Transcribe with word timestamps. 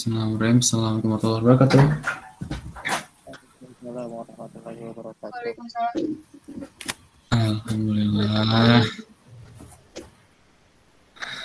Bismillahirrahmanirrahim. 0.00 0.64
Assalamualaikum 0.64 1.12
warahmatullahi 1.12 1.44
wabarakatuh. 1.44 1.80
Assalamualaikum 3.60 4.16
warahmatullahi 4.16 4.80
wabarakatuh. 4.80 5.28
Waalaikumsalam. 5.28 5.92
Alhamdulillah. 7.28 8.80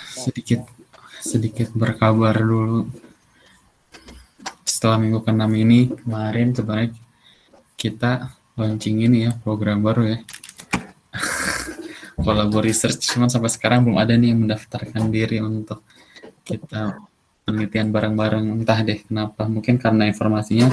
Sedikit 0.08 0.64
sedikit 1.20 1.68
berkabar 1.76 2.32
dulu. 2.32 2.88
Setelah 4.64 5.04
minggu 5.04 5.20
ke-6 5.20 5.52
ini 5.52 5.92
kemarin 5.92 6.56
sebenarnya 6.56 6.96
kita 7.76 8.40
launching 8.56 9.04
ini 9.04 9.28
ya 9.28 9.36
program 9.36 9.84
baru 9.84 10.16
ya. 10.16 10.18
Kolabor 12.24 12.64
research 12.64 13.04
cuman 13.04 13.28
sampai 13.28 13.52
sekarang 13.52 13.84
belum 13.84 14.00
ada 14.00 14.16
nih 14.16 14.32
yang 14.32 14.48
mendaftarkan 14.48 15.12
diri 15.12 15.44
untuk 15.44 15.84
kita 16.40 16.96
penelitian 17.46 17.94
bareng-bareng 17.94 18.50
entah 18.50 18.82
deh 18.82 18.98
kenapa. 19.06 19.46
Mungkin 19.46 19.78
karena 19.78 20.10
informasinya 20.10 20.66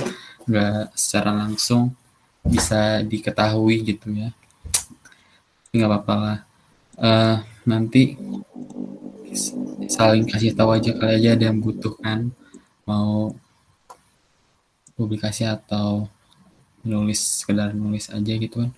nggak 0.50 0.98
secara 0.98 1.31
langsung 1.45 1.94
bisa 2.41 3.05
diketahui 3.05 3.86
gitu 3.86 4.09
ya. 4.09 4.34
Nggak 5.70 5.90
apa-apa 5.90 6.14
lah. 6.17 6.40
Eh, 6.98 7.38
nanti 7.70 8.17
saling 9.86 10.26
kasih 10.26 10.58
tahu 10.58 10.73
aja 10.73 10.91
kali 10.98 11.22
aja 11.22 11.30
ada 11.38 11.45
yang 11.54 11.62
butuhkan 11.62 12.34
mau 12.90 13.34
publikasi 14.97 15.45
atau 15.45 16.09
nulis 16.86 17.22
sekedar 17.22 17.78
nulis 17.78 18.09
aja 18.09 18.34
gitu 18.34 18.66
kan. 18.66 18.72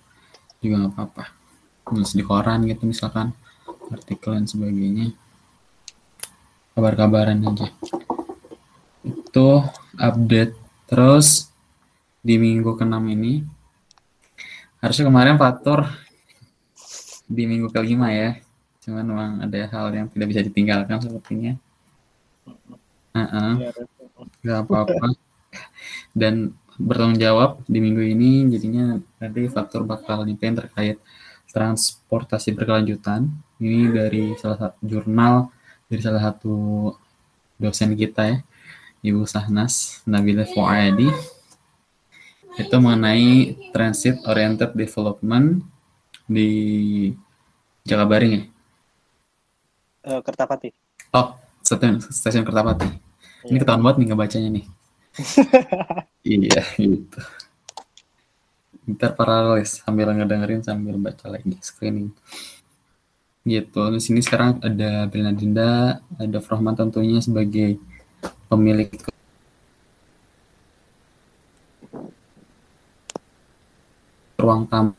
Juga 0.60 0.84
nggak 0.84 0.92
apa-apa. 0.92 1.24
Nulis 1.96 2.12
di 2.12 2.20
koran 2.20 2.68
gitu 2.68 2.84
misalkan 2.84 3.32
artikel 3.88 4.36
dan 4.36 4.44
sebagainya 4.44 5.16
kabar-kabaran 6.76 7.40
aja. 7.40 7.72
Itu 9.00 9.64
update. 9.96 10.52
Terus 10.86 11.48
di 12.20 12.36
minggu 12.36 12.76
ke-6 12.76 13.00
ini 13.16 13.40
harusnya 14.84 15.08
kemarin 15.08 15.40
Fatur 15.40 15.88
di 17.24 17.48
minggu 17.48 17.72
kelima 17.72 18.12
ya. 18.12 18.36
Cuman 18.84 19.04
memang 19.08 19.30
ada 19.40 19.56
hal 19.72 19.86
yang 19.96 20.06
tidak 20.12 20.26
bisa 20.30 20.44
ditinggalkan 20.44 21.00
sepertinya. 21.00 21.56
Iya, 23.16 23.72
Red. 23.72 23.88
nggak 24.44 24.58
apa-apa. 24.68 25.16
Dan 26.12 26.52
bertanggung 26.76 27.16
jawab 27.16 27.64
di 27.64 27.80
minggu 27.80 28.04
ini 28.04 28.52
jadinya 28.52 29.00
nanti 29.16 29.48
Fatur 29.48 29.88
bakal 29.88 30.28
nyampein 30.28 30.52
terkait 30.52 31.00
transportasi 31.56 32.52
berkelanjutan. 32.52 33.32
Ini 33.56 33.88
dari 33.88 34.36
salah 34.36 34.60
satu 34.60 34.84
jurnal 34.84 35.55
dari 35.86 36.00
salah 36.02 36.22
satu 36.22 36.54
dosen 37.56 37.94
kita 37.94 38.22
ya 38.26 38.38
Ibu 39.02 39.22
Sahnas 39.24 40.02
Nabila 40.04 40.42
Fuadi 40.44 41.06
itu 42.56 42.76
mengenai 42.80 43.52
transit 43.70 44.16
oriented 44.24 44.72
development 44.72 45.60
di 46.26 46.50
Jakabaring 47.84 48.32
ya? 48.32 48.42
Eh, 50.06 50.20
Kertapati. 50.22 50.70
oh 51.12 51.28
stasiun 51.62 52.02
stasiun 52.02 52.42
Kertapati. 52.42 52.88
Ini 53.46 53.54
Iya. 53.54 53.62
ketahuan 53.62 53.82
banget 53.84 53.96
nih 54.02 54.06
ngebacanya 54.10 54.50
nih. 54.50 54.66
Iya 56.26 56.62
gitu. 56.74 57.20
Ntar 58.86 59.14
paralis 59.14 59.78
sambil 59.78 60.10
ngedengerin 60.10 60.62
sambil 60.62 60.98
baca 60.98 61.30
lagi 61.30 61.54
screening 61.62 62.10
gitu. 63.46 63.82
Di 63.94 64.00
sini 64.02 64.20
sekarang 64.20 64.58
ada 64.60 65.06
Brina 65.06 65.30
Dinda 65.30 66.02
ada 66.18 66.38
Frohman 66.42 66.74
tentunya 66.74 67.22
sebagai 67.22 67.78
pemilik. 68.50 68.90
Ruang 74.36 74.68
tamu 74.68 74.94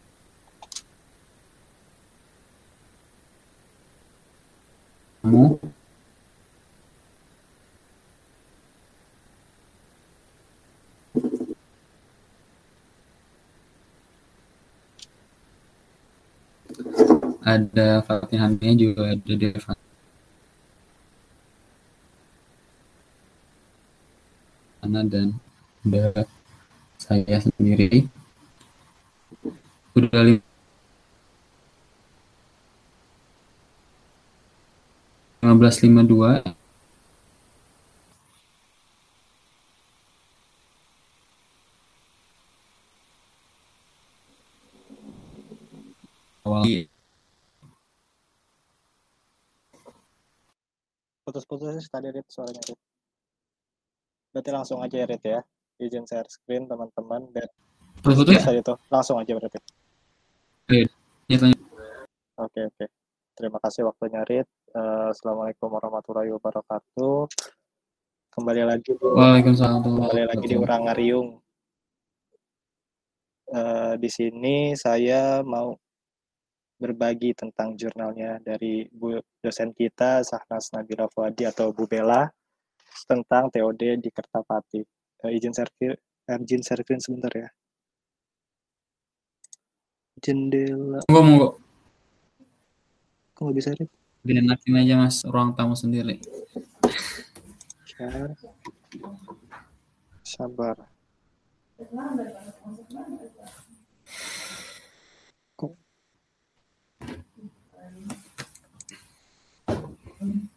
ada 17.53 17.87
Fatih 18.05 18.39
Haninya 18.41 18.73
juga 18.83 19.01
ada 19.15 19.33
Devan 19.41 19.77
dan 25.11 25.27
ada 25.85 26.23
saya 26.99 27.37
sendiri. 27.43 28.07
Udah 29.97 30.21
li- 30.25 30.43
1552 35.41 36.43
awal 36.43 36.66
Sih 51.57 51.89
tadi 51.89 52.07
Red 52.13 52.27
suaranya 52.29 52.61
Red. 52.61 52.79
Berarti 54.33 54.49
langsung 54.53 54.79
aja 54.85 54.95
ya 55.01 55.05
Red 55.09 55.23
ya. 55.25 55.41
Izin 55.77 56.05
share 56.05 56.29
screen 56.29 56.69
teman-teman 56.69 57.29
dan 57.33 57.49
putus-putus 58.01 58.37
ya? 58.37 58.41
tadi 58.45 58.59
itu 58.61 58.73
langsung 58.89 59.17
aja 59.17 59.31
berarti. 59.33 59.59
Ya, 61.29 61.37
tanya. 61.37 61.57
Oke 62.37 62.59
oke. 62.69 62.85
Terima 63.37 63.57
kasih 63.61 63.85
waktunya 63.89 64.21
Red. 64.25 64.47
Eh, 64.73 65.07
Assalamualaikum 65.13 65.69
warahmatullahi 65.69 66.29
wabarakatuh. 66.37 67.29
Kembali 68.37 68.61
lagi 68.69 68.93
Waalaikumsalam 68.93 69.81
kembali 69.81 70.23
lagi 70.29 70.45
di 70.45 70.57
Urangariung. 70.57 71.41
Eh, 73.49 73.93
di 73.97 74.09
sini 74.11 74.77
saya 74.77 75.41
mau 75.41 75.73
berbagi 76.77 77.33
tentang 77.33 77.73
jurnalnya 77.73 78.37
dari 78.41 78.85
Bu 78.93 79.17
dosen 79.41 79.73
kita 79.73 80.21
Sahnas 80.21 80.69
Nabila 80.73 81.09
Fuadi 81.09 81.43
atau 81.45 81.73
Bu 81.73 81.89
Bella 81.89 82.29
tentang 83.09 83.49
TOD 83.49 83.97
di 83.97 84.09
Kertapati. 84.13 84.81
Eh, 85.25 85.31
izin 85.33 85.53
share 85.53 85.73
eh, 85.89 86.37
izin 86.45 86.61
share 86.61 86.85
screen 86.85 87.01
sebentar 87.01 87.33
ya. 87.33 87.49
Jendela, 90.17 91.01
Monggo 91.09 91.21
monggo 91.21 91.49
kok 93.37 93.41
nggak 93.45 93.57
bisa 93.57 93.69
Rit? 93.77 93.89
dienakin 94.25 94.81
aja 94.81 94.97
mas 94.97 95.21
ruang 95.29 95.53
tamu 95.53 95.77
sendiri 95.77 96.17
Share. 97.85 98.33
Sabar. 100.25 100.77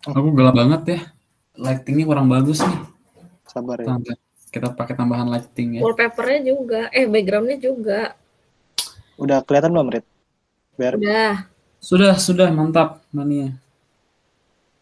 Aku 0.06 0.28
gelap 0.32 0.54
banget 0.56 0.82
ya 0.86 1.00
lightingnya 1.60 2.04
kurang 2.08 2.26
bagus 2.32 2.64
nih 2.64 2.78
sabar 3.44 3.76
ya? 3.82 3.98
Kita 4.50 4.74
pakai 4.74 4.98
tambahan 4.98 5.30
lighting 5.30 5.78
ya 5.78 5.80
Wallpapernya 5.86 6.40
juga, 6.42 6.80
eh 6.90 7.06
backgroundnya 7.06 7.58
juga. 7.62 8.18
Udah 9.14 9.46
kelihatan 9.46 9.70
belum 9.70 9.94
Rit? 9.94 10.06
Biar 10.74 10.98
Udah. 10.98 11.46
sudah 11.78 12.18
sudah 12.18 12.50
mantap 12.50 12.98
mania 13.14 13.54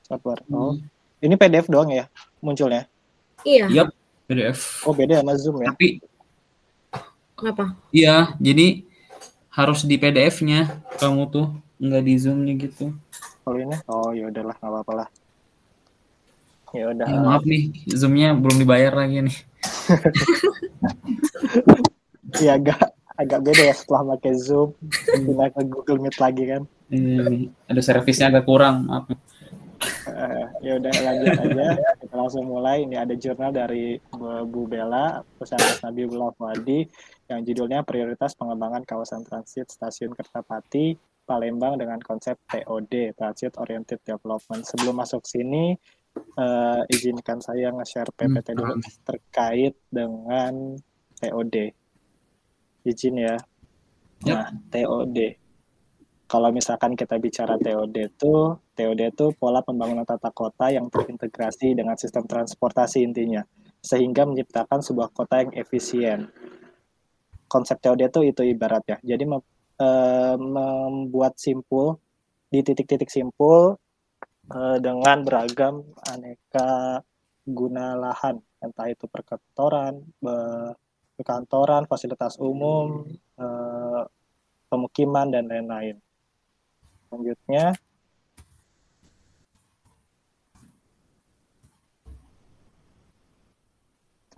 sabar. 0.08 0.40
Oh, 0.48 0.80
ini 1.20 1.36
PDF 1.36 1.68
doang 1.68 1.92
ya 1.92 2.08
munculnya? 2.40 2.88
Iya. 3.44 3.68
Yap, 3.68 3.88
PDF 4.24 4.88
Oh 4.88 4.96
beda 4.96 5.20
sama 5.20 5.36
Zoom 5.36 5.60
ya? 5.60 5.68
tapi 5.74 6.00
Kenapa? 7.38 7.76
iya 7.94 8.34
jadi 8.40 8.82
harus 9.52 9.84
di 9.84 9.94
PDF-nya 10.00 10.80
kamu 10.98 11.22
tuh 11.30 11.46
nggak 11.78 12.02
di 12.02 12.14
zoom-nya 12.18 12.54
gitu 12.58 12.94
Kalau 13.48 13.64
ini? 13.64 13.76
Oh 13.88 14.12
ya 14.12 14.28
udahlah 14.28 14.52
nggak 14.60 14.68
apa-apa 14.68 14.92
lah. 14.92 15.08
Ya 16.76 16.84
udah. 16.92 17.08
Ya, 17.08 17.16
maaf 17.24 17.48
nih 17.48 17.72
zoom-nya 17.96 18.36
belum 18.36 18.60
dibayar 18.60 18.92
lagi 18.92 19.24
nih 19.24 19.36
Iya 22.44 22.60
agak 22.60 22.92
agak 23.16 23.40
beda 23.40 23.62
ya 23.72 23.74
setelah 23.74 24.04
pakai 24.12 24.36
Zoom 24.36 24.76
pindah 24.84 25.48
ke 25.48 25.64
Google 25.64 25.96
Meet 26.04 26.20
lagi 26.20 26.44
kan. 26.44 26.68
Nih, 26.92 27.48
ada 27.64 27.80
servisnya 27.80 28.28
agak 28.28 28.44
kurang 28.44 28.84
maaf 28.84 29.08
Eh, 30.08 30.44
ya 30.66 30.72
udah 30.74 30.90
lanjut 30.90 31.38
aja 31.38 31.68
kita 32.02 32.14
langsung 32.18 32.50
mulai 32.50 32.82
ini 32.82 32.98
ada 32.98 33.14
jurnal 33.14 33.54
dari 33.54 33.94
Bu 34.50 34.66
Bella 34.66 35.22
Pusat 35.38 35.86
Nabi 35.86 36.02
Fuadi 36.10 36.82
yang 37.30 37.46
judulnya 37.46 37.86
prioritas 37.86 38.34
pengembangan 38.34 38.82
kawasan 38.82 39.22
transit 39.22 39.70
stasiun 39.70 40.10
Kertapati 40.18 40.98
Palembang 41.28 41.76
dengan 41.76 42.00
konsep 42.00 42.40
TOD, 42.48 43.12
Transit 43.12 43.52
Oriented 43.60 44.00
Development. 44.00 44.64
Sebelum 44.64 44.96
masuk 44.96 45.28
sini, 45.28 45.76
uh, 46.40 46.80
izinkan 46.88 47.44
saya 47.44 47.68
nge-share 47.76 48.08
PPT 48.16 48.56
dulu 48.56 48.80
Hmm. 48.80 48.84
terkait 49.04 49.76
dengan 49.92 50.72
TOD. 51.20 51.76
Izin 52.88 53.20
ya. 53.20 53.36
Nah, 54.24 54.48
TOD. 54.72 55.36
Kalau 56.28 56.48
misalkan 56.52 56.96
kita 56.96 57.16
bicara 57.20 57.60
TOD 57.60 58.08
itu, 58.08 58.34
TOD 58.72 59.00
itu 59.12 59.26
pola 59.36 59.60
pembangunan 59.60 60.04
tata 60.08 60.32
kota 60.32 60.72
yang 60.72 60.88
terintegrasi 60.88 61.76
dengan 61.76 61.96
sistem 61.96 62.24
transportasi 62.24 63.04
intinya, 63.04 63.44
sehingga 63.84 64.24
menciptakan 64.24 64.80
sebuah 64.80 65.12
kota 65.12 65.44
yang 65.44 65.52
efisien. 65.56 66.28
Konsep 67.48 67.80
TOD 67.80 68.12
itu 68.12 68.20
itu 68.28 68.42
ibaratnya. 68.44 69.00
Jadi 69.00 69.24
eh, 69.78 70.36
membuat 70.36 71.38
simpul 71.38 71.98
di 72.50 72.60
titik-titik 72.66 73.08
simpul 73.08 73.78
eh, 74.50 74.76
dengan 74.82 75.22
beragam 75.22 75.82
aneka 76.06 77.02
guna 77.48 77.96
lahan, 77.96 78.36
entah 78.60 78.86
itu 78.92 79.08
perkantoran, 79.08 80.04
perkantoran, 81.16 81.88
fasilitas 81.88 82.36
umum, 82.36 83.08
eh, 83.40 84.02
pemukiman 84.68 85.32
dan 85.32 85.48
lain-lain. 85.48 85.96
Selanjutnya, 87.08 87.72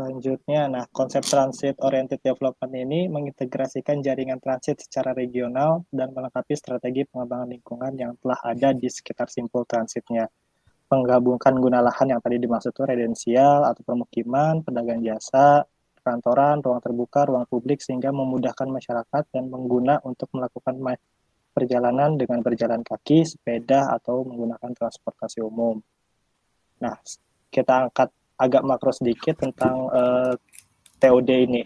selanjutnya, 0.01 0.65
nah 0.73 0.89
konsep 0.89 1.21
transit 1.21 1.77
oriented 1.85 2.25
development 2.25 2.73
ini 2.73 3.05
mengintegrasikan 3.13 4.01
jaringan 4.01 4.41
transit 4.41 4.81
secara 4.81 5.13
regional 5.13 5.85
dan 5.93 6.17
melengkapi 6.17 6.57
strategi 6.57 7.05
pengembangan 7.05 7.53
lingkungan 7.53 7.93
yang 8.01 8.13
telah 8.17 8.41
ada 8.41 8.73
di 8.73 8.89
sekitar 8.89 9.29
simpul 9.29 9.69
transitnya. 9.69 10.25
Menggabungkan 10.89 11.53
guna 11.61 11.85
lahan 11.85 12.17
yang 12.17 12.21
tadi 12.25 12.41
dimaksud 12.41 12.73
itu 12.73 12.83
residensial 12.89 13.69
atau 13.69 13.85
permukiman, 13.85 14.65
pedagang 14.65 15.05
jasa, 15.05 15.69
kantoran, 16.01 16.65
ruang 16.65 16.81
terbuka, 16.81 17.29
ruang 17.29 17.45
publik 17.45 17.85
sehingga 17.85 18.09
memudahkan 18.09 18.73
masyarakat 18.73 19.29
dan 19.29 19.53
pengguna 19.53 20.01
untuk 20.09 20.33
melakukan 20.33 20.81
perjalanan 21.53 22.17
dengan 22.17 22.41
berjalan 22.41 22.81
kaki, 22.81 23.29
sepeda, 23.29 23.93
atau 23.93 24.25
menggunakan 24.25 24.73
transportasi 24.73 25.45
umum. 25.45 25.77
Nah, 26.81 26.97
kita 27.53 27.85
angkat 27.85 28.09
agak 28.41 28.65
makro 28.65 28.89
sedikit 28.91 29.37
tentang 29.37 29.93
eh, 29.93 30.35
TOD 30.97 31.31
ini. 31.31 31.63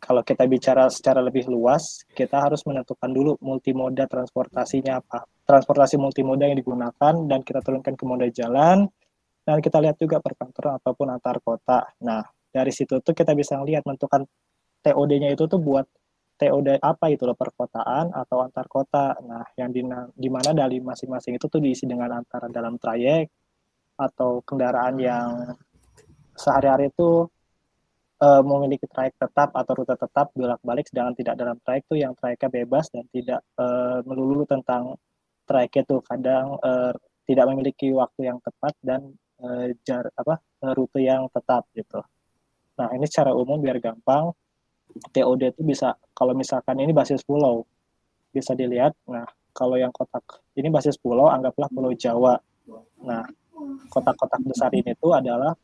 Kalau 0.00 0.24
kita 0.24 0.48
bicara 0.48 0.88
secara 0.88 1.20
lebih 1.20 1.44
luas, 1.52 2.08
kita 2.16 2.40
harus 2.40 2.64
menentukan 2.64 3.12
dulu 3.12 3.36
multimoda 3.44 4.08
transportasinya 4.08 4.96
apa. 4.96 5.28
Transportasi 5.44 6.00
multimoda 6.00 6.48
yang 6.48 6.56
digunakan 6.56 7.14
dan 7.28 7.44
kita 7.44 7.60
turunkan 7.60 7.94
ke 8.00 8.04
moda 8.08 8.24
jalan, 8.32 8.88
dan 9.44 9.60
kita 9.60 9.76
lihat 9.76 10.00
juga 10.00 10.16
perkantoran 10.24 10.80
ataupun 10.80 11.06
antar 11.12 11.36
kota. 11.44 11.84
Nah, 12.00 12.24
dari 12.48 12.72
situ 12.72 13.04
tuh 13.04 13.12
kita 13.12 13.36
bisa 13.36 13.60
lihat 13.60 13.84
menentukan 13.84 14.24
TOD-nya 14.80 15.36
itu 15.36 15.44
tuh 15.44 15.60
buat 15.60 15.84
TOD 16.40 16.80
apa 16.80 17.12
itu 17.12 17.28
loh 17.28 17.36
perkotaan 17.36 18.16
atau 18.16 18.40
antar 18.40 18.64
kota. 18.72 19.12
Nah, 19.20 19.44
yang 19.60 19.68
di, 19.68 19.84
di 20.16 20.28
mana 20.32 20.56
dari 20.56 20.80
masing-masing 20.80 21.36
itu 21.36 21.46
tuh 21.52 21.60
diisi 21.60 21.84
dengan 21.84 22.16
antara 22.16 22.48
dalam 22.48 22.80
trayek 22.80 23.28
atau 24.00 24.40
kendaraan 24.40 24.96
yang 24.96 25.28
sehari-hari 26.40 26.88
itu 26.88 27.28
uh, 28.24 28.42
memiliki 28.44 28.88
trayek 28.88 29.16
tetap 29.20 29.52
atau 29.52 29.72
rute 29.76 29.92
tetap 29.96 30.32
bolak-balik 30.32 30.88
sedangkan 30.88 31.14
tidak 31.20 31.34
dalam 31.36 31.56
trayek 31.60 31.84
itu 31.88 31.96
yang 32.00 32.12
trayeknya 32.16 32.48
bebas 32.48 32.88
dan 32.88 33.04
tidak 33.12 33.40
uh, 33.60 34.00
melulu 34.08 34.48
tentang 34.48 34.96
trayek 35.44 35.84
itu 35.84 36.00
kadang 36.08 36.56
uh, 36.64 36.92
tidak 37.28 37.44
memiliki 37.52 37.92
waktu 37.92 38.32
yang 38.32 38.38
tepat 38.40 38.74
dan 38.80 39.12
uh, 39.44 39.68
jar 39.84 40.08
apa 40.16 40.40
rute 40.76 41.00
yang 41.00 41.28
tetap 41.32 41.64
gitu. 41.72 42.00
Nah, 42.76 42.88
ini 42.96 43.04
secara 43.08 43.32
umum 43.36 43.60
biar 43.60 43.76
gampang 43.80 44.32
TOD 45.12 45.54
itu 45.54 45.62
bisa 45.62 45.94
kalau 46.16 46.32
misalkan 46.34 46.80
ini 46.80 46.90
basis 46.90 47.22
pulau 47.22 47.64
bisa 48.34 48.56
dilihat. 48.56 48.96
Nah, 49.06 49.26
kalau 49.54 49.76
yang 49.78 49.90
kotak 49.90 50.22
ini 50.58 50.70
basis 50.70 50.96
pulau 50.98 51.30
anggaplah 51.30 51.70
Pulau 51.70 51.92
Jawa. 51.94 52.38
Nah, 53.04 53.24
kotak-kotak 53.88 54.40
besar 54.44 54.70
ini 54.74 54.92
tuh 54.96 55.16
adalah 55.16 55.54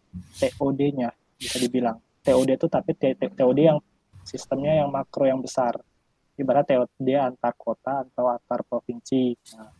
TOD-nya 0.40 1.10
bisa 1.36 1.56
dibilang. 1.60 1.98
TOD 2.26 2.58
itu 2.58 2.66
tapi 2.66 2.90
TOD 2.98 3.58
yang 3.62 3.78
sistemnya 4.26 4.82
yang 4.82 4.90
makro 4.90 5.28
yang 5.28 5.38
besar. 5.38 5.78
Ibarat 6.36 6.66
TOD 6.68 7.08
antar 7.16 7.54
kota 7.54 8.02
atau 8.02 8.28
antar 8.28 8.66
provinsi. 8.66 9.32
Nah, 9.54 9.70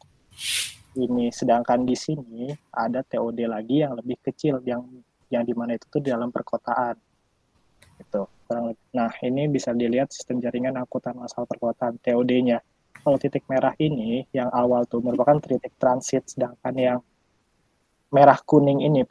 ini 0.97 1.29
sedangkan 1.29 1.85
di 1.85 1.97
sini 1.99 2.49
ada 2.73 3.03
TOD 3.03 3.45
lagi 3.45 3.83
yang 3.83 3.99
lebih 3.99 4.23
kecil 4.23 4.63
yang 4.65 4.87
yang 5.27 5.43
di 5.43 5.53
mana 5.53 5.75
itu 5.75 5.91
tuh 5.91 5.99
di 6.01 6.15
dalam 6.15 6.31
perkotaan. 6.31 6.95
Itu. 7.99 8.31
Nah, 8.95 9.11
ini 9.27 9.51
bisa 9.51 9.75
dilihat 9.75 10.15
sistem 10.15 10.39
jaringan 10.39 10.79
angkutan 10.79 11.19
massal 11.19 11.45
perkotaan 11.51 11.99
TOD-nya. 11.99 12.63
Kalau 13.03 13.19
titik 13.19 13.45
merah 13.51 13.75
ini 13.83 14.25
yang 14.31 14.49
awal 14.55 14.87
tuh 14.87 15.03
merupakan 15.03 15.37
titik 15.43 15.75
transit 15.77 16.31
sedangkan 16.31 16.75
yang 16.79 16.99
merah 18.11 18.39
kuning 18.43 18.83
ini 18.83 19.03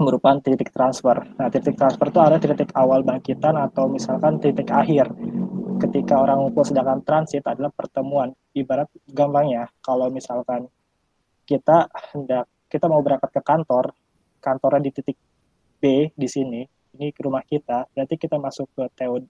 merupakan 0.00 0.40
titik 0.40 0.72
transfer. 0.72 1.22
Nah, 1.36 1.48
titik 1.52 1.76
transfer 1.76 2.08
itu 2.08 2.20
ada 2.20 2.36
titik 2.40 2.72
awal 2.74 3.04
bangkitan 3.04 3.54
atau 3.54 3.86
misalkan 3.86 4.40
titik 4.40 4.68
akhir. 4.72 5.12
Ketika 5.78 6.16
orang 6.16 6.40
ngumpul 6.40 6.64
sedangkan 6.64 7.04
transit 7.04 7.44
adalah 7.44 7.70
pertemuan. 7.74 8.32
Ibarat 8.54 8.88
gampangnya, 9.10 9.68
kalau 9.82 10.08
misalkan 10.08 10.70
kita 11.44 11.90
hendak 12.14 12.48
kita 12.70 12.86
mau 12.88 13.02
berangkat 13.04 13.30
ke 13.34 13.42
kantor, 13.44 13.92
kantornya 14.40 14.88
di 14.88 14.90
titik 14.94 15.18
B 15.78 16.10
di 16.14 16.28
sini, 16.30 16.64
ini 16.96 17.12
ke 17.12 17.20
rumah 17.26 17.44
kita, 17.44 17.90
berarti 17.92 18.14
kita 18.16 18.40
masuk 18.40 18.70
ke 18.72 18.84
TO, 18.96 19.20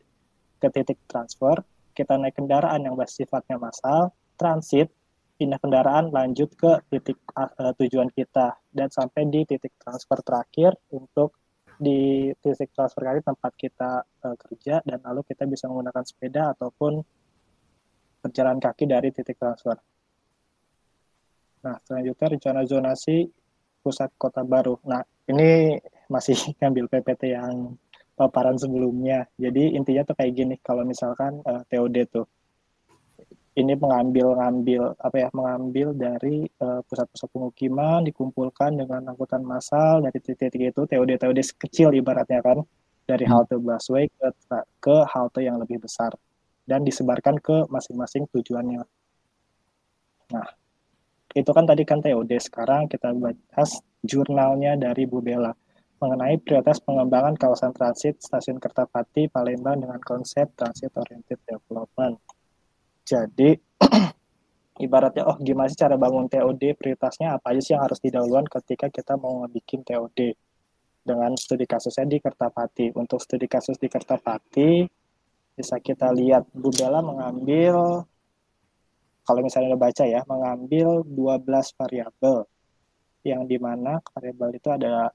ke 0.60 0.68
titik 0.70 1.00
transfer, 1.08 1.64
kita 1.96 2.14
naik 2.20 2.36
kendaraan 2.36 2.84
yang 2.84 2.94
sifatnya 3.08 3.56
massal, 3.58 4.12
transit, 4.38 4.92
pindah 5.34 5.58
kendaraan 5.58 6.14
lanjut 6.14 6.52
ke 6.54 6.78
titik 6.92 7.18
uh, 7.34 7.74
tujuan 7.74 8.06
kita 8.14 8.54
dan 8.74 8.90
sampai 8.90 9.30
di 9.30 9.46
titik 9.46 9.78
transfer 9.78 10.18
terakhir 10.20 10.74
untuk 10.90 11.38
di 11.78 12.30
titik 12.42 12.74
transfer 12.74 13.02
kali 13.06 13.20
tempat 13.22 13.52
kita 13.54 14.02
uh, 14.02 14.36
kerja 14.38 14.82
dan 14.82 14.98
lalu 15.02 15.22
kita 15.26 15.46
bisa 15.46 15.70
menggunakan 15.70 16.02
sepeda 16.02 16.54
ataupun 16.58 17.02
berjalan 18.22 18.58
kaki 18.58 18.90
dari 18.90 19.14
titik 19.14 19.38
transfer. 19.38 19.78
Nah, 21.64 21.76
selanjutnya 21.86 22.26
rencana 22.36 22.60
zonasi 22.68 23.24
pusat 23.80 24.12
kota 24.20 24.44
baru. 24.44 24.76
Nah, 24.84 25.00
ini 25.28 25.76
masih 26.08 26.36
ngambil 26.60 26.90
PPT 26.90 27.32
yang 27.32 27.76
paparan 28.14 28.56
sebelumnya. 28.56 29.26
Jadi 29.36 29.74
intinya 29.74 30.06
tuh 30.06 30.14
kayak 30.14 30.32
gini, 30.32 30.54
kalau 30.62 30.86
misalkan 30.86 31.42
uh, 31.44 31.66
TOD 31.66 31.96
tuh 32.08 32.26
ini 33.54 33.78
mengambil 33.78 34.34
ngambil 34.34 34.82
apa 34.98 35.16
ya 35.16 35.28
mengambil 35.30 35.94
dari 35.94 36.50
pusat-pusat 36.58 37.28
uh, 37.30 37.32
pemukiman 37.32 38.02
dikumpulkan 38.02 38.74
dengan 38.74 39.06
angkutan 39.06 39.46
massal 39.46 40.02
dari 40.02 40.18
titik-titik 40.18 40.74
itu 40.74 40.82
TOD 40.90 41.10
TOD 41.22 41.38
kecil 41.54 41.94
ibaratnya 41.94 42.42
kan 42.42 42.58
dari 43.06 43.24
halte 43.28 43.54
busway 43.54 44.10
ke 44.10 44.28
ke 44.82 44.96
halte 45.06 45.40
yang 45.46 45.62
lebih 45.62 45.78
besar 45.78 46.10
dan 46.66 46.82
disebarkan 46.82 47.38
ke 47.38 47.68
masing-masing 47.68 48.26
tujuannya. 48.32 48.82
Nah, 50.32 50.48
itu 51.36 51.50
kan 51.52 51.64
tadi 51.68 51.84
kan 51.86 52.02
TOD 52.02 52.32
sekarang 52.42 52.90
kita 52.90 53.14
bahas 53.14 53.78
jurnalnya 54.02 54.74
dari 54.74 55.06
Bu 55.06 55.22
Bella 55.22 55.54
mengenai 56.02 56.36
prioritas 56.42 56.82
pengembangan 56.82 57.38
kawasan 57.38 57.70
transit 57.70 58.18
stasiun 58.18 58.58
Kertapati 58.58 59.30
Palembang 59.30 59.80
dengan 59.80 60.00
konsep 60.02 60.50
transit 60.58 60.90
oriented 60.98 61.38
development. 61.46 62.18
Jadi 63.04 63.52
ibaratnya 64.84 65.28
oh 65.28 65.36
gimana 65.38 65.68
sih 65.68 65.78
cara 65.78 65.94
bangun 65.94 66.26
TOD 66.26 66.74
prioritasnya 66.74 67.36
apa 67.36 67.52
aja 67.54 67.60
sih 67.60 67.72
yang 67.76 67.84
harus 67.84 68.00
didahulukan 68.00 68.48
ketika 68.58 68.90
kita 68.90 69.14
mau 69.20 69.44
ngebikin 69.44 69.84
TOD 69.84 70.34
dengan 71.04 71.36
studi 71.36 71.68
kasusnya 71.68 72.08
di 72.08 72.18
Kertapati. 72.18 72.96
Untuk 72.96 73.20
studi 73.20 73.44
kasus 73.44 73.76
di 73.76 73.92
Kertapati 73.92 74.88
bisa 75.54 75.78
kita 75.78 76.10
lihat 76.10 76.48
Bu 76.50 76.72
Bella 76.72 77.04
mengambil 77.04 78.02
kalau 79.24 79.40
misalnya 79.40 79.76
udah 79.76 79.82
baca 79.88 80.04
ya 80.04 80.20
mengambil 80.24 81.04
12 81.04 81.78
variabel. 81.80 82.36
Yang 83.24 83.42
di 83.48 83.56
mana 83.56 84.00
variabel 84.12 84.50
itu 84.56 84.68
ada 84.68 85.08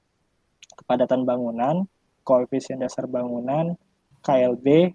kepadatan 0.78 1.22
bangunan, 1.22 1.86
koefisien 2.26 2.82
dasar 2.82 3.06
bangunan, 3.06 3.78
KLB, 4.22 4.94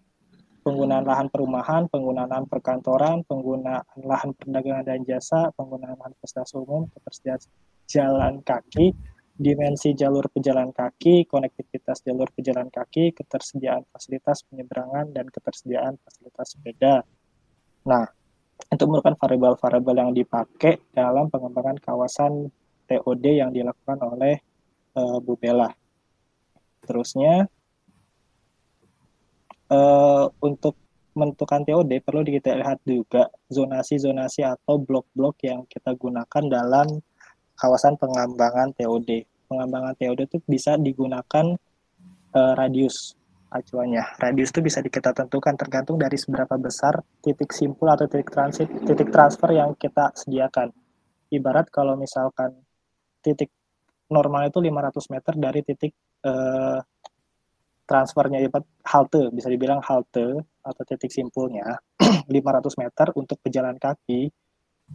penggunaan 0.66 1.06
lahan 1.06 1.30
perumahan, 1.30 1.86
penggunaan 1.94 2.26
lahan 2.26 2.50
perkantoran, 2.50 3.22
penggunaan 3.30 3.86
lahan 4.02 4.34
perdagangan 4.34 4.82
dan 4.82 5.06
jasa, 5.06 5.54
penggunaan 5.54 5.94
lahan 5.94 6.18
fasilitas 6.18 6.58
umum, 6.58 6.90
ketersediaan 6.90 7.42
jalan 7.86 8.42
kaki, 8.42 8.98
dimensi 9.38 9.94
jalur 9.94 10.26
pejalan 10.34 10.74
kaki, 10.74 11.30
konektivitas 11.30 12.02
jalur 12.02 12.26
pejalan 12.34 12.74
kaki, 12.74 13.14
ketersediaan 13.14 13.86
fasilitas 13.94 14.42
penyeberangan, 14.50 15.14
dan 15.14 15.30
ketersediaan 15.30 16.02
fasilitas 16.02 16.58
sepeda. 16.58 17.06
Nah, 17.86 18.10
Itu 18.56 18.88
merupakan 18.88 19.20
variabel-variabel 19.20 19.96
yang 20.00 20.12
dipakai 20.16 20.90
dalam 20.96 21.28
pengembangan 21.28 21.76
kawasan 21.76 22.50
TOD 22.88 23.26
yang 23.44 23.52
dilakukan 23.52 24.00
oleh 24.00 24.40
uh, 24.96 25.20
Bu 25.20 25.36
Bella. 25.36 25.70
Terusnya 26.80 27.52
uh, 29.72 30.26
untuk 30.44 30.76
menentukan 31.16 31.64
TOD 31.64 32.04
perlu 32.04 32.28
kita 32.28 32.60
lihat 32.60 32.84
juga 32.84 33.32
zonasi-zonasi 33.48 34.44
atau 34.44 34.76
blok-blok 34.76 35.40
yang 35.48 35.64
kita 35.64 35.96
gunakan 35.96 36.44
dalam 36.52 37.00
kawasan 37.56 37.96
pengembangan 37.96 38.76
TOD. 38.76 39.24
Pengembangan 39.48 39.96
TOD 39.96 40.28
itu 40.28 40.38
bisa 40.44 40.76
digunakan 40.76 41.56
uh, 42.36 42.54
radius 42.60 43.16
acuannya. 43.48 44.04
Radius 44.20 44.52
itu 44.52 44.60
bisa 44.60 44.84
kita 44.84 45.16
tentukan 45.16 45.56
tergantung 45.56 45.96
dari 45.96 46.20
seberapa 46.20 46.60
besar 46.60 47.00
titik 47.24 47.56
simpul 47.56 47.88
atau 47.88 48.12
titik 48.12 48.28
transit, 48.28 48.68
titik 48.84 49.08
transfer 49.08 49.56
yang 49.56 49.72
kita 49.80 50.12
sediakan. 50.12 50.76
Ibarat 51.32 51.72
kalau 51.72 51.96
misalkan 51.96 52.60
titik 53.24 53.56
normal 54.12 54.52
itu 54.52 54.60
500 54.60 55.14
meter 55.16 55.34
dari 55.40 55.60
titik 55.64 55.94
uh, 56.28 56.84
transfernya 57.86 58.42
halte 58.86 59.30
bisa 59.30 59.48
dibilang 59.48 59.80
halte 59.86 60.42
atau 60.66 60.84
titik 60.86 61.14
simpulnya 61.14 61.78
500 62.28 62.82
meter 62.82 63.08
untuk 63.14 63.38
pejalan 63.46 63.78
kaki 63.78 64.34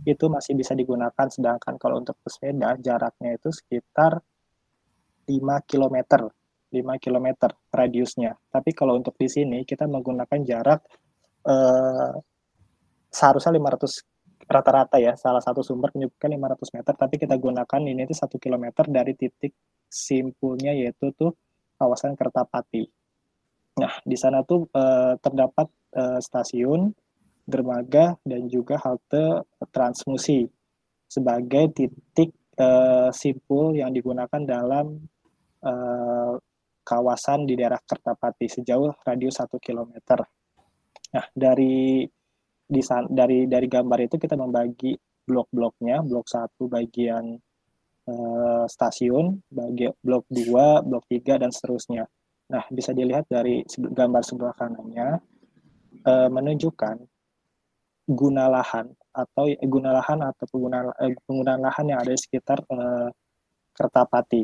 itu 0.07 0.25
masih 0.31 0.55
bisa 0.59 0.75
digunakan. 0.75 1.27
Sedangkan 1.31 1.75
kalau 1.79 2.03
untuk 2.03 2.19
pesepeda 2.23 2.79
jaraknya 2.79 3.39
itu 3.39 3.51
sekitar 3.51 4.23
5 5.27 5.71
km 5.71 5.97
5 6.71 7.03
km 7.03 7.27
radiusnya. 7.71 8.39
Tapi 8.51 8.71
kalau 8.75 8.99
untuk 8.99 9.15
di 9.19 9.27
sini 9.27 9.67
kita 9.67 9.91
menggunakan 9.91 10.41
jarak 10.47 10.81
eh, 11.47 12.15
seharusnya 13.11 13.55
500 13.59 14.51
rata-rata 14.51 14.99
ya 14.99 15.15
salah 15.15 15.39
satu 15.43 15.63
sumber 15.63 15.95
menyebutkan 15.95 16.31
500 16.31 16.75
meter. 16.79 16.95
Tapi 16.95 17.15
kita 17.19 17.35
gunakan 17.39 17.81
ini 17.83 18.07
itu 18.07 18.15
1 18.15 18.27
km 18.39 18.67
dari 18.87 19.15
titik 19.19 19.55
simpulnya 19.91 20.71
yaitu 20.71 21.11
tuh 21.19 21.35
kawasan 21.81 22.13
Kertapati. 22.13 22.85
Nah, 23.81 23.97
di 24.05 24.17
sana 24.21 24.45
tuh 24.45 24.69
uh, 24.77 25.17
terdapat 25.17 25.73
uh, 25.97 26.21
stasiun, 26.21 26.93
dermaga, 27.49 28.21
dan 28.21 28.45
juga 28.53 28.77
halte 28.85 29.49
transmusi 29.73 30.45
sebagai 31.09 31.73
titik 31.73 32.37
uh, 32.61 33.09
simpul 33.09 33.73
yang 33.73 33.97
digunakan 33.97 34.45
dalam 34.45 35.01
uh, 35.65 36.37
kawasan 36.85 37.49
di 37.49 37.57
daerah 37.57 37.81
Kertapati 37.81 38.47
sejauh 38.61 39.01
radius 39.01 39.41
1 39.41 39.57
km. 39.57 39.97
Nah, 41.17 41.27
dari 41.33 42.05
di 42.71 42.83
dari 43.11 43.51
dari 43.51 43.67
gambar 43.67 43.99
itu 44.07 44.15
kita 44.21 44.39
membagi 44.39 44.95
blok-bloknya, 45.27 46.07
blok 46.07 46.27
satu 46.31 46.71
bagian 46.71 47.35
Eh, 48.11 48.65
stasiun, 48.67 49.39
bagi 49.47 49.87
blok 50.03 50.27
2, 50.27 50.83
blok 50.83 51.05
3, 51.07 51.39
dan 51.39 51.51
seterusnya. 51.55 52.05
Nah, 52.51 52.65
bisa 52.75 52.91
dilihat 52.91 53.31
dari 53.31 53.63
gambar 53.71 54.23
sebelah 54.27 54.55
kanannya, 54.59 55.23
uh, 56.03 56.27
menunjukkan 56.27 56.97
guna 58.11 58.51
lahan 58.51 58.91
atau 59.15 59.47
eh, 59.47 59.69
guna 59.71 59.95
lahan 59.95 60.19
atau 60.27 60.45
penggunaan, 60.51 60.91
uh, 60.91 61.15
penggunaan 61.31 61.63
lahan 61.63 61.95
yang 61.95 61.99
ada 62.03 62.11
di 62.11 62.19
sekitar 62.19 62.59
uh, 62.75 63.07
Kertapati. 63.71 64.43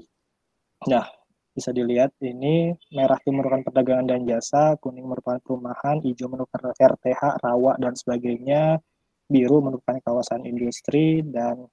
Nah, 0.86 1.02
bisa 1.50 1.74
dilihat 1.74 2.14
ini 2.22 2.70
merah 2.94 3.18
itu 3.18 3.34
merupakan 3.34 3.66
perdagangan 3.66 4.06
dan 4.06 4.22
jasa, 4.22 4.78
kuning 4.78 5.10
merupakan 5.10 5.42
perumahan, 5.42 5.98
hijau 6.06 6.30
merupakan 6.30 6.70
RTH, 6.78 7.42
rawa, 7.42 7.74
dan 7.82 7.98
sebagainya, 7.98 8.78
biru 9.26 9.58
merupakan 9.58 9.98
kawasan 9.98 10.46
industri, 10.46 11.26
dan 11.26 11.66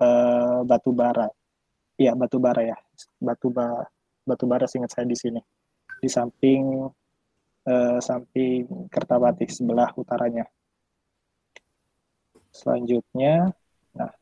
uh, 0.00 0.64
batu 0.66 0.90
bara. 0.90 1.28
Iya, 1.94 2.16
batu 2.18 2.42
bara 2.42 2.62
ya. 2.62 2.76
Batu 3.20 3.50
bara 3.52 3.86
batu 4.24 4.44
bara 4.48 4.64
singkat 4.64 4.90
saya 4.90 5.06
di 5.06 5.16
sini. 5.16 5.40
Di 6.00 6.08
samping 6.08 6.88
uh, 7.68 7.98
samping 8.00 8.88
Kertawati 8.88 9.46
sebelah 9.48 9.92
utaranya. 9.94 10.48
Selanjutnya, 12.54 13.50
nah 13.98 14.14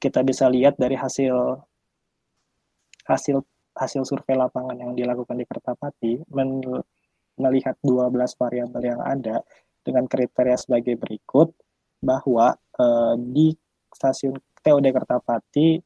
kita 0.00 0.24
bisa 0.24 0.48
lihat 0.48 0.80
dari 0.80 0.96
hasil 0.96 1.60
hasil 3.04 3.36
hasil 3.76 4.02
survei 4.08 4.32
lapangan 4.32 4.76
yang 4.80 4.96
dilakukan 4.96 5.36
di 5.36 5.44
Kertapati 5.44 6.24
melihat 7.36 7.76
12 7.84 8.16
variabel 8.40 8.82
yang 8.96 9.02
ada 9.04 9.44
dengan 9.84 10.08
kriteria 10.08 10.56
sebagai 10.56 10.96
berikut 10.96 11.52
bahwa 12.04 12.52
uh, 12.76 13.16
di 13.16 13.56
stasiun 13.88 14.36
TOD 14.60 14.86
Kertapati 14.92 15.80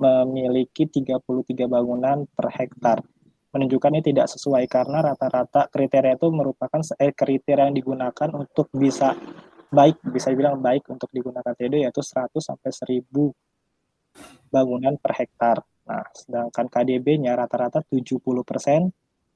memiliki 0.00 0.88
33 0.88 1.20
bangunan 1.66 2.24
per 2.30 2.48
hektar. 2.54 3.04
Menunjukkan 3.50 3.98
ini 3.98 4.02
tidak 4.14 4.30
sesuai 4.30 4.64
karena 4.70 5.02
rata-rata 5.02 5.66
kriteria 5.68 6.14
itu 6.14 6.30
merupakan 6.30 6.80
eh, 7.02 7.10
kriteria 7.10 7.66
yang 7.66 7.74
digunakan 7.74 8.30
untuk 8.32 8.70
bisa 8.70 9.12
baik, 9.70 9.98
bisa 10.06 10.30
dibilang 10.30 10.62
baik 10.62 10.86
untuk 10.86 11.10
digunakan 11.10 11.52
TOD 11.52 11.82
yaitu 11.82 12.02
100 12.02 12.30
sampai 12.38 12.70
1000 12.70 13.10
bangunan 14.50 14.94
per 14.98 15.12
hektar. 15.18 15.62
Nah, 15.86 16.06
sedangkan 16.14 16.66
KDB-nya 16.70 17.34
rata-rata 17.34 17.82
70%, 17.82 18.22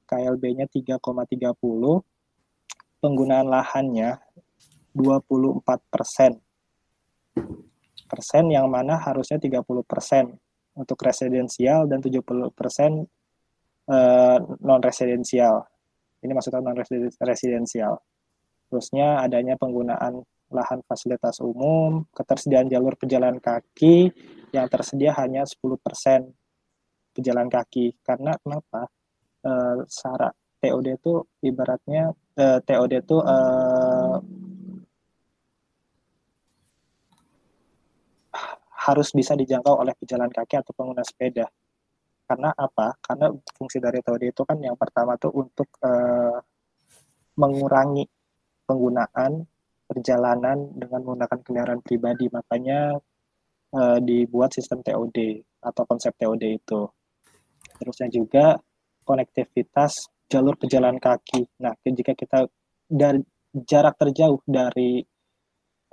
KLB-nya 0.07 0.71
3,30, 0.71 1.59
penggunaan 3.03 3.47
lahannya 3.51 4.17
24 4.95 5.61
persen. 5.91 6.39
Persen 8.07 8.45
yang 8.47 8.71
mana 8.71 8.95
harusnya 8.95 9.35
30 9.35 9.59
persen 9.83 10.31
untuk 10.75 10.95
residensial 11.03 11.87
dan 11.91 11.99
70 11.99 12.23
persen 12.55 13.03
uh, 13.91 14.39
non-residensial. 14.63 15.67
Ini 16.23 16.31
maksudnya 16.31 16.63
non-residensial. 16.63 17.93
Terusnya 18.71 19.19
adanya 19.19 19.59
penggunaan 19.59 20.23
lahan 20.49 20.79
fasilitas 20.85 21.41
umum, 21.41 22.05
ketersediaan 22.13 22.69
jalur 22.71 22.95
pejalan 22.95 23.41
kaki 23.41 24.13
yang 24.53 24.71
tersedia 24.71 25.11
hanya 25.19 25.43
10% 25.43 25.59
pejalan 27.11 27.47
kaki. 27.51 27.99
Karena 27.99 28.31
kenapa? 28.39 28.87
Uh, 29.45 29.85
syarat 29.85 30.33
TOD 30.57 30.97
itu 30.97 31.21
ibaratnya 31.45 32.09
uh, 32.41 32.59
TOD 32.65 33.05
itu 33.05 33.17
uh, 33.21 34.17
harus 38.85 39.09
bisa 39.11 39.33
dijangkau 39.33 39.81
oleh 39.81 39.97
pejalan 39.97 40.29
kaki 40.29 40.61
atau 40.61 40.71
pengguna 40.77 41.01
sepeda. 41.01 41.49
Karena 42.25 42.49
apa? 42.53 42.93
Karena 43.01 43.29
fungsi 43.53 43.77
dari 43.77 44.01
TOD 44.01 44.23
itu 44.29 44.41
kan 44.45 44.57
yang 44.61 44.77
pertama 44.77 45.17
tuh 45.17 45.33
untuk 45.33 45.69
uh, 45.85 46.37
mengurangi 47.37 48.05
penggunaan 48.65 49.45
perjalanan 49.85 50.73
dengan 50.73 51.01
menggunakan 51.05 51.39
kendaraan 51.45 51.81
pribadi. 51.85 52.25
Makanya 52.29 52.97
uh, 53.77 53.97
dibuat 54.01 54.53
sistem 54.53 54.81
TOD 54.81 55.17
atau 55.61 55.83
konsep 55.85 56.13
TOD 56.17 56.43
itu. 56.45 56.81
Terusnya 57.77 58.09
juga 58.09 58.57
konektivitas 59.05 60.09
jalur 60.25 60.57
pejalan 60.57 60.97
kaki. 60.97 61.45
Nah, 61.61 61.77
jika 61.85 62.17
kita 62.17 62.49
dari 62.89 63.21
jarak 63.53 63.97
terjauh 64.01 64.41
dari 64.45 65.05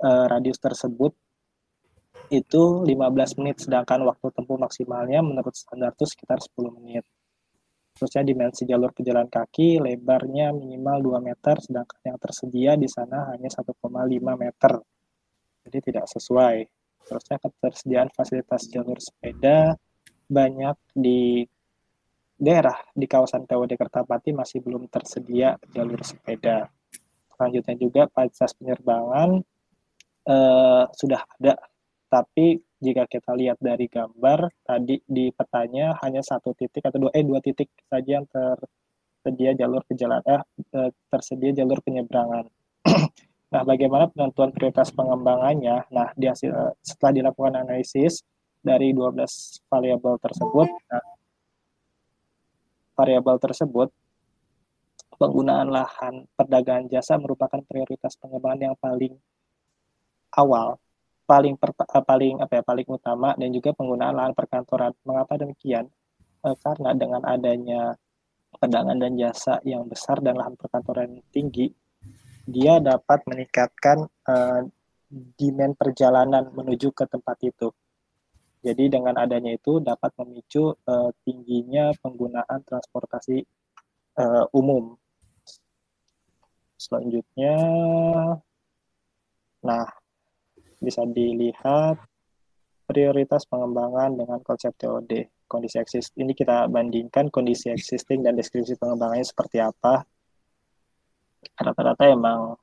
uh, 0.01 0.25
radius 0.25 0.57
tersebut 0.57 1.13
itu 2.31 2.87
15 2.87 3.39
menit, 3.41 3.63
sedangkan 3.63 4.03
waktu 4.07 4.31
tempuh 4.31 4.55
maksimalnya 4.55 5.19
menurut 5.19 5.55
standar 5.55 5.91
itu 5.91 6.05
sekitar 6.07 6.39
10 6.39 6.71
menit. 6.79 7.03
Terusnya 7.93 8.25
dimensi 8.25 8.65
jalur 8.65 8.89
pejalan 8.89 9.29
kaki, 9.29 9.77
lebarnya 9.77 10.49
minimal 10.49 11.19
2 11.19 11.27
meter, 11.29 11.55
sedangkan 11.61 11.99
yang 12.01 12.17
tersedia 12.17 12.71
di 12.73 12.89
sana 12.89 13.35
hanya 13.35 13.49
1,5 13.53 14.33
meter. 14.33 14.71
Jadi 15.63 15.77
tidak 15.91 16.05
sesuai. 16.09 16.55
Terusnya 17.03 17.37
ketersediaan 17.37 18.09
fasilitas 18.15 18.65
jalur 18.71 18.97
sepeda 18.97 19.75
banyak 20.25 20.75
di 20.95 21.45
daerah 22.33 22.75
di 22.91 23.05
kawasan 23.05 23.45
TOD 23.45 23.77
Kertapati 23.77 24.33
masih 24.33 24.63
belum 24.63 24.89
tersedia 24.89 25.55
jalur 25.71 26.01
sepeda. 26.01 26.67
Selanjutnya 27.35 27.75
juga 27.77 28.01
fasilitas 28.09 28.51
penerbangan 28.57 29.29
eh, 30.27 30.83
sudah 30.91 31.21
ada 31.39 31.53
tapi 32.13 32.61
jika 32.77 33.09
kita 33.09 33.33
lihat 33.33 33.57
dari 33.57 33.89
gambar 33.89 34.45
tadi 34.61 35.01
di 35.01 35.33
petanya 35.33 35.97
hanya 36.05 36.21
satu 36.21 36.53
titik 36.53 36.85
atau 36.85 37.09
dua 37.09 37.11
eh 37.17 37.25
dua 37.25 37.41
titik 37.41 37.73
saja 37.89 38.21
yang 38.21 38.29
tersedia 38.29 39.57
jalur 39.57 39.81
jalan 39.89 40.21
eh, 40.29 40.41
eh 40.77 40.89
tersedia 41.09 41.51
jalur 41.57 41.81
penyeberangan. 41.81 42.45
nah, 43.53 43.63
bagaimana 43.65 44.13
penentuan 44.13 44.53
prioritas 44.53 44.93
pengembangannya? 44.93 45.89
Nah, 45.89 46.13
di 46.13 46.29
hasil 46.29 46.53
eh, 46.53 46.73
setelah 46.85 47.17
dilakukan 47.17 47.65
analisis 47.65 48.21
dari 48.61 48.93
12 48.93 49.17
variabel 49.73 50.15
tersebut, 50.21 50.69
nah, 50.69 51.05
variabel 52.93 53.41
tersebut 53.41 53.89
penggunaan 55.17 55.71
lahan 55.71 56.29
perdagangan 56.37 56.85
jasa 56.93 57.17
merupakan 57.17 57.63
prioritas 57.65 58.13
pengembangan 58.21 58.69
yang 58.69 58.77
paling 58.77 59.17
awal, 60.37 60.77
paling 61.23 61.55
uh, 61.59 62.03
paling 62.03 62.35
apa 62.43 62.59
ya, 62.59 62.63
paling 62.63 62.87
utama 62.87 63.35
dan 63.39 63.49
juga 63.51 63.71
penggunaan 63.75 64.15
lahan 64.15 64.33
perkantoran. 64.35 64.91
Mengapa 65.07 65.39
demikian? 65.39 65.87
Uh, 66.43 66.55
karena 66.59 66.91
dengan 66.93 67.21
adanya 67.23 67.95
perdagangan 68.53 68.97
dan 68.99 69.13
jasa 69.17 69.57
yang 69.65 69.87
besar 69.87 70.21
dan 70.21 70.37
lahan 70.37 70.53
perkantoran 70.59 71.23
tinggi, 71.31 71.71
dia 72.45 72.77
dapat 72.83 73.23
meningkatkan 73.25 74.05
uh, 74.27 74.61
demand 75.39 75.73
perjalanan 75.79 76.51
menuju 76.51 76.91
ke 76.91 77.05
tempat 77.07 77.37
itu. 77.45 77.71
Jadi 78.63 78.87
dengan 78.87 79.19
adanya 79.19 79.51
itu 79.51 79.83
dapat 79.83 80.15
memicu 80.23 80.71
uh, 80.71 81.11
tingginya 81.27 81.91
penggunaan 81.99 82.63
transportasi 82.63 83.43
uh, 84.19 84.47
umum. 84.55 84.95
Selanjutnya, 86.79 87.55
nah 89.63 89.87
bisa 90.83 91.07
dilihat 91.07 91.97
prioritas 92.83 93.47
pengembangan 93.47 94.13
dengan 94.19 94.39
konsep 94.43 94.75
TOD. 94.75 95.31
Kondisi 95.47 95.79
eksis 95.79 96.11
ini 96.19 96.35
kita 96.35 96.67
bandingkan 96.67 97.31
kondisi 97.31 97.71
existing 97.71 98.21
dan 98.21 98.35
deskripsi 98.35 98.75
pengembangannya 98.75 99.25
seperti 99.25 99.63
apa. 99.63 100.03
Rata-rata 101.55 102.03
emang 102.11 102.55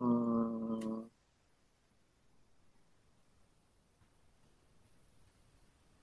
hmm, 0.00 1.06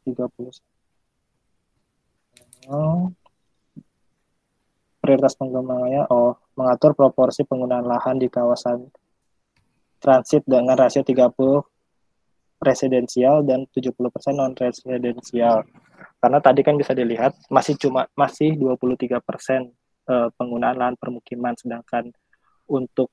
30 0.06 0.60
oh. 2.68 3.12
prioritas 5.00 5.36
pengembangannya 5.36 6.08
oh 6.12 6.36
mengatur 6.60 6.96
proporsi 6.96 7.44
penggunaan 7.48 7.88
lahan 7.88 8.20
di 8.20 8.27
kawasan 8.27 8.88
transit 10.03 10.43
dengan 10.43 10.75
rasio 10.75 11.00
30 11.00 11.31
residensial 12.60 13.48
dan 13.48 13.63
70% 13.72 13.95
non 14.36 14.51
residensial. 14.51 15.63
Karena 16.19 16.39
tadi 16.43 16.60
kan 16.63 16.75
bisa 16.75 16.91
dilihat 16.91 17.31
masih 17.48 17.79
cuma 17.79 18.07
masih 18.15 18.55
23% 18.60 19.24
uh, 20.12 20.27
penggunaan 20.36 20.75
lahan 20.75 20.95
permukiman 21.00 21.55
sedangkan 21.55 22.12
untuk 22.67 23.12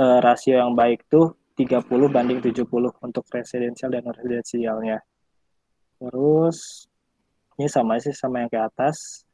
uh, 0.00 0.20
rasio 0.24 0.56
yang 0.56 0.72
baik 0.72 1.04
tuh 1.08 1.36
30 1.56 1.84
banding 2.08 2.40
70 2.40 2.64
untuk 3.04 3.24
residensial 3.28 3.92
dan 3.92 4.04
non 4.04 4.16
residensialnya. 4.16 5.04
Terus 6.00 6.88
ini 7.60 7.68
sama 7.68 8.00
sih 8.00 8.16
sama 8.16 8.40
yang 8.40 8.48
ke 8.48 8.56
atas. 8.56 9.28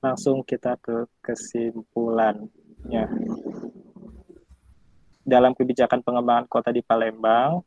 Langsung 0.00 0.40
kita 0.40 0.80
ke 0.80 1.04
kesimpulannya. 1.20 3.04
Dalam 5.30 5.54
kebijakan 5.54 6.02
pengembangan 6.02 6.50
kota 6.50 6.74
di 6.74 6.82
Palembang, 6.82 7.62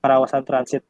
kawasan 0.00 0.40
transit 0.40 0.80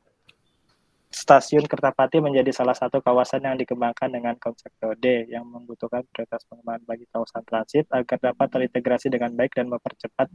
stasiun 1.12 1.68
Kertapati 1.68 2.24
menjadi 2.24 2.48
salah 2.54 2.72
satu 2.72 3.04
kawasan 3.04 3.44
yang 3.44 3.58
dikembangkan 3.60 4.08
dengan 4.08 4.32
konsep 4.40 4.72
TOD 4.80 5.28
yang 5.28 5.44
membutuhkan 5.44 6.06
prioritas 6.08 6.46
pengembangan 6.48 6.82
bagi 6.88 7.04
kawasan 7.12 7.42
transit 7.44 7.84
agar 7.92 8.16
dapat 8.32 8.46
terintegrasi 8.48 9.12
dengan 9.12 9.34
baik 9.36 9.52
dan 9.52 9.68
mempercepat 9.68 10.32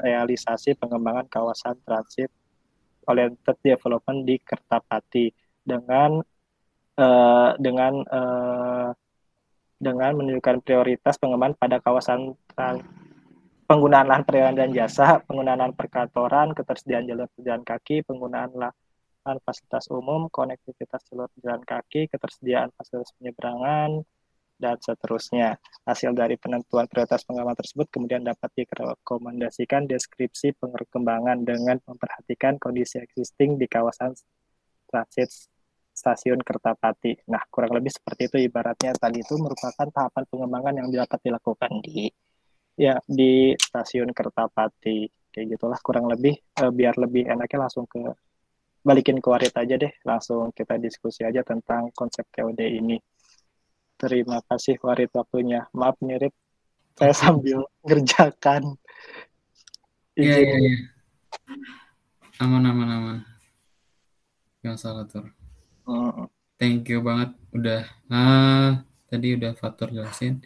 realisasi 0.00 0.78
pengembangan 0.80 1.28
kawasan 1.28 1.76
transit 1.84 2.32
oriented 3.04 3.56
development 3.60 4.24
di 4.24 4.40
Kertapati 4.40 5.28
dengan 5.60 6.24
uh, 6.96 7.50
dengan 7.60 7.92
uh, 8.08 8.90
dengan 9.76 10.12
menunjukkan 10.16 10.64
prioritas 10.64 11.20
pengembangan 11.20 11.60
pada 11.60 11.76
kawasan 11.84 12.32
penggunaan 13.64 14.06
lahan 14.06 14.22
perdagangan 14.24 14.56
dan 14.56 14.70
jasa, 14.70 15.20
penggunaan 15.24 15.58
lahan 15.60 15.74
perkantoran, 15.76 16.52
ketersediaan 16.52 17.04
jalur 17.08 17.28
pejalan 17.32 17.64
kaki, 17.64 18.04
penggunaan 18.04 18.50
lahan 18.54 19.36
fasilitas 19.42 19.88
umum, 19.88 20.28
konektivitas 20.28 21.02
jalur 21.08 21.28
pejalan 21.34 21.64
kaki, 21.64 22.06
ketersediaan 22.12 22.68
fasilitas 22.76 23.10
penyeberangan, 23.16 24.04
dan 24.58 24.76
seterusnya. 24.78 25.58
Hasil 25.84 26.14
dari 26.14 26.38
penentuan 26.38 26.86
prioritas 26.86 27.26
pengembangan 27.26 27.58
tersebut 27.58 27.86
kemudian 27.90 28.22
dapat 28.22 28.50
direkomendasikan 28.54 29.84
deskripsi 29.84 30.54
pengembangan 30.56 31.42
dengan 31.42 31.76
memperhatikan 31.84 32.56
kondisi 32.56 33.02
existing 33.02 33.58
di 33.58 33.66
kawasan 33.66 34.14
transit 34.88 35.30
stasiun 35.94 36.42
Kertapati. 36.42 37.28
Nah, 37.30 37.42
kurang 37.50 37.78
lebih 37.78 37.90
seperti 37.94 38.26
itu 38.26 38.36
ibaratnya 38.50 38.94
tadi 38.98 39.22
itu 39.22 39.34
merupakan 39.38 39.86
tahapan 39.86 40.24
pengembangan 40.26 40.74
yang 40.82 40.88
dapat 40.90 41.18
dilakukan 41.22 41.72
di 41.82 42.10
ya 42.74 42.98
di 43.06 43.54
stasiun 43.54 44.10
Kertapati. 44.10 45.08
Kayak 45.34 45.58
gitulah 45.58 45.80
kurang 45.82 46.06
lebih 46.06 46.38
eh, 46.38 46.70
biar 46.70 46.94
lebih 46.94 47.26
enaknya 47.26 47.66
langsung 47.66 47.90
ke 47.90 47.98
balikin 48.84 49.18
ke 49.18 49.26
warit 49.32 49.54
aja 49.56 49.74
deh, 49.80 49.92
langsung 50.04 50.52
kita 50.52 50.76
diskusi 50.76 51.24
aja 51.24 51.40
tentang 51.40 51.90
konsep 51.96 52.28
TOD 52.30 52.60
ini. 52.60 53.00
Terima 53.96 54.42
kasih 54.44 54.76
Warid 54.84 55.10
waktunya. 55.16 55.64
Maaf 55.72 55.96
mirip 56.04 56.34
saya 56.94 57.14
sambil 57.16 57.64
ngerjakan. 57.82 58.76
Iya, 60.14 60.36
iya, 60.38 60.56
iya. 60.60 60.76
Aman, 62.38 62.62
aman, 62.66 62.88
aman. 62.90 63.18
Gak 64.62 64.78
salah, 64.78 65.06
Tur. 65.08 65.26
Uh. 65.88 66.26
Thank 66.54 66.86
you 66.86 67.02
banget 67.02 67.34
udah 67.50 67.82
ah, 68.14 68.86
tadi 69.10 69.34
udah 69.34 69.58
Fatur 69.58 69.90
jelasin 69.90 70.38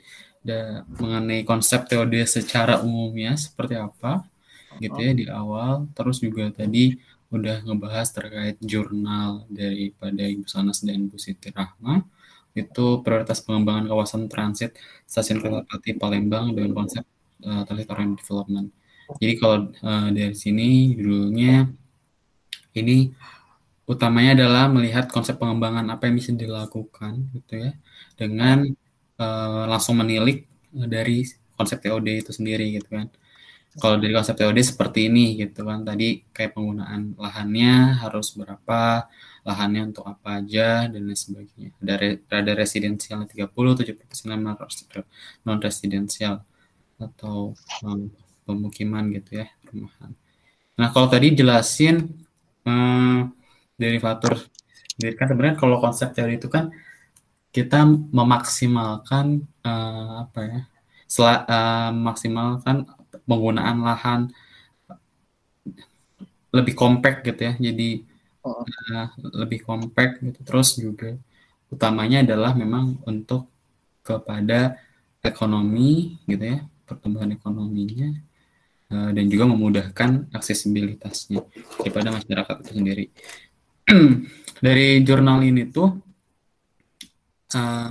udah 0.49 0.89
mengenai 0.97 1.45
konsep 1.45 1.85
TOD 1.85 2.25
secara 2.25 2.81
umumnya 2.81 3.37
seperti 3.37 3.77
apa 3.77 4.25
gitu 4.81 4.97
ya 4.97 5.13
di 5.13 5.29
awal 5.29 5.85
terus 5.93 6.25
juga 6.25 6.49
tadi 6.49 6.97
udah 7.29 7.61
ngebahas 7.69 8.09
terkait 8.09 8.57
jurnal 8.65 9.45
daripada 9.53 10.25
Ibu 10.25 10.49
Sanas 10.49 10.81
dan 10.81 11.13
Bu 11.13 11.21
Siti 11.21 11.53
Rahma 11.53 12.01
itu 12.57 13.05
prioritas 13.05 13.45
pengembangan 13.45 13.85
kawasan 13.85 14.27
transit 14.33 14.73
stasiun 15.05 15.45
kereta 15.45 15.69
api 15.69 16.01
Palembang 16.01 16.57
dengan 16.57 16.73
konsep 16.73 17.05
uh, 17.45 17.63
territorial 17.69 18.17
development. 18.17 18.73
Jadi 19.21 19.33
kalau 19.37 19.69
uh, 19.85 20.09
dari 20.09 20.33
sini 20.33 20.97
judulnya 20.97 21.69
ini 22.77 23.13
utamanya 23.85 24.45
adalah 24.45 24.65
melihat 24.73 25.09
konsep 25.13 25.37
pengembangan 25.37 25.85
apa 25.93 26.09
yang 26.09 26.17
bisa 26.17 26.33
dilakukan 26.33 27.29
gitu 27.37 27.69
ya 27.69 27.71
dengan 28.17 28.69
uh, 29.19 29.65
langsung 29.69 29.99
menilik 29.99 30.47
dari 30.73 31.27
konsep 31.59 31.83
TOD 31.83 32.23
itu 32.23 32.33
sendiri 32.35 32.71
gitu 32.75 32.89
kan. 32.89 33.11
Kalau 33.79 34.01
dari 34.01 34.11
konsep 34.11 34.35
TOD 34.35 34.59
seperti 34.65 35.07
ini 35.07 35.39
gitu 35.39 35.63
kan 35.63 35.87
tadi 35.87 36.25
kayak 36.35 36.57
penggunaan 36.57 37.15
lahannya 37.15 38.01
harus 38.03 38.35
berapa, 38.35 39.07
lahannya 39.47 39.95
untuk 39.95 40.09
apa 40.09 40.43
aja 40.43 40.89
dan 40.91 41.07
lain 41.07 41.19
sebagainya. 41.19 41.71
Ada 41.79 41.95
re, 42.01 42.09
ada 42.27 42.53
residensial 42.59 43.29
30, 43.29 43.55
70% 43.55 44.35
non 45.47 45.59
residensial 45.63 46.43
atau 46.99 47.55
um, 47.87 48.11
pemukiman 48.43 49.07
gitu 49.15 49.45
ya, 49.45 49.47
perumahan. 49.63 50.11
Nah, 50.79 50.89
kalau 50.91 51.07
tadi 51.07 51.35
jelasin 51.39 52.03
um, 52.67 53.31
derivator 53.79 54.43
jadi 54.99 55.15
kan 55.15 55.27
sebenarnya 55.31 55.57
kalau 55.57 55.79
konsep 55.79 56.11
teori 56.11 56.43
itu 56.43 56.51
kan 56.51 56.75
kita 57.55 57.85
memaksimalkan 57.89 59.43
uh, 59.65 60.29
apa 60.29 60.41
ya? 60.45 60.61
Sel, 61.09 61.25
uh, 61.25 61.91
maksimalkan 61.95 62.85
penggunaan 63.25 63.81
lahan 63.81 64.21
lebih 66.53 66.75
kompak 66.77 67.25
gitu 67.25 67.49
ya. 67.49 67.55
Jadi 67.57 68.05
uh, 68.45 69.07
lebih 69.41 69.65
compact 69.65 70.21
gitu. 70.21 70.39
Terus 70.45 70.69
juga 70.77 71.17
utamanya 71.73 72.25
adalah 72.25 72.53
memang 72.57 73.01
untuk 73.05 73.49
kepada 74.05 74.81
ekonomi 75.21 76.17
gitu 76.25 76.45
ya, 76.45 76.59
pertumbuhan 76.89 77.29
ekonominya 77.37 78.17
uh, 78.89 79.11
dan 79.13 79.25
juga 79.29 79.45
memudahkan 79.49 80.33
aksesibilitasnya 80.33 81.45
daripada 81.85 82.09
masyarakat 82.17 82.55
itu 82.65 82.73
sendiri. 82.73 83.07
Dari 84.65 85.01
jurnal 85.07 85.45
ini 85.45 85.69
tuh 85.69 86.08
uh, 87.55 87.89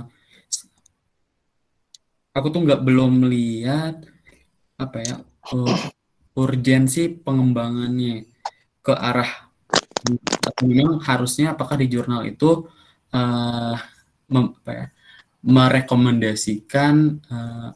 aku 2.36 2.46
tuh 2.54 2.62
nggak 2.62 2.82
belum 2.84 3.26
melihat 3.26 3.98
apa 4.78 4.98
ya 5.02 5.16
uh, 5.54 5.78
urgensi 6.38 7.10
pengembangannya 7.10 8.30
ke 8.78 8.94
arah 8.94 9.50
memang 10.62 11.02
harusnya 11.02 11.58
apakah 11.58 11.74
di 11.74 11.90
jurnal 11.90 12.22
itu 12.22 12.70
uh, 13.10 13.76
mem, 14.30 14.54
apa 14.62 14.70
ya, 14.70 14.86
merekomendasikan 15.42 16.94
uh, 17.26 17.70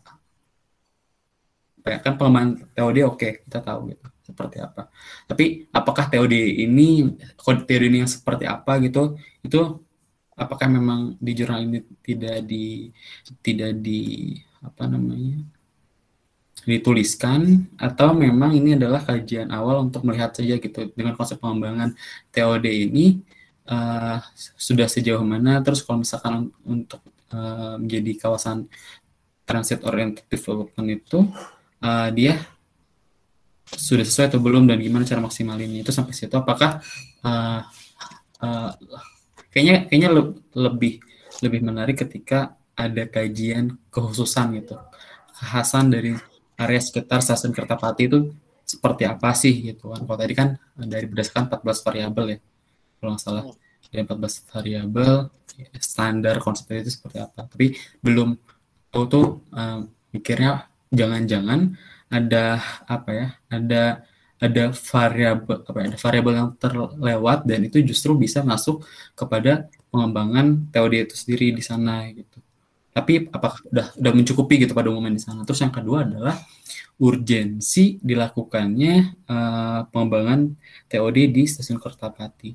apa 1.83 1.89
ya, 1.91 1.99
kan 1.99 2.15
pengembangan 2.15 2.51
TOD 2.79 2.99
oke 3.03 3.19
okay, 3.19 3.33
kita 3.43 3.59
tahu 3.59 3.91
gitu 3.91 4.07
seperti 4.23 4.63
apa. 4.63 4.87
Tapi 5.27 5.67
apakah 5.75 6.07
TOD 6.07 6.35
ini 6.63 7.11
teori 7.67 7.85
ini 7.91 8.07
yang 8.07 8.11
seperti 8.11 8.47
apa 8.47 8.79
gitu 8.79 9.19
itu 9.43 9.83
apakah 10.37 10.69
memang 10.69 11.15
di 11.21 11.33
jurnal 11.37 11.61
ini 11.65 11.85
tidak 12.01 12.45
di 12.49 12.89
tidak 13.45 13.79
di 13.81 14.33
apa 14.65 14.89
namanya 14.89 15.45
dituliskan? 16.65 17.67
Atau 17.77 18.15
memang 18.15 18.55
ini 18.55 18.79
adalah 18.79 19.03
kajian 19.03 19.51
awal 19.51 19.83
untuk 19.89 20.07
melihat 20.07 20.33
saja 20.33 20.57
gitu 20.57 20.91
dengan 20.95 21.19
konsep 21.19 21.39
pengembangan 21.43 21.95
TOD 22.31 22.67
ini 22.71 23.21
uh, 23.67 24.23
sudah 24.57 24.87
sejauh 24.87 25.23
mana? 25.27 25.61
Terus 25.61 25.83
kalau 25.83 26.03
misalkan 26.03 26.55
untuk 26.63 27.03
uh, 27.35 27.77
menjadi 27.77 28.29
kawasan 28.29 28.71
transit 29.43 29.83
oriented 29.85 30.25
development 30.31 30.89
itu 31.03 31.27
uh, 31.83 32.09
dia 32.15 32.39
sudah 33.73 34.07
sesuai 34.07 34.33
atau 34.33 34.41
belum? 34.41 34.71
Dan 34.71 34.79
gimana 34.81 35.03
cara 35.03 35.21
maksimalinnya 35.21 35.83
itu 35.83 35.91
sampai 35.91 36.15
situ? 36.15 36.33
Apakah 36.39 36.79
uh, 37.27 37.61
uh, 38.39 38.71
kayaknya 39.53 39.77
kayaknya 39.87 40.11
le 40.11 40.23
lebih 40.57 40.99
lebih 41.45 41.61
menarik 41.63 42.01
ketika 42.01 42.57
ada 42.73 43.05
kajian 43.07 43.77
kekhususan 43.93 44.59
gitu 44.59 44.81
kekhasan 45.37 45.93
dari 45.93 46.17
area 46.57 46.81
sekitar 46.81 47.21
stasiun 47.21 47.51
Kertapati 47.51 48.07
itu 48.07 48.31
seperti 48.63 49.03
apa 49.05 49.35
sih 49.35 49.75
gitu 49.75 49.91
kan. 49.93 50.07
Kalau 50.07 50.19
tadi 50.19 50.35
kan 50.39 50.49
dari 50.79 51.07
berdasarkan 51.11 51.51
14 51.51 51.87
variabel 51.87 52.25
ya. 52.37 52.39
Kalau 53.03 53.11
nggak 53.13 53.23
salah 53.23 53.45
dari 53.91 54.01
14 54.07 54.51
variabel 54.55 55.13
standar 55.83 56.37
konsep 56.41 56.71
itu 56.73 56.95
seperti 56.95 57.19
apa. 57.21 57.45
Tapi 57.51 57.75
belum 58.01 58.39
tahu 58.95 59.05
tuh 59.11 59.27
uh, 59.53 59.83
mikirnya 60.15 60.71
jangan-jangan 60.95 61.75
ada 62.09 62.63
apa 62.87 63.11
ya? 63.11 63.27
Ada 63.51 64.07
ada 64.43 64.75
variabel 64.75 65.59
apa 65.63 65.79
ya, 65.79 65.85
ada 65.95 65.99
variabel 66.03 66.35
yang 66.35 66.51
terlewat 66.59 67.39
dan 67.47 67.61
itu 67.63 67.79
justru 67.87 68.19
bisa 68.19 68.43
masuk 68.43 68.83
kepada 69.15 69.71
pengembangan 69.95 70.67
TOD 70.75 70.95
itu 71.07 71.15
sendiri 71.15 71.55
di 71.55 71.63
sana 71.63 72.11
gitu 72.11 72.43
tapi 72.93 73.25
apakah 73.33 73.57
udah 73.73 73.87
udah 73.97 74.13
mencukupi 74.13 74.61
gitu 74.61 74.77
pada 74.77 74.93
umumnya 74.93 75.17
di 75.17 75.25
sana. 75.25 75.49
Terus 75.49 75.65
yang 75.65 75.73
kedua 75.73 76.05
adalah 76.05 76.37
urgensi 77.01 77.97
dilakukannya 78.05 79.25
uh, 79.33 79.81
pengembangan 79.89 80.53
TOD 80.93 81.19
di 81.33 81.43
stasiun 81.49 81.81
Kertapati. 81.81 82.53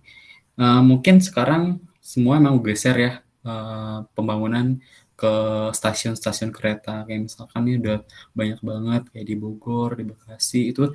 Uh, 0.58 0.82
mungkin 0.86 1.18
sekarang 1.26 1.82
semua 1.98 2.38
memang 2.38 2.62
geser 2.62 2.96
ya 3.02 3.14
uh, 3.50 4.06
pembangunan 4.14 4.78
ke 5.18 5.34
stasiun-stasiun 5.74 6.54
kereta 6.54 7.02
kayak 7.10 7.26
misalkan 7.26 7.66
ini 7.66 7.82
udah 7.82 8.06
banyak 8.38 8.60
banget 8.62 9.02
kayak 9.10 9.26
di 9.26 9.36
Bogor, 9.42 9.98
di 9.98 10.06
Bekasi 10.06 10.70
itu 10.70 10.94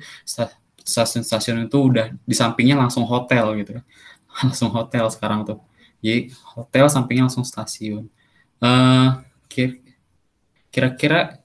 stasiun-stasiun 0.83 1.67
itu 1.67 1.77
udah 1.79 2.11
di 2.23 2.35
sampingnya 2.35 2.75
langsung 2.77 3.07
hotel 3.07 3.55
gitu 3.59 3.79
ya. 3.79 3.83
Langsung 4.43 4.73
hotel 4.73 5.05
sekarang 5.13 5.45
tuh. 5.45 5.61
Jadi 6.03 6.33
hotel 6.57 6.89
sampingnya 6.89 7.29
langsung 7.29 7.45
stasiun. 7.45 8.09
Uh, 8.57 9.21
kira-kira 10.73 11.37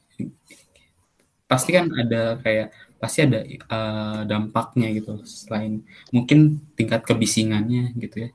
pasti 1.48 1.70
kan 1.76 1.88
ada 1.92 2.40
kayak 2.40 2.72
pasti 2.98 3.24
ada 3.24 3.40
uh, 3.70 4.20
dampaknya 4.26 4.90
gitu 4.92 5.22
selain 5.24 5.86
mungkin 6.10 6.60
tingkat 6.74 7.06
kebisingannya 7.06 7.94
gitu 7.94 8.28
ya 8.28 8.30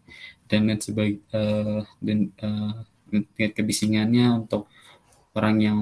dan 0.48 0.72
sebagai 0.80 1.20
uh, 1.36 1.84
dan 2.00 2.32
uh, 2.40 2.82
tingkat 3.12 3.54
kebisingannya 3.60 4.34
untuk 4.34 4.72
orang 5.36 5.56
yang 5.60 5.80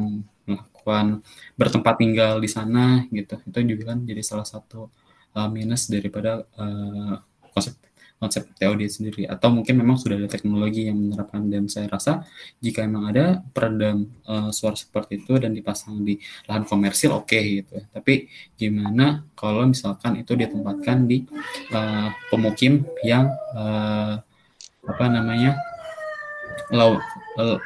melakukan 0.50 1.22
bertempat 1.56 1.96
tinggal 2.02 2.42
di 2.42 2.50
sana 2.50 3.06
gitu 3.14 3.38
itu 3.38 3.60
juga 3.78 3.94
kan 3.94 4.04
jadi 4.04 4.22
salah 4.26 4.48
satu 4.48 4.90
uh, 5.36 5.50
minus 5.52 5.88
daripada 5.88 6.44
uh, 6.58 7.20
konsep 7.52 7.76
konsep 8.22 8.54
TOD 8.54 8.86
sendiri 8.86 9.26
atau 9.26 9.50
mungkin 9.50 9.82
memang 9.82 9.98
sudah 9.98 10.14
ada 10.14 10.30
teknologi 10.30 10.86
yang 10.86 10.94
menerapkan 10.94 11.42
dan 11.50 11.66
saya 11.66 11.90
rasa 11.90 12.22
jika 12.62 12.86
memang 12.86 13.10
ada 13.10 13.42
peredam 13.50 14.14
uh, 14.30 14.54
suara 14.54 14.78
seperti 14.78 15.26
itu 15.26 15.42
dan 15.42 15.58
dipasang 15.58 16.06
di 16.06 16.22
lahan 16.46 16.70
komersil 16.70 17.18
oke 17.18 17.34
okay, 17.34 17.66
gitu 17.66 17.82
ya. 17.82 17.86
Tapi 17.90 18.30
gimana 18.62 19.26
kalau 19.34 19.66
misalkan 19.66 20.22
itu 20.22 20.38
ditempatkan 20.38 21.10
di 21.10 21.26
uh, 21.74 22.14
pemukim 22.30 22.86
yang 23.02 23.26
uh, 23.58 24.22
apa 24.86 25.06
namanya 25.10 25.58
low 26.70 27.02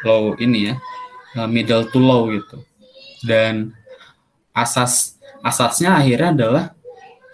low 0.08 0.39
ini 0.39 0.71
ya 0.71 0.75
middle 1.51 1.84
to 1.91 1.99
low 1.99 2.32
gitu 2.32 2.63
dan 3.28 3.75
asas 4.56 5.19
asasnya 5.43 5.99
akhirnya 5.99 6.32
adalah 6.32 6.65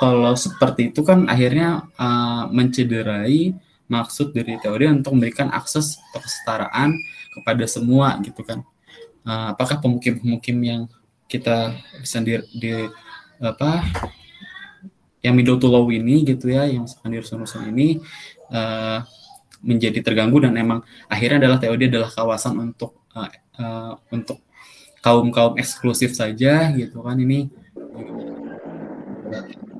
kalau 0.01 0.33
seperti 0.33 0.89
itu 0.89 1.05
kan 1.05 1.29
akhirnya 1.29 1.85
uh, 2.01 2.49
mencederai 2.49 3.53
maksud 3.85 4.33
dari 4.33 4.57
teori 4.57 4.89
untuk 4.89 5.13
memberikan 5.13 5.53
akses 5.53 6.01
kesetaraan 6.09 6.97
kepada 7.37 7.69
semua 7.69 8.17
gitu 8.25 8.41
kan. 8.41 8.65
Uh, 9.21 9.53
apakah 9.53 9.77
pemukim-pemukim 9.77 10.57
yang 10.65 10.81
kita 11.29 11.77
bisa 12.01 12.17
di, 12.25 12.73
apa 13.37 13.85
yang 15.21 15.37
middle 15.37 15.61
to 15.61 15.69
low 15.69 15.85
ini 15.93 16.25
gitu 16.25 16.49
ya, 16.49 16.65
yang 16.65 16.89
misalkan 16.89 17.13
di 17.13 17.21
rusun-rusun 17.21 17.69
ini 17.69 18.01
uh, 18.49 19.05
menjadi 19.61 20.01
terganggu 20.01 20.41
dan 20.41 20.57
emang 20.57 20.81
akhirnya 21.05 21.45
adalah 21.45 21.61
teori 21.61 21.85
adalah 21.85 22.09
kawasan 22.09 22.57
untuk 22.57 23.05
uh, 23.13 23.29
uh, 23.61 23.93
untuk 24.09 24.41
kaum 25.05 25.29
kaum 25.29 25.53
eksklusif 25.61 26.17
saja 26.17 26.73
gitu 26.73 27.05
kan 27.05 27.21
ini 27.21 27.53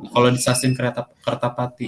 kalau 0.10 0.30
di 0.34 0.40
stasiun 0.42 0.74
kereta 0.74 1.06
Kertapati. 1.22 1.88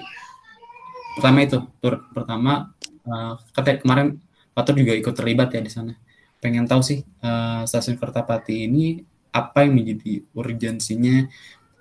Pertama 1.18 1.46
itu 1.46 1.58
tur 1.82 2.06
pertama 2.14 2.70
uh, 3.10 3.34
kemarin 3.82 4.18
Patur 4.54 4.78
juga 4.78 4.94
ikut 4.94 5.14
terlibat 5.18 5.50
ya 5.50 5.62
di 5.66 5.72
sana. 5.74 5.98
Pengen 6.38 6.70
tahu 6.70 6.86
sih 6.86 7.02
uh, 7.26 7.66
stasiun 7.66 7.98
Kertapati 7.98 8.70
ini 8.70 9.02
apa 9.34 9.66
yang 9.66 9.74
menjadi 9.74 10.22
urgensinya 10.38 11.26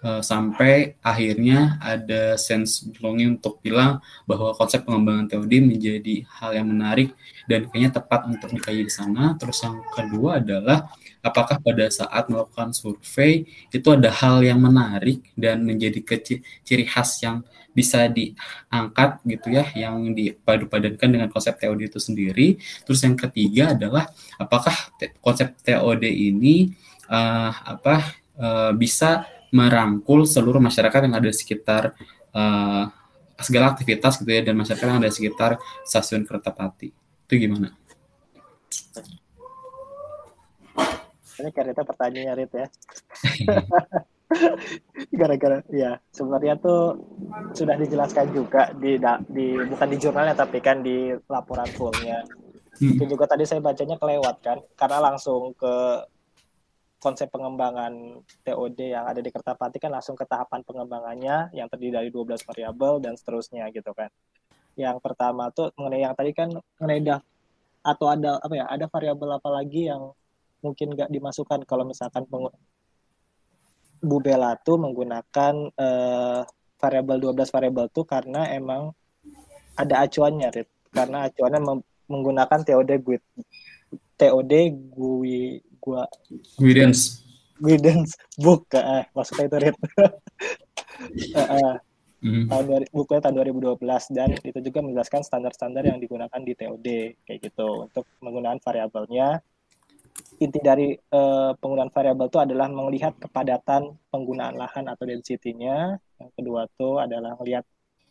uh, 0.03 0.23
sampai 0.23 0.99
akhirnya 1.01 1.79
ada 1.79 2.35
sense 2.37 2.85
belonging 2.99 3.39
untuk 3.41 3.63
bilang 3.63 4.03
bahwa 4.27 4.53
konsep 4.59 4.83
pengembangan 4.83 5.31
TOD 5.31 5.53
menjadi 5.63 6.27
hal 6.43 6.51
yang 6.59 6.69
menarik 6.69 7.15
dan 7.47 7.67
kayaknya 7.71 8.03
tepat 8.03 8.27
untuk 8.29 8.51
dikaji 8.53 8.87
di 8.87 8.93
sana. 8.93 9.35
Terus 9.39 9.63
yang 9.63 9.81
kedua 9.95 10.43
adalah 10.43 10.91
apakah 11.23 11.63
pada 11.63 11.87
saat 11.89 12.27
melakukan 12.27 12.75
survei 12.75 13.47
itu 13.71 13.89
ada 13.95 14.11
hal 14.11 14.43
yang 14.43 14.59
menarik 14.59 15.23
dan 15.39 15.63
menjadi 15.63 16.03
ciri 16.67 16.85
khas 16.85 17.23
yang 17.23 17.47
bisa 17.73 18.05
diangkat 18.05 19.25
gitu 19.25 19.49
ya 19.49 19.65
yang 19.73 20.13
dipadu-padankan 20.13 21.09
dengan 21.09 21.29
konsep 21.33 21.57
TOD 21.57 21.89
itu 21.89 21.97
sendiri. 21.97 22.61
Terus 22.85 23.01
yang 23.01 23.17
ketiga 23.17 23.73
adalah 23.73 24.13
apakah 24.37 24.93
konsep 25.25 25.57
TOD 25.65 26.05
ini 26.05 26.77
uh, 27.09 27.51
apa 27.65 28.13
uh, 28.37 28.71
bisa 28.77 29.25
merangkul 29.53 30.25
seluruh 30.25 30.59
masyarakat 30.59 31.01
yang 31.05 31.15
ada 31.15 31.29
di 31.29 31.37
sekitar 31.37 31.93
uh, 32.33 32.89
segala 33.37 33.77
aktivitas 33.77 34.17
gitu 34.23 34.31
ya 34.33 34.41
dan 34.41 34.57
masyarakat 34.57 34.87
yang 34.89 34.99
ada 34.99 35.13
di 35.13 35.17
sekitar 35.17 35.61
stasiun 35.85 36.25
kereta 36.25 36.57
api. 36.57 36.89
Itu 37.29 37.35
gimana? 37.37 37.69
Ini 41.43 41.51
kereta 41.51 41.83
pertanyaannya 41.83 42.33
Rit 42.39 42.53
ya. 42.55 42.67
Gara-gara 45.21 45.61
ya 45.69 46.01
sebenarnya 46.09 46.57
tuh 46.57 46.97
sudah 47.53 47.77
dijelaskan 47.77 48.33
juga 48.33 48.73
di 48.73 48.97
di 49.29 49.47
bukan 49.69 49.89
di 49.93 49.97
jurnalnya 50.01 50.33
tapi 50.33 50.65
kan 50.65 50.81
di 50.81 51.13
laporan 51.29 51.69
fullnya. 51.77 52.25
Hmm. 52.81 52.97
Itu 52.97 53.05
juga 53.05 53.29
tadi 53.29 53.45
saya 53.45 53.61
bacanya 53.61 54.01
kelewat 54.01 54.37
kan 54.41 54.59
karena 54.79 55.13
langsung 55.13 55.53
ke 55.53 55.75
konsep 57.03 57.27
pengembangan 57.35 58.23
TOD 58.47 58.79
yang 58.95 59.11
ada 59.11 59.19
di 59.19 59.35
Kertapati 59.35 59.83
kan 59.83 59.91
langsung 59.91 60.15
ke 60.15 60.23
tahapan 60.23 60.63
pengembangannya 60.63 61.51
yang 61.51 61.67
terdiri 61.67 61.99
dari 61.99 62.09
12 62.15 62.47
variabel 62.47 63.03
dan 63.03 63.19
seterusnya 63.19 63.67
gitu 63.75 63.91
kan. 63.91 64.07
Yang 64.79 65.03
pertama 65.03 65.51
tuh 65.51 65.75
mengenai 65.75 66.07
yang 66.07 66.15
tadi 66.15 66.31
kan 66.31 66.55
mengenai 66.79 67.19
atau 67.83 68.07
ada 68.07 68.39
apa 68.39 68.55
ya 68.55 68.71
ada 68.71 68.87
variabel 68.87 69.43
apa 69.43 69.51
lagi 69.51 69.91
yang 69.91 70.15
mungkin 70.63 70.95
nggak 70.95 71.11
dimasukkan 71.11 71.67
kalau 71.67 71.83
misalkan 71.83 72.23
Bu 73.99 74.23
Bella 74.23 74.55
tuh 74.63 74.79
menggunakan 74.79 75.55
uh, 75.75 76.47
variabel 76.79 77.35
12 77.35 77.51
variabel 77.51 77.87
tuh 77.91 78.07
karena 78.07 78.47
emang 78.55 78.95
ada 79.79 80.07
acuannya, 80.07 80.49
Rit. 80.51 80.69
Karena 80.93 81.27
acuannya 81.27 81.61
menggunakan 82.11 82.61
TOD 82.67 82.91
GUID. 83.01 83.23
TOD 84.19 84.53
GUI 84.93 85.72
gua 85.83 86.07
guidance 86.63 87.27
guidance 87.59 88.15
book 88.39 88.71
eh 88.75 89.05
maksudnya 89.11 89.45
itu 89.51 89.59
Rit. 89.59 89.77
uh, 91.35 91.41
uh, 91.43 91.75
mm. 92.23 92.47
tahun 92.47 92.87
bukunya 92.95 93.21
tahun 93.23 93.35
2012 93.43 93.83
dan 94.15 94.31
itu 94.39 94.59
juga 94.63 94.79
menjelaskan 94.83 95.23
standar-standar 95.27 95.83
yang 95.83 95.99
digunakan 95.99 96.41
di 96.43 96.55
TOD 96.55 96.87
kayak 97.27 97.39
gitu 97.43 97.91
untuk 97.91 98.07
menggunakan 98.23 98.63
variabelnya 98.63 99.43
inti 100.43 100.59
dari 100.59 100.93
uh, 100.93 101.55
penggunaan 101.57 101.93
variabel 101.93 102.27
itu 102.29 102.39
adalah 102.43 102.67
melihat 102.69 103.15
kepadatan 103.17 103.97
penggunaan 104.11 104.59
lahan 104.59 104.91
atau 104.91 105.05
density-nya. 105.07 105.97
Yang 106.19 106.31
kedua 106.37 106.61
itu 106.67 106.89
adalah 106.99 107.33
melihat 107.39 107.65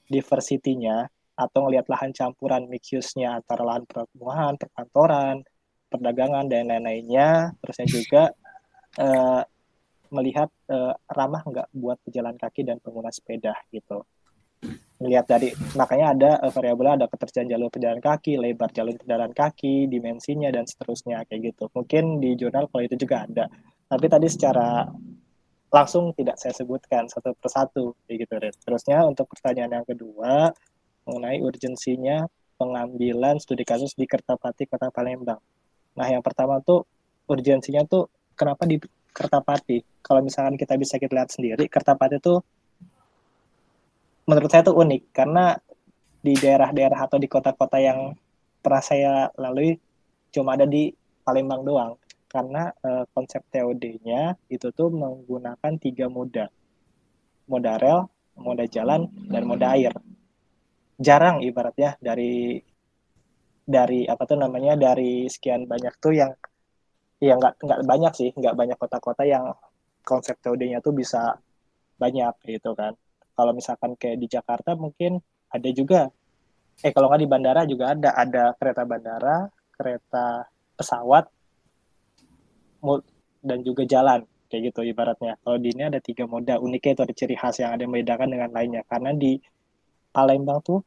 diversity-nya 0.07 1.11
atau 1.35 1.59
melihat 1.67 1.87
lahan 1.91 2.11
campuran 2.15 2.67
mix 2.71 2.91
use-nya 2.91 3.39
antara 3.41 3.63
lahan 3.65 3.83
pertumbuhan, 3.87 4.55
perkantoran, 4.59 5.43
perdagangan 5.91 6.47
dan 6.47 6.71
lain-lainnya. 6.71 7.51
Terusnya 7.59 7.87
juga 7.91 8.23
uh, 8.97 9.43
melihat 10.15 10.47
uh, 10.71 10.95
ramah 11.11 11.43
nggak 11.43 11.67
buat 11.75 11.99
pejalan 12.07 12.39
kaki 12.39 12.63
dan 12.63 12.79
pengguna 12.79 13.11
sepeda 13.11 13.55
gitu 13.71 14.07
melihat 15.01 15.25
dari 15.25 15.49
makanya 15.73 16.07
ada 16.13 16.31
uh, 16.45 16.53
variabel 16.53 17.01
ada 17.01 17.09
ketersediaan 17.09 17.49
jalur 17.49 17.69
pejalan 17.73 17.97
kaki, 17.97 18.37
lebar 18.37 18.69
jalur 18.69 18.93
pejalan 18.93 19.33
kaki, 19.33 19.89
dimensinya 19.89 20.53
dan 20.53 20.69
seterusnya 20.69 21.25
kayak 21.25 21.51
gitu. 21.51 21.65
Mungkin 21.73 22.21
di 22.21 22.37
jurnal 22.37 22.69
kalau 22.69 22.85
itu 22.85 22.95
juga 23.01 23.25
ada. 23.25 23.49
Tapi 23.89 24.05
tadi 24.05 24.27
secara 24.29 24.85
langsung 25.73 26.13
tidak 26.13 26.37
saya 26.37 26.53
sebutkan 26.53 27.09
satu 27.09 27.33
persatu 27.33 27.97
kayak 28.05 28.17
gitu. 28.29 28.33
Red. 28.37 28.55
Terusnya 28.61 29.01
untuk 29.09 29.25
pertanyaan 29.33 29.81
yang 29.81 29.85
kedua 29.89 30.53
mengenai 31.09 31.41
urgensinya 31.41 32.29
pengambilan 32.61 33.41
studi 33.41 33.65
kasus 33.65 33.97
di 33.97 34.05
Kertapati 34.05 34.69
Kota 34.69 34.93
Palembang. 34.93 35.41
Nah, 35.97 36.07
yang 36.07 36.23
pertama 36.23 36.63
tuh 36.63 36.87
urgensinya 37.27 37.83
tuh 37.83 38.07
kenapa 38.35 38.63
di 38.67 38.79
Kertapati? 39.11 39.83
Kalau 39.99 40.23
misalkan 40.23 40.55
kita 40.55 40.79
bisa 40.79 40.95
kita 40.95 41.11
lihat 41.11 41.29
sendiri, 41.31 41.67
Kertapati 41.67 42.17
tuh 42.23 42.39
menurut 44.25 44.47
saya 44.47 44.63
itu 44.63 44.73
unik 44.73 45.01
karena 45.11 45.57
di 46.21 46.37
daerah-daerah 46.37 47.09
atau 47.09 47.17
di 47.17 47.25
kota-kota 47.25 47.81
yang 47.81 48.13
pernah 48.61 48.83
saya 48.85 49.13
lalui 49.35 49.75
cuma 50.29 50.53
ada 50.55 50.69
di 50.69 50.93
Palembang 51.25 51.65
doang. 51.65 51.93
Karena 52.31 52.71
uh, 52.71 53.03
konsep 53.11 53.43
TOD-nya 53.51 54.39
itu 54.47 54.71
tuh 54.71 54.87
menggunakan 54.87 55.75
tiga 55.75 56.07
moda. 56.07 56.47
Moda 57.51 57.75
rel, 57.75 58.07
moda 58.39 58.63
jalan 58.71 59.11
dan 59.27 59.43
moda 59.43 59.75
air. 59.75 59.91
Jarang 60.95 61.43
ibaratnya 61.43 61.99
dari 61.99 62.63
dari 63.65 64.09
apa 64.09 64.23
tuh 64.25 64.37
namanya 64.39 64.73
dari 64.75 65.29
sekian 65.29 65.69
banyak 65.69 65.93
tuh 66.01 66.13
yang 66.17 66.31
ya 67.21 67.37
nggak 67.37 67.61
nggak 67.61 67.79
banyak 67.85 68.13
sih 68.17 68.29
nggak 68.33 68.55
banyak 68.57 68.77
kota-kota 68.81 69.23
yang 69.23 69.53
konsep 70.01 70.37
TOD-nya 70.41 70.81
tuh 70.81 70.93
bisa 70.97 71.37
banyak 72.01 72.33
gitu 72.49 72.73
kan. 72.73 72.97
Kalau 73.37 73.53
misalkan 73.53 73.93
kayak 73.93 74.17
di 74.17 74.27
Jakarta 74.27 74.73
mungkin 74.73 75.21
ada 75.53 75.69
juga. 75.69 76.09
Eh 76.81 76.89
kalau 76.89 77.13
nggak 77.13 77.21
di 77.21 77.29
bandara 77.29 77.61
juga 77.69 77.93
ada. 77.93 78.17
Ada 78.17 78.43
kereta 78.57 78.83
bandara 78.89 79.37
kereta 79.77 80.49
pesawat 80.77 81.29
dan 83.41 83.59
juga 83.61 83.85
jalan 83.85 84.25
kayak 84.49 84.73
gitu 84.73 84.81
ibaratnya. 84.89 85.37
Kalau 85.45 85.57
di 85.61 85.69
ini 85.73 85.85
ada 85.87 86.01
tiga 86.01 86.25
moda 86.25 86.57
uniknya 86.57 86.97
itu 86.97 87.03
ada 87.05 87.13
ciri 87.13 87.35
khas 87.37 87.61
yang 87.61 87.77
ada 87.77 87.85
yang 87.85 87.93
membedakan 87.93 88.29
dengan 88.33 88.49
lainnya. 88.49 88.81
Karena 88.89 89.13
di 89.13 89.37
Palembang 90.11 90.59
tuh 90.65 90.81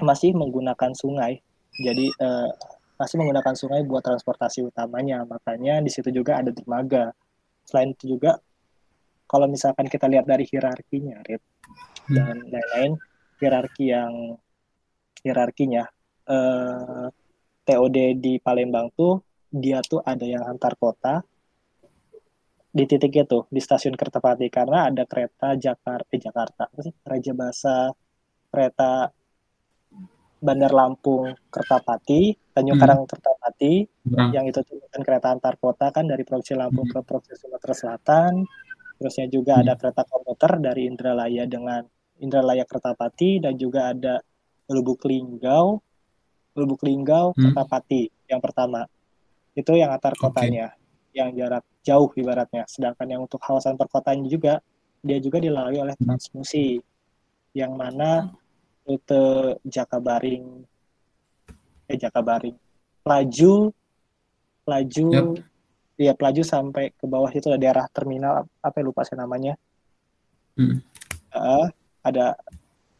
masih 0.00 0.32
menggunakan 0.36 0.92
sungai 0.96 1.40
jadi 1.78 2.06
eh, 2.12 2.50
masih 3.00 3.16
menggunakan 3.18 3.54
sungai 3.56 3.82
buat 3.82 4.04
transportasi 4.04 4.68
utamanya. 4.68 5.24
Makanya 5.24 5.80
di 5.80 5.90
situ 5.90 6.12
juga 6.12 6.38
ada 6.38 6.52
dermaga. 6.52 7.10
Selain 7.64 7.90
itu 7.96 8.16
juga 8.18 8.38
kalau 9.26 9.48
misalkan 9.48 9.88
kita 9.88 10.06
lihat 10.12 10.28
dari 10.28 10.44
hierarkinya 10.44 11.24
Rit, 11.24 11.40
hmm. 11.40 12.12
dan 12.12 12.36
lain-lain 12.52 12.92
hierarki 13.40 13.84
yang 13.88 14.36
hierarkinya 15.24 15.88
eh, 16.28 17.06
TOD 17.62 17.96
di 18.20 18.36
Palembang 18.42 18.92
tuh 18.92 19.24
dia 19.48 19.80
tuh 19.80 20.04
ada 20.04 20.24
yang 20.24 20.44
antar 20.44 20.76
kota 20.76 21.24
di 22.72 22.88
titik 22.88 23.12
itu 23.12 23.44
di 23.52 23.60
stasiun 23.60 23.96
Kertapati 23.96 24.48
karena 24.48 24.88
ada 24.88 25.04
kereta 25.04 25.52
Jakarta 25.56 26.08
eh, 26.12 26.20
Jakarta 26.20 26.62
apa 26.68 26.80
sih? 26.80 26.94
Raja 27.04 27.32
Basa 27.36 27.78
kereta 28.48 29.12
Bandar 30.42 30.74
Lampung 30.74 31.30
Kertapati 31.48 32.34
Tanjung 32.50 32.76
hmm. 32.76 32.82
Karang 32.82 33.00
Kertapati 33.06 33.86
hmm. 33.86 34.30
yang 34.34 34.44
itu 34.50 34.58
kan 34.90 35.00
kereta 35.06 35.30
antar 35.30 35.54
kota 35.56 35.94
kan 35.94 36.10
dari 36.10 36.26
provinsi 36.26 36.58
Lampung 36.58 36.90
hmm. 36.90 36.94
ke 36.98 37.00
provinsi 37.06 37.38
Sumatera 37.38 37.74
Selatan 37.74 38.42
Terusnya 39.02 39.26
juga 39.26 39.58
hmm. 39.58 39.62
ada 39.66 39.74
kereta 39.74 40.02
komuter 40.06 40.62
dari 40.62 40.86
Indralaya 40.86 41.42
dengan 41.50 41.82
Indralaya 42.22 42.62
Kertapati 42.62 43.42
dan 43.42 43.58
juga 43.58 43.90
ada 43.90 44.22
Lubuk 44.70 45.02
Linggau, 45.10 45.82
Lubuk 46.54 46.86
Linggau, 46.86 47.34
hmm. 47.34 47.50
Kertapati 47.50 48.30
yang 48.30 48.38
pertama. 48.38 48.86
Itu 49.58 49.74
yang 49.74 49.90
antar 49.90 50.14
kotanya, 50.14 50.70
okay. 50.70 51.18
yang 51.18 51.34
jarak 51.34 51.66
jauh 51.82 52.14
ibaratnya. 52.14 52.62
Sedangkan 52.70 53.10
yang 53.10 53.26
untuk 53.26 53.42
kawasan 53.42 53.74
perkotaan 53.74 54.22
juga 54.30 54.62
dia 55.02 55.18
juga 55.18 55.42
dilalui 55.42 55.82
oleh 55.82 55.98
hmm. 55.98 56.06
transmusi 56.06 56.78
yang 57.58 57.74
mana 57.74 58.30
rute 58.86 59.58
Jakabaring 59.66 60.46
eh 61.90 61.98
Jakabaring 61.98 62.56
laju 63.02 63.74
laju 64.62 65.06
yep 65.10 65.52
ya 66.00 66.12
pelaju 66.16 66.42
sampai 66.42 66.90
ke 66.96 67.04
bawah 67.06 67.30
itu 67.30 67.46
ada 67.52 67.60
daerah 67.60 67.86
terminal 67.92 68.48
apa 68.58 68.76
ya 68.80 68.84
lupa 68.84 69.06
saya 69.06 69.22
namanya. 69.24 69.54
Hmm. 70.52 70.84
uh, 71.32 71.66
ada 72.04 72.36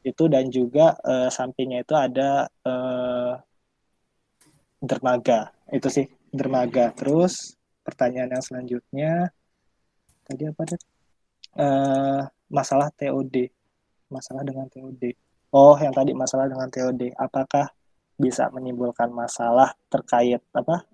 itu 0.02 0.24
dan 0.24 0.48
juga 0.48 0.96
uh, 1.04 1.28
sampingnya 1.28 1.84
itu 1.84 1.94
ada 1.98 2.48
uh, 2.64 3.36
dermaga. 4.80 5.52
Itu 5.68 5.90
sih 5.92 6.06
dermaga. 6.32 6.94
Terus 6.96 7.58
pertanyaan 7.82 8.38
yang 8.38 8.44
selanjutnya 8.44 9.12
tadi 10.22 10.46
apa 10.46 10.62
deh 10.64 10.80
uh, 11.58 12.22
masalah 12.46 12.94
TOD 12.94 13.50
masalah 14.06 14.46
dengan 14.46 14.70
TOD 14.70 15.02
oh 15.52 15.76
yang 15.78 15.92
tadi 15.92 16.16
masalah 16.16 16.48
dengan 16.48 16.68
TOD 16.68 17.12
apakah 17.16 17.68
bisa 18.16 18.48
menimbulkan 18.52 19.08
masalah 19.12 19.72
terkait 19.88 20.40
apa 20.52 20.84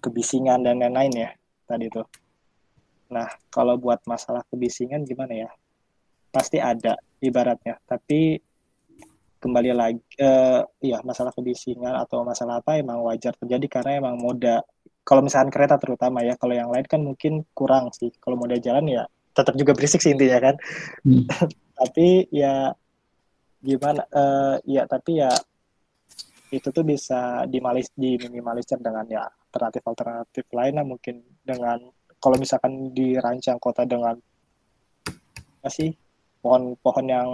kebisingan 0.00 0.64
dan 0.64 0.80
lain-lain 0.80 1.12
ya 1.12 1.30
tadi 1.68 1.86
itu. 1.86 2.02
Nah, 3.10 3.26
kalau 3.50 3.74
buat 3.76 4.02
masalah 4.06 4.42
kebisingan 4.48 5.02
gimana 5.02 5.46
ya? 5.46 5.50
Pasti 6.30 6.62
ada 6.62 6.94
ibaratnya, 7.18 7.74
tapi 7.84 8.38
kembali 9.40 9.70
lagi 9.72 10.04
uh, 10.20 10.62
ya 10.84 11.00
masalah 11.00 11.32
kebisingan 11.32 11.96
atau 11.96 12.22
masalah 12.22 12.60
apa 12.60 12.76
emang 12.76 13.00
wajar 13.08 13.32
terjadi 13.40 13.80
karena 13.80 14.04
emang 14.04 14.20
moda 14.20 14.60
kalau 15.00 15.24
misalkan 15.24 15.48
kereta 15.48 15.80
terutama 15.80 16.20
ya 16.20 16.36
kalau 16.36 16.52
yang 16.52 16.68
lain 16.68 16.84
kan 16.84 17.00
mungkin 17.00 17.48
kurang 17.56 17.88
sih 17.96 18.12
kalau 18.20 18.36
moda 18.36 18.60
jalan 18.60 18.84
ya 18.84 19.08
tetap 19.32 19.56
juga 19.56 19.72
berisik 19.72 20.04
sih 20.04 20.12
intinya 20.12 20.52
kan 20.52 20.54
hmm. 21.08 21.24
tapi 21.80 22.28
ya 22.28 22.76
gimana 23.60 24.02
uh, 24.12 24.56
ya 24.64 24.88
tapi 24.88 25.20
ya 25.20 25.30
itu 26.50 26.68
tuh 26.74 26.82
bisa 26.82 27.46
dimalis 27.46 27.92
diminimalisir 27.94 28.80
dengan 28.82 29.06
ya 29.06 29.22
alternatif-alternatif 29.28 30.50
lainnya 30.50 30.82
mungkin 30.82 31.22
dengan 31.44 31.78
kalau 32.20 32.36
misalkan 32.36 32.90
dirancang 32.90 33.56
kota 33.62 33.86
dengan 33.86 34.18
apa 35.60 35.68
sih 35.68 35.92
pohon-pohon 36.40 37.06
yang 37.06 37.28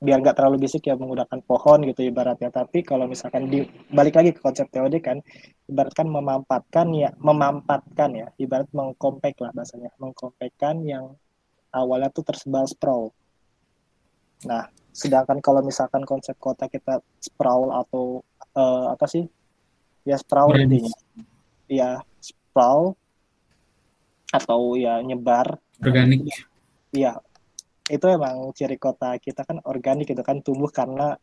biar 0.00 0.16
nggak 0.24 0.32
terlalu 0.32 0.64
bisik 0.64 0.88
ya 0.88 0.96
menggunakan 0.96 1.44
pohon 1.44 1.84
gitu 1.84 2.00
ibaratnya. 2.08 2.48
Tapi 2.48 2.80
kalau 2.80 3.04
misalkan 3.04 3.52
di 3.52 3.68
balik 3.92 4.16
lagi 4.16 4.32
ke 4.32 4.40
konsep 4.40 4.66
teori 4.72 4.96
kan 5.04 5.20
ibaratkan 5.68 6.08
memampatkan 6.08 6.88
ya 6.96 7.12
memampatkan 7.20 8.10
ya 8.16 8.26
ibarat 8.40 8.66
mengkompek 8.72 9.36
lah 9.44 9.52
bahasanya 9.52 9.92
mengkompekkan 10.00 10.80
yang 10.88 11.04
awalnya 11.70 12.08
tuh 12.08 12.24
tersebar 12.24 12.64
sprawl. 12.64 13.12
Nah 14.48 14.72
sedangkan 14.90 15.38
kalau 15.38 15.62
misalkan 15.62 16.02
konsep 16.02 16.34
kota 16.36 16.66
kita 16.66 17.02
sprawl 17.22 17.70
atau 17.74 18.22
uh, 18.54 18.92
apa 18.94 19.06
sih? 19.06 19.26
Ya 20.02 20.16
sprawl 20.18 20.56
intinya. 20.56 20.92
Ya 21.70 21.90
sprawl 22.20 22.98
atau 24.30 24.74
ya 24.78 25.02
nyebar. 25.02 25.58
Organik 25.80 26.28
ya 26.94 27.18
itu 27.90 28.06
emang 28.06 28.50
ciri 28.54 28.78
kota 28.78 29.18
kita 29.18 29.42
kan 29.42 29.58
organik 29.66 30.06
gitu 30.06 30.22
kan 30.22 30.42
tumbuh 30.42 30.70
karena 30.70 31.18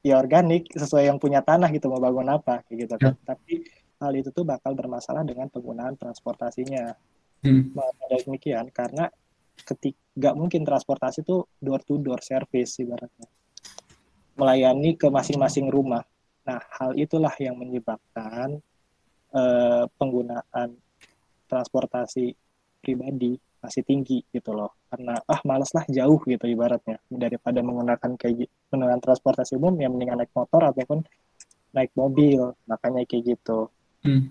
ya 0.00 0.16
organik 0.16 0.72
sesuai 0.72 1.12
yang 1.12 1.18
punya 1.20 1.44
tanah 1.44 1.68
gitu 1.72 1.92
mau 1.92 2.00
bangun 2.00 2.28
apa 2.30 2.64
gitu 2.72 2.96
kan. 2.96 3.12
Ya. 3.16 3.36
tapi 3.36 3.68
hal 3.96 4.12
itu 4.12 4.28
tuh 4.32 4.44
bakal 4.44 4.76
bermasalah 4.76 5.24
dengan 5.24 5.48
penggunaan 5.48 5.96
transportasinya. 5.96 6.92
Hmm. 7.40 7.72
Nah, 7.72 7.88
demikian 8.12 8.68
karena 8.72 9.08
ketika 9.64 9.96
nggak 10.16 10.34
mungkin 10.36 10.62
transportasi 10.64 11.24
itu 11.24 11.44
door 11.60 11.80
to 11.84 12.00
door 12.00 12.20
service 12.24 12.80
ibaratnya 12.80 13.28
melayani 14.36 14.96
ke 14.96 15.08
masing-masing 15.08 15.68
rumah 15.68 16.04
Nah, 16.46 16.62
hal 16.78 16.94
itulah 16.94 17.34
yang 17.42 17.58
menyebabkan 17.58 18.62
uh, 19.34 19.84
penggunaan 19.98 20.78
transportasi 21.50 22.38
pribadi 22.78 23.34
masih 23.58 23.82
tinggi 23.82 24.22
gitu 24.30 24.54
loh. 24.54 24.70
Karena 24.86 25.18
ah 25.26 25.42
males 25.42 25.74
lah 25.74 25.82
jauh 25.90 26.22
gitu 26.22 26.46
ibaratnya 26.46 27.02
daripada 27.10 27.58
menggunakan 27.66 28.14
kayak 28.14 28.46
menggunakan 28.70 29.02
transportasi 29.02 29.58
umum 29.58 29.74
yang 29.82 29.98
mendingan 29.98 30.22
naik 30.22 30.32
motor 30.38 30.70
ataupun 30.70 31.02
naik 31.74 31.90
mobil. 31.98 32.54
Makanya 32.70 33.02
kayak 33.10 33.34
gitu. 33.34 33.66
Hmm. 34.06 34.30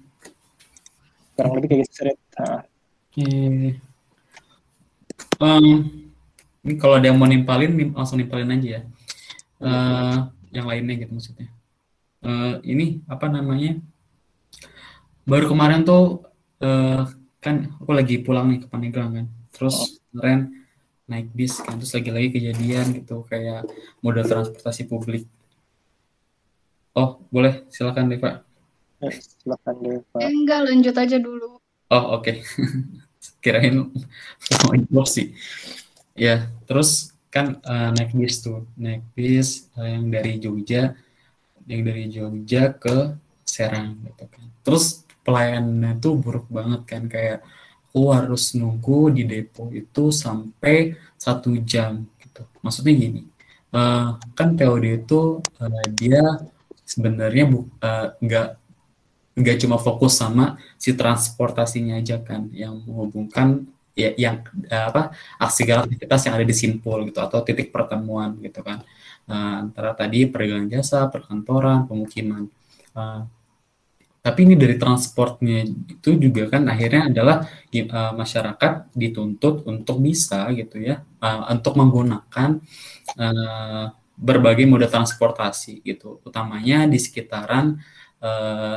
Kurang 1.35 1.59
lebih 1.59 1.75
kayak 1.75 1.83
gitu. 1.91 2.15
Nah. 2.39 2.63
Okay. 3.11 3.75
Um, 5.41 5.65
ini 6.65 6.73
kalau 6.79 6.97
ada 6.97 7.11
yang 7.11 7.19
mau 7.19 7.27
nimpalin, 7.27 7.93
langsung 7.93 8.17
nimpalin 8.17 8.55
aja 8.55 8.79
ya. 8.79 8.81
Uh, 9.59 10.35
yang 10.55 10.67
lainnya 10.71 10.95
gitu 11.03 11.11
maksudnya 11.11 11.51
uh, 12.23 12.63
ini 12.63 13.03
apa 13.11 13.27
namanya 13.27 13.75
baru 15.27 15.51
kemarin 15.51 15.83
tuh 15.83 16.23
uh, 16.63 17.03
kan 17.43 17.75
aku 17.83 17.91
lagi 17.91 18.23
pulang 18.23 18.49
nih 18.49 18.63
ke 18.63 18.67
Pandeglang 18.71 19.11
kan 19.11 19.25
terus 19.51 19.99
kemarin 20.09 20.63
naik 21.05 21.29
bis 21.35 21.59
kan 21.61 21.77
terus 21.77 21.93
lagi-lagi 21.93 22.33
kejadian 22.33 22.95
gitu 22.95 23.27
kayak 23.27 23.67
modal 23.99 24.25
transportasi 24.25 24.87
publik 24.87 25.27
oh 26.95 27.19
boleh 27.29 27.67
silakan 27.69 28.09
Deva 28.09 28.41
Eh, 29.03 29.11
silakan 29.11 29.75
Deva. 29.83 30.17
Enggak, 30.23 30.71
lanjut 30.71 30.95
aja 30.95 31.17
dulu. 31.19 31.59
oh 31.91 32.05
oke 32.15 32.33
kirain 33.45 33.75
mau 34.93 35.05
sih. 35.07 35.27
Ya 36.15 36.47
terus 36.67 37.13
kan 37.33 37.59
eh, 37.63 37.89
naik 37.95 38.11
bis 38.19 38.35
tuh. 38.45 38.59
Naik 38.79 39.03
bis 39.17 39.49
eh, 39.79 39.89
yang 39.95 40.05
dari 40.15 40.33
Jogja 40.43 40.81
yang 41.69 41.81
dari 41.87 42.03
Jogja 42.15 42.63
ke 42.83 42.95
Serang 43.45 43.89
gitu 44.05 44.25
kan. 44.33 44.45
Terus 44.65 44.85
pelayanannya 45.25 45.91
tuh 46.03 46.13
buruk 46.23 46.47
banget 46.57 46.81
kan 46.91 47.03
kayak 47.13 47.39
aku 47.91 48.01
harus 48.17 48.43
nunggu 48.59 49.13
di 49.17 49.23
depo 49.31 49.71
itu 49.73 50.11
sampai 50.11 50.95
satu 51.17 51.49
jam 51.71 52.05
gitu. 52.21 52.43
Maksudnya 52.63 52.93
gini 53.03 53.21
eh, 53.75 54.07
kan 54.37 54.49
TOD 54.57 54.85
itu 55.05 55.41
eh, 55.61 55.87
dia 55.99 56.23
sebenarnya 56.85 57.43
bu- 57.51 57.71
eh, 57.83 58.07
nggak 59.35 59.57
cuma 59.67 59.77
fokus 59.77 60.13
sama 60.21 60.55
si 60.79 60.95
transportasinya 60.95 61.99
aja 61.99 62.17
kan 62.23 62.47
yang 62.55 62.79
menghubungkan 62.87 63.67
ya 63.95 64.11
yang 64.15 64.43
eh, 64.71 64.85
apa 64.89 65.11
aksi 65.39 65.61
aktivitas 65.71 66.21
yang 66.27 66.35
ada 66.39 66.47
di 66.47 66.55
simpul 66.55 67.07
gitu 67.07 67.19
atau 67.19 67.39
titik 67.47 67.71
pertemuan 67.75 68.35
gitu 68.43 68.59
kan 68.63 68.79
Eh, 69.25 69.55
antara 69.65 69.97
tadi 69.97 70.29
perdagangan 70.29 70.69
jasa, 70.69 71.09
perkantoran, 71.09 71.89
pemukiman. 71.89 72.45
Eh, 72.93 73.21
tapi 74.25 74.39
ini 74.41 74.57
dari 74.57 74.75
transportnya 74.81 75.61
itu 75.65 76.17
juga 76.17 76.49
kan 76.53 76.65
akhirnya 76.65 77.13
adalah 77.13 77.37
eh, 77.73 78.13
masyarakat 78.21 78.73
dituntut 78.93 79.65
untuk 79.69 79.97
bisa 80.01 80.49
gitu 80.53 80.77
ya 80.81 81.01
eh, 81.25 81.41
untuk 81.53 81.73
menggunakan 81.77 82.49
eh, 83.21 83.85
berbagai 84.15 84.65
moda 84.69 84.87
transportasi 84.93 85.83
gitu 85.85 86.21
utamanya 86.25 86.85
di 86.89 86.97
sekitaran 87.01 87.77
eh, 88.21 88.75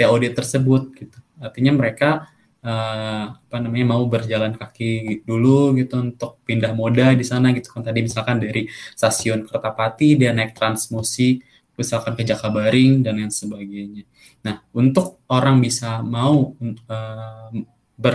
TOD 0.00 0.32
tersebut 0.32 0.96
gitu 0.96 1.18
artinya 1.36 1.72
mereka 1.76 2.32
eh, 2.64 3.24
apa 3.36 3.56
namanya 3.60 3.96
mau 3.96 4.02
berjalan 4.08 4.56
kaki 4.56 5.24
dulu 5.28 5.76
gitu 5.76 6.00
untuk 6.00 6.40
pindah 6.48 6.72
moda 6.72 7.12
di 7.12 7.24
sana 7.24 7.52
gitu 7.52 7.68
kan 7.72 7.84
tadi 7.84 8.00
misalkan 8.04 8.40
dari 8.40 8.68
stasiun 8.96 9.44
Kertapati 9.44 10.16
dia 10.16 10.32
naik 10.32 10.56
Transmusi 10.56 11.40
misalkan 11.80 12.12
ke 12.12 12.22
Jakabaring 12.28 13.00
dan 13.00 13.16
lain 13.16 13.32
sebagainya. 13.32 14.04
Nah, 14.44 14.60
untuk 14.76 15.24
orang 15.32 15.56
bisa 15.64 16.04
mau 16.04 16.52
eh, 16.60 17.64
ber 17.96 18.14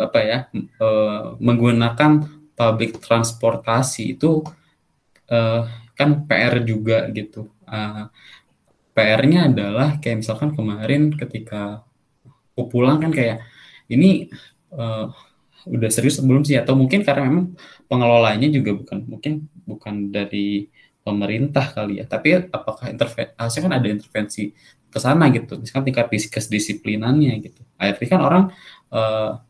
apa 0.00 0.18
ya 0.24 0.38
eh, 0.56 1.24
menggunakan 1.36 2.12
public 2.56 3.04
transportasi 3.04 4.16
itu 4.16 4.40
eh, 5.28 5.62
kan 5.92 6.10
PR 6.24 6.64
juga 6.64 7.04
gitu. 7.12 7.52
Eh, 7.68 8.04
PR-nya 8.96 9.40
adalah 9.52 10.00
kayak 10.00 10.24
misalkan 10.24 10.50
kemarin 10.56 11.12
ketika 11.20 11.84
aku 12.54 12.62
pulang 12.72 12.98
kan 13.02 13.12
kayak 13.12 13.44
ini 13.92 14.30
eh, 14.74 15.04
udah 15.76 15.90
serius 15.92 16.18
belum 16.22 16.42
sih? 16.48 16.56
Atau 16.58 16.74
mungkin 16.78 17.02
karena 17.06 17.22
memang 17.28 17.46
pengelolanya 17.90 18.48
juga 18.50 18.70
bukan 18.80 18.98
mungkin 19.06 19.32
bukan 19.68 19.94
dari 20.14 20.68
pemerintah 21.06 21.66
kali 21.76 22.02
ya. 22.02 22.04
Tapi 22.08 22.28
apakah 22.50 22.90
intervensi 22.92 23.58
kan 23.64 23.72
ada 23.76 23.88
intervensi 23.90 24.50
ke 24.90 24.98
sana 25.02 25.28
gitu. 25.34 25.60
Misalkan 25.60 25.84
tingkat 25.92 26.06
dis- 26.12 26.30
kedisiplinannya 26.32 27.32
gitu. 27.44 27.62
Akhirnya 27.78 28.08
kan 28.16 28.20
orang 28.24 28.44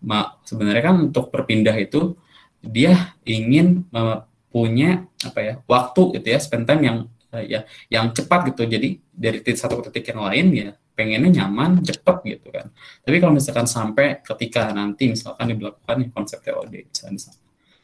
ma- 0.02 0.32
sebenarnya 0.46 0.82
kan 0.92 0.96
untuk 1.10 1.28
berpindah 1.32 1.76
itu 1.78 2.14
dia 2.62 3.14
ingin 3.26 3.86
eh, 3.94 4.18
punya 4.50 5.04
apa 5.22 5.40
ya 5.44 5.54
waktu 5.68 6.16
gitu 6.18 6.26
ya 6.32 6.38
spend 6.40 6.64
time 6.64 6.82
yang 6.88 6.98
eh, 7.38 7.46
ya 7.46 7.60
yang 7.92 8.12
cepat 8.16 8.52
gitu. 8.52 8.64
Jadi 8.64 9.00
dari 9.12 9.38
titik 9.44 9.58
satu 9.60 9.80
ke 9.80 9.90
titik 9.92 10.16
yang 10.16 10.24
lain 10.24 10.46
ya 10.52 10.70
pengennya 10.96 11.44
nyaman 11.44 11.84
cepat 11.84 12.24
gitu 12.24 12.48
kan. 12.48 12.72
Tapi 13.04 13.16
kalau 13.20 13.36
misalkan 13.36 13.68
sampai 13.68 14.24
ketika 14.24 14.72
nanti 14.72 15.12
misalkan 15.12 15.52
diberlakukan 15.52 15.96
nih 16.00 16.08
konsep 16.10 16.40
TOD 16.40 16.74
misalnya 16.88 17.20
sana. 17.20 17.40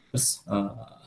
terus 0.09 0.25
eh, 0.45 0.97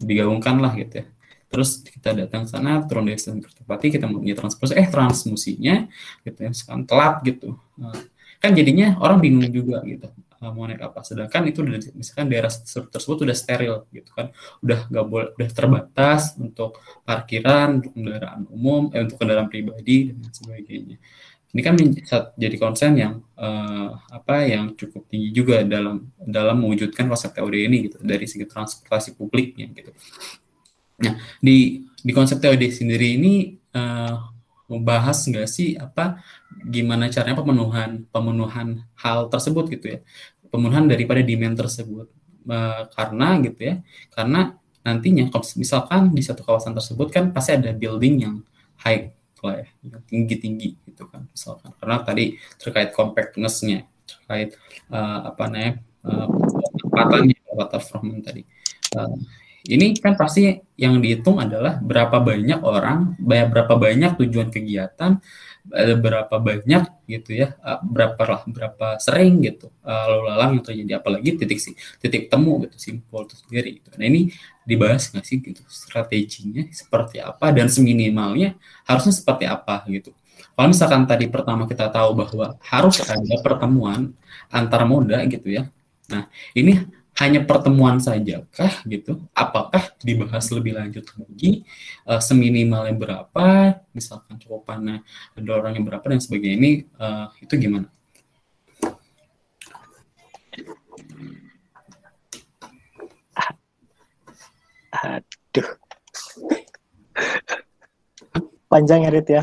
digabungkan 0.00 0.56
lah 0.60 0.72
gitu 0.76 1.04
ya. 1.04 1.06
Terus 1.48 1.86
kita 1.86 2.10
datang 2.12 2.50
sana 2.50 2.82
turun 2.82 3.06
dari 3.06 3.14
stasiun 3.14 3.38
Kertapati 3.38 3.86
kita 3.94 4.10
mau 4.10 4.18
punya 4.18 4.34
transportasi 4.34 4.74
eh 4.74 4.88
transmusinya 4.90 5.86
gitu 6.26 6.38
ya 6.42 6.50
sekarang 6.50 6.82
telat 6.82 7.22
gitu. 7.22 7.54
Nah, 7.78 7.94
kan 8.42 8.50
jadinya 8.52 8.98
orang 9.00 9.22
bingung 9.22 9.48
juga 9.48 9.80
gitu 9.86 10.10
eh, 10.44 10.52
mau 10.52 10.68
naik 10.68 10.84
apa. 10.84 11.00
Sedangkan 11.00 11.48
itu 11.48 11.64
misalkan 11.96 12.28
daerah 12.28 12.52
tersebut 12.52 12.92
tersebut 12.92 13.18
udah 13.24 13.36
steril 13.36 13.74
gitu 13.88 14.10
kan. 14.12 14.28
Udah 14.60 14.84
nggak 14.92 15.06
boleh 15.08 15.28
udah 15.40 15.48
terbatas 15.50 16.36
untuk 16.36 16.76
parkiran 17.08 17.80
untuk 17.80 17.92
kendaraan 17.96 18.42
umum 18.52 18.92
eh, 18.92 19.00
untuk 19.00 19.16
kendaraan 19.16 19.48
pribadi 19.48 20.12
dan 20.12 20.30
sebagainya. 20.30 20.96
Ini 21.54 21.62
kan 21.62 21.74
jadi 22.34 22.56
konsen 22.58 22.92
yang 22.98 23.24
eh, 23.38 23.88
apa 24.12 24.44
yang 24.44 24.76
cukup 24.76 25.08
tinggi 25.08 25.30
juga 25.32 25.64
dalam 25.64 26.12
dalam 26.20 26.60
mewujudkan 26.60 27.08
konsep 27.08 27.32
TOD 27.32 27.54
ini 27.56 27.88
gitu 27.88 27.96
dari 28.04 28.28
segi 28.28 28.44
transportasi 28.44 29.16
publiknya 29.16 29.72
gitu. 29.72 29.94
Nah 31.00 31.16
di 31.40 31.86
di 32.04 32.12
konsep 32.12 32.42
TOD 32.42 32.62
sendiri 32.68 33.16
ini 33.16 33.56
eh, 33.72 34.14
membahas 34.64 35.28
nggak 35.28 35.48
sih 35.48 35.76
apa 35.76 36.24
gimana 36.64 37.12
caranya 37.12 37.36
pemenuhan 37.36 38.08
pemenuhan 38.08 38.80
hal 38.96 39.28
tersebut 39.28 39.68
gitu 39.68 39.86
ya 39.94 39.98
pemenuhan 40.54 40.86
daripada 40.86 41.18
demand 41.26 41.58
tersebut. 41.58 42.06
Eh, 42.44 42.82
karena 42.92 43.40
gitu 43.40 43.60
ya 43.64 43.80
karena 44.12 44.52
nantinya 44.84 45.32
kalau 45.32 45.48
misalkan 45.56 46.12
di 46.12 46.20
satu 46.20 46.44
kawasan 46.44 46.76
tersebut 46.76 47.08
kan 47.08 47.32
pasti 47.32 47.56
ada 47.56 47.72
building 47.72 48.14
yang 48.20 48.44
high 48.84 49.16
lah 49.40 49.60
ya 49.60 49.68
yang 49.80 50.02
tinggi-tinggi 50.08 50.70
gitu 50.88 51.08
kan 51.08 51.24
misalkan. 51.28 51.72
Karena 51.80 52.04
tadi 52.04 52.36
terkait 52.60 52.92
compactness-nya 52.92 53.88
terkait 54.04 54.56
eh, 54.92 55.20
apa 55.24 55.44
namanya 55.48 55.72
uh, 56.04 56.28
ketempatannya 56.28 57.38
waterfront 57.56 58.20
tadi. 58.24 58.42
Eh, 58.92 59.12
ini 59.64 59.96
kan 59.96 60.12
pasti 60.12 60.52
yang 60.76 61.00
dihitung 61.00 61.40
adalah 61.40 61.80
berapa 61.80 62.20
banyak 62.20 62.60
orang, 62.60 63.16
berapa 63.16 63.80
banyak 63.80 64.20
tujuan 64.20 64.52
kegiatan, 64.52 65.16
ada 65.72 65.96
berapa 65.96 66.34
banyak 66.36 67.08
gitu 67.08 67.40
ya, 67.40 67.56
berapa 67.80 68.20
lah, 68.20 68.42
berapa 68.44 69.00
sering 69.00 69.40
gitu 69.48 69.72
lalu 69.80 70.20
lalang 70.28 70.50
yang 70.60 70.64
terjadi, 70.64 70.92
apalagi 71.00 71.40
titik 71.40 71.56
sih 71.56 71.72
titik 72.04 72.28
temu 72.28 72.60
gitu 72.68 72.76
simpul 72.76 73.24
itu 73.24 73.36
sendiri. 73.40 73.80
Gitu. 73.80 73.88
Nah 73.96 74.04
ini 74.04 74.28
dibahas 74.68 75.08
nggak 75.08 75.24
sih 75.24 75.40
gitu 75.40 75.64
strateginya 75.64 76.68
seperti 76.68 77.24
apa 77.24 77.48
dan 77.52 77.72
seminimalnya 77.72 78.60
harusnya 78.84 79.16
seperti 79.16 79.48
apa 79.48 79.88
gitu. 79.88 80.12
Kalau 80.54 80.68
misalkan 80.68 81.08
tadi 81.08 81.26
pertama 81.32 81.64
kita 81.64 81.88
tahu 81.88 82.12
bahwa 82.12 82.60
harus 82.60 83.00
ada 83.00 83.34
pertemuan 83.40 84.12
antar 84.52 84.84
moda 84.84 85.24
gitu 85.24 85.48
ya. 85.48 85.66
Nah 86.12 86.28
ini 86.52 86.76
hanya 87.14 87.46
pertemuan 87.46 88.02
saja 88.02 88.42
kah 88.50 88.82
gitu? 88.90 89.22
Apakah 89.30 89.94
dibahas 90.02 90.50
lebih 90.50 90.74
lanjut 90.74 91.06
lagi 91.14 91.62
eh, 92.10 92.20
seminimalnya 92.22 92.94
berapa? 92.94 93.78
Misalkan 93.94 94.38
cukupannya 94.42 95.06
ada 95.38 95.50
orangnya 95.54 95.82
berapa 95.86 96.06
dan 96.10 96.18
sebagainya 96.18 96.56
ini 96.58 96.72
eh, 96.86 97.26
itu 97.42 97.54
gimana? 97.54 97.86
Aduh. 104.94 105.68
Panjang 108.66 109.06
ya, 109.06 109.10
Rit 109.14 109.28
ya. 109.30 109.42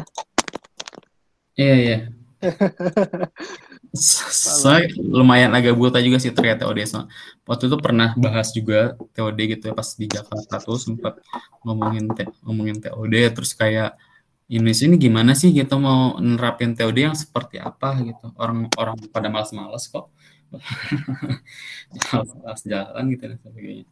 Iya 1.55 1.75
iya. 1.79 1.97
Saya 3.91 4.87
lumayan 4.95 5.51
agak 5.51 5.75
buta 5.75 5.99
juga 5.99 6.15
sih 6.15 6.31
terkait 6.31 6.63
TOD. 6.63 6.79
So, 6.87 7.03
Waktu 7.43 7.67
itu 7.67 7.77
pernah 7.77 8.15
bahas 8.15 8.55
juga 8.55 8.95
TOD 9.11 9.39
gitu 9.57 9.63
ya 9.67 9.73
pas 9.75 9.89
di 9.99 10.07
Jakarta 10.07 10.55
tuh 10.63 10.79
sempat 10.79 11.19
ngomongin 11.67 12.07
te- 12.15 12.31
ngomongin 12.47 12.79
TOD 12.79 13.15
terus 13.35 13.51
kayak 13.51 13.99
Indonesia 14.47 14.83
ini 14.87 14.97
gimana 14.99 15.31
sih 15.35 15.51
gitu 15.51 15.75
mau 15.79 16.15
nerapin 16.23 16.71
TOD 16.71 17.11
yang 17.11 17.15
seperti 17.15 17.59
apa 17.59 17.99
gitu. 18.03 18.31
Orang-orang 18.39 18.95
pada 19.11 19.27
malas-malas 19.27 19.91
kok. 19.91 20.07
malas 22.43 22.61
jalan 22.63 23.03
gitu 23.11 23.23
dan 23.27 23.37
sebagainya. 23.43 23.85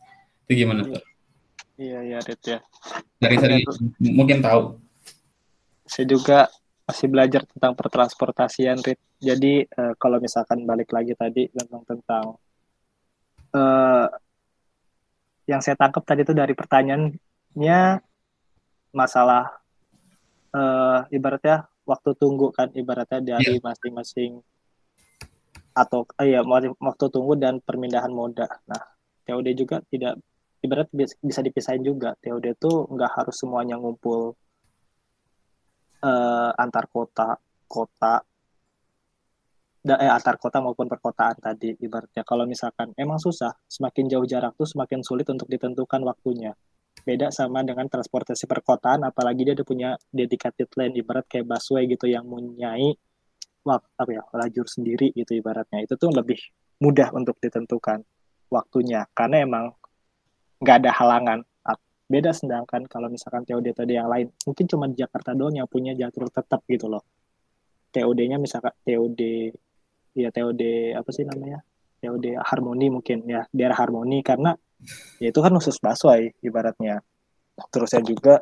Itu 0.47 0.51
gimana 0.55 0.81
tuh? 0.87 1.03
Iya, 1.79 1.99
iya, 2.03 2.17
Rit 2.19 2.43
ya. 2.43 2.59
Dari 3.19 3.35
dari 3.39 3.63
mungkin 4.03 4.43
tahu. 4.43 4.79
Saya 5.87 6.05
juga 6.11 6.51
masih 6.89 7.05
belajar 7.05 7.45
tentang 7.45 7.77
pertransportasian, 7.77 8.81
Rit. 8.81 8.97
Jadi 9.21 9.61
eh, 9.61 9.93
kalau 10.01 10.17
misalkan 10.17 10.65
balik 10.65 10.89
lagi 10.89 11.13
tadi 11.13 11.45
tentang 11.53 11.85
tentang 11.85 12.25
eh, 13.53 14.07
yang 15.45 15.61
saya 15.61 15.77
tangkap 15.77 16.01
tadi 16.01 16.25
itu 16.25 16.33
dari 16.33 16.57
pertanyaannya 16.57 17.81
masalah 18.89 19.53
eh, 20.49 20.99
ibaratnya 21.13 21.69
waktu 21.85 22.09
tunggu 22.17 22.49
kan 22.49 22.73
ibaratnya 22.73 23.37
dari 23.37 23.61
masing-masing 23.61 24.41
atau 25.77 26.09
eh, 26.17 26.33
ya 26.33 26.41
waktu 26.81 27.05
tunggu 27.13 27.37
dan 27.37 27.61
permindahan 27.61 28.09
moda. 28.09 28.49
Nah, 28.65 28.81
TOD 29.29 29.47
juga 29.53 29.77
tidak 29.93 30.17
ibarat 30.65 30.89
bisa 31.21 31.45
dipisahin 31.45 31.85
juga. 31.85 32.17
TOD 32.17 32.57
itu 32.57 32.71
nggak 32.89 33.11
harus 33.13 33.37
semuanya 33.37 33.77
ngumpul 33.77 34.33
uh, 36.03 36.51
antar 36.55 36.85
kota, 36.91 37.37
kota, 37.67 38.23
eh, 39.85 40.11
antar 40.11 40.35
kota 40.39 40.59
maupun 40.63 40.87
perkotaan 40.87 41.39
tadi. 41.39 41.75
Ibaratnya 41.79 42.23
kalau 42.23 42.47
misalkan 42.47 42.91
emang 42.95 43.19
susah, 43.19 43.55
semakin 43.67 44.07
jauh 44.11 44.27
jarak 44.27 44.55
tuh 44.55 44.67
semakin 44.67 45.03
sulit 45.03 45.27
untuk 45.29 45.47
ditentukan 45.47 46.01
waktunya. 46.03 46.55
Beda 47.03 47.31
sama 47.31 47.63
dengan 47.63 47.87
transportasi 47.87 48.43
perkotaan, 48.43 49.07
apalagi 49.07 49.47
dia 49.47 49.55
ada 49.55 49.63
punya 49.63 49.95
dedicated 50.11 50.67
lane, 50.75 50.99
ibarat 50.99 51.23
kayak 51.31 51.47
busway 51.47 51.87
gitu 51.87 52.11
yang 52.11 52.27
mempunyai 52.27 52.91
apa 53.77 54.09
ya 54.09 54.23
lajur 54.33 54.65
sendiri 54.65 55.11
gitu 55.13 55.37
ibaratnya 55.37 55.83
itu 55.83 55.93
tuh 55.99 56.09
lebih 56.09 56.39
mudah 56.79 57.11
untuk 57.13 57.37
ditentukan 57.37 58.01
waktunya 58.49 59.05
karena 59.13 59.45
emang 59.45 59.65
nggak 60.63 60.75
ada 60.85 60.91
halangan 60.95 61.39
beda 62.09 62.33
sedangkan 62.33 62.89
kalau 62.89 63.07
misalkan 63.07 63.45
TOD 63.45 63.69
tadi 63.77 63.93
yang 63.93 64.09
lain. 64.09 64.33
Mungkin 64.49 64.65
cuma 64.65 64.89
di 64.89 64.97
Jakarta 64.97 65.37
doang 65.37 65.53
yang 65.53 65.69
punya 65.69 65.93
jadwal 65.93 66.33
tetap 66.33 66.65
gitu 66.65 66.89
loh. 66.89 67.05
TOD-nya 67.93 68.41
misalkan 68.41 68.73
TOD 68.81 69.21
ya 70.17 70.33
TOD 70.33 70.61
apa 70.97 71.09
sih 71.13 71.23
namanya? 71.23 71.61
TOD 72.01 72.41
harmoni 72.41 72.89
mungkin 72.89 73.29
ya 73.29 73.45
daerah 73.53 73.77
harmoni. 73.77 74.25
Karena 74.25 74.57
ya 75.21 75.29
itu 75.29 75.39
kan 75.39 75.53
khusus 75.53 75.77
busway 75.77 76.33
ibaratnya. 76.41 77.05
Terusnya 77.69 78.01
juga 78.01 78.41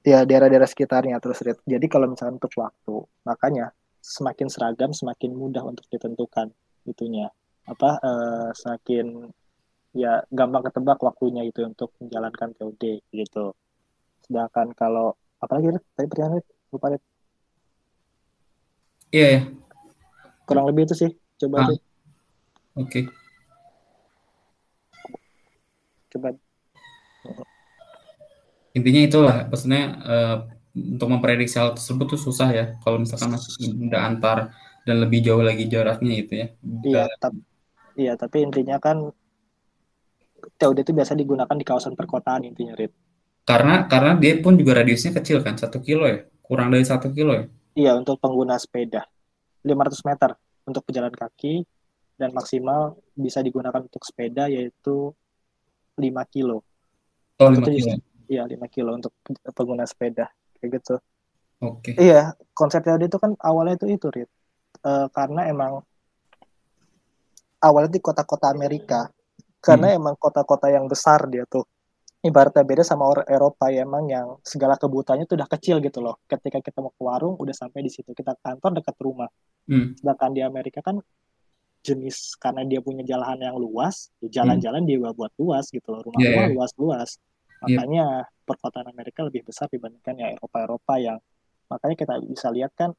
ya 0.00 0.24
daerah-daerah 0.24 0.64
sekitarnya 0.64 1.20
terus 1.20 1.44
jadi 1.68 1.86
kalau 1.92 2.08
misalkan 2.08 2.40
untuk 2.40 2.56
waktu 2.56 3.04
makanya 3.20 3.68
semakin 4.00 4.48
seragam 4.48 4.96
semakin 4.96 5.36
mudah 5.36 5.60
untuk 5.60 5.84
ditentukan 5.92 6.48
itunya. 6.88 7.28
Apa 7.68 8.00
uh, 8.00 8.50
semakin 8.56 9.28
ya 9.90 10.22
gampang 10.30 10.62
ketebak 10.70 10.98
waktunya 11.02 11.42
itu 11.46 11.66
untuk 11.66 11.90
menjalankan 11.98 12.54
TOD 12.54 13.02
gitu. 13.10 13.54
Sedangkan 14.24 14.70
kalau 14.74 15.18
apalagi 15.40 15.80
tadi 15.96 16.06
pertanyaan 16.06 16.44
lupa 16.70 16.86
deh 16.94 17.02
iya 19.10 19.26
ya 19.26 19.40
kurang 20.46 20.68
lebih 20.70 20.86
itu 20.86 20.94
sih 20.94 21.10
coba 21.40 21.66
ah. 21.66 21.68
oke. 21.70 21.80
Okay. 22.86 23.04
coba. 26.10 26.34
Intinya 28.74 29.02
itulah 29.02 29.36
maksudnya 29.50 29.82
uh, 30.02 30.36
untuk 30.74 31.08
memprediksi 31.10 31.58
hal 31.58 31.74
tersebut 31.74 32.14
tuh 32.14 32.20
susah 32.20 32.48
ya 32.50 32.64
kalau 32.82 33.02
misalkan 33.02 33.34
udah 33.90 34.00
antar 34.06 34.54
dan 34.86 35.02
lebih 35.02 35.22
jauh 35.22 35.42
lagi 35.42 35.70
jaraknya 35.70 36.14
itu 36.18 36.32
ya. 36.34 36.46
Iya, 36.82 37.02
tapi 37.22 37.38
iya, 37.98 38.12
tapi 38.18 38.42
intinya 38.42 38.78
kan 38.82 39.10
TOD 40.56 40.82
itu 40.82 40.92
biasa 40.96 41.12
digunakan 41.14 41.56
di 41.56 41.64
kawasan 41.64 41.94
perkotaan 41.94 42.48
intinya, 42.48 42.74
Rit. 42.76 42.92
Karena 43.44 43.88
karena 43.90 44.16
dia 44.16 44.38
pun 44.38 44.54
juga 44.54 44.78
radiusnya 44.80 45.16
kecil 45.16 45.42
kan, 45.42 45.58
satu 45.58 45.80
kilo 45.82 46.06
ya, 46.06 46.24
kurang 46.44 46.70
dari 46.70 46.84
satu 46.86 47.10
kilo 47.10 47.34
ya. 47.34 47.44
Iya, 47.74 47.92
untuk 47.96 48.18
pengguna 48.18 48.58
sepeda 48.58 49.06
500 49.64 50.08
meter 50.08 50.30
untuk 50.66 50.82
pejalan 50.84 51.12
kaki 51.12 51.64
dan 52.20 52.36
maksimal 52.36 53.00
bisa 53.16 53.40
digunakan 53.40 53.80
untuk 53.80 54.04
sepeda 54.04 54.48
yaitu 54.48 55.12
5 55.96 56.24
kilo. 56.28 56.64
Oh, 57.40 57.48
5 57.48 57.64
kilo. 57.64 57.96
Iya, 58.30 58.42
5 58.46 58.66
kilo 58.68 58.90
untuk 58.96 59.12
pengguna 59.56 59.88
sepeda 59.88 60.28
kayak 60.60 60.80
gitu. 60.80 60.96
Oke. 61.60 61.92
Okay. 61.92 62.08
Iya, 62.08 62.36
konsep 62.56 62.84
TOD 62.84 63.08
itu 63.08 63.18
kan 63.20 63.36
awalnya 63.40 63.76
itu 63.76 63.86
itu 63.88 64.08
Rit. 64.08 64.30
Uh, 64.80 65.08
karena 65.12 65.44
emang 65.48 65.84
awalnya 67.60 67.92
di 67.92 68.00
kota-kota 68.00 68.48
Amerika. 68.48 69.08
Karena 69.60 69.92
hmm. 69.92 69.98
emang 70.00 70.14
kota-kota 70.16 70.72
yang 70.72 70.88
besar 70.88 71.28
dia 71.28 71.44
tuh. 71.44 71.64
Ibaratnya 72.20 72.64
beda 72.68 72.84
sama 72.84 73.08
orang 73.08 73.24
Eropa 73.32 73.72
ya 73.72 73.88
emang 73.88 74.04
yang 74.12 74.36
segala 74.44 74.76
kebutuhannya 74.76 75.24
tuh 75.24 75.40
udah 75.40 75.48
kecil 75.48 75.80
gitu 75.80 76.04
loh. 76.04 76.20
Ketika 76.28 76.60
kita 76.60 76.84
mau 76.84 76.92
ke 76.92 77.00
warung 77.00 77.36
udah 77.36 77.56
sampai 77.56 77.80
di 77.80 77.88
situ. 77.92 78.12
Kita 78.12 78.36
kantor 78.40 78.80
dekat 78.80 78.96
rumah. 79.00 79.28
Hmm. 79.68 79.96
Sedangkan 79.96 80.36
di 80.36 80.44
Amerika 80.44 80.84
kan 80.84 81.00
jenis 81.80 82.36
karena 82.36 82.68
dia 82.68 82.84
punya 82.84 83.00
jalan 83.08 83.40
yang 83.40 83.56
luas, 83.56 84.12
ya 84.20 84.44
jalan-jalan 84.44 84.84
hmm. 84.84 84.88
dia 84.88 85.12
buat 85.16 85.32
luas 85.40 85.64
gitu 85.72 85.88
loh. 85.88 86.04
Rumah-rumah 86.04 86.28
yeah, 86.28 86.48
yeah. 86.48 86.56
luas-luas. 86.56 87.10
Iya. 87.16 87.64
Makanya 87.64 88.04
yeah. 88.24 88.44
perkotaan 88.44 88.86
Amerika 88.92 89.20
lebih 89.24 89.44
besar 89.44 89.68
dibandingkan 89.72 90.16
ya 90.16 90.36
Eropa-Eropa 90.36 90.94
yang 91.00 91.18
makanya 91.72 91.96
kita 91.96 92.14
bisa 92.26 92.48
lihat 92.50 92.72
kan 92.76 92.90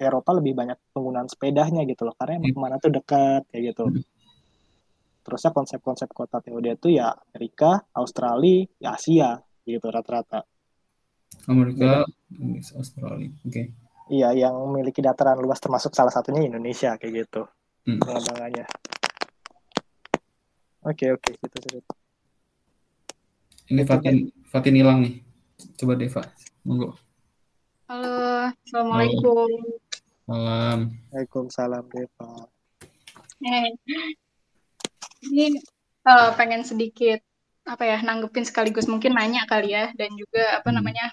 Eropa 0.00 0.30
lebih 0.32 0.56
banyak 0.56 0.78
penggunaan 0.96 1.28
sepedanya 1.28 1.84
gitu 1.84 2.08
loh 2.08 2.14
karena 2.16 2.40
emang 2.40 2.50
yeah. 2.50 2.56
ke 2.56 2.64
mana 2.64 2.74
tuh 2.80 2.92
dekat 2.92 3.42
kayak 3.52 3.62
gitu. 3.72 3.84
Mm. 3.92 4.13
Terusnya 5.24 5.50
konsep-konsep 5.56 6.12
kota 6.12 6.44
TOD 6.44 6.76
itu 6.76 6.88
ya 7.00 7.16
Amerika, 7.32 7.80
Australia, 7.96 8.68
ya 8.76 8.92
Asia 8.92 9.40
gitu 9.64 9.88
rata-rata. 9.88 10.44
Amerika, 11.48 12.04
ya. 12.04 12.60
Australia, 12.76 13.32
oke. 13.32 13.48
Okay. 13.48 13.66
Iya, 14.12 14.36
yang 14.36 14.54
memiliki 14.68 15.00
dataran 15.00 15.40
luas 15.40 15.56
termasuk 15.56 15.96
salah 15.96 16.12
satunya 16.12 16.44
Indonesia 16.44 17.00
kayak 17.00 17.24
gitu 17.24 17.48
hmm. 17.88 18.04
pengembangannya. 18.04 18.68
Oke 20.84 21.08
okay, 21.08 21.16
oke 21.16 21.32
okay, 21.32 21.56
gitu 21.56 21.80
ini 23.72 23.80
Fatin 23.88 24.28
Fatin 24.52 24.76
hilang 24.76 25.00
nih. 25.00 25.24
Coba 25.80 25.96
Deva, 25.96 26.20
monggo. 26.68 26.92
Halo, 27.88 28.52
assalamualaikum. 28.60 29.48
Salam. 30.28 30.78
Waalaikumsalam 31.08 31.84
Deva. 31.88 32.30
Ini 35.30 35.60
uh, 36.04 36.30
pengen 36.36 36.62
sedikit 36.66 37.20
apa 37.64 37.82
ya 37.88 37.98
nanggepin 38.04 38.44
sekaligus 38.44 38.84
mungkin 38.84 39.16
nanya 39.16 39.48
kali 39.48 39.72
ya 39.72 39.88
dan 39.96 40.12
juga 40.16 40.60
apa 40.60 40.68
hmm. 40.68 40.76
namanya 40.76 41.06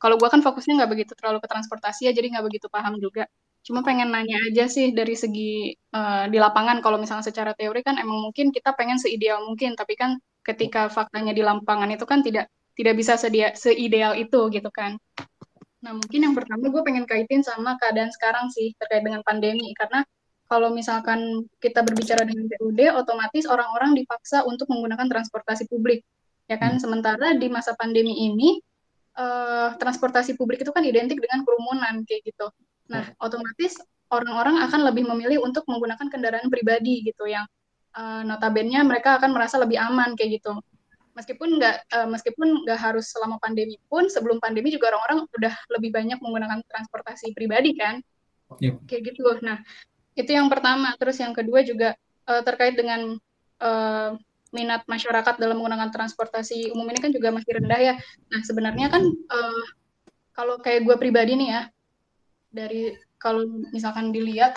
kalau 0.00 0.16
gue 0.16 0.28
kan 0.28 0.40
fokusnya 0.40 0.80
nggak 0.80 0.90
begitu 0.92 1.12
terlalu 1.16 1.44
ke 1.44 1.48
transportasi 1.48 2.08
ya 2.08 2.12
jadi 2.16 2.36
nggak 2.36 2.44
begitu 2.48 2.66
paham 2.72 2.96
juga 3.00 3.28
cuma 3.64 3.80
pengen 3.80 4.12
nanya 4.12 4.36
aja 4.48 4.68
sih 4.68 4.92
dari 4.92 5.16
segi 5.16 5.72
uh, 5.96 6.28
di 6.28 6.36
lapangan 6.36 6.84
kalau 6.84 7.00
misalnya 7.00 7.24
secara 7.24 7.56
teori 7.56 7.80
kan 7.80 7.96
emang 7.96 8.28
mungkin 8.28 8.52
kita 8.52 8.76
pengen 8.76 9.00
seideal 9.00 9.40
mungkin 9.44 9.72
tapi 9.76 9.96
kan 9.96 10.20
ketika 10.44 10.92
faktanya 10.92 11.32
di 11.32 11.40
lapangan 11.40 11.88
itu 11.88 12.04
kan 12.04 12.20
tidak 12.20 12.52
tidak 12.74 12.94
bisa 12.98 13.14
sedia, 13.14 13.54
seideal 13.54 14.18
itu 14.18 14.50
gitu 14.50 14.68
kan. 14.68 14.98
Nah 15.80 15.92
mungkin 15.94 16.20
yang 16.20 16.34
pertama 16.34 16.68
gue 16.68 16.82
pengen 16.84 17.06
kaitin 17.06 17.40
sama 17.40 17.78
keadaan 17.80 18.10
sekarang 18.10 18.50
sih 18.50 18.74
terkait 18.76 19.06
dengan 19.06 19.22
pandemi 19.22 19.72
karena 19.78 20.02
kalau 20.44 20.70
misalkan 20.70 21.48
kita 21.58 21.80
berbicara 21.80 22.22
dengan 22.28 22.46
PUD 22.46 22.80
otomatis 22.94 23.48
orang-orang 23.48 23.96
dipaksa 23.96 24.44
untuk 24.44 24.68
menggunakan 24.68 25.08
transportasi 25.08 25.66
publik 25.68 26.04
ya 26.46 26.60
kan. 26.60 26.76
Hmm. 26.76 26.82
Sementara 26.82 27.32
di 27.36 27.48
masa 27.48 27.72
pandemi 27.74 28.28
ini 28.28 28.60
uh, 29.16 29.72
transportasi 29.80 30.36
publik 30.36 30.60
itu 30.60 30.70
kan 30.70 30.84
identik 30.84 31.16
dengan 31.18 31.42
kerumunan 31.42 32.04
kayak 32.04 32.28
gitu. 32.28 32.46
Nah 32.92 33.08
hmm. 33.08 33.24
otomatis 33.24 33.80
orang-orang 34.12 34.60
akan 34.62 34.80
lebih 34.84 35.04
memilih 35.08 35.42
untuk 35.42 35.64
menggunakan 35.66 36.06
kendaraan 36.12 36.52
pribadi 36.52 37.02
gitu 37.02 37.24
yang 37.24 37.48
uh, 37.96 38.22
notabene 38.22 38.78
mereka 38.84 39.16
akan 39.16 39.32
merasa 39.32 39.56
lebih 39.58 39.80
aman 39.80 40.12
kayak 40.14 40.38
gitu 40.42 40.54
meskipun 41.14 41.62
nggak 41.62 41.76
uh, 41.94 42.08
meskipun 42.10 42.66
nggak 42.66 42.78
harus 42.78 43.08
selama 43.14 43.38
pandemi 43.38 43.78
pun 43.86 44.10
sebelum 44.10 44.42
pandemi 44.42 44.74
juga 44.74 44.90
orang-orang 44.92 45.30
udah 45.30 45.54
lebih 45.78 45.94
banyak 45.94 46.18
menggunakan 46.18 46.60
transportasi 46.66 47.32
pribadi 47.32 47.78
kan 47.78 48.02
yep. 48.58 48.82
kayak 48.90 49.14
gitu 49.14 49.38
nah 49.40 49.62
itu 50.14 50.30
yang 50.30 50.46
pertama 50.46 50.94
terus 50.98 51.18
yang 51.18 51.34
kedua 51.34 51.62
juga 51.66 51.98
uh, 52.30 52.42
terkait 52.42 52.74
dengan 52.78 53.18
uh, 53.62 54.10
minat 54.54 54.86
masyarakat 54.86 55.34
dalam 55.42 55.58
menggunakan 55.58 55.90
transportasi 55.90 56.70
umum 56.70 56.86
ini 56.94 57.00
kan 57.02 57.10
juga 57.10 57.34
masih 57.34 57.58
rendah 57.58 57.80
ya 57.80 57.94
nah 58.30 58.40
sebenarnya 58.46 58.86
kan 58.90 59.02
uh, 59.10 59.64
kalau 60.34 60.58
kayak 60.62 60.86
gue 60.86 60.96
pribadi 60.98 61.34
nih 61.34 61.48
ya 61.50 61.62
dari 62.54 62.94
kalau 63.18 63.46
misalkan 63.74 64.14
dilihat 64.14 64.54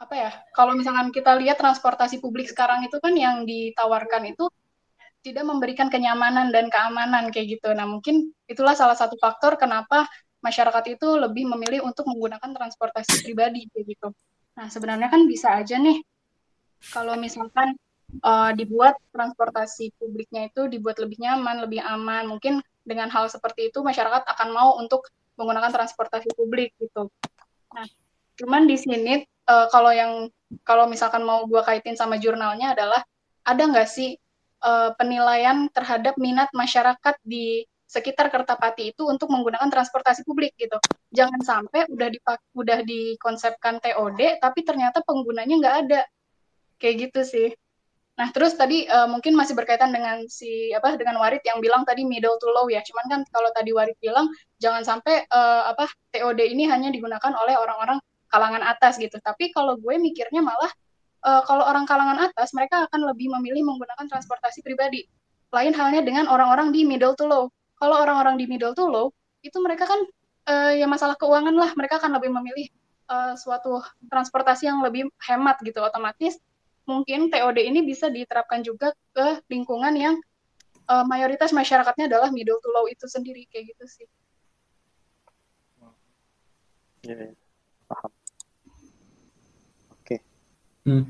apa 0.00 0.14
ya 0.16 0.30
kalau 0.56 0.72
misalkan 0.72 1.12
kita 1.12 1.36
lihat 1.36 1.60
transportasi 1.60 2.24
publik 2.24 2.48
sekarang 2.48 2.88
itu 2.88 2.96
kan 2.96 3.12
yang 3.12 3.44
ditawarkan 3.44 4.32
itu 4.32 4.48
tidak 5.20 5.44
memberikan 5.44 5.90
kenyamanan 5.90 6.54
dan 6.54 6.70
keamanan 6.70 7.28
kayak 7.34 7.58
gitu. 7.58 7.68
Nah 7.74 7.84
mungkin 7.84 8.30
itulah 8.46 8.72
salah 8.78 8.94
satu 8.94 9.18
faktor 9.18 9.58
kenapa 9.58 10.06
masyarakat 10.40 10.94
itu 10.94 11.08
lebih 11.18 11.50
memilih 11.50 11.82
untuk 11.82 12.06
menggunakan 12.06 12.54
transportasi 12.54 13.26
pribadi 13.26 13.66
kayak 13.74 13.98
gitu. 13.98 14.08
Nah 14.58 14.66
sebenarnya 14.66 15.06
kan 15.06 15.22
bisa 15.30 15.54
aja 15.54 15.78
nih 15.78 16.02
kalau 16.90 17.14
misalkan 17.14 17.78
uh, 18.26 18.50
dibuat 18.54 18.98
transportasi 19.14 19.94
publiknya 19.98 20.50
itu 20.50 20.66
dibuat 20.66 20.98
lebih 20.98 21.18
nyaman, 21.22 21.62
lebih 21.62 21.82
aman. 21.82 22.26
Mungkin 22.26 22.58
dengan 22.82 23.12
hal 23.12 23.30
seperti 23.30 23.70
itu 23.70 23.84
masyarakat 23.84 24.26
akan 24.26 24.48
mau 24.50 24.74
untuk 24.80 25.06
menggunakan 25.38 25.70
transportasi 25.70 26.34
publik 26.34 26.74
gitu. 26.82 27.06
Nah, 27.70 27.86
cuman 28.34 28.66
di 28.66 28.74
sini 28.74 29.22
uh, 29.46 29.70
kalau 29.70 29.94
yang 29.94 30.26
kalau 30.64 30.88
misalkan 30.90 31.22
mau 31.22 31.44
gue 31.46 31.60
kaitin 31.62 31.94
sama 31.94 32.16
jurnalnya 32.18 32.74
adalah 32.74 33.04
ada 33.46 33.62
nggak 33.62 33.88
sih 33.88 34.18
uh, 34.64 34.90
penilaian 34.96 35.70
terhadap 35.70 36.18
minat 36.18 36.50
masyarakat 36.56 37.14
di 37.22 37.62
sekitar 37.88 38.28
Kertapati 38.28 38.92
itu 38.92 39.08
untuk 39.08 39.32
menggunakan 39.32 39.72
transportasi 39.72 40.28
publik 40.28 40.52
gitu. 40.60 40.76
Jangan 41.08 41.40
sampai 41.40 41.88
udah 41.88 42.08
dipak 42.12 42.38
udah 42.52 42.84
dikonsepkan 42.84 43.80
TOD 43.80 44.44
tapi 44.44 44.60
ternyata 44.62 45.00
penggunanya 45.00 45.56
nggak 45.56 45.76
ada. 45.88 46.00
Kayak 46.76 47.08
gitu 47.08 47.20
sih. 47.24 47.48
Nah, 48.18 48.28
terus 48.34 48.58
tadi 48.58 48.84
uh, 48.90 49.06
mungkin 49.06 49.32
masih 49.38 49.54
berkaitan 49.54 49.94
dengan 49.94 50.26
si 50.26 50.74
apa 50.74 50.98
dengan 50.98 51.22
Warid 51.22 51.40
yang 51.46 51.62
bilang 51.62 51.86
tadi 51.88 52.02
middle 52.04 52.36
to 52.36 52.50
low 52.52 52.68
ya. 52.68 52.84
Cuman 52.84 53.06
kan 53.08 53.20
kalau 53.32 53.48
tadi 53.56 53.72
Warid 53.72 53.96
bilang 54.04 54.28
jangan 54.60 54.84
sampai 54.84 55.24
uh, 55.32 55.72
apa 55.72 55.88
TOD 56.12 56.44
ini 56.44 56.68
hanya 56.68 56.92
digunakan 56.92 57.32
oleh 57.40 57.56
orang-orang 57.56 57.98
kalangan 58.28 58.62
atas 58.68 59.00
gitu. 59.00 59.16
Tapi 59.22 59.48
kalau 59.54 59.80
gue 59.80 59.96
mikirnya 59.96 60.44
malah 60.44 60.68
uh, 61.24 61.42
kalau 61.48 61.64
orang 61.64 61.88
kalangan 61.88 62.28
atas 62.28 62.52
mereka 62.52 62.90
akan 62.90 63.06
lebih 63.06 63.32
memilih 63.32 63.64
menggunakan 63.64 64.04
transportasi 64.10 64.60
pribadi. 64.60 65.08
Lain 65.54 65.72
halnya 65.72 66.04
dengan 66.04 66.28
orang-orang 66.28 66.74
di 66.74 66.84
middle 66.84 67.16
to 67.16 67.24
low 67.24 67.48
kalau 67.78 67.96
orang-orang 68.02 68.34
di 68.36 68.44
middle 68.50 68.74
to 68.74 68.84
low 68.86 69.14
itu 69.40 69.54
mereka 69.62 69.86
kan 69.86 70.00
uh, 70.50 70.72
ya 70.74 70.86
masalah 70.90 71.14
keuangan 71.14 71.54
lah 71.54 71.70
mereka 71.78 72.02
akan 72.02 72.18
lebih 72.18 72.30
memilih 72.34 72.66
uh, 73.06 73.38
suatu 73.38 73.80
transportasi 74.10 74.66
yang 74.66 74.82
lebih 74.82 75.06
hemat 75.22 75.58
gitu 75.62 75.78
otomatis 75.80 76.38
mungkin 76.88 77.28
TOD 77.28 77.60
ini 77.60 77.84
bisa 77.84 78.08
diterapkan 78.08 78.64
juga 78.64 78.96
ke 79.12 79.44
lingkungan 79.52 79.92
yang 79.92 80.16
uh, 80.88 81.04
mayoritas 81.04 81.52
masyarakatnya 81.52 82.08
adalah 82.08 82.32
middle 82.32 82.56
to 82.64 82.68
low 82.72 82.88
itu 82.88 83.04
sendiri 83.04 83.44
kayak 83.52 83.76
gitu 83.76 83.84
sih. 83.84 84.08
Ya, 87.04 87.14
yeah, 87.14 87.30
paham. 87.86 88.10
Oke. 89.92 90.16
Okay. 90.16 90.20
Hmm. 90.88 91.04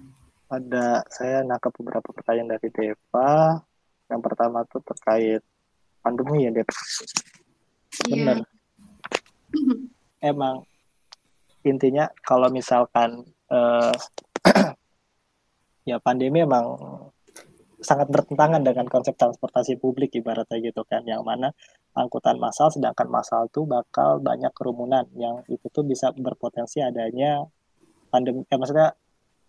Ada 0.50 1.06
saya 1.08 1.46
nangkep 1.46 1.72
beberapa 1.78 2.10
pertanyaan 2.10 2.58
dari 2.58 2.68
Deva. 2.74 3.62
Yang 4.10 4.20
pertama 4.24 4.66
tuh 4.66 4.82
terkait 4.82 5.44
pandemi 6.08 6.48
ya 6.48 6.50
Dep. 6.56 6.68
Iya. 8.08 8.24
benar 8.24 8.38
emang 10.22 10.66
intinya 11.66 12.10
kalau 12.22 12.48
misalkan 12.50 13.26
uh, 13.50 13.94
ya 15.88 15.98
pandemi 16.02 16.42
emang 16.42 16.78
sangat 17.78 18.10
bertentangan 18.10 18.62
dengan 18.66 18.90
konsep 18.90 19.14
transportasi 19.14 19.78
publik 19.78 20.18
ibaratnya 20.18 20.58
gitu 20.58 20.82
kan. 20.82 21.06
Yang 21.06 21.22
mana 21.22 21.48
angkutan 21.94 22.38
massal 22.38 22.70
sedangkan 22.74 23.06
massal 23.10 23.46
tuh 23.50 23.66
bakal 23.66 24.18
banyak 24.22 24.50
kerumunan 24.54 25.06
yang 25.14 25.42
itu 25.46 25.66
tuh 25.70 25.86
bisa 25.86 26.10
berpotensi 26.14 26.82
adanya 26.82 27.46
pandemi 28.10 28.42
eh, 28.46 28.58
maksudnya 28.58 28.94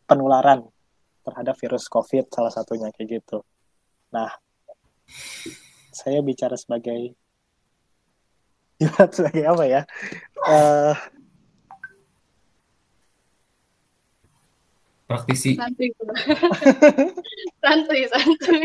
penularan 0.09 0.65
terhadap 1.25 1.55
virus 1.61 1.85
covid 1.89 2.25
salah 2.33 2.53
satunya 2.53 2.89
kayak 2.93 3.21
gitu. 3.21 3.45
Nah 4.13 4.29
saya 5.99 6.23
bicara 6.23 6.55
sebagai 6.55 7.11
sebagai 9.15 9.43
apa 9.43 9.63
ya? 9.67 9.81
Uh, 10.47 10.95
praktisi. 15.03 15.59
Santri, 15.59 15.91
santri, 17.63 17.99
santri. 18.07 18.61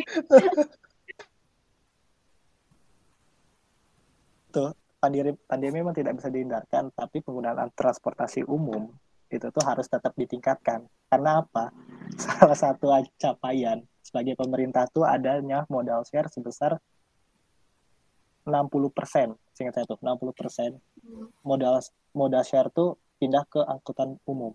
Tuh, 4.55 4.70
pandemi, 5.03 5.35
pandemi 5.51 5.82
memang 5.82 5.97
tidak 5.99 6.22
bisa 6.22 6.30
dihindarkan, 6.30 6.95
tapi 6.95 7.18
penggunaan 7.26 7.74
transportasi 7.74 8.47
umum 8.47 8.87
itu 9.35 9.51
tuh 9.51 9.64
harus 9.66 9.91
tetap 9.91 10.14
ditingkatkan. 10.14 10.87
Karena 11.11 11.43
apa? 11.43 11.74
Salah 12.22 12.55
satu 12.55 12.95
capaian 13.18 13.82
sebagai 14.05 14.39
pemerintah 14.39 14.87
tuh 14.93 15.03
adanya 15.03 15.66
modal 15.66 16.07
share 16.07 16.30
sebesar 16.30 16.78
60 18.45 18.93
persen, 18.93 19.33
singkat 19.57 19.83
saya 19.83 19.85
tuh 19.89 19.99
60 20.01 20.33
persen 20.37 20.71
modal 21.45 21.81
modal 22.13 22.45
share 22.45 22.69
tuh 22.71 23.01
pindah 23.17 23.45
ke 23.49 23.61
angkutan 23.65 24.21
umum. 24.29 24.53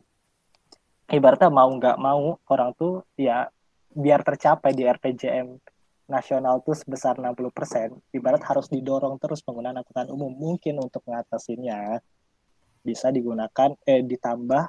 Ibaratnya 1.10 1.50
mau 1.50 1.70
nggak 1.74 1.98
mau 1.98 2.38
orang 2.54 2.72
tuh 2.78 3.02
ya 3.18 3.50
biar 3.90 4.22
tercapai 4.22 4.78
di 4.78 4.86
RPJM 4.86 5.58
nasional 6.10 6.62
tuh 6.66 6.74
sebesar 6.74 7.22
60 7.22 7.54
persen, 7.54 7.94
ibarat 8.14 8.42
harus 8.42 8.66
didorong 8.70 9.22
terus 9.22 9.46
penggunaan 9.46 9.78
angkutan 9.78 10.10
umum. 10.10 10.34
Mungkin 10.34 10.82
untuk 10.82 11.06
mengatasinya 11.06 12.02
bisa 12.82 13.14
digunakan 13.14 13.78
eh 13.86 14.02
ditambah 14.02 14.64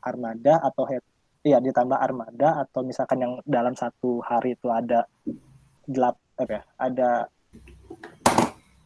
armada 0.00 0.62
atau 0.62 0.88
head 0.88 1.04
iya 1.42 1.58
ditambah 1.58 1.98
armada 1.98 2.64
atau 2.66 2.86
misalkan 2.86 3.18
yang 3.22 3.32
dalam 3.44 3.74
satu 3.74 4.22
hari 4.22 4.54
itu 4.54 4.70
ada 4.70 5.06
gelap 5.88 6.16
apa 6.38 6.50
ya 6.50 6.62
ada 6.78 7.10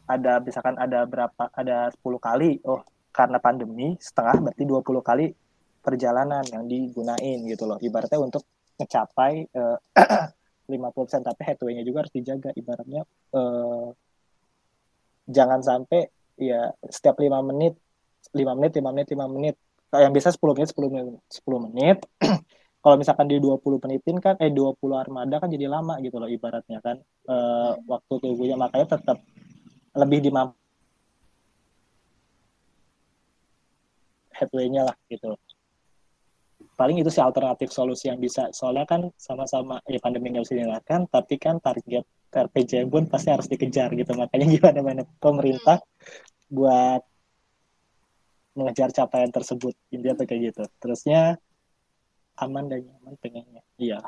ada 0.07 0.43
misalkan 0.43 0.75
ada 0.79 1.07
berapa 1.07 1.51
ada 1.55 1.91
10 1.95 2.19
kali 2.19 2.59
oh 2.67 2.83
karena 3.13 3.39
pandemi 3.39 3.95
setengah 4.01 4.51
berarti 4.51 4.65
20 4.65 4.83
kali 5.05 5.27
perjalanan 5.83 6.47
yang 6.49 6.65
digunain 6.65 7.39
gitu 7.45 7.67
loh. 7.67 7.77
Ibaratnya 7.83 8.23
untuk 8.23 8.47
mencapai 8.79 9.51
uh, 9.53 9.77
eh, 9.77 10.27
50% 10.73 11.27
tapi 11.27 11.43
headway-nya 11.45 11.83
juga 11.85 12.07
harus 12.07 12.15
dijaga. 12.15 12.55
Ibaratnya 12.55 13.03
uh, 13.35 13.91
jangan 15.29 15.61
sampai 15.61 16.09
ya 16.41 16.73
setiap 16.89 17.21
lima 17.21 17.45
menit 17.45 17.77
lima 18.33 18.57
menit 18.57 18.73
lima 18.79 18.91
menit 18.95 19.09
lima 19.13 19.27
menit. 19.29 19.57
Yang 19.93 20.13
biasa 20.17 20.29
10 20.41 20.57
menit 20.57 20.69
10 20.73 20.89
menit 20.89 21.05
10 21.29 21.67
menit. 21.69 21.99
Kalau 22.83 22.97
misalkan 22.99 23.31
di 23.31 23.39
20 23.39 23.63
menitin 23.79 24.17
kan 24.19 24.35
eh 24.43 24.51
20 24.51 24.75
armada 24.97 25.39
kan 25.39 25.47
jadi 25.47 25.71
lama 25.71 26.03
gitu 26.03 26.19
loh 26.19 26.27
ibaratnya 26.27 26.81
kan 26.81 26.97
uh, 27.29 27.77
waktu 27.85 28.15
tunggunya. 28.23 28.57
Makanya 28.57 28.97
tetap 28.97 29.21
lebih 29.93 30.25
dimampu 30.25 30.57
headway-nya 34.43 34.91
lah 34.91 34.97
gitu. 35.07 35.39
Paling 36.75 36.99
itu 36.99 37.11
sih 37.13 37.23
alternatif 37.23 37.71
solusi 37.71 38.11
yang 38.11 38.19
bisa. 38.19 38.51
Soalnya 38.51 38.89
kan 38.89 39.07
sama-sama 39.15 39.79
ya 39.87 40.03
pandemi 40.03 40.35
nggak 40.35 40.45
bisa 40.49 40.57
dihindarkan 40.59 41.07
tapi 41.07 41.39
kan 41.39 41.63
target 41.63 42.03
RPJM 42.33 42.89
pun 42.89 43.05
pasti 43.07 43.29
harus 43.31 43.47
dikejar 43.47 43.93
gitu. 43.95 44.11
Makanya 44.17 44.47
gimana 44.51 44.81
mana 44.83 45.03
pemerintah 45.21 45.79
buat 46.49 47.05
mengejar 48.57 48.91
capaian 48.91 49.31
tersebut. 49.31 49.77
Intinya 49.95 50.19
tuh 50.19 50.27
kayak 50.27 50.41
gitu. 50.53 50.63
Terusnya 50.81 51.37
aman 52.41 52.67
dan 52.67 52.89
nyaman 52.89 53.15
pengennya. 53.21 53.63
Iya. 53.77 54.01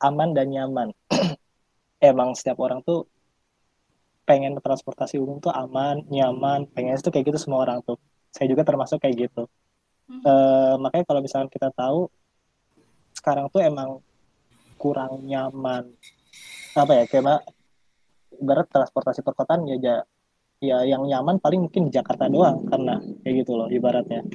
Aman 0.00 0.32
dan 0.32 0.48
nyaman. 0.50 0.88
Emang 2.10 2.36
setiap 2.36 2.60
orang 2.60 2.84
tuh 2.84 3.08
pengen 4.24 4.56
transportasi 4.58 5.20
umum 5.20 5.38
tuh 5.40 5.52
aman, 5.52 6.04
nyaman, 6.08 6.64
pengen 6.72 6.96
itu 6.96 7.12
kayak 7.12 7.28
gitu 7.32 7.38
semua 7.40 7.64
orang 7.64 7.84
tuh. 7.84 8.00
Saya 8.32 8.50
juga 8.50 8.64
termasuk 8.64 9.00
kayak 9.00 9.28
gitu. 9.28 9.46
Hmm. 10.08 10.20
Uh, 10.20 10.74
makanya 10.80 11.04
kalau 11.08 11.20
misalnya 11.24 11.48
kita 11.48 11.72
tahu 11.72 12.08
sekarang 13.16 13.48
tuh 13.48 13.64
emang 13.64 14.04
kurang 14.76 15.24
nyaman 15.24 15.96
apa 16.76 16.92
ya 16.92 17.04
kayak 17.08 17.46
ibarat 18.36 18.66
transportasi 18.68 19.22
perkotaan 19.22 19.64
ya 19.70 19.76
ja, 19.78 19.96
ya 20.60 20.78
yang 20.84 21.06
nyaman 21.06 21.38
paling 21.38 21.64
mungkin 21.64 21.88
di 21.88 21.92
Jakarta 21.94 22.26
doang 22.26 22.66
karena 22.66 22.98
kayak 23.22 23.46
gitu 23.46 23.54
loh 23.54 23.70
ibaratnya. 23.70 24.26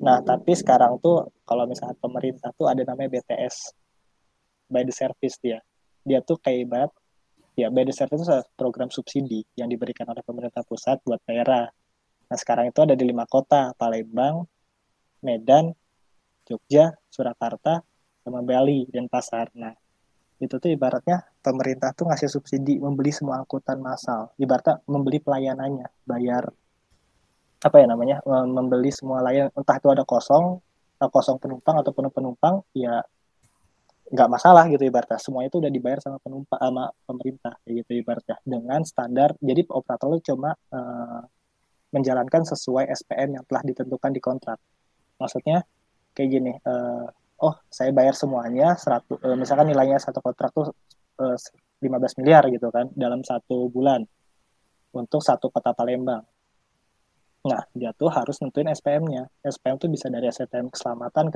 Nah 0.00 0.22
tapi 0.22 0.54
sekarang 0.54 1.02
tuh 1.02 1.28
kalau 1.44 1.66
misalnya 1.68 1.98
pemerintah 1.98 2.54
tuh 2.54 2.70
ada 2.70 2.80
namanya 2.86 3.18
BTS 3.18 3.74
by 4.70 4.86
the 4.86 4.94
service 4.94 5.36
dia. 5.42 5.60
Dia 6.06 6.22
tuh 6.24 6.38
kayak 6.40 6.58
ibarat 6.64 6.92
Ya, 7.54 7.70
BDSR 7.70 8.10
itu 8.10 8.26
program 8.58 8.90
subsidi 8.90 9.46
yang 9.54 9.70
diberikan 9.70 10.10
oleh 10.10 10.26
pemerintah 10.26 10.66
pusat 10.66 10.98
buat 11.06 11.22
daerah. 11.22 11.70
Nah, 12.26 12.38
sekarang 12.38 12.74
itu 12.74 12.82
ada 12.82 12.98
di 12.98 13.06
lima 13.06 13.30
kota, 13.30 13.70
Palembang, 13.78 14.42
Medan, 15.22 15.70
Jogja, 16.42 16.98
Surakarta, 17.06 17.78
sama 18.26 18.42
Bali, 18.42 18.90
dan 18.90 19.06
Pasar. 19.06 19.54
Nah, 19.54 19.70
itu 20.42 20.58
tuh 20.58 20.66
ibaratnya 20.66 21.22
pemerintah 21.40 21.94
tuh 21.94 22.10
ngasih 22.10 22.26
subsidi 22.26 22.82
membeli 22.82 23.14
semua 23.14 23.38
angkutan 23.38 23.78
massal. 23.78 24.34
Ibaratnya 24.34 24.82
membeli 24.90 25.22
pelayanannya, 25.22 25.86
bayar 26.02 26.50
apa 27.64 27.76
ya 27.80 27.86
namanya, 27.86 28.18
membeli 28.26 28.90
semua 28.90 29.22
layanan, 29.22 29.54
entah 29.54 29.78
itu 29.78 29.88
ada 29.94 30.02
kosong, 30.02 30.58
kosong 31.00 31.38
penumpang 31.38 31.80
atau 31.80 31.94
penuh 31.94 32.12
penumpang, 32.12 32.60
ya 32.76 33.00
nggak 34.12 34.28
masalah 34.28 34.68
gitu 34.68 34.84
ibaratnya. 34.84 35.16
Semuanya 35.16 35.48
itu 35.48 35.58
udah 35.62 35.72
dibayar 35.72 35.98
sama 36.04 36.18
penumpang 36.20 36.60
sama 36.60 36.84
pemerintah 37.08 37.54
gitu 37.64 37.90
ibaratnya 37.96 38.36
dengan 38.44 38.80
standar. 38.84 39.32
Jadi 39.40 39.64
operator 39.72 40.08
lu 40.12 40.18
cuma 40.20 40.52
uh, 40.52 41.22
menjalankan 41.94 42.42
sesuai 42.44 42.90
SPM 42.92 43.40
yang 43.40 43.44
telah 43.48 43.62
ditentukan 43.64 44.10
di 44.12 44.20
kontrak. 44.20 44.58
Maksudnya 45.16 45.64
kayak 46.12 46.28
gini 46.28 46.52
uh, 46.52 47.06
oh 47.42 47.54
saya 47.70 47.90
bayar 47.90 48.14
semuanya 48.14 48.76
100 48.76 49.18
uh, 49.18 49.36
misalkan 49.38 49.66
nilainya 49.72 49.98
satu 49.98 50.22
kontrak 50.22 50.54
tuh 50.54 50.70
uh, 51.18 51.36
15 51.82 52.20
miliar 52.22 52.46
gitu 52.52 52.70
kan 52.70 52.88
dalam 52.94 53.20
satu 53.26 53.68
bulan 53.72 54.04
untuk 54.94 55.20
satu 55.20 55.50
kota 55.50 55.74
Palembang. 55.74 56.22
Nah, 57.44 57.60
dia 57.76 57.92
tuh 57.92 58.08
harus 58.08 58.40
nentuin 58.40 58.72
SPM-nya. 58.72 59.28
SPM 59.44 59.76
tuh 59.76 59.92
bisa 59.92 60.08
dari 60.08 60.32
SPM 60.32 60.72
keselamatan, 60.72 61.28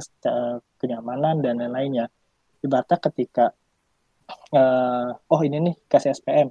kenyamanan, 0.80 1.44
dan 1.44 1.60
lain-lainnya 1.60 2.08
ibaratnya 2.64 2.98
ketika 2.98 3.46
uh, 4.54 5.10
oh 5.14 5.40
ini 5.44 5.72
nih 5.72 5.74
kasih 5.88 6.14
SPM 6.14 6.48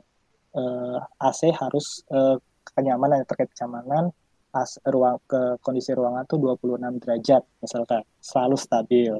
uh, 0.58 0.98
AC 1.20 1.52
harus 1.54 2.04
uh, 2.12 2.38
kenyamanan 2.76 3.24
terkait 3.26 3.50
kenyamanan 3.56 4.12
as, 4.56 4.82
ruang 4.88 5.22
ke 5.30 5.60
kondisi 5.62 5.94
ruangan 5.94 6.26
tuh 6.26 6.40
26 6.42 7.04
derajat 7.04 7.44
misalkan. 7.62 8.02
Selalu 8.20 8.58
stabil. 8.58 9.14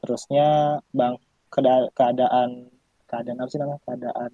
Terusnya 0.00 0.80
bang 0.90 1.14
keadaan 1.94 2.70
keadaan 3.06 3.38
apa 3.38 3.50
sih 3.50 3.60
namanya? 3.60 3.80
Keadaan 3.84 4.30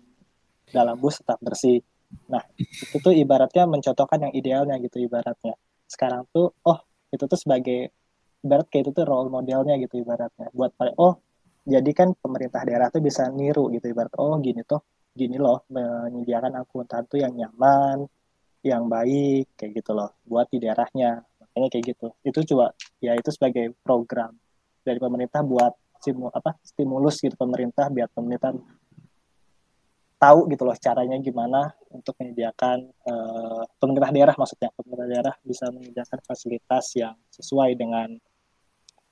dalam 0.71 0.97
bus 0.99 1.21
tetap 1.21 1.39
bersih. 1.43 1.83
Nah 2.31 2.43
itu 2.59 2.97
tuh 3.03 3.13
ibaratnya 3.13 3.67
mencontohkan 3.67 4.31
yang 4.31 4.33
idealnya 4.33 4.77
gitu 4.81 5.03
ibaratnya. 5.03 5.55
Sekarang 5.87 6.27
tuh 6.31 6.55
oh 6.65 6.79
itu 7.11 7.25
tuh 7.27 7.39
sebagai 7.39 7.91
ibarat 8.43 8.67
kayak 8.71 8.89
itu 8.89 8.93
tuh 8.95 9.05
role 9.07 9.29
modelnya 9.31 9.75
gitu 9.83 10.03
ibaratnya. 10.03 10.51
Buat 10.55 10.73
oh 10.97 11.19
jadi 11.67 11.91
kan 11.93 12.15
pemerintah 12.15 12.63
daerah 12.63 12.89
tuh 12.95 13.03
bisa 13.03 13.27
niru 13.35 13.69
gitu 13.75 13.91
ibarat 13.91 14.15
oh 14.23 14.39
gini 14.39 14.63
tuh 14.63 14.81
gini 15.17 15.37
loh 15.37 15.67
menyediakan 15.73 16.63
akuntan 16.63 17.03
tuh 17.11 17.19
yang 17.19 17.35
nyaman 17.35 18.07
yang 18.67 18.91
baik 18.91 19.55
kayak 19.55 19.79
gitu 19.79 19.95
loh 19.95 20.19
buat 20.27 20.51
di 20.51 20.59
daerahnya. 20.59 21.23
Makanya 21.23 21.69
kayak 21.71 21.85
gitu. 21.95 22.07
Itu 22.27 22.39
coba 22.55 22.75
ya 22.99 23.15
itu 23.15 23.31
sebagai 23.31 23.71
program 23.87 24.35
dari 24.83 24.99
pemerintah 24.99 25.47
buat 25.47 25.73
simu 26.03 26.29
apa 26.31 26.59
stimulus 26.63 27.23
gitu 27.23 27.35
pemerintah 27.39 27.89
biar 27.89 28.11
pemerintah 28.13 28.53
tahu 30.17 30.49
gitu 30.53 30.63
loh 30.65 30.77
caranya 30.77 31.17
gimana 31.19 31.73
untuk 31.93 32.15
menyediakan 32.21 32.79
uh, 33.09 33.65
pemerintah 33.81 34.11
daerah 34.13 34.35
maksudnya 34.37 34.71
pemerintah 34.77 35.09
daerah 35.09 35.35
bisa 35.43 35.69
menyediakan 35.73 36.21
fasilitas 36.25 36.95
yang 36.97 37.17
sesuai 37.33 37.75
dengan 37.75 38.13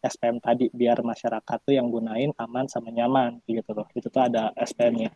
SPM 0.04 0.36
tadi 0.36 0.68
biar 0.68 1.00
masyarakat 1.00 1.58
tuh 1.64 1.72
yang 1.72 1.88
gunain 1.88 2.30
aman 2.36 2.68
sama 2.68 2.92
nyaman 2.92 3.40
gitu 3.48 3.72
loh. 3.72 3.88
Itu 3.96 4.12
tuh 4.12 4.28
ada 4.28 4.52
SPM-nya 4.60 5.08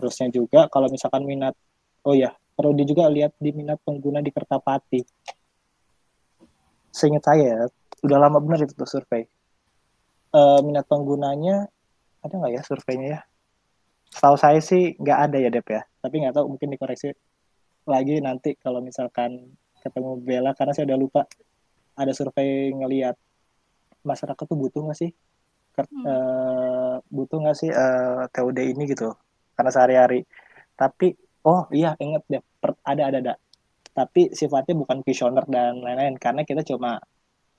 terusnya 0.00 0.32
juga 0.32 0.64
kalau 0.72 0.88
misalkan 0.88 1.28
minat 1.28 1.52
oh 2.08 2.16
ya 2.16 2.32
perlu 2.56 2.72
di 2.72 2.88
juga 2.88 3.06
lihat 3.12 3.36
di 3.36 3.52
minat 3.52 3.78
pengguna 3.84 4.24
di 4.24 4.32
Kertapati. 4.32 5.00
Seingat 6.90 7.22
saya 7.22 7.44
ya, 7.46 7.58
udah 8.02 8.18
lama 8.18 8.42
bener 8.42 8.66
itu 8.66 8.74
tuh 8.74 8.88
survei. 8.88 9.22
Uh, 10.34 10.58
minat 10.66 10.88
penggunanya 10.90 11.70
ada 12.24 12.34
nggak 12.34 12.52
ya 12.58 12.62
surveinya 12.66 13.06
ya? 13.14 13.20
Setahu 14.10 14.36
saya 14.36 14.58
sih 14.58 14.98
nggak 14.98 15.18
ada 15.30 15.36
ya 15.38 15.48
Dep 15.54 15.68
ya. 15.70 15.86
Tapi 16.02 16.14
nggak 16.26 16.34
tahu 16.34 16.56
mungkin 16.56 16.68
dikoreksi 16.74 17.14
lagi 17.86 18.18
nanti 18.18 18.58
kalau 18.58 18.82
misalkan 18.82 19.54
ketemu 19.80 20.20
Bella 20.20 20.52
karena 20.52 20.72
saya 20.76 20.92
udah 20.92 20.98
lupa 21.00 21.22
ada 21.96 22.12
survei 22.12 22.72
ngelihat 22.72 23.16
masyarakat 24.02 24.44
tuh 24.44 24.58
butuh 24.58 24.80
nggak 24.86 24.98
sih? 24.98 25.12
Hmm. 25.80 26.04
uh, 26.04 26.94
butuh 27.08 27.40
nggak 27.40 27.56
sih 27.56 27.70
uh, 27.72 28.28
eh, 28.28 28.34
TOD 28.34 28.58
ini 28.60 28.84
gitu 28.90 29.16
karena 29.56 29.70
sehari-hari. 29.72 30.20
Tapi 30.76 31.16
oh 31.48 31.64
iya 31.72 31.96
inget 32.00 32.22
deh 32.28 32.42
per, 32.60 32.76
ada 32.84 33.02
ada 33.08 33.18
ada. 33.22 33.34
Tapi 33.90 34.32
sifatnya 34.36 34.76
bukan 34.76 35.00
visioner 35.04 35.44
dan 35.48 35.80
lain-lain. 35.80 36.16
Karena 36.20 36.44
kita 36.44 36.64
cuma 36.66 37.00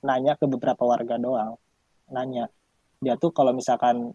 nanya 0.05 0.37
ke 0.37 0.45
beberapa 0.45 0.83
warga 0.85 1.17
doang. 1.17 1.57
Nanya 2.13 2.49
dia 3.01 3.17
tuh 3.17 3.33
kalau 3.33 3.53
misalkan 3.53 4.13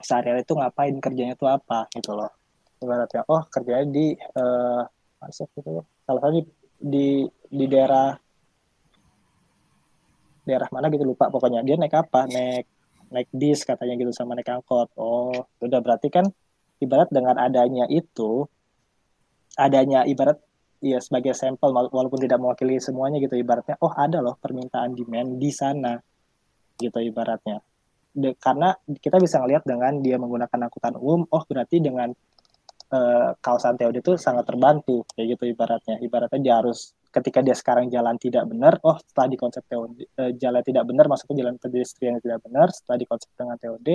sehari-hari 0.00 0.44
itu 0.44 0.56
ngapain? 0.56 0.96
Kerjanya 0.96 1.34
tuh 1.36 1.48
apa? 1.52 1.88
Gitu 1.92 2.16
loh. 2.16 2.32
Ibaratnya 2.80 3.28
oh 3.28 3.44
kerjanya 3.52 3.86
di 3.92 4.16
uh, 4.16 4.84
gitu 5.28 5.84
salah 6.08 6.20
satu 6.24 6.32
di, 6.32 6.42
di 6.80 7.06
di 7.52 7.64
daerah 7.68 8.16
daerah 10.50 10.66
mana 10.74 10.90
gitu 10.90 11.06
lupa 11.06 11.30
pokoknya. 11.30 11.62
Dia 11.62 11.78
naik 11.78 11.94
apa? 11.94 12.26
Naik 12.26 12.66
naik 13.10 13.28
bis 13.34 13.62
katanya 13.66 13.94
gitu 13.98 14.10
sama 14.10 14.34
naik 14.34 14.50
angkot. 14.50 14.90
Oh 14.98 15.46
udah 15.62 15.78
berarti 15.78 16.10
kan 16.10 16.26
ibarat 16.82 17.10
dengan 17.14 17.38
adanya 17.38 17.86
itu 17.90 18.46
adanya 19.58 20.06
ibarat 20.06 20.38
ya 20.80 20.96
sebagai 20.98 21.36
sampel 21.36 21.70
walaupun 21.70 22.16
tidak 22.18 22.40
mewakili 22.40 22.80
semuanya 22.80 23.20
gitu 23.20 23.36
ibaratnya 23.36 23.76
oh 23.84 23.92
ada 23.92 24.24
loh 24.24 24.40
permintaan 24.40 24.96
demand 24.96 25.36
di 25.36 25.50
sana 25.52 25.94
gitu 26.80 26.98
ibaratnya. 26.98 27.60
De, 28.10 28.34
karena 28.42 28.74
kita 28.98 29.22
bisa 29.22 29.38
ngelihat 29.38 29.62
dengan 29.62 30.02
dia 30.02 30.18
menggunakan 30.18 30.66
angkutan 30.66 30.98
umum 30.98 31.28
oh 31.30 31.42
berarti 31.46 31.78
dengan 31.78 32.10
uh, 32.90 33.30
kawasan 33.38 33.78
TOD 33.78 34.02
itu 34.02 34.12
sangat 34.18 34.48
terbantu 34.48 35.06
kayak 35.14 35.36
gitu 35.38 35.44
ibaratnya. 35.50 36.00
Ibaratnya 36.02 36.40
dia 36.42 36.54
harus 36.58 36.94
ketika 37.10 37.42
dia 37.42 37.58
sekarang 37.58 37.90
jalan 37.90 38.14
tidak 38.16 38.46
benar, 38.46 38.78
oh 38.86 38.96
setelah 39.02 39.28
di 39.34 39.36
konsep 39.36 39.66
TOD 39.66 39.98
eh, 39.98 40.32
jalan 40.38 40.62
tidak 40.62 40.84
benar, 40.86 41.10
maksudnya 41.10 41.42
jalan 41.42 41.54
pedestrian 41.58 42.22
tidak 42.22 42.38
benar, 42.46 42.70
setelah 42.70 42.96
di 43.02 43.06
konsep 43.10 43.30
dengan 43.34 43.58
TOD, 43.58 43.88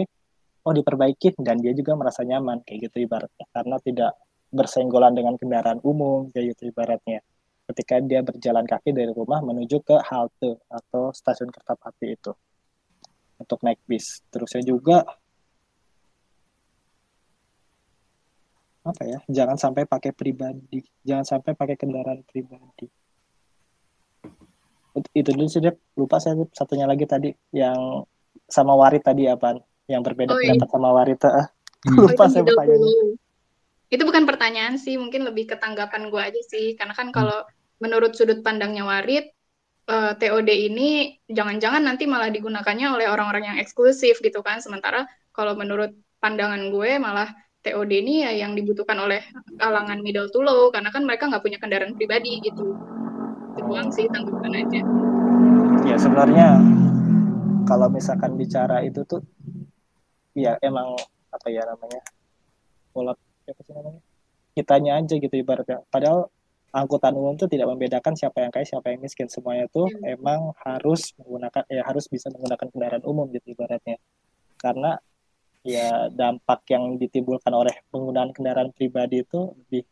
oh 0.67 0.73
diperbaiki 0.75 1.39
dan 1.39 1.55
dia 1.63 1.71
juga 1.71 1.95
merasa 1.95 2.27
nyaman 2.27 2.61
kayak 2.67 2.91
gitu 2.91 3.07
ibaratnya, 3.07 3.45
karena 3.55 3.75
tidak 3.79 4.11
bersenggolan 4.51 5.15
dengan 5.15 5.39
kendaraan 5.39 5.79
umum 5.87 6.27
kayak 6.31 6.55
gitu 6.55 6.71
ibaratnya. 6.75 7.23
Ketika 7.65 7.97
dia 7.97 8.21
berjalan 8.21 8.61
kaki 8.67 8.93
dari 8.93 9.09
rumah 9.09 9.41
menuju 9.41 9.81
ke 9.81 9.97
halte 10.05 10.61
atau 10.69 11.09
stasiun 11.09 11.49
kereta 11.49 11.73
api 11.73 12.07
itu 12.13 12.31
untuk 13.41 13.57
naik 13.65 13.81
bis. 13.89 14.21
Terusnya 14.29 14.61
juga 14.61 15.01
apa 18.85 19.01
ya? 19.01 19.17
Jangan 19.25 19.57
sampai 19.57 19.89
pakai 19.89 20.13
pribadi, 20.13 20.77
jangan 21.01 21.25
sampai 21.25 21.57
pakai 21.57 21.73
kendaraan 21.73 22.21
pribadi 22.21 22.85
itu 25.11 25.29
dulu 25.35 25.47
sih 25.51 25.59
Dep. 25.59 25.75
lupa 25.99 26.21
saya 26.23 26.39
satunya 26.55 26.87
lagi 26.87 27.03
tadi 27.03 27.29
yang 27.51 28.03
sama 28.47 28.77
Warit 28.77 29.03
tadi 29.03 29.27
apa 29.27 29.59
yang 29.91 30.01
berbeda 30.01 30.31
oh, 30.31 30.39
iya. 30.39 30.55
pendapat 30.55 30.69
sama 30.71 30.89
Warit 30.95 31.21
ah. 31.27 31.47
Hmm. 31.85 31.97
lupa 32.07 32.23
oh, 32.25 32.29
saya 32.31 32.43
pertanyaannya 32.47 32.93
itu 33.93 34.03
bukan 34.03 34.23
pertanyaan 34.25 34.75
sih 34.81 34.97
mungkin 34.97 35.23
lebih 35.27 35.45
ke 35.45 35.55
tanggapan 35.61 36.09
gue 36.09 36.21
aja 36.21 36.41
sih 36.41 36.73
karena 36.73 36.95
kan 36.97 37.11
hmm. 37.11 37.15
kalau 37.15 37.39
menurut 37.79 38.15
sudut 38.15 38.41
pandangnya 38.41 38.87
Warit 38.87 39.35
uh, 39.91 40.13
eh, 40.13 40.13
TOD 40.17 40.49
ini 40.49 41.19
jangan-jangan 41.29 41.83
nanti 41.83 42.09
malah 42.09 42.31
digunakannya 42.31 42.87
oleh 42.89 43.07
orang-orang 43.11 43.53
yang 43.53 43.57
eksklusif 43.61 44.17
gitu 44.23 44.41
kan 44.41 44.63
sementara 44.63 45.05
kalau 45.35 45.53
menurut 45.53 45.93
pandangan 46.23 46.71
gue 46.73 46.97
malah 46.97 47.29
TOD 47.61 47.91
ini 47.91 48.25
ya 48.25 48.31
yang 48.45 48.53
dibutuhkan 48.53 48.97
oleh 49.01 49.25
kalangan 49.57 50.01
middle 50.01 50.29
to 50.29 50.41
low 50.41 50.69
karena 50.69 50.93
kan 50.93 51.01
mereka 51.01 51.29
nggak 51.29 51.41
punya 51.41 51.57
kendaraan 51.57 51.97
pribadi 51.97 52.41
gitu 52.45 52.77
doang 53.59 53.89
sih 53.91 54.05
tanggapan 54.11 54.51
aja. 54.63 54.81
Ya 55.87 55.95
sebenarnya 55.99 56.47
kalau 57.65 57.87
misalkan 57.89 58.35
bicara 58.35 58.83
itu 58.85 59.01
tuh 59.07 59.21
ya 60.35 60.59
emang 60.61 60.93
apa 61.31 61.47
ya 61.49 61.63
namanya 61.63 62.01
pola 62.91 63.15
apa 63.15 63.61
sih 63.63 63.73
namanya 63.73 64.01
kitanya 64.55 64.91
aja 65.03 65.15
gitu 65.19 65.35
ibaratnya. 65.35 65.83
Padahal 65.91 66.31
angkutan 66.71 67.15
umum 67.15 67.35
tuh 67.35 67.47
tidak 67.47 67.71
membedakan 67.71 68.15
siapa 68.15 68.43
yang 68.43 68.51
kaya 68.51 68.67
siapa 68.67 68.91
yang 68.91 69.03
miskin. 69.03 69.27
Semuanya 69.27 69.67
tuh 69.67 69.87
hmm. 69.91 70.15
emang 70.15 70.55
harus 70.63 71.11
menggunakan 71.19 71.63
ya 71.67 71.83
harus 71.83 72.07
bisa 72.07 72.31
menggunakan 72.31 72.67
kendaraan 72.71 73.03
umum 73.03 73.27
gitu 73.35 73.51
ibaratnya. 73.51 73.99
Karena 74.59 74.95
ya 75.65 76.07
dampak 76.13 76.63
yang 76.71 76.95
ditimbulkan 76.95 77.51
oleh 77.51 77.73
penggunaan 77.89 78.31
kendaraan 78.31 78.69
pribadi 78.71 79.25
itu 79.25 79.51
lebih 79.65 79.83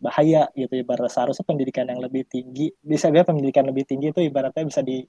bahaya 0.00 0.48
gitu 0.56 0.80
ibarat 0.80 1.12
seharusnya 1.12 1.44
pendidikan 1.44 1.84
yang 1.84 2.00
lebih 2.00 2.24
tinggi 2.24 2.72
bisa 2.80 3.12
dia 3.12 3.20
pendidikan 3.20 3.68
lebih 3.68 3.84
tinggi 3.84 4.10
itu 4.10 4.24
ibaratnya 4.24 4.64
bisa 4.64 4.80
di 4.80 5.04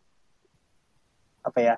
apa 1.41 1.59
ya 1.63 1.75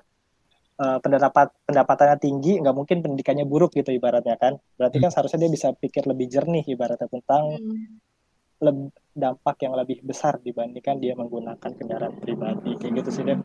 uh, 0.82 0.98
pendapat 0.98 1.54
pendapatannya 1.64 2.18
tinggi 2.18 2.58
nggak 2.58 2.74
mungkin 2.74 3.06
pendidikannya 3.06 3.46
buruk 3.46 3.78
gitu 3.78 3.94
ibaratnya 3.94 4.34
kan 4.34 4.58
berarti 4.74 4.98
kan 4.98 5.08
hmm. 5.08 5.14
seharusnya 5.14 5.46
dia 5.46 5.52
bisa 5.54 5.68
pikir 5.78 6.02
lebih 6.10 6.26
jernih 6.26 6.66
ibaratnya 6.66 7.06
tentang 7.06 7.54
hmm. 7.62 8.90
dampak 9.14 9.56
yang 9.62 9.78
lebih 9.78 10.02
besar 10.02 10.42
dibandingkan 10.42 10.98
dia 10.98 11.14
menggunakan 11.14 11.70
kendaraan 11.70 12.18
pribadi 12.18 12.74
kayak 12.82 13.06
gitu 13.06 13.10
sih 13.14 13.24
deh 13.24 13.38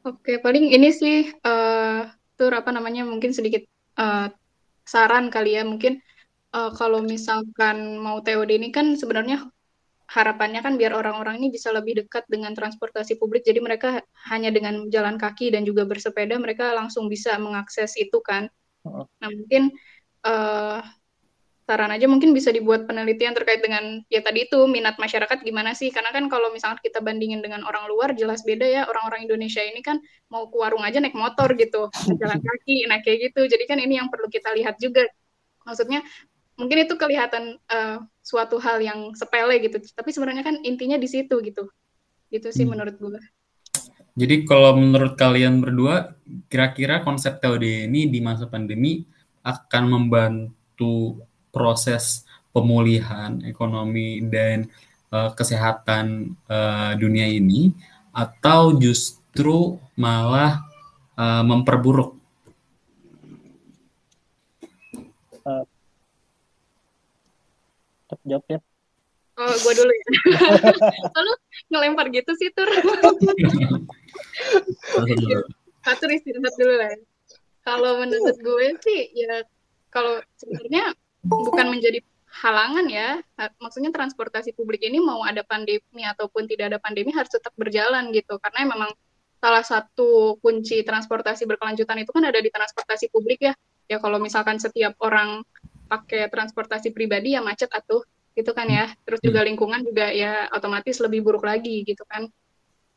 Oke, 0.00 0.32
okay, 0.32 0.36
paling 0.40 0.72
ini 0.72 0.96
sih 0.96 1.28
uh, 1.44 2.08
tur 2.40 2.52
apa 2.56 2.72
namanya 2.72 3.04
mungkin 3.04 3.36
sedikit 3.36 3.68
uh, 4.00 4.32
saran 4.88 5.28
kali 5.28 5.60
ya 5.60 5.62
mungkin 5.62 6.00
uh, 6.54 6.72
kalau 6.74 7.00
misalkan 7.02 7.98
mau 7.98 8.18
TOD 8.22 8.50
ini 8.58 8.68
kan 8.74 8.94
sebenarnya 8.94 9.46
harapannya 10.10 10.58
kan 10.58 10.74
biar 10.74 10.90
orang-orang 10.90 11.38
ini 11.38 11.54
bisa 11.54 11.70
lebih 11.70 12.02
dekat 12.02 12.26
dengan 12.26 12.50
transportasi 12.50 13.14
publik. 13.14 13.46
Jadi 13.46 13.62
mereka 13.62 14.02
hanya 14.26 14.50
dengan 14.50 14.90
jalan 14.90 15.14
kaki 15.14 15.54
dan 15.54 15.62
juga 15.62 15.86
bersepeda 15.86 16.34
mereka 16.34 16.74
langsung 16.74 17.06
bisa 17.06 17.38
mengakses 17.38 17.94
itu 17.94 18.18
kan. 18.18 18.50
Nah 18.82 19.28
mungkin 19.30 19.70
uh, 20.26 20.82
saran 21.70 21.94
aja 21.94 22.10
mungkin 22.10 22.34
bisa 22.34 22.50
dibuat 22.50 22.90
penelitian 22.90 23.30
terkait 23.30 23.62
dengan 23.62 24.02
ya 24.10 24.18
tadi 24.18 24.50
itu 24.50 24.66
minat 24.66 24.98
masyarakat 24.98 25.46
gimana 25.46 25.78
sih? 25.78 25.94
Karena 25.94 26.10
kan 26.10 26.26
kalau 26.26 26.50
misalnya 26.50 26.82
kita 26.82 26.98
bandingin 26.98 27.38
dengan 27.38 27.62
orang 27.62 27.86
luar 27.86 28.10
jelas 28.18 28.42
beda 28.42 28.66
ya. 28.66 28.82
Orang-orang 28.90 29.30
Indonesia 29.30 29.62
ini 29.62 29.78
kan 29.78 30.02
mau 30.26 30.50
ke 30.50 30.58
warung 30.58 30.82
aja 30.82 30.98
naik 30.98 31.14
motor 31.14 31.54
gitu 31.54 31.86
jalan 32.18 32.42
kaki 32.42 32.90
nah 32.90 32.98
kayak 33.06 33.30
gitu. 33.30 33.46
Jadi 33.46 33.64
kan 33.70 33.78
ini 33.78 34.02
yang 34.02 34.10
perlu 34.10 34.26
kita 34.26 34.50
lihat 34.58 34.74
juga. 34.82 35.06
Maksudnya 35.62 36.02
mungkin 36.60 36.84
itu 36.84 36.94
kelihatan 37.00 37.56
uh, 37.72 38.04
suatu 38.20 38.60
hal 38.60 38.84
yang 38.84 39.16
sepele 39.16 39.56
gitu 39.64 39.80
tapi 39.96 40.12
sebenarnya 40.12 40.44
kan 40.44 40.60
intinya 40.60 41.00
di 41.00 41.08
situ 41.08 41.40
gitu 41.40 41.64
gitu 42.28 42.48
sih 42.52 42.68
hmm. 42.68 42.76
menurut 42.76 42.96
gue 43.00 43.20
jadi 44.20 44.44
kalau 44.44 44.76
menurut 44.76 45.16
kalian 45.16 45.64
berdua 45.64 46.12
kira-kira 46.52 47.00
konsep 47.00 47.40
TOD 47.40 47.88
ini 47.88 48.12
di 48.12 48.20
masa 48.20 48.44
pandemi 48.44 49.00
akan 49.40 49.84
membantu 49.88 51.24
proses 51.48 52.28
pemulihan 52.52 53.40
ekonomi 53.46 54.20
dan 54.26 54.68
uh, 55.14 55.32
kesehatan 55.32 56.36
uh, 56.50 56.92
dunia 56.98 57.26
ini 57.30 57.72
atau 58.10 58.74
justru 58.74 59.78
malah 59.94 60.66
uh, 61.14 61.42
memperburuk? 61.46 62.18
Uh, 65.46 65.64
jawab 68.26 68.44
ya. 68.50 68.58
Oh, 69.40 69.54
gue 69.56 69.72
dulu 69.72 69.88
ya. 69.88 70.08
Lalu 71.16 71.32
ngelempar 71.72 72.06
gitu 72.12 72.32
sih, 72.36 72.52
Tur. 72.52 72.68
Satu 75.86 76.04
istirahat 76.12 76.54
dulu 76.60 76.74
lah. 76.76 76.92
Kalau 77.64 78.04
menurut 78.04 78.36
gue 78.36 78.66
sih, 78.84 79.08
ya 79.16 79.40
kalau 79.88 80.20
sebenarnya 80.36 80.92
bukan 81.24 81.72
menjadi 81.72 82.04
halangan 82.44 82.86
ya. 82.92 83.24
Maksudnya 83.64 83.88
transportasi 83.96 84.52
publik 84.52 84.84
ini 84.84 85.00
mau 85.00 85.24
ada 85.24 85.40
pandemi 85.40 86.04
ataupun 86.04 86.44
tidak 86.44 86.76
ada 86.76 86.78
pandemi 86.82 87.08
harus 87.16 87.32
tetap 87.32 87.56
berjalan 87.56 88.12
gitu. 88.12 88.36
Karena 88.44 88.68
memang 88.68 88.92
salah 89.40 89.64
satu 89.64 90.36
kunci 90.44 90.84
transportasi 90.84 91.48
berkelanjutan 91.48 91.96
itu 92.04 92.12
kan 92.12 92.28
ada 92.28 92.44
di 92.44 92.52
transportasi 92.52 93.08
publik 93.08 93.40
ya. 93.40 93.56
Ya 93.88 93.96
kalau 93.98 94.20
misalkan 94.20 94.60
setiap 94.60 94.94
orang 95.00 95.42
pakai 95.90 96.30
transportasi 96.30 96.94
pribadi 96.94 97.34
ya 97.34 97.42
macet 97.42 97.66
atuh 97.74 98.06
gitu 98.38 98.54
kan 98.54 98.70
ya. 98.70 98.94
Terus 99.02 99.18
juga 99.18 99.42
lingkungan 99.42 99.82
juga 99.82 100.14
ya 100.14 100.46
otomatis 100.54 101.02
lebih 101.02 101.26
buruk 101.26 101.42
lagi 101.42 101.82
gitu 101.82 102.06
kan. 102.06 102.30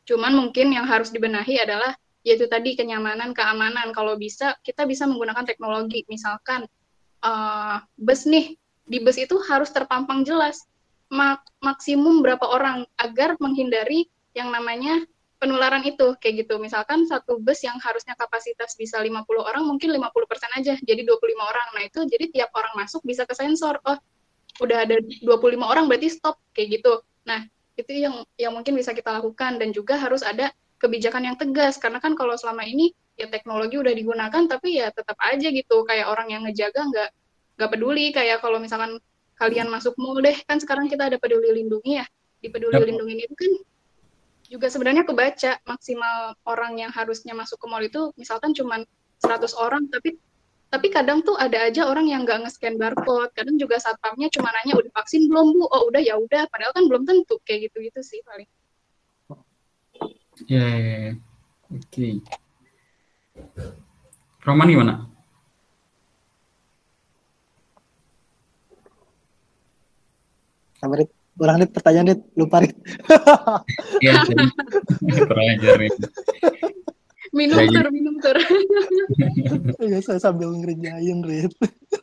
Cuman 0.06 0.38
mungkin 0.38 0.70
yang 0.70 0.86
harus 0.86 1.10
dibenahi 1.10 1.58
adalah 1.58 1.98
yaitu 2.22 2.46
tadi 2.46 2.78
kenyamanan, 2.78 3.34
keamanan. 3.34 3.90
Kalau 3.90 4.14
bisa 4.14 4.54
kita 4.62 4.86
bisa 4.86 5.04
menggunakan 5.10 5.42
teknologi. 5.42 6.06
Misalkan 6.06 6.64
uh, 7.26 7.82
bus 7.98 8.24
nih, 8.24 8.54
di 8.86 9.02
bus 9.02 9.18
itu 9.18 9.36
harus 9.50 9.74
terpampang 9.74 10.22
jelas 10.22 10.62
mak 11.12 11.44
maksimum 11.60 12.24
berapa 12.24 12.42
orang 12.48 12.88
agar 12.96 13.36
menghindari 13.38 14.08
yang 14.32 14.48
namanya 14.50 15.04
penularan 15.38 15.82
itu 15.84 16.16
kayak 16.18 16.46
gitu. 16.46 16.56
Misalkan 16.62 17.04
satu 17.04 17.38
bus 17.40 17.60
yang 17.62 17.76
harusnya 17.80 18.14
kapasitas 18.16 18.74
bisa 18.78 18.98
50 18.98 19.24
orang 19.40 19.62
mungkin 19.66 19.92
50% 19.92 20.58
aja 20.60 20.74
jadi 20.80 21.02
25 21.02 21.14
orang. 21.38 21.68
Nah, 21.74 21.82
itu 21.86 22.00
jadi 22.08 22.24
tiap 22.30 22.50
orang 22.54 22.72
masuk 22.78 23.02
bisa 23.04 23.26
ke 23.28 23.34
sensor. 23.36 23.78
Oh, 23.84 23.98
udah 24.62 24.86
ada 24.86 25.00
25 25.00 25.26
orang 25.62 25.90
berarti 25.90 26.08
stop 26.14 26.38
kayak 26.54 26.80
gitu. 26.80 27.02
Nah, 27.26 27.42
itu 27.74 27.90
yang 27.90 28.22
yang 28.38 28.52
mungkin 28.54 28.78
bisa 28.78 28.94
kita 28.94 29.10
lakukan 29.10 29.58
dan 29.58 29.74
juga 29.74 29.98
harus 29.98 30.22
ada 30.22 30.54
kebijakan 30.78 31.32
yang 31.32 31.36
tegas 31.38 31.80
karena 31.80 31.98
kan 31.98 32.14
kalau 32.14 32.36
selama 32.38 32.62
ini 32.62 32.94
ya 33.14 33.30
teknologi 33.30 33.78
udah 33.78 33.94
digunakan 33.94 34.42
tapi 34.46 34.78
ya 34.82 34.90
tetap 34.90 35.14
aja 35.22 35.48
gitu 35.50 35.86
kayak 35.86 36.10
orang 36.10 36.28
yang 36.34 36.42
ngejaga 36.46 36.82
nggak 36.82 37.10
nggak 37.56 37.70
peduli 37.70 38.10
kayak 38.10 38.42
kalau 38.42 38.58
misalkan 38.58 38.98
kalian 39.38 39.70
masuk 39.70 39.94
mall 39.98 40.18
deh 40.18 40.34
kan 40.46 40.58
sekarang 40.58 40.90
kita 40.90 41.10
ada 41.10 41.18
peduli 41.18 41.50
lindungi 41.54 42.02
ya 42.02 42.06
di 42.42 42.48
peduli 42.50 42.78
yep. 42.78 42.86
lindungi 42.90 43.14
itu 43.26 43.34
kan 43.34 43.52
juga 44.48 44.68
sebenarnya 44.68 45.08
kebaca 45.08 45.60
maksimal 45.64 46.36
orang 46.44 46.76
yang 46.76 46.92
harusnya 46.92 47.32
masuk 47.32 47.56
ke 47.60 47.66
mall 47.66 47.84
itu 47.84 48.12
misalkan 48.20 48.52
cuma 48.52 48.84
100 49.24 49.56
orang 49.56 49.88
tapi 49.88 50.20
tapi 50.74 50.90
kadang 50.90 51.22
tuh 51.22 51.38
ada 51.38 51.70
aja 51.70 51.86
orang 51.86 52.10
yang 52.10 52.26
nggak 52.26 52.42
nge-scan 52.42 52.74
barcode. 52.74 53.30
Kadang 53.30 53.54
juga 53.54 53.78
satpamnya 53.78 54.26
cuma 54.34 54.50
nanya 54.50 54.74
udah 54.74 54.90
vaksin 54.90 55.30
belum 55.30 55.54
bu? 55.54 55.70
Oh 55.70 55.86
udah 55.86 56.02
ya 56.02 56.18
udah. 56.18 56.50
Padahal 56.50 56.74
kan 56.74 56.90
belum 56.90 57.06
tentu 57.06 57.38
kayak 57.46 57.70
gitu 57.70 57.78
gitu 57.86 58.02
sih 58.02 58.18
paling. 58.26 58.50
Ya 60.50 60.58
yeah, 60.58 60.74
yeah. 60.74 61.14
oke. 61.70 61.86
Okay. 61.94 62.18
Roman 64.42 64.66
gimana? 64.66 64.94
Kabarit, 70.82 71.08
orang 71.40 71.56
nih 71.62 71.70
pertanyaan 71.70 72.06
nih 72.12 72.18
lupa 72.38 72.56
nih. 72.62 72.72
Iya, 74.04 74.20
kurang 75.24 75.46
ajar 75.54 75.74
nih 75.80 75.90
minum 77.34 77.58
tur 77.66 77.86
minum 77.90 78.14
tur 78.22 78.36
ya 79.92 79.98
saya 80.00 80.22
sambil 80.22 80.54
ngerjain 80.54 81.20
Rit 81.26 81.52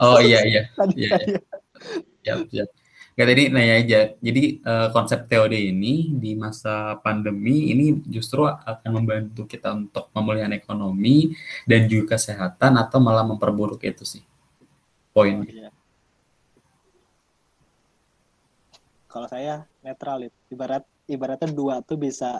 oh 0.04 0.20
iya 0.20 0.44
iya 0.44 0.62
iya 1.00 1.10
ya 2.22 2.36
ya 2.52 2.66
Gak 3.12 3.28
tadi 3.28 3.52
nanya 3.52 3.76
aja. 3.76 4.02
Jadi 4.24 4.64
uh, 4.64 4.88
konsep 4.96 5.28
TOD 5.28 5.52
ini 5.52 6.16
di 6.16 6.32
masa 6.32 6.96
pandemi 7.04 7.68
ini 7.70 8.00
justru 8.08 8.48
akan 8.48 8.88
membantu 8.88 9.44
kita 9.44 9.76
untuk 9.76 10.08
pemulihan 10.16 10.48
ekonomi 10.56 11.36
dan 11.68 11.92
juga 11.92 12.16
kesehatan 12.16 12.80
atau 12.80 13.04
malah 13.04 13.28
memperburuk 13.28 13.84
itu 13.84 14.08
sih 14.08 14.24
poin. 15.12 15.44
Oh, 15.44 15.46
iya. 15.46 15.61
Kalau 19.12 19.28
saya 19.28 19.68
netral 19.84 20.24
ibarat 20.48 20.88
ibaratnya 21.04 21.52
dua 21.52 21.84
tuh 21.84 22.00
bisa 22.00 22.40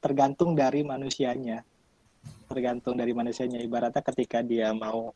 tergantung 0.00 0.56
dari 0.56 0.80
manusianya. 0.80 1.60
Tergantung 2.48 2.96
dari 2.96 3.12
manusianya. 3.12 3.60
Ibaratnya 3.60 4.00
ketika 4.00 4.40
dia 4.40 4.72
mau 4.72 5.12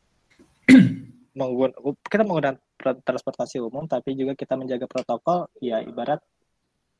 menggunakan 1.37 1.81
kita 2.05 2.23
menggunakan 2.23 2.55
transportasi 3.01 3.57
umum 3.59 3.89
tapi 3.89 4.13
juga 4.13 4.37
kita 4.37 4.53
menjaga 4.55 4.85
protokol 4.85 5.49
ya 5.57 5.81
ibarat 5.81 6.21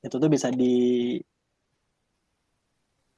itu 0.01 0.17
tuh 0.17 0.29
bisa 0.33 0.49
di 0.49 1.15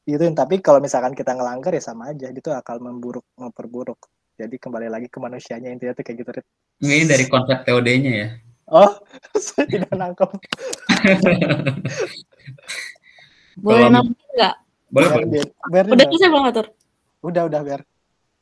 itu. 0.04 0.24
Tapi 0.36 0.60
kalau 0.60 0.84
misalkan 0.84 1.16
kita 1.16 1.32
ngelanggar 1.32 1.72
ya 1.72 1.84
sama 1.84 2.12
aja 2.12 2.28
itu 2.28 2.52
akan 2.52 2.92
memburuk 2.92 3.24
memperburuk. 3.40 4.04
Jadi 4.36 4.60
kembali 4.60 4.92
lagi 4.92 5.08
ke 5.08 5.18
manusianya 5.18 5.72
intinya 5.72 5.96
tuh 5.96 6.04
kayak 6.04 6.18
gitu 6.22 6.32
ini 6.78 7.10
dari 7.10 7.26
konsep 7.26 7.66
TOD-nya 7.66 8.12
ya 8.14 8.30
oh 8.72 8.92
saya 9.46 9.66
tidak 9.68 9.92
nangkep 9.96 10.30
boleh 13.66 13.90
nambah 13.90 14.16
nggak 14.38 14.56
boleh 14.88 15.10
boleh 15.14 15.92
udah 15.92 16.08
bisa 16.08 16.26
belum 16.32 16.48
atur 16.48 16.68
Udah, 17.26 17.50
udah 17.50 17.62
biar. 17.66 17.82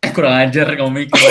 Eh, 0.03 0.11
kurang 0.11 0.35
ajar 0.35 0.75
kamu 0.75 1.07
mikir. 1.07 1.15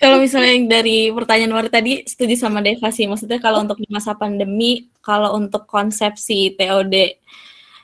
kalau 0.00 0.16
misalnya 0.16 0.50
yang 0.56 0.66
dari 0.72 1.12
pertanyaan 1.12 1.52
Wari 1.52 1.68
tadi 1.68 1.92
setuju 2.08 2.34
sama 2.34 2.64
Deva 2.64 2.88
sih. 2.88 3.04
Maksudnya 3.04 3.38
kalau 3.38 3.60
untuk 3.60 3.76
di 3.78 3.86
masa 3.92 4.16
pandemi, 4.16 4.88
kalau 5.04 5.36
untuk 5.36 5.68
konsepsi 5.68 6.56
TOD 6.56 7.20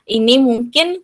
ini 0.09 0.35
mungkin 0.41 0.97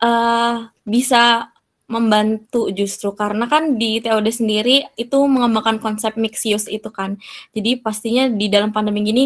uh, 0.00 0.66
bisa 0.82 1.52
membantu 1.86 2.66
justru 2.74 3.14
karena 3.14 3.46
kan 3.46 3.78
di 3.78 4.02
TOD 4.02 4.26
sendiri 4.30 4.90
itu 4.98 5.18
mengembangkan 5.26 5.78
konsep 5.78 6.18
mix 6.18 6.42
use 6.42 6.66
itu 6.66 6.90
kan. 6.90 7.18
Jadi 7.54 7.78
pastinya 7.78 8.26
di 8.26 8.50
dalam 8.50 8.74
pandemi 8.74 9.06
gini 9.06 9.24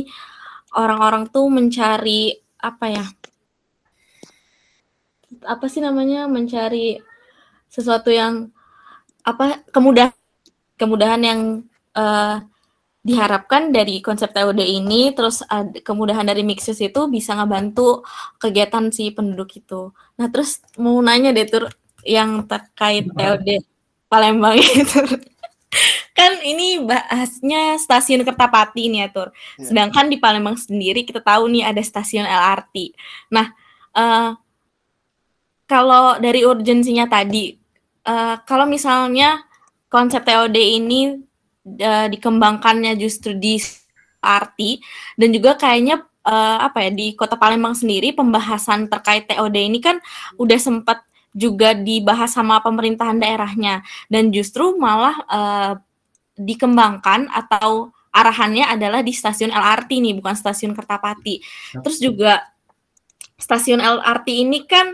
orang-orang 0.77 1.33
tuh 1.33 1.49
mencari 1.49 2.37
apa 2.61 2.87
ya? 2.89 3.07
apa 5.47 5.67
sih 5.71 5.81
namanya 5.81 6.27
mencari 6.29 7.01
sesuatu 7.71 8.11
yang 8.11 8.51
apa 9.23 9.63
kemudahan 9.71 10.13
kemudahan 10.75 11.23
yang 11.23 11.41
uh, 11.95 12.43
diharapkan 13.01 13.73
dari 13.73 14.05
konsep 14.05 14.29
TOD 14.29 14.61
ini 14.61 15.17
terus 15.17 15.41
ada 15.49 15.73
kemudahan 15.81 16.27
dari 16.29 16.45
mixes 16.45 16.85
itu 16.85 17.09
bisa 17.09 17.33
ngebantu 17.33 18.05
kegiatan 18.37 18.93
si 18.93 19.09
penduduk 19.09 19.57
itu. 19.57 19.89
Nah, 20.21 20.29
terus 20.29 20.61
mau 20.77 21.01
nanya 21.01 21.33
deh 21.33 21.49
tur 21.49 21.73
yang 22.05 22.45
terkait 22.47 23.09
TOD 23.11 23.65
Palembang 24.11 24.59
itu. 24.83 25.01
kan 26.11 26.37
ini 26.45 26.85
bahasnya 26.85 27.81
stasiun 27.81 28.27
Kertapati 28.27 28.93
nih 28.93 29.07
ya, 29.07 29.09
Tur. 29.09 29.29
Iya. 29.33 29.73
Sedangkan 29.73 30.13
di 30.13 30.21
Palembang 30.21 30.59
sendiri 30.59 31.07
kita 31.07 31.25
tahu 31.25 31.49
nih 31.49 31.65
ada 31.65 31.81
stasiun 31.81 32.29
LRT. 32.29 32.93
Nah, 33.33 33.49
uh, 33.97 34.37
kalau 35.65 36.19
dari 36.19 36.45
urgensinya 36.45 37.07
tadi, 37.09 37.57
uh, 38.05 38.37
kalau 38.45 38.67
misalnya 38.69 39.41
konsep 39.89 40.27
TOD 40.27 40.57
ini 40.59 41.19
uh, 41.81 42.07
dikembangkannya 42.11 42.99
justru 43.01 43.33
di 43.39 43.57
arti 44.21 44.83
dan 45.17 45.33
juga 45.33 45.57
kayaknya 45.57 46.05
uh, 46.25 46.59
apa 46.61 46.89
ya 46.89 46.91
di 46.93 47.17
Kota 47.17 47.37
Palembang 47.41 47.73
sendiri 47.73 48.13
pembahasan 48.13 48.87
terkait 48.91 49.27
TOD 49.31 49.57
ini 49.57 49.79
kan 49.81 49.97
udah 50.37 50.59
sempat 50.61 51.01
juga 51.31 51.75
dibahas 51.75 52.35
sama 52.35 52.59
pemerintahan 52.63 53.19
daerahnya. 53.19 53.87
Dan 54.11 54.35
justru 54.35 54.75
malah 54.79 55.17
uh, 55.31 55.73
dikembangkan 56.35 57.31
atau 57.31 57.95
arahannya 58.11 58.67
adalah 58.67 59.07
di 59.07 59.15
stasiun 59.15 59.55
LRT 59.55 59.91
nih 60.03 60.15
bukan 60.19 60.35
stasiun 60.35 60.75
Kertapati. 60.75 61.43
Terus 61.79 61.99
juga 62.03 62.43
stasiun 63.39 63.79
LRT 63.79 64.29
ini 64.43 64.67
kan 64.67 64.91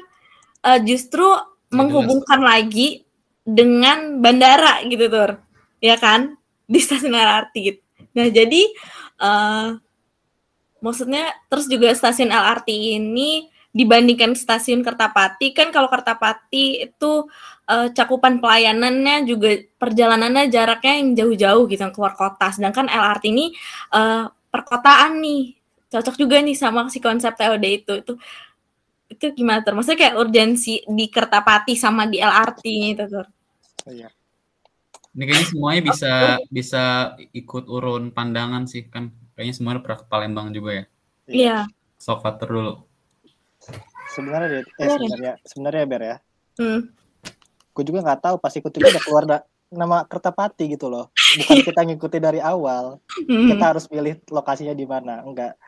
uh, 0.64 0.80
justru 0.84 1.24
menghubungkan 1.72 2.44
lagi 2.44 3.02
dengan 3.42 4.20
bandara 4.20 4.84
gitu 4.84 5.08
tur. 5.08 5.40
Ya 5.80 5.96
kan? 5.96 6.36
Di 6.66 6.82
stasiun 6.82 7.14
LRT 7.14 7.54
gitu. 7.62 7.80
nah 8.16 8.32
jadi 8.32 8.62
uh, 9.20 9.76
maksudnya 10.80 11.36
terus 11.52 11.68
juga 11.68 11.92
stasiun 11.92 12.32
LRT 12.32 12.68
ini 12.96 13.44
dibandingkan 13.76 14.32
stasiun 14.32 14.80
Kertapati 14.80 15.52
kan 15.52 15.68
kalau 15.68 15.92
Kertapati 15.92 16.88
itu 16.88 17.28
uh, 17.68 17.88
cakupan 17.92 18.40
pelayanannya 18.40 19.28
juga 19.28 19.60
perjalanannya 19.76 20.48
jaraknya 20.48 20.94
yang 20.96 21.08
jauh-jauh 21.12 21.68
gitu 21.68 21.84
keluar 21.92 22.16
kota 22.16 22.48
sedangkan 22.56 22.88
LRT 22.88 23.24
ini 23.28 23.52
uh, 23.92 24.32
perkotaan 24.48 25.20
nih 25.20 25.60
cocok 25.92 26.16
juga 26.16 26.40
nih 26.40 26.56
sama 26.56 26.88
si 26.88 27.04
konsep 27.04 27.36
TOD 27.36 27.64
itu 27.68 27.92
itu 28.00 28.12
itu 29.06 29.26
gimana 29.36 29.60
tuh 29.60 29.76
maksudnya 29.76 30.08
kayak 30.08 30.16
urgensi 30.16 30.80
di 30.88 31.06
Kertapati 31.12 31.76
sama 31.76 32.08
di 32.08 32.16
LRT 32.16 32.64
itu 32.96 33.04
tuh 33.04 33.28
Iya. 33.86 34.10
Ini 35.16 35.22
kayaknya 35.24 35.48
semuanya 35.48 35.82
bisa 35.88 36.12
bisa 36.50 36.84
ikut 37.32 37.64
urun 37.70 38.12
pandangan 38.12 38.66
sih 38.68 38.84
kan. 38.90 39.14
Kayaknya 39.32 39.54
semuanya 39.54 39.80
pernah 39.80 39.98
ke 40.02 40.06
Palembang 40.10 40.48
juga 40.52 40.70
ya. 40.72 40.84
iya 41.26 41.58
Sok 41.98 42.22
Fatur 42.22 42.48
dulu. 42.52 42.74
Sebenarnya 44.16 44.48
deh, 44.48 44.62
eh 44.64 44.88
sebenarnya 44.88 45.32
sebenarnya 45.44 45.82
Ber 45.84 46.02
ya. 46.02 46.16
hmm. 46.56 46.80
Gue 47.76 47.84
juga 47.84 48.00
nggak 48.00 48.20
tahu 48.24 48.36
pas 48.40 48.52
ikut 48.56 48.72
udah 48.72 49.02
keluar 49.04 49.24
da- 49.28 49.46
nama 49.68 50.08
Kertapati 50.08 50.72
gitu 50.72 50.88
loh. 50.88 51.12
Bukan 51.12 51.60
kita 51.60 51.80
ngikuti 51.84 52.16
dari 52.16 52.40
awal. 52.40 52.96
Hmm. 53.28 53.52
Kita 53.52 53.76
harus 53.76 53.84
pilih 53.84 54.16
lokasinya 54.32 54.72
di 54.72 54.88
mana. 54.88 55.20
Enggak. 55.20 55.60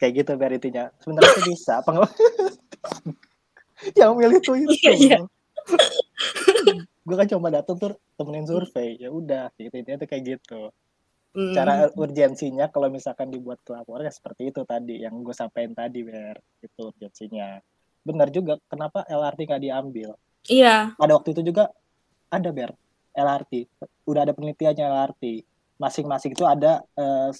Kayak 0.00 0.24
gitu 0.24 0.30
Ber 0.40 0.56
intinya. 0.56 0.88
Sebenarnya 1.04 1.36
itu 1.36 1.42
bisa. 1.52 1.84
Yang 4.00 4.12
milih 4.16 4.38
tuh 4.40 4.56
itu. 4.56 4.72
Iya, 4.72 4.92
iya. 4.96 5.18
gue 7.06 7.14
kan 7.14 7.26
cuma 7.30 7.48
datang 7.54 7.78
tuh 7.78 7.94
temenin 8.18 8.46
survei 8.46 8.98
ya 8.98 9.14
udah 9.14 9.54
gitu 9.58 9.74
intinya 9.78 10.02
tuh 10.02 10.08
kayak 10.10 10.22
gitu 10.36 10.60
Hmm. 11.36 11.52
cara 11.52 11.92
urgensinya 11.92 12.72
kalau 12.72 12.88
misalkan 12.88 13.28
dibuat 13.28 13.60
laporan 13.68 14.08
ya 14.08 14.12
seperti 14.14 14.48
itu 14.48 14.64
tadi 14.64 15.04
yang 15.04 15.20
gue 15.20 15.36
sampaikan 15.36 15.76
tadi 15.76 16.00
ber. 16.00 16.40
Itu 16.64 16.88
urgensinya. 16.88 17.60
Benar 18.00 18.32
juga 18.32 18.56
kenapa 18.72 19.04
LRT 19.04 19.44
nggak 19.44 19.62
diambil? 19.68 20.16
Iya. 20.48 20.96
Ada 20.96 21.12
waktu 21.12 21.36
itu 21.36 21.52
juga 21.52 21.68
ada 22.32 22.48
ber 22.56 22.72
LRT 23.12 23.52
udah 24.08 24.20
ada 24.24 24.32
penelitiannya 24.32 24.84
LRT 24.88 25.24
masing-masing 25.76 26.32
itu 26.32 26.44
ada 26.48 26.80
eh, 26.96 27.30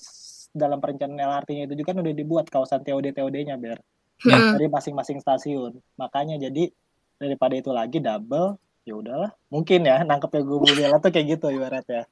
dalam 0.53 0.77
perencanaan 0.77 1.17
LRT-nya 1.17 1.65
itu 1.69 1.75
juga 1.81 1.97
kan 1.97 1.99
udah 2.05 2.15
dibuat 2.17 2.47
kawasan 2.53 2.85
TOD 2.85 3.17
TOD-nya 3.17 3.57
ber. 3.57 3.81
Hmm. 4.17 4.57
dari 4.57 4.69
masing-masing 4.69 5.21
stasiun. 5.25 5.77
Makanya 5.97 6.37
jadi 6.37 6.73
daripada 7.17 7.53
itu 7.57 7.73
lagi 7.73 8.01
double 8.01 8.61
ya 8.85 8.93
udahlah. 8.93 9.33
Mungkin 9.49 9.89
ya 9.89 10.05
nangkepnya 10.05 10.45
gue 10.45 10.59
bela 10.61 10.97
tuh 11.01 11.09
kayak 11.09 11.41
gitu 11.41 11.49
ibaratnya 11.49 12.05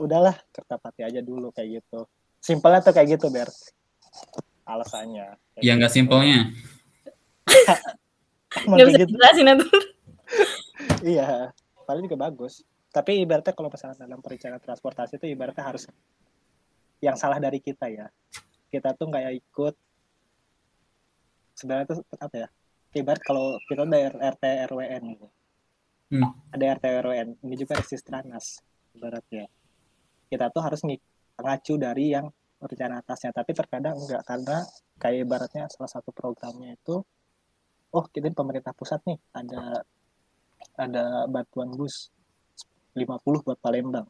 udahlah 0.00 0.36
Kertapati 0.50 1.06
aja 1.06 1.20
dulu 1.20 1.50
kayak 1.54 1.82
gitu. 1.82 2.06
Simpelnya 2.40 2.80
tuh 2.84 2.92
kayak 2.92 3.18
gitu 3.18 3.32
ber. 3.32 3.48
Alasannya. 4.64 5.38
Ya 5.60 5.72
nggak 5.76 5.92
gitu. 5.92 5.98
simpelnya. 6.02 6.50
Nggak 8.54 8.86
bisa 8.86 8.98
gitu. 9.02 9.10
dijelasin 9.10 9.48
itu. 9.50 9.68
Iya 11.04 11.52
paling 11.86 12.08
juga 12.08 12.30
bagus. 12.30 12.64
Tapi 12.90 13.22
ibaratnya 13.22 13.52
kalau 13.52 13.68
misalnya 13.68 14.06
dalam 14.06 14.22
perencanaan 14.22 14.62
transportasi 14.62 15.18
itu 15.20 15.26
ibaratnya 15.30 15.64
harus 15.66 15.90
yang 17.02 17.18
salah 17.18 17.38
dari 17.42 17.58
kita 17.60 17.90
ya. 17.90 18.06
Kita 18.70 18.94
tuh 18.96 19.10
nggak 19.10 19.34
ikut. 19.42 19.74
Sebenarnya 21.54 21.86
tuh 21.94 21.98
apa 22.18 22.36
ya? 22.46 22.48
Ibarat 22.94 23.22
kalau 23.26 23.58
kita 23.66 23.86
ada 23.86 24.30
RT 24.34 24.44
RWN 24.70 25.02
gitu. 25.18 25.26
Hmm. 26.14 26.30
ada 26.54 26.78
RT 26.78 26.84
RWN 27.02 27.28
ini 27.42 27.54
juga 27.58 27.80
resistranas 27.80 28.60
ibaratnya 28.92 29.50
kita 30.28 30.50
tuh 30.50 30.62
harus 30.64 30.80
ngacu 31.38 31.74
dari 31.76 32.14
yang 32.14 32.26
rencana 32.62 33.00
atasnya. 33.04 33.30
Tapi 33.34 33.50
terkadang 33.52 33.98
enggak 33.98 34.22
karena 34.24 34.64
kayak 34.98 35.18
ibaratnya 35.26 35.64
salah 35.68 35.90
satu 35.90 36.14
programnya 36.14 36.78
itu 36.78 37.02
oh 37.94 38.04
kita 38.10 38.30
pemerintah 38.34 38.74
pusat 38.74 39.02
nih 39.06 39.18
ada 39.34 39.82
ada 40.74 41.04
bantuan 41.30 41.70
bus 41.74 42.10
50 42.94 43.42
buat 43.42 43.58
Palembang. 43.58 44.06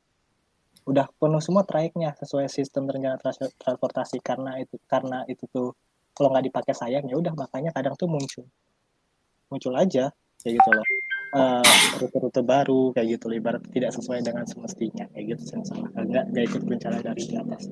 Udah 0.84 1.08
penuh 1.16 1.40
semua 1.40 1.64
trayeknya 1.64 2.12
sesuai 2.20 2.48
sistem 2.52 2.84
rencana 2.88 3.16
trans- 3.16 3.56
transportasi. 3.56 4.20
Karena 4.20 4.60
itu 4.60 4.76
karena 4.84 5.24
itu 5.28 5.48
tuh 5.48 5.72
kalau 6.12 6.30
nggak 6.30 6.46
dipakai 6.52 6.74
sayang 6.76 7.04
ya 7.08 7.16
udah 7.16 7.32
makanya 7.34 7.72
kadang 7.72 7.96
tuh 7.96 8.06
muncul. 8.06 8.44
Muncul 9.48 9.72
aja 9.76 10.12
kayak 10.44 10.60
gitu 10.60 10.70
loh 10.72 10.93
Eh, 11.35 11.62
rute-rute 11.99 12.43
baru 12.47 12.95
kayak 12.95 13.18
gitu. 13.18 13.26
Ibarat 13.35 13.62
tidak 13.74 13.91
sesuai 13.91 14.22
dengan 14.22 14.47
semestinya. 14.47 15.11
Kayak 15.11 15.35
gitu 15.35 15.43
sih 15.51 15.59
salah 15.66 15.91
nggak 15.91 16.30
nggak 16.30 16.45
ikut 16.47 16.62
rencana 16.62 16.99
dari 17.03 17.22
di 17.26 17.35
atas. 17.35 17.62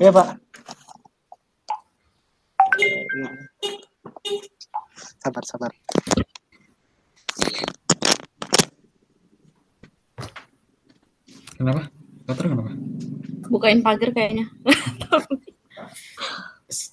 Ya 0.00 0.08
pak. 0.08 0.28
Sabar 5.20 5.44
sabar. 5.44 5.70
Kenapa? 11.60 11.82
Fatur 12.24 12.46
kenapa? 12.48 12.72
bukain 13.52 13.84
pagar 13.84 14.16
kayaknya. 14.16 14.48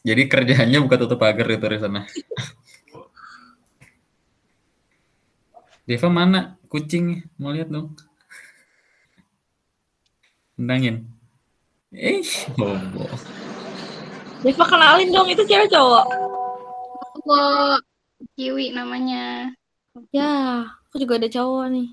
Jadi 0.04 0.28
kerjaannya 0.28 0.80
buka 0.84 1.00
tutup 1.00 1.24
pagar 1.24 1.48
itu 1.48 1.64
di 1.64 1.80
sana. 1.80 2.04
Deva 5.90 6.06
mana? 6.08 6.40
Kucing 6.70 7.26
mau 7.42 7.50
lihat 7.50 7.74
dong. 7.74 7.98
Tendangin. 10.54 11.10
Eh, 11.90 12.22
bobo. 12.54 13.10
Deva 14.46 14.66
kenalin 14.70 15.10
dong 15.10 15.28
itu 15.28 15.42
cewek 15.44 15.68
cowok 15.68 16.06
Kok 17.20 17.82
Kiwi 18.38 18.72
namanya. 18.72 19.52
ya 20.16 20.64
aku 20.88 21.02
juga 21.02 21.20
ada 21.20 21.28
cowok 21.28 21.66
nih 21.74 21.90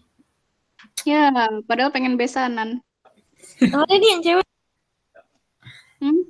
Ya, 1.03 1.33
padahal 1.67 1.91
pengen 1.91 2.15
besanan. 2.15 2.85
ada 3.59 3.95
nih 3.97 4.11
yang 4.15 4.23
cewek 4.23 4.47
Hmm? 5.97 6.21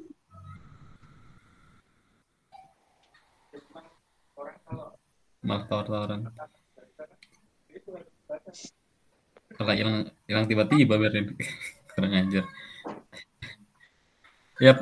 Malah 5.43 5.65
tawar-tawaran. 5.69 6.21
Kalau 9.57 9.73
hilang 9.73 10.11
hilang 10.29 10.45
tiba-tiba 10.45 11.01
berin. 11.01 11.33
Kurang 11.97 12.13
ajar. 12.13 12.45
Yap. 14.61 14.79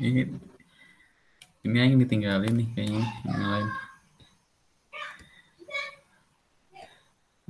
Ini 0.00 0.22
ini 1.60 1.76
yang 1.76 2.00
ditinggalin 2.00 2.54
nih 2.56 2.68
kayaknya 2.72 3.04
yang 3.28 3.44
lain. 3.44 3.68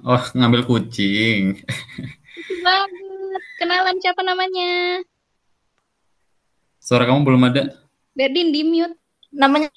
Oh, 0.00 0.24
ngambil 0.32 0.64
kucing. 0.64 1.60
Banget. 2.64 3.42
Kenalan 3.60 3.96
siapa 4.00 4.24
namanya? 4.24 5.04
Suara 6.80 7.04
kamu 7.04 7.20
belum 7.28 7.42
ada. 7.52 7.76
Berdin 8.16 8.48
di 8.48 8.64
mute. 8.64 8.99
Namanya 9.30 9.70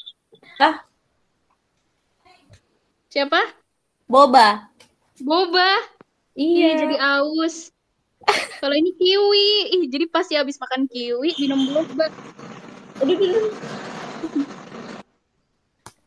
Siapa? 3.14 3.38
Boba 4.10 4.74
Boba. 5.22 5.70
Iya 6.34 6.82
jadi 6.82 6.97
aus. 6.97 7.70
Kalau 8.58 8.74
ini 8.74 8.95
kiwi, 8.97 9.78
ih 9.78 9.84
jadi 9.91 10.10
pasti 10.10 10.34
habis 10.34 10.58
makan 10.58 10.89
kiwi 10.89 11.36
minum 11.38 11.62
boba. 11.70 12.10
aduh 13.04 13.14
aduh 13.14 13.30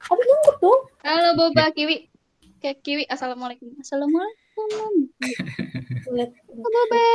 aduh 0.06 0.22
aduh 0.22 0.54
tuh 0.58 0.78
Halo 1.06 1.38
boba 1.38 1.70
kiwi. 1.70 2.10
Kayak 2.58 2.82
kiwi, 2.82 3.04
assalamualaikum. 3.06 3.70
Assalamualaikum. 3.78 4.68
Halo, 6.10 6.24
boba. 6.50 7.06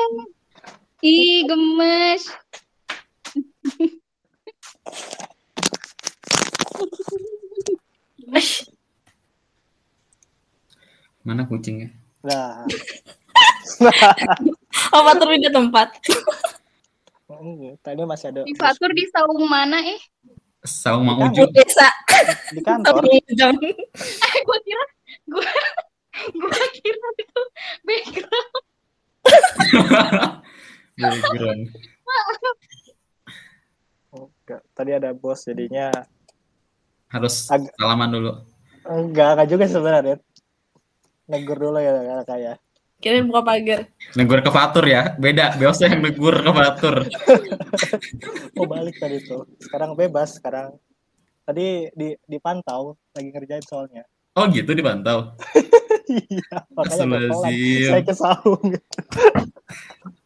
Ih 1.04 1.44
gemes. 1.50 2.24
Mana 11.22 11.46
kucingnya? 11.46 11.90
nah 12.22 12.62
apa 14.94 15.12
terpindah 15.18 15.50
tempat 15.50 15.90
Hmm, 17.32 17.74
tadi 17.82 18.04
masih 18.06 18.30
ada 18.30 18.46
Di 18.46 18.54
Fatur 18.54 18.94
di 18.94 19.02
saung 19.10 19.50
mana 19.50 19.82
eh? 19.82 19.98
Saung 20.62 21.02
Mang 21.02 21.18
Kan 21.18 21.34
Uju. 21.34 21.50
desa 21.50 21.90
di 22.54 22.62
kantor. 22.62 23.02
Eh, 23.10 23.18
gue 24.46 24.58
kira 24.62 24.86
gue 25.26 25.48
gue 26.28 26.62
kira 26.78 27.08
itu 27.18 27.42
background. 27.82 28.52
Background. 31.02 31.64
Enggak, 34.14 34.62
tadi 34.78 34.92
ada 34.92 35.10
bos 35.18 35.42
jadinya 35.42 35.90
Harus 37.12 37.52
Ag- 37.52 37.72
salaman 37.76 38.10
dulu. 38.12 38.32
enggak 38.82 39.38
enggak 39.38 39.48
juga 39.52 39.64
sebenarnya 39.70 40.18
negur 41.30 41.56
dulu 41.56 41.78
ya 41.78 42.26
kayak 42.26 42.58
Kirain 43.02 43.26
buka 43.26 43.42
pagar. 43.42 43.90
Negur 44.14 44.46
ke 44.46 44.52
Fatur 44.54 44.86
ya. 44.86 45.18
Beda, 45.18 45.58
biasa 45.58 45.90
yang 45.90 46.06
negur 46.06 46.38
ke 46.38 46.52
Fatur. 46.54 46.96
Oh 48.62 48.70
balik 48.70 49.02
tadi 49.02 49.18
tuh. 49.26 49.50
Sekarang 49.58 49.98
bebas. 49.98 50.38
Sekarang 50.38 50.78
tadi 51.42 51.90
di 51.98 52.14
dipantau 52.30 52.94
lagi 53.18 53.34
ngerjain 53.34 53.66
soalnya. 53.66 54.06
Oh 54.38 54.46
gitu 54.48 54.72
dipantau. 54.78 55.34
Iya, 56.12 56.68
makanya. 56.76 57.32
Saya 57.40 58.04
ke 58.04 58.12
saung. 58.12 58.68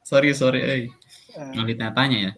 Sorry, 0.02 0.34
sorry. 0.34 0.60
Eh. 0.66 0.82
Eh, 1.38 1.52
Ngelit 1.54 1.78
tanya 1.78 2.18
ya. 2.18 2.32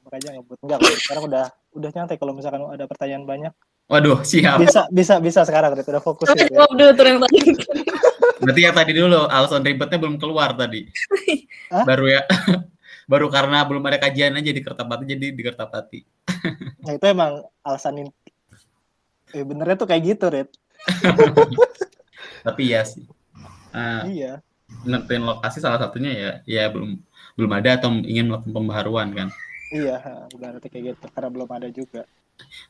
makanya 0.00 0.40
ngebut 0.40 0.56
enggak. 0.64 0.80
Sekarang 1.04 1.28
udah 1.28 1.44
udah 1.76 1.90
nyantai 1.92 2.16
kalau 2.16 2.32
misalkan 2.32 2.64
ada 2.72 2.88
pertanyaan 2.88 3.28
banyak. 3.28 3.52
Waduh, 3.86 4.18
siap. 4.26 4.58
Bisa 4.58 4.82
bisa 4.90 5.14
bisa 5.22 5.40
sekarang 5.46 5.78
Rit. 5.78 5.86
udah 5.86 6.02
fokus 6.02 6.26
Oke, 6.26 6.42
gitu 6.42 6.52
ya. 6.52 6.58
jawab 6.58 6.72
dulu 6.74 6.90
tuh 6.90 7.04
yang 7.06 7.20
tadi. 7.22 7.38
Berarti 8.42 8.60
yang 8.60 8.74
tadi 8.74 8.92
dulu 8.92 9.20
alasan 9.30 9.62
ribetnya 9.62 9.98
belum 9.98 10.16
keluar 10.18 10.50
tadi. 10.52 10.90
Hah? 11.70 11.84
Baru 11.86 12.10
ya. 12.10 12.22
Baru 13.10 13.30
karena 13.30 13.62
belum 13.62 13.86
ada 13.86 14.02
kajian 14.02 14.34
aja 14.34 14.50
di 14.50 14.58
Kertapati 14.58 15.06
jadi 15.06 15.30
di 15.30 15.38
Kertapati. 15.38 16.00
Nah 16.82 16.92
itu 16.92 17.04
emang 17.06 17.46
alasan 17.62 18.02
in- 18.02 18.16
eh, 19.30 19.46
benernya 19.46 19.78
tuh 19.78 19.86
kayak 19.86 20.02
gitu, 20.02 20.26
Rit. 20.26 20.50
Tapi 22.46 22.62
ya 22.74 22.82
sih. 22.82 23.06
Eh, 23.70 24.02
Iya. 24.10 24.42
nentuin 24.82 25.22
lokasi 25.22 25.62
salah 25.62 25.78
satunya 25.78 26.10
ya 26.10 26.30
ya 26.42 26.64
belum 26.66 26.98
belum 27.38 27.50
ada 27.54 27.78
atau 27.78 27.94
ingin 28.02 28.26
melakukan 28.26 28.50
pembaharuan 28.50 29.08
kan. 29.14 29.28
Iya, 29.70 30.26
berarti 30.34 30.66
kayak 30.66 30.84
gitu 30.98 31.06
karena 31.14 31.30
belum 31.30 31.48
ada 31.54 31.68
juga. 31.70 32.02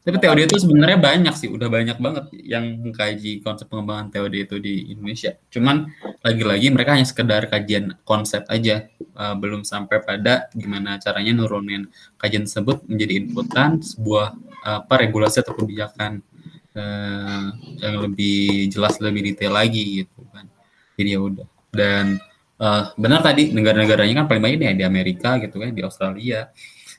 Tapi 0.06 0.22
TOD 0.22 0.38
itu 0.46 0.56
sebenarnya 0.62 1.02
banyak 1.02 1.34
sih, 1.34 1.50
udah 1.50 1.66
banyak 1.66 1.98
banget 1.98 2.30
yang 2.46 2.78
mengkaji 2.78 3.42
konsep 3.42 3.66
pengembangan 3.66 4.14
TOD 4.14 4.34
itu 4.38 4.56
di 4.62 4.94
Indonesia. 4.94 5.34
Cuman 5.50 5.90
lagi-lagi 6.22 6.70
mereka 6.70 6.94
hanya 6.94 7.10
sekedar 7.10 7.50
kajian 7.50 7.98
konsep 8.06 8.46
aja, 8.46 8.86
eh, 9.02 9.34
belum 9.34 9.66
sampai 9.66 10.06
pada 10.06 10.46
gimana 10.54 11.02
caranya 11.02 11.34
nurunin 11.34 11.90
kajian 12.22 12.46
tersebut 12.46 12.86
menjadi 12.86 13.12
inputan 13.18 13.82
sebuah 13.82 14.38
apa 14.66 14.94
regulasi 14.94 15.42
atau 15.42 15.58
kebijakan 15.58 16.22
eh, 16.78 17.46
yang 17.82 17.94
lebih 18.06 18.70
jelas 18.70 19.02
lebih 19.02 19.34
detail 19.34 19.58
lagi 19.58 20.06
gitu 20.06 20.22
kan. 20.30 20.46
Jadi 20.94 21.08
ya 21.10 21.18
udah. 21.18 21.46
Dan 21.74 22.14
eh, 22.62 22.82
benar 22.94 23.26
tadi 23.26 23.50
negara-negaranya 23.50 24.22
kan 24.22 24.26
paling 24.30 24.42
banyak 24.46 24.60
ya 24.70 24.72
di 24.78 24.86
Amerika 24.86 25.34
gitu 25.42 25.58
kan, 25.58 25.74
di 25.74 25.82
Australia 25.82 26.46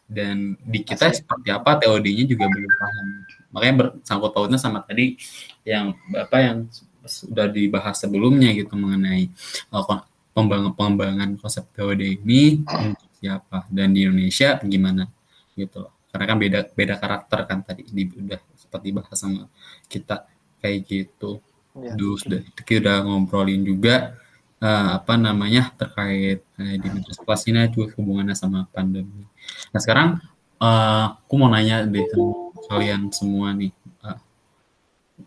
dan 0.07 0.55
di 0.63 0.79
kita 0.87 1.11
Asli. 1.11 1.19
seperti 1.19 1.51
apa 1.51 1.83
TOD-nya 1.83 2.23
juga 2.23 2.47
belum 2.47 2.71
paham. 2.71 3.07
Makanya 3.51 3.75
bersangkut 3.75 4.31
pautnya 4.31 4.59
sama 4.59 4.79
tadi 4.79 5.19
yang 5.67 5.91
apa 6.15 6.37
yang 6.39 6.57
sudah 7.03 7.47
dibahas 7.47 7.99
sebelumnya 7.99 8.51
gitu 8.55 8.75
mengenai 8.75 9.31
uh, 9.71 9.83
kon- 9.83 10.07
pengembangan 10.31 11.35
konsep 11.39 11.67
TOD 11.75 12.23
ini 12.23 12.63
untuk 12.63 13.09
siapa 13.19 13.67
dan 13.67 13.91
di 13.91 14.07
Indonesia 14.07 14.59
gimana 14.63 15.11
gitu 15.59 15.87
loh. 15.87 15.93
Karena 16.07 16.25
kan 16.33 16.37
beda 16.39 16.59
beda 16.71 16.95
karakter 16.97 17.39
kan 17.43 17.59
tadi 17.67 17.83
di, 17.83 18.07
udah 18.07 18.39
seperti 18.55 18.87
bahas 18.95 19.17
sama 19.17 19.51
kita 19.91 20.23
kayak 20.63 20.79
gitu. 20.87 21.43
Iya. 21.75 21.93
Terus 21.93 22.21
udah 22.25 22.41
kita 22.63 22.79
udah 22.79 22.97
ngobrolin 23.05 23.61
juga 23.67 24.15
eh, 24.57 24.89
apa 24.97 25.13
namanya 25.17 25.69
terkait 25.77 26.41
eh, 26.57 26.75
di 26.81 26.87
kelas 27.25 27.43
ini 27.49 27.69
juga 27.69 27.93
hubungannya 27.97 28.33
sama 28.33 28.65
pandemi. 28.73 29.25
Nah 29.73 29.79
sekarang 29.81 30.17
eh, 30.57 31.05
aku 31.13 31.33
mau 31.37 31.49
nanya 31.49 31.85
deh 31.85 32.05
sama 32.09 32.53
kalian 32.67 33.01
semua 33.13 33.53
nih. 33.53 33.71
Eh, 34.03 34.17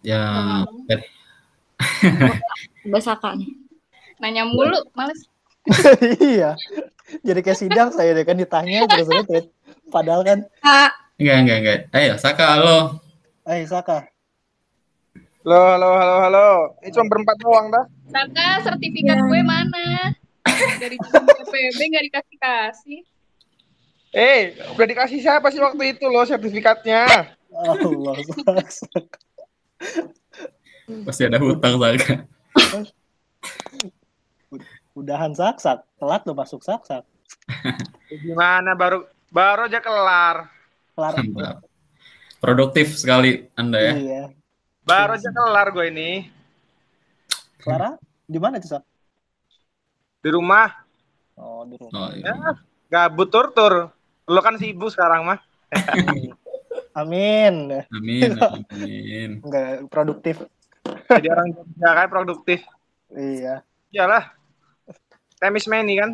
ya 0.03 0.22
Basaka 2.93 3.39
nih. 3.39 3.51
Nanya 4.20 4.45
mulu, 4.45 4.76
males. 4.93 5.24
iya. 6.20 6.57
Jadi 7.24 7.41
kayak 7.41 7.59
sidang 7.59 7.89
saya 7.91 8.12
deh 8.12 8.24
kan 8.26 8.37
ditanya 8.37 8.85
terus. 8.87 9.09
Padahal 9.91 10.22
kan, 10.22 10.39
Kak, 10.62 10.93
enggak 11.18 11.37
enggak 11.43 11.59
enggak. 11.59 11.78
Ayo 11.97 12.14
Saka 12.20 12.45
halo. 12.59 12.78
eh 13.49 13.66
Saka, 13.66 14.07
Halo, 15.41 15.57
halo, 15.72 15.88
halo, 15.97 16.14
halo. 16.20 16.49
Ini 16.84 16.93
cuma 16.93 17.09
berempat 17.09 17.36
doang 17.41 17.72
dah. 17.72 17.84
Saka, 18.12 18.61
sertifikat 18.61 19.16
Ya. 19.16 19.24
gue 19.24 19.41
mana? 19.41 20.12
Dari 20.76 20.97
PPB 21.01 21.80
nggak 21.80 22.05
dikasih-kasih. 22.12 23.01
Eh, 24.12 24.53
udah 24.76 24.84
dikasih 24.84 25.16
siapa 25.16 25.49
sih 25.49 25.57
waktu 25.57 25.97
itu 25.97 26.05
loh 26.12 26.28
sertifikatnya? 26.28 27.09
Allah. 27.57 28.14
Pasti 31.09 31.22
ada 31.24 31.41
hutang 31.41 31.80
Saka. 31.80 32.28
Udahan 34.93 35.32
sak-sak, 35.32 35.88
telat 35.97 36.20
lo 36.28 36.36
masuk 36.36 36.61
sak-sak. 36.61 37.07
Gimana 38.28 38.76
baru 38.76 39.09
baru 39.32 39.72
aja 39.72 39.80
kelar. 39.80 40.53
Kelar. 40.93 41.14
Produktif 42.36 42.93
sekali 42.93 43.49
Anda 43.57 43.80
ya. 43.80 43.95
Iya. 43.97 44.24
Baru 44.91 45.12
aja 45.14 45.30
kelar 45.30 45.66
gue 45.70 45.86
ini 45.86 46.11
Clara, 47.61 47.95
di 48.24 48.38
mana 48.41 48.57
tuh 48.57 48.74
Sak? 48.74 48.82
di 50.20 50.28
rumah. 50.28 50.68
Oh, 51.36 51.62
di 51.64 51.76
rumah. 51.76 51.93
Oh, 51.97 52.09
Ya, 52.12 52.32
iya. 52.32 52.51
gabut 52.88 53.28
tur-tur. 53.28 53.88
Lo 54.26 54.41
kan 54.41 54.57
sibuk 54.57 54.88
sekarang 54.88 55.24
mah. 55.24 55.38
Amin. 57.01 57.70
Amin, 57.88 58.30
amin. 58.72 59.30
Enggak 59.41 59.86
produktif. 59.86 60.43
Jadi 61.07 61.28
orang 61.28 61.55
kerja 61.55 61.88
kayak 61.95 62.11
produktif. 62.11 62.61
Iya. 63.11 63.62
Iyalah. 63.91 64.34
Time 65.38 65.57
is 65.57 65.66
money 65.66 65.95
kan? 65.97 66.11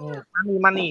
Hmm. 0.00 0.18
Money, 0.24 0.56
money. 0.58 0.88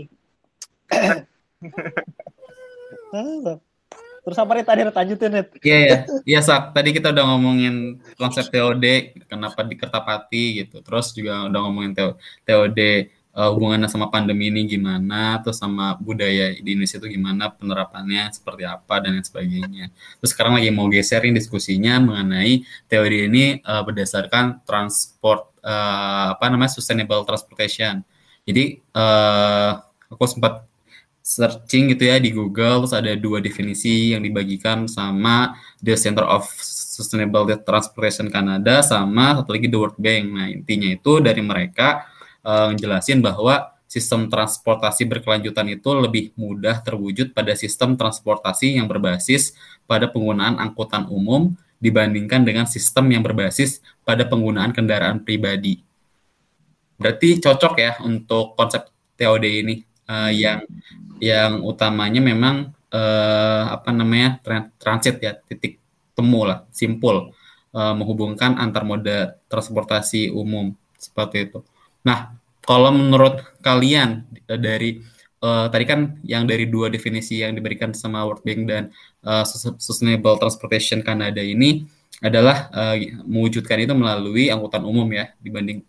Terus 4.23 4.37
apa 4.39 4.51
nih 4.55 4.63
tadi 4.63 4.81
lanjutin 4.87 5.31
Rit? 5.35 5.47
Iya 5.59 5.77
ya, 5.83 5.97
iya 6.23 6.39
Sak. 6.39 6.71
Tadi 6.71 6.89
kita 6.95 7.11
udah 7.11 7.23
ngomongin 7.35 7.99
konsep 8.15 8.47
TOD, 8.47 8.85
kenapa 9.27 9.67
di 9.67 9.75
Kertapati 9.75 10.63
gitu. 10.63 10.79
Terus 10.79 11.11
juga 11.11 11.51
udah 11.51 11.59
ngomongin 11.67 11.91
TO- 11.91 12.15
TOD 12.47 12.79
eh, 13.33 13.49
hubungannya 13.51 13.91
sama 13.91 14.07
pandemi 14.07 14.47
ini 14.47 14.63
gimana, 14.63 15.43
terus 15.43 15.59
sama 15.59 15.99
budaya 15.99 16.55
di 16.55 16.69
Indonesia 16.71 17.03
itu 17.03 17.09
gimana 17.11 17.51
penerapannya 17.51 18.31
seperti 18.31 18.63
apa 18.63 19.03
dan 19.03 19.19
lain 19.19 19.25
sebagainya. 19.27 19.91
Terus 20.23 20.31
sekarang 20.31 20.55
lagi 20.55 20.71
mau 20.71 20.87
geserin 20.87 21.35
diskusinya 21.35 21.99
mengenai 21.99 22.63
teori 22.87 23.27
ini 23.27 23.59
eh, 23.59 23.81
berdasarkan 23.83 24.63
transport 24.63 25.51
eh, 25.59 26.25
apa 26.31 26.45
namanya 26.47 26.71
sustainable 26.71 27.27
transportation. 27.27 27.99
Jadi 28.47 28.79
eh, 28.79 29.71
aku 30.07 30.23
sempat 30.31 30.63
searching 31.23 31.95
gitu 31.95 32.03
ya 32.11 32.19
di 32.19 32.35
Google 32.35 32.83
terus 32.83 32.91
ada 32.91 33.15
dua 33.15 33.39
definisi 33.39 34.11
yang 34.11 34.19
dibagikan 34.19 34.91
sama 34.91 35.55
The 35.79 35.95
Center 35.95 36.27
of 36.27 36.51
Sustainable 36.59 37.47
Transportation 37.63 38.27
Canada 38.27 38.83
sama 38.83 39.39
satu 39.39 39.55
lagi 39.55 39.71
The 39.71 39.79
World 39.79 39.97
Bank. 39.97 40.23
Nah, 40.35 40.47
intinya 40.51 40.91
itu 40.91 41.23
dari 41.23 41.39
mereka 41.39 42.03
ngejelasin 42.43 43.23
bahwa 43.23 43.71
sistem 43.87 44.27
transportasi 44.27 45.07
berkelanjutan 45.07 45.63
itu 45.71 45.89
lebih 45.95 46.35
mudah 46.35 46.83
terwujud 46.83 47.31
pada 47.31 47.55
sistem 47.55 47.95
transportasi 47.95 48.75
yang 48.75 48.91
berbasis 48.91 49.55
pada 49.87 50.11
penggunaan 50.11 50.59
angkutan 50.59 51.07
umum 51.07 51.55
dibandingkan 51.79 52.43
dengan 52.43 52.67
sistem 52.67 53.15
yang 53.15 53.23
berbasis 53.23 53.79
pada 54.03 54.27
penggunaan 54.27 54.75
kendaraan 54.75 55.23
pribadi. 55.23 55.79
Berarti 56.99 57.39
cocok 57.39 57.73
ya 57.79 57.91
untuk 58.03 58.59
konsep 58.59 58.91
TOD 59.15 59.45
ini 59.45 59.92
eh, 60.09 60.31
yang 60.43 60.59
yang 61.21 61.51
utamanya 61.63 62.21
memang 62.21 62.55
eh, 62.91 63.63
apa 63.75 63.89
namanya 63.95 64.39
tran- 64.43 64.71
transit 64.81 65.19
ya 65.23 65.33
titik 65.37 65.79
temu 66.17 66.45
lah 66.49 66.65
simpul 66.73 67.31
eh, 67.73 67.93
menghubungkan 67.97 68.59
antar 68.59 68.83
moda 68.85 69.37
transportasi 69.51 70.29
umum 70.33 70.75
seperti 70.99 71.49
itu. 71.49 71.59
Nah 72.07 72.35
kalau 72.63 72.91
menurut 72.95 73.43
kalian 73.63 74.23
dari 74.47 74.99
eh, 75.43 75.65
tadi 75.71 75.85
kan 75.87 75.99
yang 76.23 76.43
dari 76.47 76.65
dua 76.69 76.87
definisi 76.91 77.43
yang 77.43 77.55
diberikan 77.57 77.91
sama 77.95 78.23
World 78.27 78.43
Bank 78.45 78.61
dan 78.69 78.83
Sus- 79.47 79.79
Sustainable 79.79 80.35
Transportation 80.35 80.99
Canada 80.99 81.39
ini 81.39 81.87
adalah 82.23 82.71
eh, 82.71 83.19
mewujudkan 83.27 83.79
itu 83.83 83.93
melalui 83.95 84.47
angkutan 84.47 84.83
umum 84.83 85.07
ya 85.11 85.31
dibanding 85.43 85.83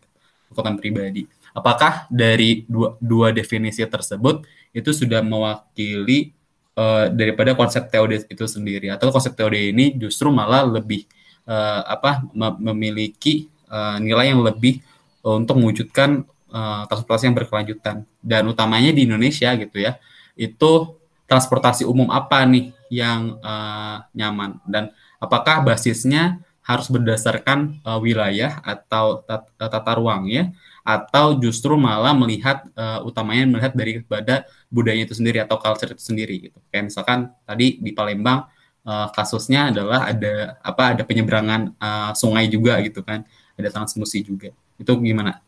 angkutan 0.51 0.75
pribadi. 0.79 1.27
Apakah 1.55 2.11
dari 2.11 2.67
dua, 2.67 2.99
dua 2.99 3.31
definisi 3.31 3.87
tersebut 3.87 4.43
itu 4.75 4.91
sudah 4.91 5.23
mewakili 5.23 6.35
eh, 6.75 7.07
daripada 7.15 7.55
konsep 7.55 7.87
TOD 7.91 8.27
itu 8.27 8.45
sendiri? 8.51 8.91
Atau 8.91 9.15
konsep 9.15 9.39
TOD 9.39 9.71
ini 9.71 9.95
justru 9.95 10.35
malah 10.35 10.67
lebih 10.67 11.07
eh, 11.47 11.83
apa 11.87 12.27
me- 12.35 12.59
memiliki 12.75 13.47
eh, 13.71 13.97
nilai 14.03 14.35
yang 14.35 14.43
lebih 14.43 14.83
untuk 15.23 15.57
mewujudkan 15.63 16.27
eh, 16.51 16.83
transportasi 16.91 17.31
yang 17.31 17.37
berkelanjutan? 17.39 18.03
Dan 18.19 18.51
utamanya 18.51 18.91
di 18.91 19.07
Indonesia 19.07 19.55
gitu 19.55 19.79
ya 19.79 19.99
itu 20.35 20.99
transportasi 21.31 21.87
umum 21.87 22.11
apa 22.11 22.43
nih 22.51 22.75
yang 22.91 23.39
eh, 23.39 23.97
nyaman? 24.19 24.59
Dan 24.67 24.91
apakah 25.23 25.63
basisnya 25.63 26.43
harus 26.67 26.91
berdasarkan 26.91 27.79
eh, 27.79 27.99
wilayah 28.03 28.59
atau 28.67 29.23
tat- 29.23 29.55
tata 29.55 29.93
ruang 29.95 30.27
ya 30.27 30.51
atau 30.85 31.41
justru 31.41 31.81
malah 31.81 32.13
melihat 32.13 32.69
uh, 32.77 33.01
utamanya 33.09 33.49
melihat 33.49 33.73
dari 33.73 34.05
kepada 34.05 34.45
budaya 34.69 35.01
itu 35.01 35.17
sendiri 35.17 35.41
atau 35.41 35.57
culture 35.57 35.97
itu 35.97 36.05
sendiri 36.05 36.53
gitu. 36.53 36.59
Kayak 36.69 36.93
misalkan 36.93 37.33
tadi 37.49 37.81
di 37.81 37.91
Palembang 37.97 38.45
uh, 38.85 39.09
kasusnya 39.17 39.73
adalah 39.73 40.13
ada 40.13 40.61
apa 40.61 40.93
ada 40.93 41.03
penyeberangan 41.09 41.73
uh, 41.81 42.13
sungai 42.13 42.53
juga 42.53 42.77
gitu 42.85 43.01
kan, 43.01 43.25
ada 43.57 43.69
transmusi 43.73 44.21
juga. 44.21 44.53
Itu 44.77 45.01
gimana? 45.01 45.41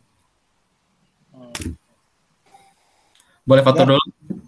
Hmm. 1.36 1.76
Boleh 3.44 3.62
foto 3.62 3.84
ya. 3.84 3.88
dulu? 3.92 4.02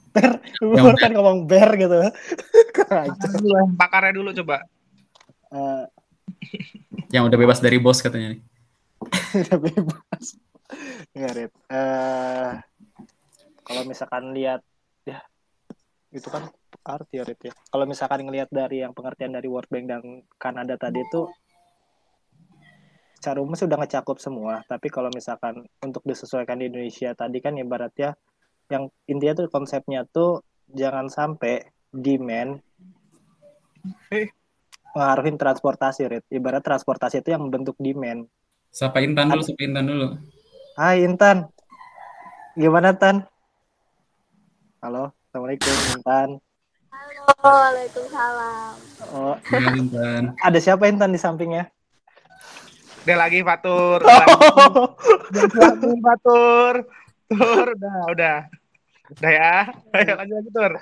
Ber, 0.08 0.40
yang 0.72 0.96
kan 0.96 1.12
ngomong 1.12 1.38
ber 1.44 1.68
gitu. 1.76 1.96
dulu, 3.44 3.76
pakarnya 3.76 4.12
dulu 4.16 4.32
coba. 4.40 4.64
Uh, 5.52 5.84
yang 7.12 7.28
udah 7.28 7.36
bebas 7.36 7.60
dari 7.60 7.76
bos 7.76 8.00
katanya 8.00 8.36
nih. 8.36 8.40
udah 9.44 9.58
bebas. 9.60 10.47
Enggak, 11.16 11.52
Uh, 11.68 12.60
kalau 13.64 13.82
misalkan 13.84 14.32
lihat 14.32 14.64
ya 15.04 15.20
itu 16.08 16.28
kan 16.32 16.48
arti 16.88 17.20
ya, 17.20 17.24
ya. 17.28 17.52
Kalau 17.68 17.84
misalkan 17.84 18.24
ngelihat 18.24 18.48
dari 18.48 18.80
yang 18.80 18.96
pengertian 18.96 19.36
dari 19.36 19.44
World 19.48 19.68
Bank 19.68 19.84
dan 19.88 20.02
Kanada 20.40 20.80
tadi 20.80 21.04
itu 21.04 21.28
secara 23.20 23.44
umum 23.44 23.52
sudah 23.52 23.76
ngecakup 23.76 24.16
semua. 24.16 24.64
Tapi 24.64 24.88
kalau 24.88 25.12
misalkan 25.12 25.68
untuk 25.84 26.00
disesuaikan 26.08 26.56
di 26.56 26.72
Indonesia 26.72 27.12
tadi 27.12 27.44
kan 27.44 27.60
ibaratnya 27.60 28.16
yang 28.72 28.88
intinya 29.04 29.44
tuh 29.44 29.52
konsepnya 29.52 30.08
tuh 30.08 30.44
jangan 30.72 31.08
sampai 31.12 31.68
demand 31.92 32.60
eh. 34.12 34.28
mengaruhin 34.96 35.36
transportasi, 35.36 36.08
Rit. 36.08 36.24
Ibarat 36.32 36.64
transportasi 36.64 37.20
itu 37.20 37.28
yang 37.32 37.44
membentuk 37.44 37.76
demand. 37.76 38.28
Sapa 38.68 39.00
Intan 39.04 39.32
dulu, 39.32 39.44
sapa 39.44 39.62
Intan 39.64 39.84
dulu. 39.88 40.06
Hai 40.78 41.02
Intan. 41.02 41.50
Gimana 42.54 42.94
Tan? 42.94 43.26
Halo, 44.78 45.10
Assalamualaikum 45.26 45.74
Intan. 45.98 46.38
Halo, 46.94 47.34
Waalaikumsalam. 47.42 48.72
Oh, 49.10 49.34
ya, 49.50 49.74
Intan. 49.74 50.38
Ada 50.38 50.58
siapa 50.62 50.86
Intan 50.86 51.10
di 51.10 51.18
sampingnya? 51.18 51.66
Dia 53.02 53.18
lagi 53.18 53.42
Fatur. 53.42 54.06
Oh. 54.06 54.94
Lagi 55.34 55.98
Fatur. 55.98 56.74
Tur, 57.26 57.66
udah, 57.74 57.98
udah. 58.14 58.38
Udah 59.18 59.32
ya. 59.34 59.66
Ayo 59.98 60.14
lanjut 60.14 60.36
lagi 60.38 60.50
Tur. 60.54 60.72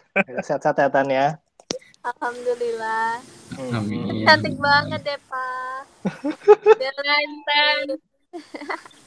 Sehat-sehat 0.45 0.77
ya 0.77 0.93
Tan 0.93 1.09
ya. 1.09 1.41
Alhamdulillah. 2.05 3.25
Amin. 3.73 4.29
Cantik 4.29 4.61
banget 4.61 5.01
deh, 5.09 5.19
Pak. 5.25 5.81
Intan. 7.25 7.97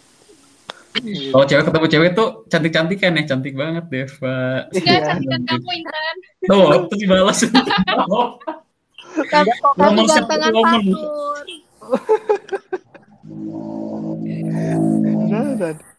Kalau 1.05 1.45
cewek 1.47 1.63
ketemu 1.67 1.87
cewek 1.87 2.09
tuh 2.15 2.27
cantik-cantik 2.51 2.97
kan 2.99 3.17
ya, 3.17 3.23
cantik 3.27 3.53
banget 3.55 3.85
deh, 3.87 4.07
Pak. 4.07 4.59
Iya, 4.75 4.97
cantik 5.07 5.27
kamu 5.47 5.71
Intan. 5.79 6.15
Tuh, 6.45 6.65
terus 6.89 6.99
dibalas. 6.99 7.39
Kamu 9.79 10.01
gantengan 10.05 10.53
Fatur. 10.53 11.45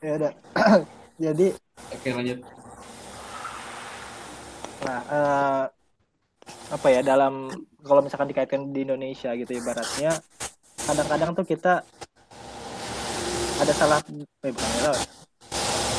Ya 0.01 0.13
udah. 0.17 0.33
Jadi 1.25 1.47
Oke, 1.91 2.09
lanjut. 2.13 2.39
Nah, 4.81 5.01
uh, 5.13 5.65
apa 6.71 6.87
ya 6.89 7.01
dalam 7.05 7.51
kalau 7.85 8.01
misalkan 8.01 8.31
dikaitkan 8.31 8.71
di 8.73 8.87
Indonesia 8.87 9.35
gitu 9.37 9.53
ibaratnya 9.59 10.17
kadang-kadang 10.87 11.31
tuh 11.37 11.45
kita 11.45 11.85
ada 13.61 13.73
salah 13.77 14.01
eh, 14.09 14.53
bukan 14.53 14.71
ya, 14.81 14.93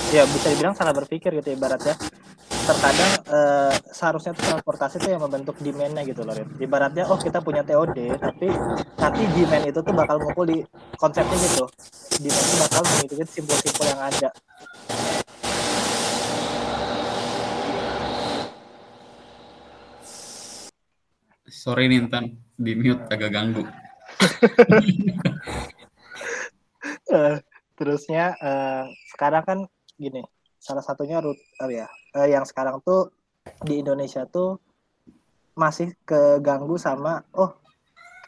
ya 0.10 0.24
bisa 0.26 0.48
dibilang 0.50 0.74
salah 0.74 0.94
berpikir 0.98 1.30
gitu 1.38 1.54
ibaratnya. 1.54 1.94
Terkadang 2.62 3.12
eh, 3.30 3.74
seharusnya 3.94 4.34
tuh 4.34 4.46
transportasi 4.50 4.98
itu 4.98 5.08
yang 5.14 5.22
membentuk 5.22 5.58
demandnya 5.62 6.02
gitu 6.06 6.26
loh 6.26 6.34
ibaratnya 6.58 7.06
oh 7.10 7.18
kita 7.18 7.42
punya 7.42 7.66
TOD 7.66 8.18
tapi 8.22 8.50
nanti 8.98 9.22
demand 9.34 9.66
itu 9.70 9.80
tuh 9.82 9.94
bakal 9.94 10.18
ngumpul 10.18 10.46
di 10.50 10.58
konsepnya 10.98 11.38
gitu. 11.38 11.66
Demand 12.22 12.46
itu 12.50 12.56
bakal 12.66 12.82
mengikuti 12.86 13.24
simbol-simbol 13.30 13.86
yang 13.86 14.02
ada. 14.02 14.30
Sorry 21.62 21.86
nih 21.86 22.02
Intan. 22.02 22.42
Di 22.58 22.74
mute 22.74 23.06
agak 23.06 23.30
ganggu. 23.30 23.62
Uh, 27.06 27.38
terusnya 27.82 28.38
uh, 28.38 28.86
sekarang 29.18 29.42
kan 29.42 29.60
gini 29.98 30.22
salah 30.62 30.86
satunya 30.86 31.18
root 31.18 31.42
uh, 31.58 31.72
ya 31.74 31.90
uh, 32.14 32.30
yang 32.30 32.46
sekarang 32.46 32.78
tuh 32.86 33.10
di 33.66 33.82
Indonesia 33.82 34.30
tuh 34.30 34.62
masih 35.58 35.98
keganggu 36.06 36.78
sama 36.78 37.26
oh 37.34 37.58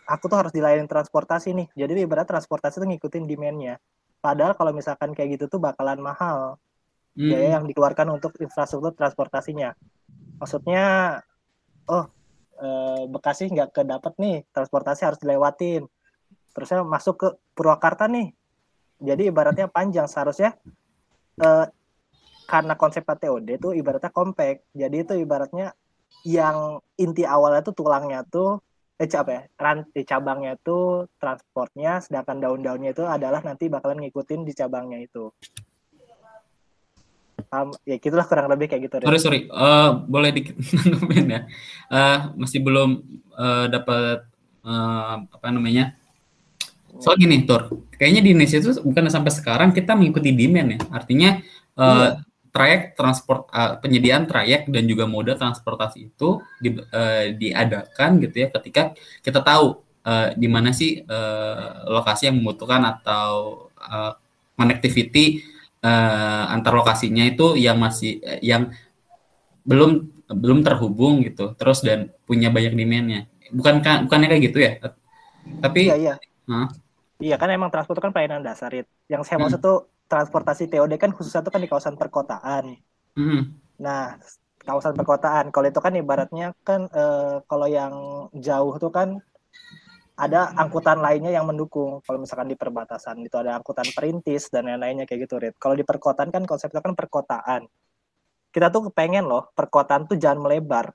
aku 0.07 0.27
tuh 0.27 0.37
harus 0.39 0.51
dilayani 0.51 0.87
transportasi 0.87 1.55
nih. 1.55 1.67
Jadi 1.75 2.03
ibarat 2.03 2.27
transportasi 2.27 2.83
tuh 2.83 2.87
ngikutin 2.91 3.23
demandnya. 3.23 3.79
Padahal 4.19 4.55
kalau 4.55 4.71
misalkan 4.75 5.11
kayak 5.15 5.39
gitu 5.39 5.45
tuh 5.51 5.59
bakalan 5.59 5.99
mahal 5.99 6.59
hmm. 7.15 7.27
biaya 7.27 7.59
yang 7.59 7.65
dikeluarkan 7.67 8.19
untuk 8.19 8.35
infrastruktur 8.39 8.95
transportasinya. 8.95 9.75
Maksudnya 10.39 11.19
oh 11.87 12.07
Bekasi 13.03 13.51
nggak 13.51 13.75
kedapat 13.75 14.15
nih 14.15 14.47
transportasi 14.55 15.03
harus 15.03 15.19
dilewatin. 15.19 15.83
Terusnya 16.55 16.87
masuk 16.87 17.15
ke 17.19 17.27
Purwakarta 17.51 18.07
nih 18.07 18.31
jadi 19.01 19.29
ibaratnya 19.33 19.67
panjang 19.69 20.05
seharusnya 20.05 20.57
uh, 21.41 21.65
karena 22.45 22.73
konsep 22.75 23.01
PTOD 23.07 23.57
itu 23.57 23.69
ibaratnya 23.73 24.11
compact. 24.11 24.67
Jadi 24.75 24.95
itu 25.01 25.13
ibaratnya 25.17 25.73
yang 26.27 26.79
inti 26.95 27.25
awalnya 27.25 27.65
tuh 27.65 27.75
tulangnya 27.75 28.23
tuh 28.27 28.61
eh 29.01 29.09
apa 29.09 29.31
ya 29.33 29.41
rantai 29.57 30.05
cabangnya 30.05 30.55
itu 30.55 31.09
transportnya 31.17 31.99
sedangkan 31.99 32.37
daun-daunnya 32.39 32.93
itu 32.93 33.03
adalah 33.03 33.41
nanti 33.41 33.67
bakalan 33.67 33.99
ngikutin 34.05 34.45
di 34.45 34.53
cabangnya 34.53 35.01
itu. 35.01 35.33
Um, 37.53 37.69
ya 37.85 38.01
gitulah 38.01 38.25
kurang 38.25 38.49
lebih 38.49 38.69
kayak 38.69 38.89
gitu 38.89 38.95
sorry 39.05 39.19
sorry. 39.21 39.39
Uh, 39.49 40.05
boleh 40.05 40.29
dikit 40.33 40.55
ya. 41.33 41.49
Uh, 41.89 42.19
masih 42.37 42.61
belum 42.61 43.01
uh, 43.33 43.65
dapat 43.67 44.25
uh, 44.63 45.25
apa 45.25 45.47
namanya 45.49 45.97
Soal 47.01 47.17
gini, 47.17 47.43
Tur, 47.47 47.89
kayaknya 47.97 48.21
di 48.21 48.29
Indonesia 48.35 48.57
itu 48.61 48.77
bukan 48.83 49.09
sampai 49.09 49.31
sekarang 49.33 49.69
kita 49.73 49.97
mengikuti 49.97 50.29
demand 50.33 50.77
ya. 50.77 50.79
Artinya 50.93 51.29
uh, 51.77 51.83
iya. 51.83 52.09
trayek 52.53 52.81
transport 52.93 53.49
uh, 53.49 53.81
penyediaan 53.81 54.29
trayek 54.29 54.69
dan 54.69 54.85
juga 54.85 55.09
moda 55.09 55.33
transportasi 55.33 56.13
itu 56.13 56.41
di, 56.61 56.69
uh, 56.77 57.33
diadakan 57.33 58.21
gitu 58.21 58.35
ya 58.45 58.47
ketika 58.53 58.93
kita 59.25 59.41
tahu 59.41 59.81
uh, 60.05 60.27
di 60.37 60.47
mana 60.47 60.69
sih 60.75 61.01
uh, 61.01 61.87
lokasi 61.89 62.29
yang 62.29 62.39
membutuhkan 62.39 62.83
atau 62.85 63.67
uh, 63.79 64.13
connectivity 64.53 65.41
uh, 65.81 66.53
antar 66.53 66.73
lokasinya 66.77 67.25
itu 67.25 67.57
yang 67.57 67.81
masih 67.81 68.21
uh, 68.21 68.39
yang 68.43 68.69
belum 69.63 70.11
belum 70.27 70.59
terhubung 70.63 71.23
gitu 71.23 71.55
terus 71.55 71.83
dan 71.83 72.11
punya 72.27 72.51
banyak 72.51 72.73
demandnya 72.75 73.27
bukan 73.53 73.79
bukannya 74.07 74.27
kayak 74.27 74.43
gitu 74.49 74.59
ya 74.59 74.71
tapi 75.59 75.91
iya, 75.91 75.95
iya. 75.99 76.15
Huh? 76.47 76.67
Iya 77.23 77.39
kan 77.39 77.47
emang 77.47 77.71
transport 77.71 78.03
kan 78.03 78.11
pelayanan 78.11 78.43
dasar 78.43 78.67
it. 78.75 78.83
Yang 79.07 79.31
saya 79.31 79.39
hmm. 79.39 79.43
maksud 79.47 79.59
tuh 79.63 79.77
transportasi 80.11 80.67
TOD 80.67 80.99
kan 80.99 81.15
khususnya 81.15 81.39
tuh 81.39 81.55
kan 81.55 81.63
di 81.63 81.71
kawasan 81.71 81.95
perkotaan. 81.95 82.75
Hmm. 83.15 83.55
Nah 83.79 84.19
kawasan 84.63 84.99
perkotaan 84.99 85.51
kalau 85.55 85.71
itu 85.71 85.79
kan 85.79 85.95
ibaratnya 85.95 86.51
kan 86.67 86.91
eh, 86.91 87.39
kalau 87.47 87.67
yang 87.71 87.93
jauh 88.35 88.75
tuh 88.75 88.91
kan 88.91 89.23
ada 90.13 90.51
angkutan 90.59 90.99
lainnya 90.99 91.31
yang 91.31 91.47
mendukung. 91.47 92.03
Kalau 92.03 92.19
misalkan 92.21 92.51
di 92.51 92.59
perbatasan 92.59 93.23
itu 93.23 93.33
ada 93.39 93.57
angkutan 93.57 93.87
perintis 93.95 94.51
dan 94.53 94.69
lain-lainnya 94.69 95.09
kayak 95.09 95.25
gitu, 95.25 95.41
Rit. 95.41 95.55
Kalau 95.57 95.73
di 95.73 95.81
perkotaan 95.81 96.29
kan 96.29 96.45
konsepnya 96.45 96.85
kan 96.85 96.93
perkotaan. 96.93 97.65
Kita 98.53 98.69
tuh 98.69 98.93
kepengen 98.93 99.25
loh 99.25 99.49
perkotaan 99.57 100.05
tuh 100.05 100.13
jangan 100.13 100.45
melebar, 100.45 100.93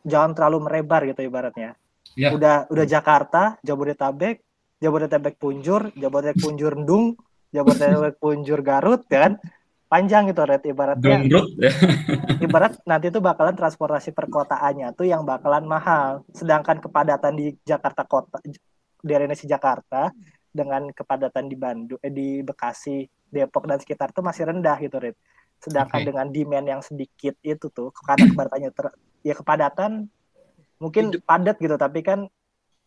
jangan 0.00 0.32
terlalu 0.32 0.64
merebar 0.64 1.04
gitu 1.04 1.20
ibaratnya. 1.20 1.76
Ya. 2.16 2.32
Udah 2.32 2.64
udah 2.72 2.86
Jakarta, 2.88 3.60
Jabodetabek, 3.60 4.40
Jabodetabek 4.80 5.36
Punjur, 5.36 5.92
Jabodetabek 5.92 6.40
Punjur 6.40 6.72
Ndung, 6.74 7.14
Jabodetabek 7.52 8.16
Punjur 8.16 8.60
Garut 8.64 9.04
ya 9.12 9.28
kan? 9.28 9.34
Panjang 9.90 10.30
gitu 10.30 10.46
red 10.46 10.62
ibaratnya. 10.62 11.18
Ya. 11.26 11.42
ibarat 12.46 12.78
nanti 12.86 13.10
itu 13.10 13.18
bakalan 13.18 13.58
transportasi 13.58 14.14
perkotaannya 14.14 14.94
tuh 14.94 15.10
yang 15.10 15.26
bakalan 15.26 15.66
mahal. 15.66 16.22
Sedangkan 16.30 16.78
kepadatan 16.78 17.34
di 17.34 17.58
Jakarta 17.66 18.06
kota 18.06 18.38
di 18.46 19.10
Indonesia 19.10 19.50
Jakarta 19.50 20.14
dengan 20.46 20.94
kepadatan 20.94 21.50
di 21.50 21.56
Bandung 21.58 21.98
eh, 22.06 22.14
di 22.14 22.38
Bekasi 22.38 23.02
Depok 23.26 23.66
dan 23.66 23.82
sekitar 23.82 24.14
tuh 24.14 24.22
masih 24.22 24.46
rendah 24.46 24.78
gitu 24.78 25.02
red. 25.02 25.18
Sedangkan 25.58 26.06
okay. 26.06 26.06
dengan 26.06 26.26
demand 26.30 26.66
yang 26.70 26.82
sedikit 26.86 27.34
itu 27.42 27.66
tuh 27.74 27.90
karena 27.90 28.30
kepadatannya 28.30 28.70
ter, 28.70 28.86
ya 29.26 29.34
kepadatan 29.34 30.06
mungkin 30.78 31.18
padat 31.20 31.58
gitu 31.58 31.76
tapi 31.76 32.00
kan 32.00 32.30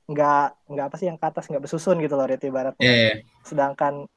nggak 0.04 0.68
nggak 0.68 0.86
apa 0.92 0.96
sih 1.00 1.08
yang 1.08 1.16
ke 1.16 1.26
atas 1.26 1.48
nggak 1.48 1.64
bersusun 1.64 2.00
gitu 2.04 2.20
loh 2.20 2.28
Rit 2.28 2.44
ibaratnya. 2.44 2.84
Yeah, 2.84 2.98
yeah. 3.00 3.18
Sedangkan 3.48 4.08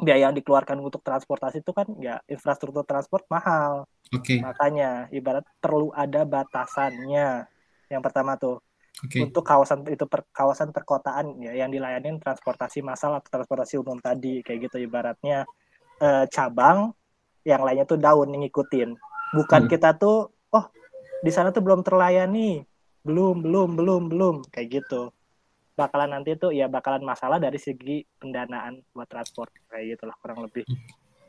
biaya 0.00 0.28
yang 0.28 0.36
dikeluarkan 0.36 0.80
untuk 0.80 1.04
transportasi 1.04 1.60
itu 1.60 1.72
kan 1.76 1.88
ya 2.00 2.20
infrastruktur 2.28 2.84
transport 2.84 3.24
mahal. 3.28 3.84
Oke. 4.12 4.40
Makanya 4.40 5.08
ibarat 5.12 5.44
perlu 5.60 5.92
ada 5.92 6.24
batasannya. 6.24 7.44
Yang 7.88 8.02
pertama 8.04 8.36
tuh 8.40 8.60
Oke. 9.04 9.24
untuk 9.24 9.44
kawasan 9.44 9.84
itu 9.88 10.04
per, 10.04 10.28
kawasan 10.32 10.72
perkotaan 10.72 11.40
ya 11.40 11.56
yang 11.56 11.72
dilayanin 11.72 12.20
transportasi 12.20 12.84
massal 12.84 13.16
atau 13.16 13.28
transportasi 13.28 13.80
umum 13.80 13.96
tadi 14.00 14.44
kayak 14.44 14.68
gitu 14.68 14.76
ibaratnya 14.80 15.48
eh, 16.00 16.24
cabang 16.28 16.92
yang 17.44 17.64
lainnya 17.64 17.88
tuh 17.88 17.96
daun 17.96 18.28
yang 18.32 18.44
ngikutin. 18.44 18.92
Bukan 19.36 19.68
Hmm. 19.68 19.70
kita 19.72 19.96
tuh 19.96 20.32
oh 20.52 20.64
di 21.24 21.30
sana 21.32 21.52
tuh 21.52 21.64
belum 21.64 21.80
terlayani. 21.80 22.64
Belum, 23.00 23.40
belum, 23.40 23.80
belum, 23.80 24.02
belum 24.12 24.36
kayak 24.52 24.84
gitu. 24.84 25.08
Bakalan 25.80 26.20
nanti 26.20 26.36
tuh 26.36 26.52
ya 26.52 26.68
bakalan 26.68 27.00
masalah 27.00 27.40
dari 27.40 27.56
segi 27.56 28.04
pendanaan 28.20 28.84
buat 28.92 29.08
transport 29.08 29.48
kayak 29.72 29.96
gitulah 29.96 30.16
kurang 30.20 30.44
lebih. 30.44 30.68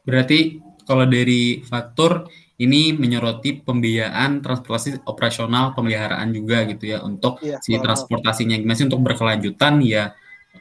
Berarti 0.04 0.60
kalau 0.84 1.08
dari 1.08 1.64
faktur 1.64 2.28
ini 2.60 2.92
menyoroti 2.92 3.64
pembiayaan 3.64 4.44
transportasi 4.44 5.08
operasional 5.08 5.72
pemeliharaan 5.72 6.30
juga 6.36 6.68
gitu 6.68 6.92
ya 6.92 7.00
untuk 7.06 7.40
Iya, 7.40 7.62
si 7.64 7.78
transportasinya 7.78 8.58
gimana 8.60 8.76
sih 8.76 8.90
untuk 8.90 9.02
berkelanjutan 9.02 9.80
ya 9.86 10.12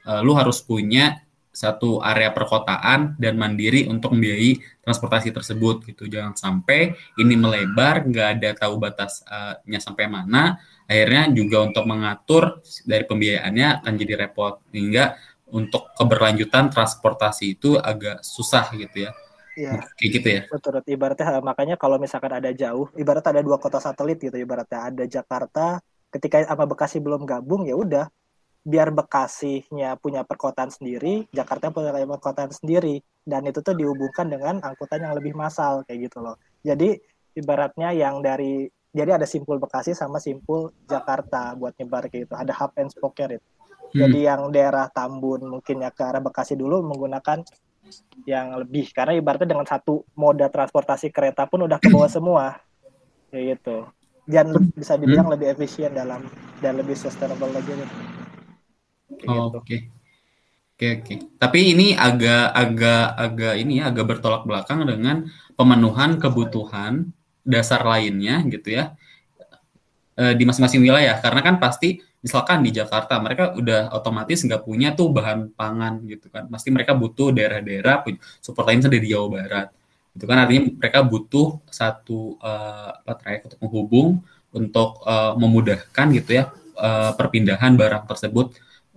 eh, 0.07 0.21
lu 0.23 0.37
harus 0.39 0.63
punya 0.63 1.19
satu 1.51 1.99
area 1.99 2.31
perkotaan 2.31 3.19
dan 3.19 3.35
mandiri 3.35 3.91
untuk 3.91 4.15
membiayai 4.15 4.83
transportasi 4.87 5.35
tersebut 5.35 5.83
gitu. 5.91 6.07
Jangan 6.07 6.39
sampai 6.39 6.95
ini 7.19 7.35
melebar 7.35 8.07
nggak 8.07 8.29
ada 8.39 8.51
tahu 8.55 8.79
batasnya 8.79 9.79
sampai 9.83 10.07
mana 10.07 10.57
akhirnya 10.87 11.31
juga 11.35 11.67
untuk 11.67 11.85
mengatur 11.87 12.63
dari 12.87 13.05
pembiayaannya 13.07 13.83
akan 13.83 13.93
jadi 13.99 14.15
repot. 14.27 14.63
Sehingga 14.71 15.19
untuk 15.51 15.91
keberlanjutan 15.99 16.71
transportasi 16.71 17.59
itu 17.59 17.75
agak 17.75 18.23
susah 18.23 18.71
gitu 18.75 19.11
ya. 19.11 19.13
Iya. 19.59 19.83
kayak 19.99 20.11
gitu 20.15 20.29
ya. 20.31 20.43
Betul, 20.49 20.81
ibaratnya 20.89 21.27
eh, 21.37 21.43
makanya 21.45 21.77
kalau 21.77 22.01
misalkan 22.01 22.33
ada 22.33 22.49
jauh, 22.55 22.89
ibarat 22.97 23.25
ada 23.29 23.43
dua 23.45 23.61
kota 23.61 23.83
satelit 23.83 24.17
gitu, 24.23 24.33
ibaratnya 24.39 24.89
ada 24.89 25.05
Jakarta, 25.05 25.83
ketika 26.09 26.41
sama 26.47 26.65
Bekasi 26.65 27.03
belum 27.03 27.27
gabung 27.29 27.67
ya 27.69 27.77
udah, 27.77 28.09
biar 28.61 28.93
Bekasinya 28.93 29.97
punya 29.97 30.23
perkotaan 30.23 30.69
sendiri, 30.69 31.25
Jakarta 31.33 31.73
punya 31.73 31.93
perkotaan 31.93 32.53
sendiri, 32.53 33.01
dan 33.25 33.49
itu 33.49 33.65
tuh 33.65 33.73
dihubungkan 33.73 34.29
dengan 34.29 34.61
angkutan 34.61 35.09
yang 35.09 35.17
lebih 35.17 35.33
massal 35.33 35.83
kayak 35.89 36.11
gitu 36.11 36.21
loh. 36.21 36.37
Jadi 36.61 37.01
ibaratnya 37.37 37.93
yang 37.97 38.21
dari 38.21 38.69
jadi 38.91 39.17
ada 39.17 39.27
simpul 39.27 39.63
Bekasi 39.63 39.95
sama 39.95 40.19
simpul 40.19 40.75
Jakarta 40.85 41.55
buat 41.55 41.79
nyebar 41.79 42.11
kayak 42.11 42.27
gitu, 42.27 42.35
ada 42.37 42.53
hub 42.53 42.75
and 42.77 42.91
spoke 42.91 43.17
itu. 43.17 43.39
Jadi 43.91 44.23
yang 44.23 44.55
daerah 44.55 44.87
Tambun 44.87 45.59
mungkin 45.59 45.83
ya 45.83 45.91
ke 45.91 46.03
arah 46.03 46.23
Bekasi 46.23 46.55
dulu 46.55 46.83
menggunakan 46.85 47.43
yang 48.29 48.55
lebih 48.61 48.93
karena 48.93 49.17
ibaratnya 49.17 49.57
dengan 49.57 49.67
satu 49.67 50.05
moda 50.15 50.53
transportasi 50.53 51.11
kereta 51.11 51.49
pun 51.49 51.65
udah 51.65 51.81
ke 51.81 51.89
bawah 51.89 52.11
semua 52.21 52.61
kayak 53.33 53.59
gitu 53.59 53.89
dan 54.31 54.53
bisa 54.77 54.95
dibilang 54.95 55.33
lebih 55.33 55.51
efisien 55.51 55.91
dalam 55.91 56.23
dan 56.63 56.79
lebih 56.79 56.95
sustainable 56.95 57.51
lagi 57.51 57.73
gitu. 57.73 58.20
Gitu. 59.19 59.29
Oke. 59.59 59.77
Oke, 60.77 60.87
oke. 61.05 61.15
Tapi 61.37 61.59
ini 61.77 61.87
agak 61.93 62.45
agak 62.57 63.05
agak 63.25 63.55
ini 63.61 63.73
ya 63.85 63.93
agak 63.93 64.07
bertolak 64.17 64.43
belakang 64.49 64.81
dengan 64.89 65.29
pemenuhan 65.59 66.17
kebutuhan 66.17 67.13
dasar 67.45 67.85
lainnya 67.85 68.41
gitu 68.49 68.69
ya. 68.79 68.97
eh, 70.21 70.35
di 70.39 70.45
masing-masing 70.49 70.83
wilayah 70.85 71.17
karena 71.23 71.41
kan 71.41 71.57
pasti 71.63 72.01
misalkan 72.21 72.61
di 72.61 72.71
Jakarta 72.75 73.17
mereka 73.17 73.57
udah 73.57 73.89
otomatis 73.97 74.45
nggak 74.45 74.63
punya 74.69 74.93
tuh 74.93 75.09
bahan 75.09 75.57
pangan 75.57 76.05
gitu 76.05 76.29
kan 76.29 76.45
pasti 76.53 76.69
mereka 76.69 76.93
butuh 76.93 77.33
daerah-daerah 77.33 78.05
support 78.45 78.69
lain 78.69 78.85
dari 78.85 79.09
Jawa 79.09 79.29
Barat 79.41 79.69
itu 80.13 80.25
kan 80.29 80.37
artinya 80.45 80.63
mereka 80.77 81.01
butuh 81.07 81.63
satu 81.71 82.37
eh, 82.43 82.91
apa 83.01 83.13
trayek 83.17 83.41
untuk 83.49 83.59
menghubung 83.65 84.09
untuk 84.53 84.89
eh, 85.09 85.33
memudahkan 85.41 86.07
gitu 86.21 86.31
ya 86.37 86.45
eh, 86.77 87.11
perpindahan 87.17 87.73
barang 87.81 88.05
tersebut 88.11 88.47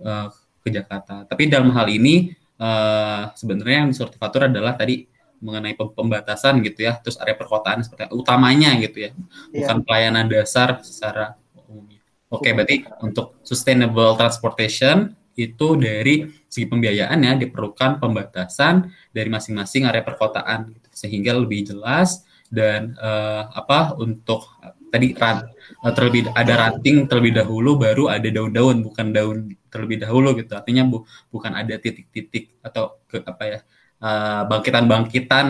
eh, 0.04 0.28
ke 0.60 0.68
Jakarta 0.68 1.24
tapi 1.24 1.48
dalam 1.48 1.72
hal 1.72 1.88
ini 1.88 2.30
eh, 2.60 3.22
sebenarnya 3.34 3.76
yang 3.84 3.90
disorti 3.90 4.16
fatur 4.20 4.46
adalah 4.46 4.76
tadi 4.76 5.08
mengenai 5.44 5.76
pem- 5.76 5.92
pembatasan 5.92 6.64
gitu 6.64 6.88
ya 6.88 6.96
terus 7.00 7.20
area 7.20 7.36
perkotaan 7.36 7.84
seperti 7.84 8.12
utamanya 8.12 8.72
gitu 8.80 9.08
ya 9.08 9.10
Iya. 9.52 9.56
bukan 9.60 9.76
pelayanan 9.84 10.26
dasar 10.30 10.80
secara 10.80 11.36
umumnya. 11.68 12.00
Oke, 12.32 12.50
berarti 12.50 12.82
untuk 13.04 13.38
sustainable 13.44 14.16
transportation 14.16 15.12
itu 15.34 15.66
dari 15.76 16.26
segi 16.48 16.64
pembiayaannya 16.64 17.44
diperlukan 17.44 17.98
pembatasan 18.00 18.88
dari 19.10 19.28
masing-masing 19.28 19.84
area 19.84 20.00
perkotaan 20.00 20.72
gitu, 20.72 20.88
sehingga 20.94 21.34
lebih 21.36 21.66
jelas 21.74 22.22
dan 22.48 22.94
eh, 22.96 23.42
apa 23.50 23.98
untuk 23.98 24.46
tadi 24.88 25.12
ran- 25.14 25.50
terlebih 25.92 26.30
ada 26.32 26.54
ranting 26.56 27.04
terlebih 27.10 27.34
dahulu 27.36 27.76
baru 27.76 28.06
ada 28.08 28.30
daun-daun 28.30 28.80
bukan 28.80 29.06
daun 29.10 29.38
terlebih 29.74 29.98
dahulu 30.06 30.38
gitu. 30.38 30.54
Artinya 30.54 30.86
bu- 30.86 31.02
bukan 31.34 31.52
ada 31.58 31.74
titik-titik 31.82 32.54
atau 32.62 33.02
ke 33.10 33.18
apa 33.26 33.42
ya 33.50 33.58
eh, 34.06 34.42
bangkitan-bangkitan 34.50 35.46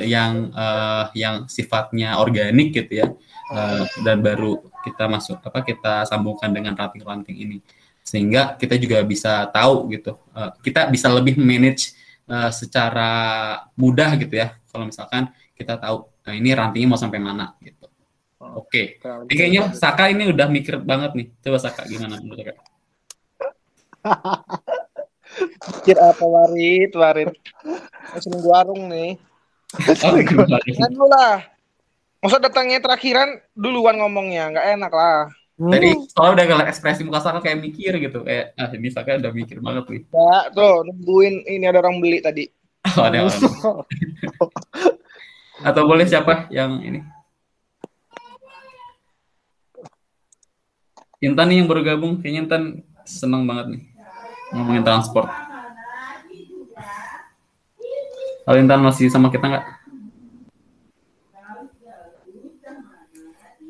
yang 0.00 0.32
eh, 0.52 1.04
yang 1.16 1.36
sifatnya 1.48 2.16
organik 2.24 2.72
gitu 2.72 3.04
ya 3.04 3.08
Eh, 3.46 3.84
dan 4.02 4.26
baru 4.26 4.58
kita 4.82 5.06
masuk 5.06 5.38
apa 5.38 5.62
kita 5.62 6.02
sambungkan 6.10 6.50
dengan 6.50 6.74
ranting-ranting 6.74 7.38
ini. 7.38 7.56
Sehingga 8.02 8.58
kita 8.58 8.74
juga 8.74 8.98
bisa 9.06 9.46
tahu 9.54 9.86
gitu 9.94 10.18
eh, 10.34 10.50
kita 10.66 10.90
bisa 10.90 11.06
lebih 11.14 11.38
manage 11.38 11.94
eh, 12.26 12.50
secara 12.50 13.10
mudah 13.78 14.18
gitu 14.18 14.34
ya. 14.34 14.58
Kalau 14.66 14.90
misalkan 14.90 15.30
kita 15.54 15.78
tahu 15.78 16.10
nah 16.26 16.34
ini 16.34 16.50
rantingnya 16.58 16.88
mau 16.90 16.98
sampai 16.98 17.22
mana? 17.22 17.54
gitu. 17.62 17.86
Oke. 18.42 18.98
Kurang 18.98 19.30
ini 19.30 19.30
lebih. 19.30 19.38
Kayaknya. 19.38 19.62
Saka 19.78 20.04
ini 20.10 20.24
udah 20.34 20.46
mikir 20.50 20.74
banget 20.82 21.10
nih. 21.14 21.26
Coba 21.38 21.58
Saka 21.62 21.86
gimana 21.86 22.18
menurut 22.18 22.42
Saka 22.42 22.75
Pikir 25.80 25.96
apa 25.98 26.24
warit, 26.24 26.90
warit. 26.94 27.30
Masih 28.14 28.28
nunggu 28.32 28.48
warung 28.48 28.82
nih. 28.88 29.18
oh? 29.76 30.16
Jangan 30.64 30.90
dulu 30.90 31.06
lah. 31.06 31.44
Masa 32.18 32.40
datangnya 32.40 32.80
terakhiran 32.80 33.38
duluan 33.52 33.98
ngomongnya, 33.98 34.50
nggak 34.50 34.66
enak 34.74 34.90
lah. 34.90 35.30
tadi 35.56 35.88
soalnya 36.12 36.32
udah 36.36 36.44
ngeliat 36.52 36.68
ekspresi 36.68 37.00
muka 37.00 37.16
Saka 37.16 37.40
kayak 37.40 37.56
mikir 37.56 37.96
gitu 37.96 38.20
kayak 38.20 38.52
ah 38.60 38.68
ini 38.76 38.92
Saka 38.92 39.16
udah 39.16 39.32
mikir 39.32 39.56
banget 39.64 39.88
nih 39.88 40.02
Ya, 40.12 40.52
tuh 40.52 40.84
nungguin 40.84 41.48
ini 41.48 41.64
ada 41.64 41.80
orang 41.80 41.96
beli 41.96 42.20
tadi. 42.20 42.44
oh, 42.92 43.00
ada 43.00 43.24
orang 43.24 43.32
atau 45.72 45.82
boleh 45.88 46.04
siapa 46.04 46.52
yang 46.52 46.76
ini 46.84 47.00
Intan 51.24 51.48
nih 51.48 51.64
yang 51.64 51.68
baru 51.72 51.80
gabung 51.82 52.20
kayaknya 52.20 52.40
Intan 52.44 52.62
seneng 53.08 53.48
banget 53.48 53.66
nih 53.72 53.82
ngomongin 54.56 54.84
transport 54.84 55.28
Halo 58.46 58.62
Intan 58.62 58.78
masih 58.78 59.10
sama 59.10 59.26
kita 59.26 59.42
nggak? 59.42 59.66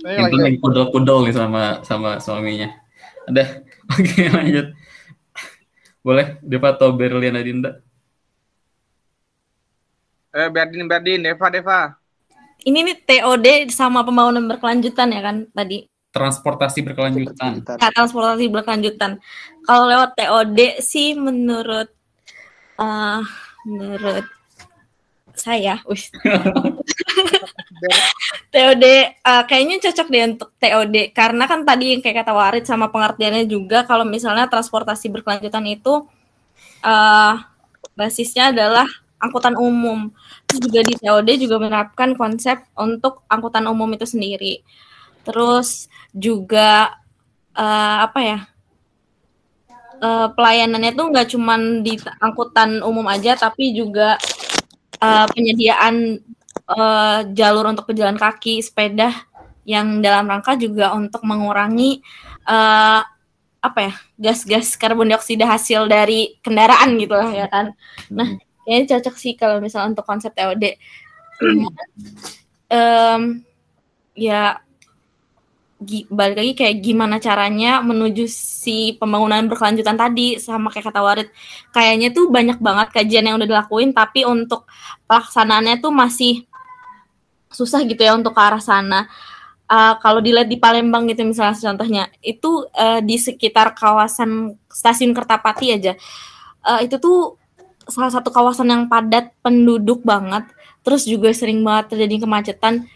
Intan 0.04 0.40
lagi 0.44 0.60
pudel-pudel 0.60 1.24
nih 1.24 1.32
sama 1.32 1.80
sama 1.80 2.20
suaminya. 2.20 2.76
Ada. 3.24 3.64
Oke 3.96 4.28
lanjut. 4.28 4.76
Boleh 6.04 6.36
Deva 6.44 6.76
atau 6.76 6.92
Berliana 6.92 7.40
Dinda? 7.40 7.80
eh 10.36 10.48
Berdin 10.52 10.84
Berdin 10.84 11.24
Deva 11.24 11.46
Deva. 11.48 11.80
Ini 12.60 12.84
nih 12.84 12.96
TOD 13.00 13.72
sama 13.72 14.04
pembangunan 14.04 14.44
berkelanjutan 14.44 15.08
ya 15.08 15.24
kan 15.24 15.36
tadi. 15.56 15.88
Transportasi 16.16 16.80
berkelanjutan. 16.80 17.60
Nah, 17.60 17.90
transportasi 17.93 18.48
berkelanjutan. 18.48 19.20
Kalau 19.68 19.84
lewat 19.86 20.16
TOD 20.16 20.80
sih 20.80 21.12
menurut 21.12 21.93
eh 22.76 23.22
menurut 23.66 24.26
saya, 25.36 25.84
wis. 25.84 26.09
TOD 28.52 28.84
eh, 28.88 29.12
kayaknya 29.44 29.76
cocok 29.84 30.09
deh 30.09 30.22
untuk 30.32 30.51
TOD 30.56 31.12
karena 31.12 31.44
kan 31.44 31.60
tadi 31.68 31.93
yang 31.93 32.01
kayak 32.01 32.24
kata 32.24 32.32
Warid 32.32 32.64
sama 32.64 32.88
pengertiannya 32.88 33.44
juga 33.44 33.84
kalau 33.84 34.09
misalnya 34.09 34.48
transportasi 34.48 35.12
berkelanjutan 35.12 35.68
itu 35.68 36.09
eh 36.80 37.34
basisnya 37.97 38.52
adalah 38.52 38.88
angkutan 39.20 39.56
umum. 39.56 40.12
Terus 40.47 40.60
juga 40.68 40.80
di 40.84 40.94
TOD 40.97 41.28
juga 41.40 41.56
menerapkan 41.60 42.14
konsep 42.14 42.60
untuk 42.76 43.24
angkutan 43.26 43.64
umum 43.66 43.88
itu 43.93 44.05
sendiri. 44.05 44.62
Terus 45.27 45.90
juga 46.15 46.94
eh, 47.59 47.97
apa 48.07 48.20
ya? 48.23 48.39
eh, 50.01 50.28
pelayanannya 50.32 50.93
tuh 50.93 51.07
nggak 51.12 51.28
cuman 51.36 51.61
di 51.81 51.97
angkutan 52.20 52.85
umum 52.85 53.07
aja 53.09 53.36
tapi 53.36 53.73
juga 53.73 54.20
eh, 55.01 55.27
penyediaan 55.32 56.20
eh, 56.77 57.19
jalur 57.32 57.73
untuk 57.73 57.89
pejalan 57.90 58.16
kaki, 58.20 58.61
sepeda 58.61 59.12
yang 59.66 59.98
dalam 59.98 60.31
rangka 60.31 60.55
juga 60.55 60.94
untuk 60.94 61.23
mengurangi 61.27 62.01
eh, 62.47 63.01
apa 63.66 63.81
ya 63.82 63.94
gas-gas 64.15 64.78
karbon 64.78 65.11
dioksida 65.11 65.43
hasil 65.43 65.90
dari 65.90 66.39
kendaraan 66.39 66.94
gitu 67.03 67.15
lah 67.19 67.31
ya 67.35 67.47
kan. 67.51 67.74
Nah 68.15 68.39
kayaknya 68.62 68.98
cocok 68.98 69.16
sih 69.19 69.32
kalau 69.35 69.59
misalnya 69.59 69.97
untuk 69.97 70.07
konsep 70.07 70.31
TOD. 70.35 70.78
um, 72.73 73.43
ya 74.16 74.59
balik 76.09 76.36
lagi 76.40 76.53
kayak 76.57 76.77
gimana 76.81 77.20
caranya 77.20 77.85
menuju 77.85 78.24
si 78.32 78.97
pembangunan 78.97 79.44
berkelanjutan 79.44 79.93
tadi 79.93 80.40
sama 80.40 80.73
kayak 80.73 80.89
kata 80.89 81.01
Warid. 81.05 81.28
Kayaknya 81.69 82.09
tuh 82.16 82.32
banyak 82.32 82.59
banget 82.59 82.89
kajian 82.97 83.28
yang 83.28 83.36
udah 83.36 83.48
dilakuin 83.48 83.93
tapi 83.93 84.24
untuk 84.24 84.65
pelaksanaannya 85.05 85.77
tuh 85.85 85.93
masih 85.93 86.48
susah 87.53 87.85
gitu 87.85 88.01
ya 88.01 88.16
untuk 88.16 88.32
ke 88.32 88.40
arah 88.40 88.61
sana. 88.61 89.05
Uh, 89.66 89.98
kalau 89.98 90.23
dilihat 90.23 90.47
di 90.47 90.62
Palembang 90.62 91.11
gitu 91.11 91.27
misalnya 91.27 91.59
contohnya 91.59 92.07
itu 92.23 92.70
uh, 92.70 93.03
di 93.03 93.19
sekitar 93.19 93.74
kawasan 93.74 94.57
stasiun 94.70 95.12
Kertapati 95.12 95.77
aja. 95.77 95.93
Uh, 96.65 96.81
itu 96.86 96.97
tuh 96.97 97.36
salah 97.86 98.11
satu 98.11 98.32
kawasan 98.32 98.70
yang 98.73 98.82
padat 98.89 99.31
penduduk 99.44 100.03
banget 100.03 100.48
terus 100.86 101.03
juga 101.03 101.35
sering 101.35 101.66
banget 101.66 101.94
terjadi 101.94 102.27
kemacetan 102.27 102.86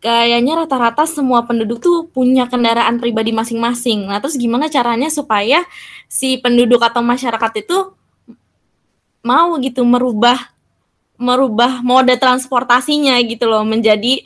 kayaknya 0.00 0.64
rata-rata 0.64 1.04
semua 1.04 1.44
penduduk 1.44 1.78
tuh 1.78 2.08
punya 2.08 2.48
kendaraan 2.48 2.96
pribadi 2.96 3.36
masing-masing. 3.36 4.08
Nah, 4.08 4.18
terus 4.18 4.40
gimana 4.40 4.72
caranya 4.72 5.12
supaya 5.12 5.62
si 6.08 6.40
penduduk 6.40 6.80
atau 6.80 7.04
masyarakat 7.04 7.52
itu 7.60 7.92
mau 9.20 9.52
gitu 9.60 9.84
merubah 9.84 10.40
merubah 11.20 11.84
mode 11.84 12.16
transportasinya 12.16 13.20
gitu 13.28 13.44
loh 13.44 13.60
menjadi 13.60 14.24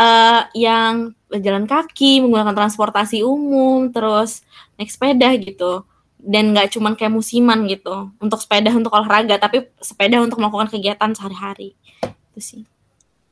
uh, 0.00 0.48
yang 0.56 1.12
jalan 1.28 1.68
kaki, 1.68 2.24
menggunakan 2.24 2.56
transportasi 2.56 3.20
umum, 3.20 3.92
terus 3.92 4.40
naik 4.80 4.88
sepeda 4.88 5.28
gitu. 5.36 5.84
Dan 6.16 6.56
nggak 6.56 6.72
cuman 6.72 6.96
kayak 6.96 7.12
musiman 7.12 7.68
gitu, 7.68 8.08
untuk 8.20 8.40
sepeda 8.40 8.72
untuk 8.72 8.92
olahraga, 8.92 9.36
tapi 9.36 9.68
sepeda 9.80 10.20
untuk 10.20 10.40
melakukan 10.40 10.72
kegiatan 10.72 11.12
sehari-hari. 11.12 11.76
Itu 12.32 12.40
sih. 12.40 12.62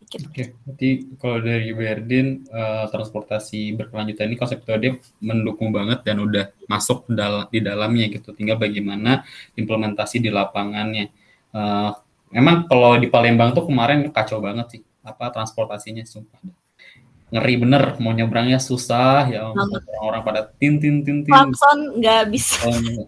Oke, 0.08 0.24
okay. 0.24 0.46
berarti 0.64 0.88
kalau 1.20 1.36
dari 1.44 1.68
Berdin 1.76 2.48
uh, 2.48 2.88
transportasi 2.88 3.76
berkelanjutan 3.76 4.32
ini 4.32 4.40
konsep 4.40 4.64
dia 4.64 4.96
mendukung 5.20 5.68
banget 5.68 6.00
dan 6.00 6.24
udah 6.24 6.48
masuk 6.64 7.04
dal 7.12 7.44
di 7.52 7.60
dalamnya 7.60 8.08
gitu. 8.08 8.32
Tinggal 8.32 8.56
bagaimana 8.56 9.28
implementasi 9.52 10.24
di 10.24 10.32
lapangannya. 10.32 11.12
Uh, 11.52 11.92
memang 12.32 12.64
kalau 12.64 12.96
di 12.96 13.12
Palembang 13.12 13.52
tuh 13.52 13.68
kemarin 13.68 14.08
kacau 14.08 14.40
banget 14.40 14.80
sih 14.80 14.82
apa 15.04 15.28
transportasinya 15.28 16.00
sumpah. 16.08 16.40
Ngeri 17.28 17.54
bener 17.60 18.00
mau 18.00 18.16
nyebrangnya 18.16 18.56
susah 18.64 19.28
ya 19.28 19.52
orang-orang 19.52 20.22
pada 20.24 20.40
tin 20.56 20.80
tin 20.80 21.04
tin 21.04 21.20
tin. 21.20 21.32
Klakson 21.36 22.00
nggak 22.00 22.32
bisa. 22.32 22.64
Oh, 22.64 23.04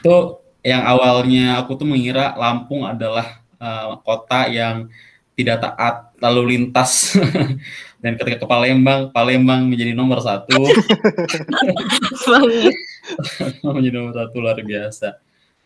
itu 0.00 0.16
yang 0.64 0.88
awalnya 0.88 1.60
aku 1.60 1.76
tuh 1.76 1.84
mengira 1.84 2.32
Lampung 2.40 2.88
adalah 2.88 3.44
uh, 3.60 4.00
kota 4.00 4.48
yang 4.48 4.88
tidak 5.36 5.64
taat 5.64 6.09
lalu 6.20 6.56
lintas 6.56 7.16
dan 8.02 8.16
ketika 8.16 8.44
ke 8.44 8.46
Palembang 8.46 9.08
Palembang 9.10 9.66
menjadi 9.66 9.96
nomor 9.96 10.20
satu 10.20 10.60
menjadi 13.64 13.96
nomor 13.96 14.12
satu 14.14 14.36
luar 14.38 14.60
biasa 14.60 15.16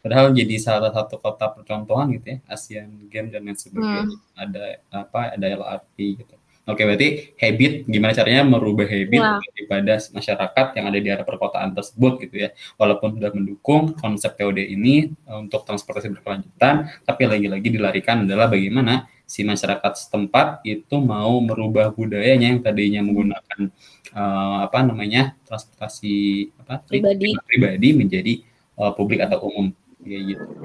padahal 0.00 0.30
jadi 0.30 0.56
salah 0.62 0.94
satu 0.94 1.18
kota 1.18 1.50
percontohan 1.50 2.14
gitu 2.16 2.26
ya 2.34 2.38
ASEAN 2.46 3.10
Games 3.10 3.34
dan 3.34 3.42
lain 3.44 3.58
sebagainya 3.58 4.02
hmm. 4.06 4.18
ada 4.38 4.64
apa 4.94 5.20
ada 5.34 5.46
LRT 5.46 5.98
gitu 6.22 6.34
Oke, 6.64 6.80
berarti 6.88 7.36
habit 7.36 7.84
gimana 7.84 8.16
caranya 8.16 8.40
merubah 8.40 8.88
habit 8.88 9.20
wow. 9.20 9.36
daripada 9.52 10.00
masyarakat 10.00 10.66
yang 10.80 10.84
ada 10.88 10.96
di 10.96 11.08
area 11.12 11.20
perkotaan 11.20 11.76
tersebut 11.76 12.24
gitu 12.24 12.40
ya. 12.40 12.56
Walaupun 12.80 13.20
sudah 13.20 13.36
mendukung 13.36 13.92
konsep 14.00 14.32
TOD 14.32 14.64
ini 14.72 15.12
eh, 15.12 15.36
untuk 15.36 15.68
transportasi 15.68 16.08
berkelanjutan, 16.16 16.88
tapi 17.04 17.28
lagi-lagi 17.28 17.68
dilarikan 17.68 18.24
adalah 18.24 18.48
bagaimana 18.48 19.04
si 19.24 19.40
masyarakat 19.42 19.92
setempat 19.96 20.60
itu 20.68 20.96
mau 21.00 21.40
merubah 21.40 21.90
budayanya 21.90 22.52
yang 22.52 22.60
tadinya 22.60 23.00
menggunakan 23.00 23.72
uh, 24.12 24.68
apa 24.68 24.84
namanya 24.84 25.34
transportasi 25.48 26.48
apa 26.60 26.84
pribadi, 26.84 27.32
pribadi 27.48 27.88
menjadi 27.96 28.32
uh, 28.76 28.92
publik 28.92 29.24
atau 29.24 29.48
umum 29.48 29.72
kayak 30.04 30.22
gitu. 30.36 30.44
Oke, 30.44 30.60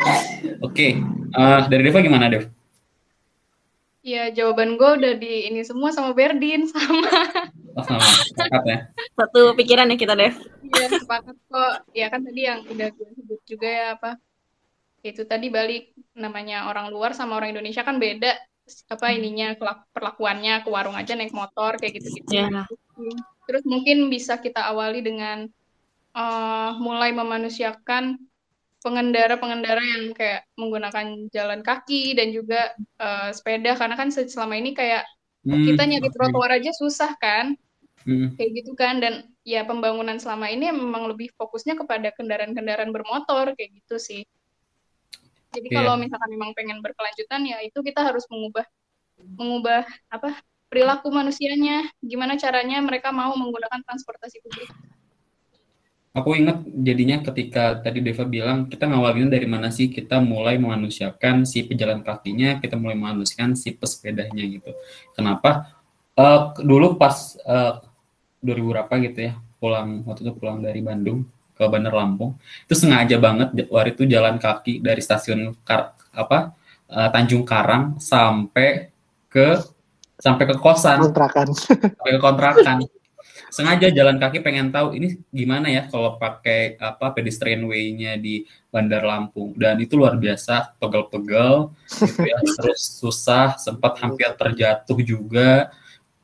okay. 0.60 0.92
uh, 1.34 1.66
dari 1.72 1.88
Deva 1.88 2.04
gimana 2.04 2.28
Dev? 2.28 2.52
Ya 4.00 4.32
jawaban 4.32 4.80
gue 4.80 4.90
udah 4.96 5.14
di 5.20 5.52
ini 5.52 5.64
semua 5.64 5.92
sama 5.92 6.16
Berdin 6.16 6.68
sama. 6.72 7.12
Oh, 7.76 7.84
sama, 7.84 8.04
sepakat 8.04 8.64
ya. 8.68 8.78
Satu 9.16 9.56
pikiran 9.56 9.92
ya 9.92 9.98
kita 10.00 10.16
Dev. 10.16 10.36
Iya 10.68 10.88
sepakat 11.00 11.36
kok. 11.48 11.74
Ya 11.96 12.08
kan 12.12 12.24
tadi 12.28 12.42
yang 12.44 12.64
udah 12.68 12.88
gue 12.92 13.08
sebut 13.16 13.40
juga 13.48 13.68
ya 13.68 13.88
apa 13.96 14.20
itu 15.04 15.24
tadi 15.24 15.48
balik 15.48 15.96
namanya 16.16 16.68
orang 16.68 16.92
luar 16.92 17.16
sama 17.16 17.40
orang 17.40 17.56
Indonesia 17.56 17.84
kan 17.88 17.98
beda 17.98 18.36
apa 18.90 19.08
ininya 19.10 19.58
perlakuannya 19.90 20.62
ke 20.62 20.70
warung 20.70 20.94
aja 20.94 21.18
naik 21.18 21.34
motor 21.34 21.80
kayak 21.82 21.98
gitu-gitu. 21.98 22.46
Yeah. 22.46 22.70
Terus 23.50 23.64
mungkin 23.66 24.12
bisa 24.14 24.38
kita 24.38 24.62
awali 24.70 25.02
dengan 25.02 25.50
uh, 26.14 26.78
mulai 26.78 27.10
memanusiakan 27.16 28.22
pengendara-pengendara 28.80 29.84
yang 29.84 30.16
kayak 30.16 30.48
menggunakan 30.56 31.28
jalan 31.36 31.60
kaki 31.66 32.16
dan 32.16 32.32
juga 32.32 32.72
uh, 33.02 33.34
sepeda 33.36 33.76
karena 33.76 33.96
kan 34.00 34.08
selama 34.14 34.56
ini 34.56 34.72
kayak 34.72 35.04
hmm, 35.44 35.66
kita 35.68 35.84
nyari 35.84 36.08
okay. 36.08 36.16
trotoar 36.16 36.52
aja 36.56 36.72
susah 36.72 37.12
kan. 37.20 37.58
Hmm. 38.08 38.32
Kayak 38.40 38.64
gitu 38.64 38.72
kan 38.80 39.04
dan 39.04 39.28
ya 39.44 39.68
pembangunan 39.68 40.16
selama 40.22 40.48
ini 40.48 40.72
memang 40.72 41.12
lebih 41.12 41.36
fokusnya 41.36 41.76
kepada 41.76 42.16
kendaraan-kendaraan 42.16 42.96
bermotor 42.96 43.52
kayak 43.60 43.76
gitu 43.84 44.00
sih. 44.00 44.24
Jadi 45.50 45.68
yeah. 45.70 45.78
kalau 45.82 45.94
misalkan 45.98 46.30
memang 46.30 46.54
pengen 46.54 46.80
berkelanjutan 46.80 47.42
ya 47.46 47.58
itu 47.66 47.80
kita 47.82 48.06
harus 48.06 48.24
mengubah 48.30 48.66
mengubah 49.20 49.84
apa 50.08 50.38
perilaku 50.70 51.10
manusianya. 51.10 51.90
Gimana 52.00 52.38
caranya 52.38 52.80
mereka 52.80 53.10
mau 53.10 53.34
menggunakan 53.34 53.82
transportasi 53.84 54.40
publik? 54.46 54.70
Aku 56.10 56.34
ingat 56.34 56.66
jadinya 56.66 57.22
ketika 57.22 57.86
tadi 57.86 58.02
Deva 58.02 58.26
bilang 58.26 58.66
kita 58.66 58.90
ngawalin 58.90 59.30
dari 59.30 59.46
mana 59.46 59.70
sih 59.70 59.94
kita 59.94 60.18
mulai 60.18 60.58
memanusiakan 60.58 61.46
si 61.46 61.62
pejalan 61.62 62.02
kakinya, 62.02 62.58
kita 62.58 62.82
mulai 62.82 62.98
memanusiakan 62.98 63.54
si 63.54 63.78
pesepedanya 63.78 64.42
gitu. 64.42 64.74
Kenapa? 65.14 65.70
Uh, 66.18 66.52
dulu 66.60 67.00
pas 67.00 67.38
uh, 67.48 67.80
eh, 68.44 68.52
2000 68.58 68.72
berapa 68.74 68.94
gitu 69.06 69.20
ya, 69.32 69.34
pulang 69.62 70.04
waktu 70.04 70.28
itu 70.28 70.34
pulang 70.36 70.60
dari 70.60 70.82
Bandung, 70.84 71.24
ke 71.60 71.68
Bandar 71.68 71.92
Lampung 71.92 72.40
itu 72.40 72.72
sengaja 72.80 73.20
banget 73.20 73.68
waktu 73.68 73.92
itu 73.92 74.08
jalan 74.08 74.40
kaki 74.40 74.80
dari 74.80 75.04
stasiun 75.04 75.60
Kar, 75.68 75.92
apa 76.16 76.56
uh, 76.88 77.10
Tanjung 77.12 77.44
Karang 77.44 78.00
sampai 78.00 78.96
ke 79.28 79.60
sampai 80.20 80.44
ke 80.48 80.56
kosan. 80.60 81.00
Kontrakan. 81.04 81.52
Sampai 81.56 82.12
ke 82.16 82.20
kontrakan. 82.20 82.78
Sengaja 83.50 83.90
jalan 83.90 84.22
kaki 84.22 84.46
pengen 84.46 84.70
tahu 84.70 84.94
ini 84.94 85.18
gimana 85.34 85.74
ya 85.74 85.90
kalau 85.90 86.22
pakai 86.22 86.78
apa 86.78 87.18
pedestrian 87.18 87.66
way-nya 87.66 88.20
di 88.20 88.46
Bandar 88.70 89.02
Lampung. 89.02 89.58
Dan 89.58 89.80
itu 89.82 89.98
luar 89.98 90.20
biasa 90.20 90.78
pegel-pegel 90.78 91.74
gitu 91.90 92.28
ya. 92.30 92.38
Terus 92.62 93.00
susah 93.00 93.58
sempat 93.58 93.98
hampir 94.04 94.30
terjatuh 94.38 95.00
juga. 95.02 95.74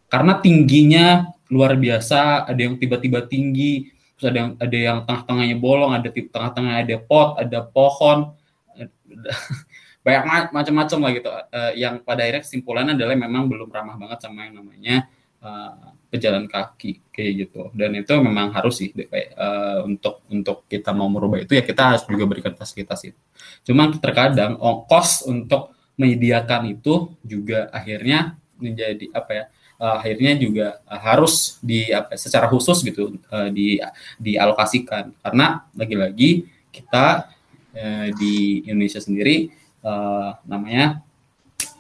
Karena 0.06 0.38
tingginya 0.38 1.34
luar 1.49 1.74
biasa 1.78 2.45
ada 2.45 2.62
yang 2.62 2.78
tiba-tiba 2.78 3.26
tinggi 3.26 3.90
terus 4.16 4.28
ada 4.32 4.38
yang 4.40 4.52
ada 4.56 4.78
yang 4.78 4.98
tengah-tengahnya 5.04 5.58
bolong 5.60 5.92
ada 5.92 6.08
di 6.08 6.22
tengah-tengah 6.28 6.74
ada 6.88 6.96
pot 7.04 7.36
ada 7.36 7.60
pohon 7.68 8.32
banyak 10.06 10.54
macam-macam 10.54 10.98
lah 11.02 11.12
gitu. 11.18 11.30
Uh, 11.34 11.72
yang 11.74 11.98
pada 12.06 12.22
akhirnya 12.22 12.46
kesimpulannya 12.46 12.94
adalah 12.94 13.18
memang 13.18 13.50
belum 13.50 13.74
ramah 13.74 13.98
banget 13.98 14.22
sama 14.22 14.46
yang 14.46 14.62
namanya 14.62 15.10
uh, 15.42 15.98
pejalan 16.14 16.46
kaki 16.46 17.02
kayak 17.10 17.50
gitu. 17.50 17.74
Dan 17.74 17.98
itu 17.98 18.14
memang 18.22 18.54
harus 18.54 18.86
sih 18.86 18.94
uh, 18.94 19.82
untuk 19.82 20.22
untuk 20.30 20.70
kita 20.70 20.94
mau 20.94 21.10
merubah 21.10 21.42
itu 21.42 21.58
ya 21.58 21.66
kita 21.66 21.98
harus 21.98 22.06
juga 22.06 22.30
berikan 22.30 22.54
fasilitas 22.54 23.02
itu. 23.02 23.18
Cuman 23.66 23.98
terkadang 23.98 24.62
ongkos 24.62 25.26
untuk 25.26 25.74
menyediakan 25.98 26.70
itu 26.70 27.18
juga 27.26 27.74
akhirnya 27.74 28.38
menjadi 28.62 29.10
apa 29.10 29.32
ya 29.34 29.46
uh, 29.80 29.99
akhirnya 29.99 30.35
juga 30.39 30.80
uh, 30.88 31.02
harus 31.02 31.60
di 31.60 31.91
apa 31.91 32.15
secara 32.15 32.47
khusus 32.52 32.81
gitu 32.84 33.15
uh, 33.31 33.49
di 33.52 33.80
dialokasikan. 34.19 35.15
Karena 35.19 35.65
lagi-lagi 35.76 36.47
kita 36.72 37.30
uh, 37.76 38.07
di 38.15 38.65
Indonesia 38.68 38.99
sendiri 38.99 39.52
uh, 39.84 40.35
namanya 40.47 41.03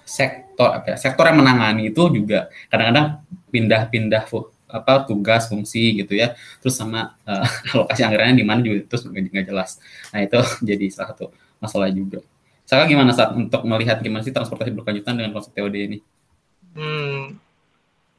sektor 0.05 0.71
apa 0.71 0.95
ya, 0.95 0.97
sektor 1.01 1.25
yang 1.27 1.41
menangani 1.41 1.91
itu 1.91 2.07
juga 2.13 2.47
kadang-kadang 2.71 3.19
pindah-pindah 3.51 4.23
apa 4.69 4.93
tugas 5.07 5.47
fungsi 5.47 6.03
gitu 6.03 6.15
ya. 6.15 6.35
Terus 6.61 6.75
sama 6.77 7.15
uh, 7.25 7.47
alokasi 7.73 8.01
anggarannya 8.05 8.37
di 8.39 8.45
mana 8.45 8.59
juga 8.63 8.85
terus 8.87 9.03
nggak 9.07 9.45
jelas. 9.45 9.79
Nah 10.11 10.23
itu 10.23 10.39
jadi 10.69 10.85
salah 10.91 11.15
satu 11.15 11.25
masalah 11.59 11.89
juga. 11.91 12.21
Saya 12.65 12.89
gimana 12.89 13.13
saat 13.13 13.29
untuk 13.37 13.61
melihat 13.61 14.01
gimana 14.01 14.25
sih 14.25 14.33
transportasi 14.33 14.73
berkelanjutan 14.73 15.13
dengan 15.21 15.31
konsep 15.37 15.53
TOD 15.53 15.75
ini? 15.77 15.97
Hmm, 16.73 17.37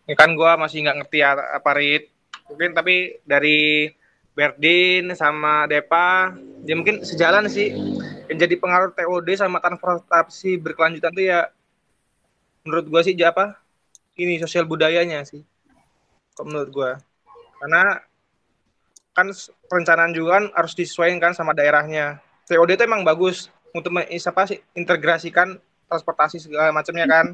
ini 0.07 0.15
kan 0.15 0.39
gue 0.39 0.51
masih 0.55 0.87
nggak 0.87 0.97
ngerti 1.03 1.19
apa 1.27 1.71
rit. 1.75 2.15
Mungkin 2.47 2.79
tapi 2.79 3.19
dari 3.27 3.91
Berdin 4.37 5.17
sama 5.17 5.65
Depa 5.65 6.37
ya 6.69 6.77
mungkin 6.77 7.01
sejalan 7.01 7.49
sih. 7.49 7.73
Yang 8.29 8.39
jadi 8.45 8.55
pengaruh 8.61 8.93
TOD 8.93 9.29
sama 9.35 9.59
transportasi 9.65 10.61
berkelanjutan 10.61 11.11
tuh 11.17 11.25
ya 11.25 11.49
menurut 12.69 12.87
gua 12.91 13.01
sih 13.01 13.15
apa 13.23 13.57
ini 14.19 14.37
sosial 14.43 14.67
budayanya 14.67 15.25
sih 15.25 15.41
kok 16.37 16.45
menurut 16.45 16.69
gua. 16.69 16.91
Karena 17.65 17.97
kan 19.17 19.33
perencanaan 19.73 20.13
juga 20.13 20.37
kan 20.37 20.45
harus 20.53 20.77
disesuaikan 20.77 21.33
sama 21.33 21.57
daerahnya. 21.57 22.21
TOD 22.45 22.77
itu 22.77 22.85
emang 22.85 23.09
bagus 23.09 23.49
untuk 23.73 23.91
apa 23.97 24.43
sih 24.45 24.61
integrasikan 24.77 25.57
transportasi 25.89 26.45
segala 26.45 26.77
macamnya 26.77 27.09
kan 27.09 27.33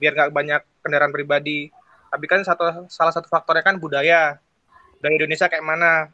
biar 0.00 0.16
nggak 0.16 0.32
banyak 0.32 0.62
kendaraan 0.80 1.12
pribadi 1.12 1.68
tapi 2.10 2.26
kan 2.26 2.42
satu 2.42 2.90
salah 2.90 3.14
satu 3.14 3.30
faktornya 3.30 3.62
kan 3.62 3.78
budaya. 3.78 4.36
Dari 5.00 5.16
Indonesia 5.16 5.46
kayak 5.46 5.64
mana? 5.64 6.10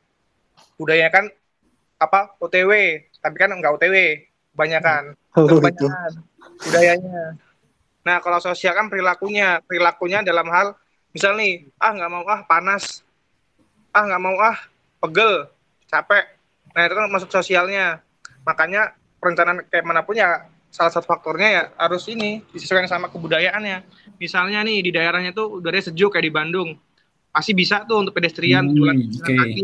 Budaya 0.77 1.09
kan 1.09 1.27
apa 1.97 2.37
OTW 2.37 2.71
tapi 3.25 3.37
kan 3.41 3.51
nggak 3.51 3.73
OTW 3.81 3.97
banyak 4.53 4.83
kan? 4.85 5.17
Oh, 5.35 5.49
budayanya. 6.63 7.41
Nah 8.05 8.17
kalau 8.21 8.39
sosial 8.39 8.77
kan 8.77 8.93
perilakunya. 8.93 9.65
Perilakunya 9.65 10.21
dalam 10.23 10.47
hal 10.53 10.77
misal 11.11 11.35
nih 11.35 11.67
ah 11.81 11.91
nggak 11.97 12.11
mau 12.13 12.25
ah 12.29 12.41
panas. 12.45 13.03
Ah 13.91 14.05
nggak 14.05 14.23
mau 14.23 14.37
ah 14.39 14.57
pegel. 15.01 15.49
Capek. 15.89 16.25
Nah 16.77 16.83
itu 16.85 16.95
kan 16.95 17.09
masuk 17.09 17.31
sosialnya. 17.33 18.05
Makanya 18.45 18.95
perencanaan 19.19 19.65
kayak 19.67 19.83
mana 19.83 20.05
pun 20.05 20.15
ya 20.15 20.47
salah 20.77 20.93
satu 20.93 21.09
faktornya 21.09 21.49
ya 21.49 21.63
harus 21.81 22.05
ini 22.13 22.45
disesuaikan 22.53 22.85
sama 22.85 23.09
kebudayaannya 23.09 23.81
misalnya 24.21 24.61
nih 24.61 24.85
di 24.85 24.91
daerahnya 24.93 25.33
tuh 25.33 25.65
udaranya 25.65 25.89
sejuk 25.89 26.13
kayak 26.13 26.29
di 26.29 26.33
Bandung 26.33 26.69
pasti 27.33 27.57
bisa 27.57 27.89
tuh 27.89 28.05
untuk 28.05 28.13
pedestrian 28.13 28.69
hmm, 28.69 28.77
jalan 28.77 28.97
okay. 29.17 29.37
kaki 29.41 29.63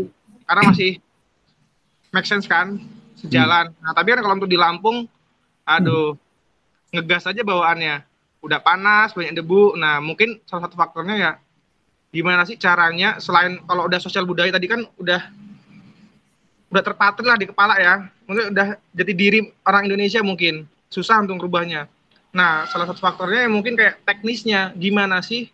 karena 0.49 0.61
masih 0.73 0.91
make 2.13 2.29
sense 2.29 2.45
kan 2.45 2.77
sejalan. 3.17 3.73
Hmm. 3.73 3.81
Nah, 3.81 3.93
tapi 3.97 4.13
kan 4.13 4.21
kalau 4.21 4.35
untuk 4.37 4.51
di 4.51 4.59
Lampung, 4.59 5.09
aduh, 5.65 6.13
hmm. 6.13 6.93
ngegas 6.99 7.25
aja 7.25 7.41
bawaannya. 7.41 8.05
Udah 8.43 8.59
panas, 8.59 9.15
banyak 9.15 9.39
debu. 9.39 9.79
Nah, 9.79 10.03
mungkin 10.03 10.43
salah 10.45 10.67
satu 10.67 10.75
faktornya 10.75 11.15
ya 11.17 11.31
gimana 12.13 12.45
sih 12.45 12.61
caranya 12.61 13.17
selain 13.17 13.57
kalau 13.65 13.89
udah 13.89 13.97
sosial 13.97 14.29
budaya 14.29 14.53
tadi 14.53 14.69
kan 14.69 14.85
udah 15.01 15.33
udah 16.69 16.83
terpatri 16.85 17.25
lah 17.25 17.39
di 17.39 17.49
kepala 17.49 17.73
ya. 17.81 18.05
Mungkin 18.29 18.53
udah 18.53 18.77
jadi 18.93 19.13
diri 19.15 19.39
orang 19.65 19.89
Indonesia 19.89 20.21
mungkin 20.21 20.69
susah 20.93 21.25
untuk 21.25 21.41
merubahnya. 21.41 21.89
Nah, 22.33 22.69
salah 22.69 22.85
satu 22.85 23.01
faktornya 23.01 23.49
mungkin 23.49 23.73
kayak 23.73 24.05
teknisnya 24.05 24.73
gimana 24.77 25.25
sih 25.25 25.49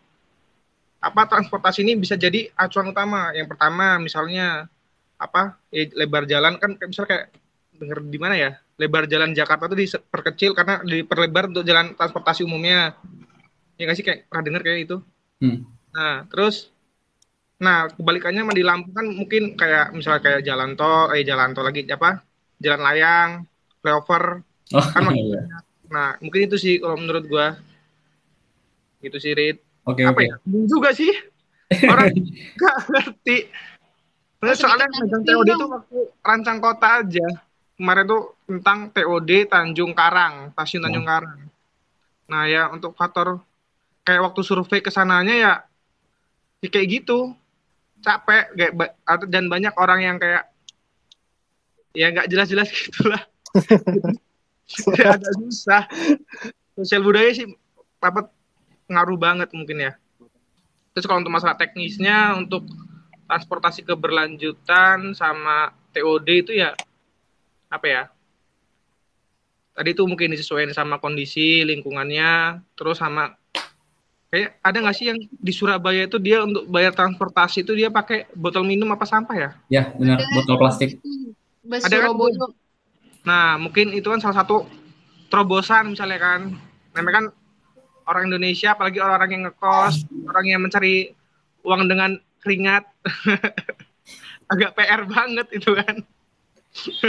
apa 0.99 1.23
transportasi 1.31 1.87
ini 1.87 1.95
bisa 1.95 2.19
jadi 2.19 2.51
acuan 2.59 2.91
utama. 2.91 3.31
Yang 3.31 3.55
pertama 3.55 3.95
misalnya 4.03 4.67
apa 5.19 5.59
ya, 5.71 5.87
lebar 5.95 6.27
jalan 6.27 6.59
kan 6.59 6.75
kayak 6.75 6.89
misalnya 6.91 7.09
kayak 7.11 7.25
denger 7.79 7.99
di 8.07 8.19
mana 8.19 8.35
ya 8.35 8.51
lebar 8.79 9.07
jalan 9.07 9.31
Jakarta 9.35 9.67
tuh 9.67 9.79
diperkecil 9.79 10.51
karena 10.55 10.79
diperlebar 10.83 11.51
untuk 11.51 11.63
jalan 11.67 11.95
transportasi 11.95 12.47
umumnya 12.47 12.95
ya 13.75 13.83
nggak 13.87 13.97
sih 13.99 14.05
kayak 14.07 14.27
pernah 14.27 14.43
denger 14.43 14.61
kayak 14.63 14.79
itu 14.87 14.97
hmm. 15.43 15.59
nah 15.95 16.27
terus 16.27 16.71
nah 17.59 17.91
kebalikannya 17.91 18.47
di 18.55 18.63
Lampung 18.63 18.95
kan 18.95 19.07
mungkin 19.07 19.59
kayak 19.59 19.91
misalnya 19.91 20.23
kayak 20.23 20.41
jalan 20.47 20.79
tol 20.79 21.11
eh 21.11 21.27
jalan 21.27 21.51
tol 21.51 21.67
lagi 21.67 21.83
apa 21.91 22.23
jalan 22.59 22.81
layang 22.83 23.29
flyover 23.83 24.43
oh, 24.75 24.85
kan 24.85 25.09
iya. 25.15 25.41
nah 25.89 26.09
mungkin 26.21 26.45
itu 26.49 26.57
sih 26.59 26.73
kalau 26.77 26.97
menurut 26.99 27.25
gua 27.25 27.57
gitu 28.99 29.17
sih 29.17 29.33
Rit 29.33 29.69
Oke, 29.89 30.05
okay, 30.05 30.11
apa 30.11 30.19
okay. 30.21 30.29
ya? 30.29 30.35
juga 30.69 30.89
sih. 30.93 31.13
Orang 31.89 32.13
nggak 32.57 32.77
ngerti. 32.93 33.37
Nah, 34.39 34.55
soalnya 34.55 34.87
megang 34.87 35.23
TOD 35.25 35.49
itu 35.49 35.65
waktu 35.65 35.99
rancang 36.21 36.59
kota 36.61 36.87
aja. 37.01 37.27
Kemarin 37.73 38.05
tuh 38.05 38.23
tentang 38.45 38.79
TOD 38.93 39.29
Tanjung 39.49 39.91
Karang, 39.97 40.53
stasiun 40.53 40.85
Tanjung 40.85 41.07
oh. 41.07 41.09
Karang. 41.09 41.39
Nah 42.29 42.43
ya 42.45 42.69
untuk 42.69 42.93
faktor 42.93 43.41
kayak 44.05 44.21
waktu 44.29 44.41
survei 44.45 44.85
ke 44.85 44.93
sananya 44.93 45.35
ya, 45.35 45.53
ya 46.61 46.67
kayak 46.69 46.87
gitu 47.01 47.33
capek 47.99 48.55
kayak 48.55 48.73
dan 49.27 49.51
banyak 49.51 49.75
orang 49.75 49.99
yang 50.05 50.17
kayak 50.21 50.47
ya 51.91 52.13
nggak 52.15 52.31
jelas-jelas 52.31 52.71
gitulah 52.79 53.19
agak 55.13 55.33
susah. 55.39 55.83
Sosial 56.77 57.01
budaya 57.03 57.31
sih 57.33 57.47
apa 57.99 58.29
ngaruh 58.87 59.19
banget 59.19 59.49
mungkin 59.51 59.89
ya. 59.89 59.93
Terus 60.93 61.05
kalau 61.05 61.21
untuk 61.21 61.35
masalah 61.35 61.55
teknisnya 61.59 62.35
untuk 62.37 62.65
transportasi 63.29 63.85
keberlanjutan 63.85 65.13
sama 65.13 65.73
TOD 65.93 66.27
itu 66.45 66.51
ya 66.57 66.73
apa 67.69 67.85
ya? 67.85 68.03
Tadi 69.77 69.95
itu 69.95 70.03
mungkin 70.03 70.33
disesuaikan 70.35 70.75
sama 70.75 70.99
kondisi 70.99 71.63
lingkungannya 71.63 72.59
terus 72.75 72.99
sama 72.99 73.31
kayak 74.29 74.61
ada 74.61 74.77
nggak 74.81 74.97
sih 74.97 75.05
yang 75.09 75.19
di 75.25 75.53
Surabaya 75.53 76.05
itu 76.05 76.21
dia 76.21 76.45
untuk 76.45 76.69
bayar 76.69 76.93
transportasi 76.93 77.65
itu 77.65 77.73
dia 77.73 77.89
pakai 77.89 78.29
botol 78.37 78.65
minum 78.65 78.89
apa 78.93 79.05
sampah 79.05 79.35
ya? 79.37 79.49
Ya 79.69 79.83
benar. 79.95 80.21
Botol 80.35 80.57
plastik. 80.57 80.99
ada 81.69 81.95
kan 82.01 82.17
nah 83.27 83.59
mungkin 83.59 83.91
itu 83.91 84.07
kan 84.07 84.19
salah 84.23 84.43
satu 84.43 84.65
terobosan 85.29 85.93
misalnya 85.93 86.19
kan. 86.19 86.41
Namanya 86.97 87.15
kan 87.15 87.25
orang 88.09 88.23
Indonesia 88.33 88.73
apalagi 88.73 88.97
orang-orang 88.97 89.31
yang 89.37 89.43
ngekos 89.47 89.95
orang 90.25 90.45
yang 90.49 90.61
mencari 90.65 91.13
uang 91.63 91.85
dengan 91.85 92.17
keringat. 92.41 92.83
Agak 94.51 94.73
PR 94.73 95.05
banget 95.05 95.47
itu 95.53 95.71
kan. 95.77 95.95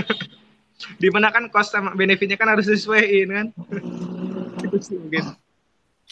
Di 1.01 1.09
mana 1.13 1.29
kan 1.29 1.49
cost 1.53 1.73
sama 1.73 1.93
benefitnya 1.97 2.37
kan 2.37 2.53
harus 2.53 2.69
disesuaikan 2.69 3.29
kan. 3.29 3.47
Itu 4.65 4.77
sih 4.81 4.97
mungkin. 4.97 5.37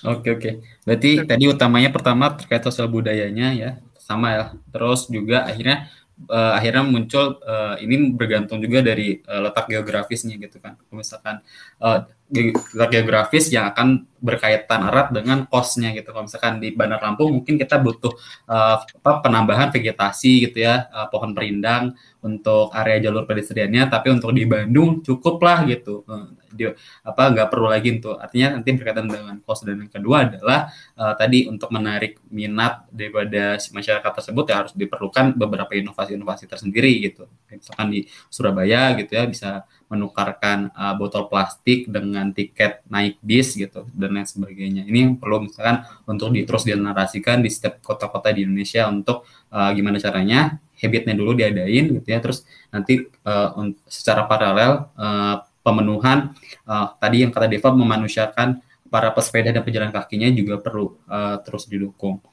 Oke 0.06 0.28
oke. 0.30 0.50
Berarti 0.86 1.26
tadi 1.26 1.44
utamanya 1.50 1.90
pertama 1.90 2.32
terkait 2.32 2.62
sosial 2.64 2.88
budayanya 2.88 3.52
ya. 3.56 3.70
Sama 4.00 4.32
ya. 4.32 4.44
Terus 4.72 5.08
juga 5.10 5.44
akhirnya 5.44 5.90
uh, 6.26 6.52
akhirnya 6.58 6.82
muncul 6.82 7.38
uh, 7.46 7.78
ini 7.78 8.10
bergantung 8.10 8.58
juga 8.58 8.82
dari 8.82 9.22
uh, 9.22 9.46
letak 9.46 9.70
geografisnya 9.70 10.34
gitu 10.34 10.58
kan. 10.58 10.74
Misalkan 10.90 11.38
uh, 11.78 12.02
letak 12.28 12.92
geografis 12.92 13.48
yang 13.48 13.72
akan 13.72 14.04
berkaitan 14.18 14.84
erat 14.90 15.14
dengan 15.14 15.46
kosnya 15.46 15.94
gitu. 15.94 16.10
Kalau 16.10 16.26
misalkan 16.26 16.58
di 16.58 16.74
Bandar 16.74 17.00
Lampung 17.00 17.40
mungkin 17.40 17.56
kita 17.56 17.78
butuh 17.78 18.12
uh, 18.50 18.82
penambahan 19.00 19.70
vegetasi 19.70 20.50
gitu 20.50 20.66
ya, 20.66 20.90
uh, 20.90 21.06
pohon 21.08 21.32
perindang 21.32 21.94
untuk 22.20 22.74
area 22.74 22.98
jalur 22.98 23.24
pedestriannya, 23.24 23.86
tapi 23.88 24.10
untuk 24.10 24.34
di 24.34 24.44
Bandung 24.44 25.00
cukup 25.00 25.38
lah 25.40 25.64
gitu. 25.64 26.02
Uh, 26.04 26.34
di, 26.48 26.64
apa 27.04 27.22
nggak 27.28 27.48
perlu 27.52 27.68
lagi 27.68 28.00
untuk 28.00 28.16
artinya 28.16 28.56
nanti 28.56 28.68
berkaitan 28.72 29.06
dengan 29.06 29.36
kos 29.44 29.68
dan 29.68 29.84
yang 29.84 29.92
kedua 29.92 30.32
adalah 30.32 30.72
uh, 30.96 31.12
tadi 31.14 31.44
untuk 31.44 31.68
menarik 31.70 32.24
minat 32.32 32.88
daripada 32.88 33.60
masyarakat 33.60 34.12
tersebut 34.16 34.44
ya 34.48 34.64
harus 34.64 34.72
diperlukan 34.72 35.36
beberapa 35.36 35.72
inovasi-inovasi 35.76 36.44
tersendiri 36.48 36.92
gitu. 37.04 37.28
Misalkan 37.48 37.88
di 37.92 38.04
Surabaya 38.28 38.96
gitu 38.96 39.12
ya 39.14 39.24
bisa 39.28 39.64
menukarkan 39.88 40.68
uh, 40.76 40.94
botol 40.96 41.26
plastik 41.32 41.88
dengan 41.88 42.30
tiket 42.32 42.84
naik 42.92 43.16
bis 43.24 43.56
gitu 43.56 43.88
dan 43.96 44.14
lain 44.14 44.28
sebagainya. 44.28 44.84
Ini 44.84 44.98
yang 45.08 45.12
perlu 45.16 45.48
misalkan 45.48 45.84
untuk 46.04 46.32
di, 46.32 46.44
terus 46.44 46.68
dinarasikan 46.68 47.40
di 47.40 47.48
setiap 47.48 47.80
kota-kota 47.80 48.28
di 48.30 48.44
Indonesia 48.44 48.84
untuk 48.88 49.24
uh, 49.52 49.72
gimana 49.72 49.96
caranya 49.96 50.60
habitnya 50.78 51.16
dulu 51.18 51.34
diadain 51.34 51.90
gitu 51.90 52.06
ya 52.06 52.22
terus 52.22 52.46
nanti 52.70 53.10
uh, 53.26 53.50
secara 53.90 54.30
paralel 54.30 54.86
uh, 54.94 55.42
pemenuhan 55.64 56.32
uh, 56.68 56.94
tadi 57.02 57.26
yang 57.26 57.34
kata 57.34 57.50
Deva 57.50 57.74
memanusiakan 57.74 58.62
para 58.88 59.12
pesepeda 59.12 59.52
dan 59.52 59.60
pejalan 59.66 59.92
kakinya 59.92 60.28
juga 60.32 60.56
perlu 60.56 60.96
uh, 61.08 61.36
terus 61.44 61.68
didukung 61.68 62.24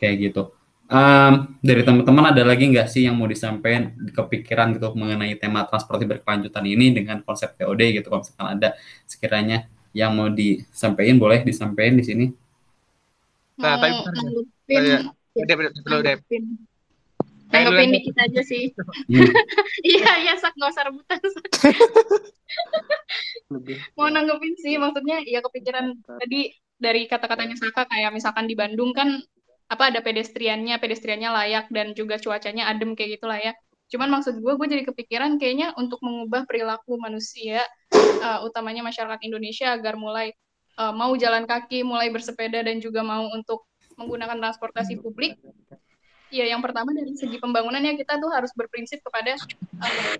kayak 0.00 0.30
gitu. 0.30 0.42
Um, 0.88 1.52
dari 1.60 1.84
teman-teman 1.84 2.32
ada 2.32 2.48
lagi 2.48 2.64
nggak 2.64 2.88
sih 2.88 3.04
yang 3.04 3.20
mau 3.20 3.28
disampaikan 3.28 3.92
kepikiran 4.08 4.72
gitu 4.72 4.88
mengenai 4.96 5.36
tema 5.36 5.68
transportasi 5.68 6.08
berkelanjutan 6.08 6.64
ini 6.64 6.96
dengan 6.96 7.20
konsep 7.28 7.52
TOD 7.60 8.00
gitu 8.00 8.08
kalau 8.08 8.24
misalkan 8.24 8.48
ada 8.56 8.72
sekiranya 9.04 9.68
yang 9.92 10.16
mau 10.16 10.32
disampaikan 10.32 11.20
boleh 11.20 11.44
disampaikan 11.44 11.92
di 12.00 12.04
sini. 12.08 12.26
Nah, 13.60 13.76
tapi 13.76 14.00
nanggupin, 14.00 14.82
nanggupin, 15.84 16.42
nanggupin 17.52 17.88
dikit 17.92 18.16
aja 18.24 18.40
sih. 18.48 18.72
Hmm. 19.12 19.28
Iya, 19.92 20.12
iya, 20.24 20.34
sak. 20.40 20.56
Nggak 20.56 20.72
usah 20.72 20.84
rebutan. 20.88 21.20
mau 23.92 24.08
nanggupin 24.08 24.56
sih, 24.56 24.80
maksudnya 24.80 25.20
ya 25.28 25.44
kepikiran 25.44 26.00
tadi 26.00 26.56
dari 26.78 27.04
kata-katanya 27.10 27.60
Saka 27.60 27.84
kayak 27.90 28.14
misalkan 28.14 28.48
di 28.48 28.54
Bandung 28.56 28.96
kan 28.96 29.20
apa 29.68 29.92
ada 29.92 30.00
pedestriannya, 30.00 30.80
pedestriannya 30.80 31.28
layak 31.28 31.66
dan 31.68 31.92
juga 31.92 32.16
cuacanya 32.16 32.72
adem 32.72 32.96
kayak 32.96 33.20
gitulah 33.20 33.36
ya. 33.36 33.52
Cuman 33.88 34.08
maksud 34.12 34.40
gue, 34.40 34.52
gue 34.56 34.66
jadi 34.68 34.84
kepikiran 34.84 35.36
kayaknya 35.40 35.72
untuk 35.76 36.00
mengubah 36.04 36.44
perilaku 36.44 36.96
manusia, 37.00 37.64
uh, 38.20 38.44
utamanya 38.44 38.84
masyarakat 38.84 39.20
Indonesia 39.24 39.72
agar 39.72 39.96
mulai 39.96 40.32
uh, 40.80 40.92
mau 40.92 41.12
jalan 41.16 41.44
kaki, 41.44 41.84
mulai 41.84 42.08
bersepeda 42.08 42.64
dan 42.64 42.80
juga 42.80 43.04
mau 43.04 43.28
untuk 43.32 43.68
menggunakan 43.96 44.36
transportasi 44.40 45.00
publik. 45.00 45.36
ya 46.28 46.44
yang 46.44 46.60
pertama 46.60 46.92
dari 46.92 47.16
segi 47.16 47.40
pembangunannya 47.40 47.96
kita 47.96 48.20
tuh 48.20 48.28
harus 48.28 48.52
berprinsip 48.52 49.00
kepada 49.00 49.32
uh, 49.80 50.12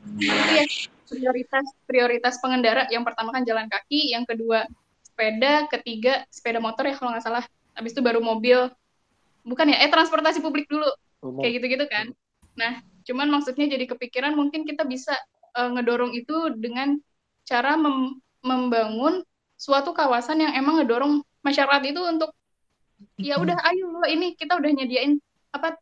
ya 0.56 0.64
prioritas 1.04 1.68
prioritas 1.84 2.40
pengendara 2.40 2.88
yang 2.88 3.04
pertama 3.04 3.28
kan 3.28 3.44
jalan 3.44 3.68
kaki 3.68 4.16
yang 4.16 4.24
kedua 4.24 4.64
sepeda 5.04 5.68
ketiga 5.68 6.24
sepeda 6.32 6.64
motor 6.64 6.88
ya 6.88 6.96
kalau 6.96 7.12
nggak 7.12 7.28
salah 7.28 7.44
habis 7.76 7.92
itu 7.92 8.00
baru 8.00 8.24
mobil 8.24 8.72
bukan 9.48 9.72
ya? 9.72 9.80
Eh 9.82 9.90
transportasi 9.90 10.44
publik 10.44 10.68
dulu. 10.68 10.88
Umum. 11.18 11.42
kayak 11.42 11.52
gitu-gitu 11.58 11.86
kan? 11.90 12.06
Nah 12.54 12.78
cuman 13.02 13.26
maksudnya 13.32 13.66
jadi 13.66 13.88
kepikiran 13.88 14.36
mungkin 14.36 14.68
kita 14.68 14.84
bisa 14.84 15.16
uh, 15.56 15.72
ngedorong 15.74 16.12
itu 16.14 16.52
dengan 16.54 17.00
cara 17.48 17.74
mem 17.74 18.20
membangun 18.44 19.24
suatu 19.58 19.90
kawasan 19.90 20.38
yang 20.44 20.52
emang 20.54 20.78
ngedorong 20.78 21.26
masyarakat 21.42 21.82
itu 21.90 21.98
untuk 22.04 22.30
ya 23.18 23.40
udah 23.42 23.58
ayo 23.66 23.90
lo 23.90 24.06
ini 24.06 24.38
kita 24.38 24.54
udah 24.54 24.70
nyediain 24.70 25.18
apa 25.50 25.74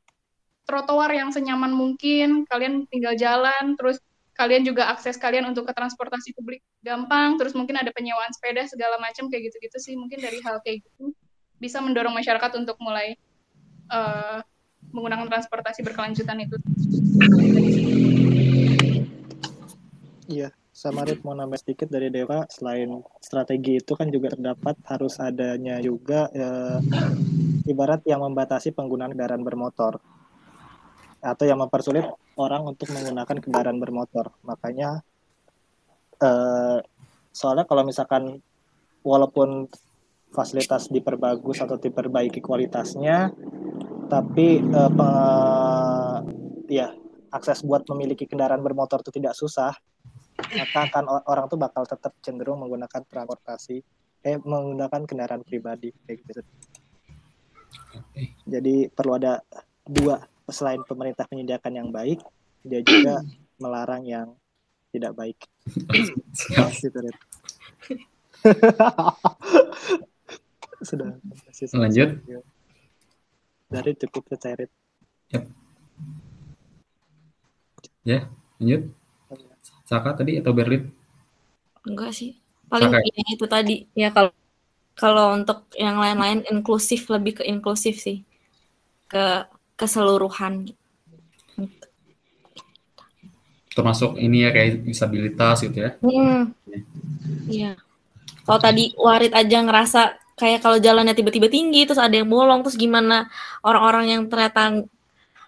trotoar 0.67 1.15
yang 1.15 1.31
senyaman 1.31 1.71
mungkin, 1.71 2.43
kalian 2.51 2.91
tinggal 2.91 3.15
jalan, 3.15 3.79
terus 3.79 4.03
kalian 4.35 4.67
juga 4.67 4.91
akses 4.91 5.15
kalian 5.15 5.47
untuk 5.49 5.65
ke 5.65 5.73
transportasi 5.73 6.35
publik 6.35 6.61
gampang, 6.83 7.39
terus 7.39 7.55
mungkin 7.55 7.79
ada 7.79 7.95
penyewaan 7.95 8.35
sepeda 8.35 8.67
segala 8.67 8.99
macam 8.99 9.31
kayak 9.31 9.49
gitu-gitu 9.53 9.79
sih, 9.79 9.95
mungkin 9.95 10.19
dari 10.19 10.43
hal 10.43 10.59
kayak 10.67 10.83
gitu 10.83 11.15
bisa 11.57 11.81
mendorong 11.81 12.13
masyarakat 12.13 12.53
untuk 12.59 12.77
mulai 12.83 13.17
uh, 13.91 14.41
menggunakan 14.95 15.27
transportasi 15.29 15.83
berkelanjutan 15.83 16.39
itu. 16.43 16.57
Iya, 20.27 20.51
sama 20.75 21.07
Rit 21.07 21.23
mau 21.23 21.33
nambah 21.33 21.57
sedikit 21.57 21.89
dari 21.89 22.11
Dewa, 22.11 22.45
selain 22.51 23.01
strategi 23.23 23.79
itu 23.79 23.95
kan 23.95 24.11
juga 24.11 24.35
terdapat 24.35 24.77
harus 24.91 25.17
adanya 25.23 25.79
juga 25.79 26.29
eh, 26.35 26.79
ibarat 27.71 28.03
yang 28.05 28.27
membatasi 28.27 28.75
penggunaan 28.75 29.15
kendaraan 29.15 29.47
bermotor 29.47 30.03
atau 31.23 31.45
yang 31.47 31.63
mempersulit 31.63 32.05
orang 32.37 32.67
untuk 32.67 32.91
menggunakan 32.91 33.37
kendaraan 33.39 33.79
bermotor. 33.79 34.35
Makanya 34.43 35.01
eh, 36.21 36.79
soalnya 37.31 37.65
kalau 37.65 37.87
misalkan 37.87 38.43
walaupun 39.07 39.71
fasilitas 40.31 40.91
diperbagus 40.91 41.63
atau 41.63 41.79
diperbaiki 41.79 42.43
kualitasnya, 42.43 43.31
tapi 44.07 44.63
eh, 44.63 44.91
pe, 44.93 45.11
ya 46.71 46.93
akses 47.31 47.63
buat 47.67 47.85
memiliki 47.91 48.25
kendaraan 48.25 48.63
bermotor 48.63 49.03
itu 49.03 49.13
tidak 49.15 49.35
susah, 49.37 49.75
maka 50.37 50.79
akan 50.89 51.05
orang 51.27 51.47
tuh 51.51 51.59
bakal 51.61 51.85
tetap 51.85 52.15
cenderung 52.23 52.63
menggunakan 52.63 53.03
transportasi, 53.05 53.83
eh 54.25 54.37
menggunakan 54.41 55.05
kendaraan 55.05 55.43
pribadi 55.45 55.93
kayak 56.07 56.19
gitu. 56.25 56.43
Jadi 58.47 58.89
perlu 58.89 59.19
ada 59.19 59.43
dua 59.85 60.23
selain 60.49 60.83
pemerintah 60.87 61.27
menyediakan 61.29 61.73
yang 61.75 61.89
baik, 61.91 62.23
dia 62.63 62.81
juga 62.83 63.21
melarang 63.63 64.03
yang 64.07 64.29
tidak 64.95 65.13
baik. 65.19 65.39
gitu, 66.79 66.99
Sudah. 70.83 71.17
Lanjut. 71.77 72.21
Dari 73.67 73.93
cukup 73.99 74.23
percaya. 74.31 74.69
Yep. 75.33 75.45
Ya, 78.07 78.31
lanjut. 78.63 78.83
Saka 79.87 80.15
tadi 80.15 80.39
atau 80.39 80.55
Berlin? 80.55 80.91
Enggak 81.87 82.15
sih. 82.15 82.39
Paling 82.67 82.91
ya 82.91 83.27
itu 83.31 83.47
tadi. 83.47 83.87
Ya 83.95 84.11
kalau 84.11 84.35
kalau 84.97 85.35
untuk 85.35 85.71
yang 85.79 85.99
lain-lain 85.99 86.43
inklusif 86.51 87.07
lebih 87.11 87.41
ke 87.41 87.43
inklusif 87.47 87.99
sih. 87.99 88.23
Ke 89.07 89.47
keseluruhan 89.77 90.73
termasuk 93.77 94.17
ini 94.17 94.49
ya 94.49 94.51
kayak 94.57 94.89
disabilitas 94.89 95.61
gitu 95.61 95.85
ya 95.85 95.91
hmm. 96.01 96.43
iya 97.53 97.77
kalau 98.49 98.57
tadi 98.57 98.97
warit 98.97 99.37
aja 99.37 99.61
ngerasa 99.61 100.17
kayak 100.37 100.61
kalau 100.61 100.77
jalannya 100.77 101.17
tiba-tiba 101.17 101.49
tinggi 101.49 101.89
terus 101.89 101.99
ada 101.99 102.13
yang 102.13 102.29
bolong 102.29 102.61
terus 102.61 102.77
gimana 102.77 103.27
orang-orang 103.65 104.05
yang 104.13 104.23
ternyata 104.29 104.85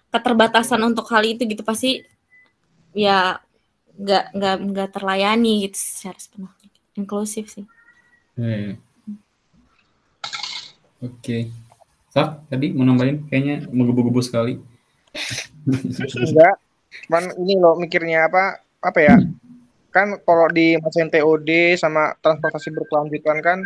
keterbatasan 0.09 0.81
untuk 0.81 1.05
hal 1.13 1.21
itu 1.21 1.45
gitu 1.45 1.61
pasti 1.61 2.01
ya 2.97 3.37
nggak 3.99 4.25
nggak 4.33 4.55
nggak 4.73 4.89
terlayani 4.89 5.69
gitu 5.69 5.77
secara 5.77 6.17
sepenuhnya 6.17 6.69
inklusif 6.99 7.47
sih. 7.47 7.65
Hmm. 8.35 8.75
Oke. 10.99 11.15
Okay. 11.21 11.41
Sak, 12.09 12.49
tadi 12.49 12.73
mau 12.73 12.83
nambahin 12.83 13.29
kayaknya 13.29 13.69
menggebu-gebu 13.69 14.19
sekali. 14.25 14.57
Enggak, 15.69 16.57
cuman 17.05 17.23
ini 17.37 17.53
loh 17.61 17.77
mikirnya 17.77 18.25
apa 18.25 18.65
apa 18.81 18.99
ya? 18.99 19.15
Kan 19.93 20.17
kalau 20.25 20.49
di 20.49 20.75
mesin 20.81 21.13
TOD 21.13 21.77
sama 21.77 22.17
transportasi 22.19 22.73
berkelanjutan 22.73 23.37
kan 23.45 23.59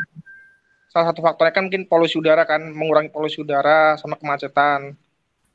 salah 0.94 1.10
satu 1.10 1.26
faktornya 1.26 1.50
kan 1.58 1.66
mungkin 1.66 1.90
polusi 1.90 2.22
udara 2.22 2.46
kan, 2.46 2.62
mengurangi 2.70 3.10
polusi 3.10 3.42
udara 3.42 3.98
sama 3.98 4.14
kemacetan. 4.14 4.94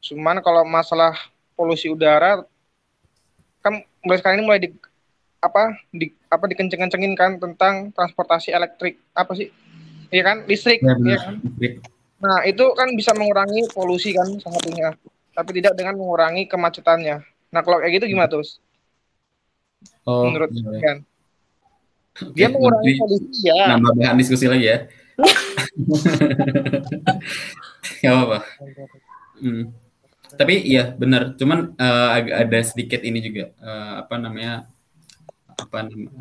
Cuman 0.02 0.42
kalau 0.42 0.66
masalah 0.66 1.14
polusi 1.54 1.86
udara 1.86 2.42
kan 3.62 3.78
mulai 4.02 4.18
sekarang 4.18 4.42
ini 4.42 4.46
mulai 4.46 4.60
di 4.66 4.68
apa 5.38 5.78
di 5.94 6.10
apa 6.26 6.44
dikenceng-kencengin 6.50 7.14
kan 7.14 7.38
tentang 7.38 7.94
transportasi 7.94 8.50
elektrik 8.50 8.98
apa 9.14 9.30
sih? 9.38 9.54
Iya 10.10 10.22
kan 10.26 10.36
listrik, 10.50 10.82
ya, 10.82 10.98
ya 11.06 11.18
kan? 11.22 11.34
Nah, 12.18 12.42
itu 12.42 12.64
kan 12.74 12.90
bisa 12.98 13.14
mengurangi 13.14 13.70
polusi 13.70 14.10
kan 14.10 14.26
salah 14.42 14.58
satunya, 14.58 14.90
tapi 15.38 15.62
tidak 15.62 15.78
dengan 15.78 15.94
mengurangi 15.94 16.50
kemacetannya. 16.50 17.22
Nah, 17.54 17.60
kalau 17.62 17.78
kayak 17.78 18.02
gitu 18.02 18.10
gimana, 18.10 18.26
Terus? 18.26 18.58
Oh, 20.02 20.26
Menurut 20.26 20.50
iya. 20.50 20.80
kan? 20.82 20.98
Dia 22.34 22.48
mengurangi 22.50 22.98
polusi 22.98 23.46
ya. 23.46 23.76
Nambah 23.76 23.92
bahan 23.94 24.16
diskusi 24.18 24.50
lagi 24.50 24.66
ya. 24.66 24.88
Gak 28.02 28.12
apa-apa. 28.14 28.38
Hmm. 29.38 29.70
Tapi 30.28 30.60
iya 30.60 30.92
benar, 30.92 31.32
cuman 31.40 31.72
uh, 31.74 32.08
ada 32.20 32.60
sedikit 32.60 33.00
ini 33.00 33.24
juga 33.24 33.48
uh, 33.64 34.04
apa 34.04 34.20
namanya 34.20 34.68
apa 35.56 35.88
namanya 35.88 36.12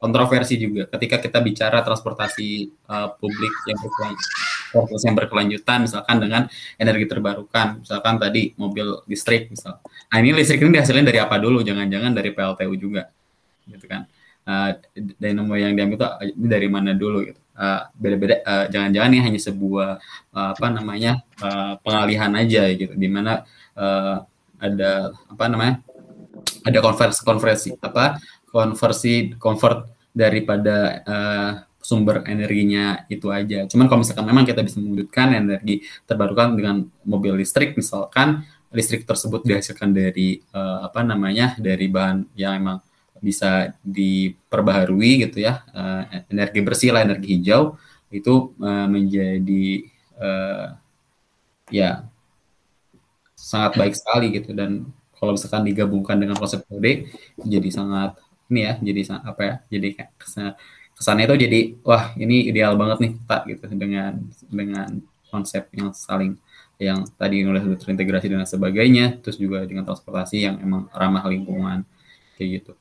kontroversi 0.00 0.56
juga. 0.58 0.88
Ketika 0.90 1.20
kita 1.20 1.38
bicara 1.44 1.84
transportasi 1.84 2.72
uh, 2.88 3.12
publik 3.20 3.52
yang 3.68 3.78
berkelanjutan, 3.78 4.98
yang 5.04 5.14
berkelanjutan 5.14 5.78
misalkan 5.86 6.16
dengan 6.18 6.42
energi 6.80 7.06
terbarukan. 7.06 7.84
Misalkan 7.84 8.14
tadi 8.18 8.56
mobil 8.56 9.04
listrik 9.06 9.52
misal. 9.52 9.78
Nah 10.10 10.18
ini 10.18 10.32
listrik 10.32 10.64
ini 10.64 10.80
dihasilkan 10.80 11.04
dari 11.04 11.20
apa 11.20 11.36
dulu? 11.36 11.60
Jangan-jangan 11.62 12.16
dari 12.16 12.32
PLTU 12.32 12.74
juga 12.80 13.12
gitu 13.68 13.86
kan. 13.86 14.08
Uh, 14.42 14.74
dynamo 15.22 15.54
yang 15.54 15.78
diambil 15.78 16.02
itu 16.02 16.06
dari 16.50 16.66
mana 16.66 16.98
dulu 16.98 17.22
gitu 17.22 17.41
beda-beda 17.94 18.42
uh, 18.42 18.66
jangan-jangan 18.68 19.10
ini 19.14 19.20
hanya 19.22 19.40
sebuah 19.40 19.90
uh, 20.34 20.50
apa 20.54 20.66
namanya 20.68 21.22
uh, 21.38 21.78
pengalihan 21.80 22.32
aja 22.34 22.66
gitu 22.74 22.94
di 22.98 23.08
mana 23.08 23.46
uh, 23.78 24.24
ada 24.58 25.14
apa 25.30 25.44
namanya 25.46 25.74
ada 26.62 26.78
konversi 26.82 27.20
konversi 27.22 27.70
apa 27.78 28.18
konversi 28.50 29.34
convert 29.38 29.88
daripada 30.12 30.76
uh, 31.08 31.52
sumber 31.82 32.22
energinya 32.30 33.02
itu 33.10 33.26
aja. 33.34 33.66
Cuman 33.66 33.90
kalau 33.90 34.06
misalkan 34.06 34.22
memang 34.22 34.46
kita 34.46 34.62
bisa 34.62 34.78
mewujudkan 34.78 35.34
energi 35.34 35.82
terbarukan 36.06 36.54
dengan 36.54 36.86
mobil 37.02 37.42
listrik, 37.42 37.74
misalkan 37.74 38.46
listrik 38.70 39.04
tersebut 39.04 39.42
dihasilkan 39.42 39.90
dari 39.90 40.40
uh, 40.54 40.86
apa 40.86 41.02
namanya 41.02 41.58
dari 41.58 41.90
bahan 41.90 42.32
yang 42.38 42.56
emang 42.56 42.78
bisa 43.22 43.78
diperbaharui 43.86 45.24
gitu 45.24 45.46
ya, 45.46 45.62
uh, 45.70 46.26
energi 46.26 46.60
bersih 46.60 46.90
lah, 46.90 47.06
energi 47.06 47.38
hijau 47.38 47.78
itu 48.10 48.52
uh, 48.60 48.86
menjadi 48.90 49.86
uh, 50.18 50.66
ya 51.70 52.04
sangat 53.38 53.78
baik 53.78 53.94
sekali 53.94 54.34
gitu. 54.34 54.50
Dan 54.52 54.90
kalau 55.22 55.38
misalkan 55.38 55.62
digabungkan 55.62 56.18
dengan 56.18 56.34
konsep 56.34 56.66
POD 56.66 57.06
jadi 57.46 57.68
sangat 57.70 58.18
ini 58.50 58.60
ya 58.66 58.74
jadi 58.82 59.00
apa 59.22 59.40
ya 59.46 59.54
jadi 59.70 59.88
kesan 60.18 60.58
kesannya 60.98 61.30
itu 61.30 61.36
jadi 61.46 61.60
wah 61.86 62.10
ini 62.18 62.50
ideal 62.50 62.74
banget 62.74 62.98
nih 63.06 63.12
pak 63.22 63.46
gitu 63.46 63.70
dengan 63.70 64.18
dengan 64.50 64.98
konsep 65.30 65.70
yang 65.78 65.94
saling 65.94 66.34
yang 66.82 67.06
tadi 67.14 67.46
udah 67.46 67.62
terintegrasi 67.78 68.34
dan 68.34 68.42
sebagainya 68.42 69.22
terus 69.22 69.38
juga 69.38 69.62
dengan 69.62 69.86
transportasi 69.86 70.42
yang 70.42 70.58
emang 70.58 70.90
ramah 70.90 71.22
lingkungan 71.30 71.86
kayak 72.34 72.48
gitu 72.58 72.72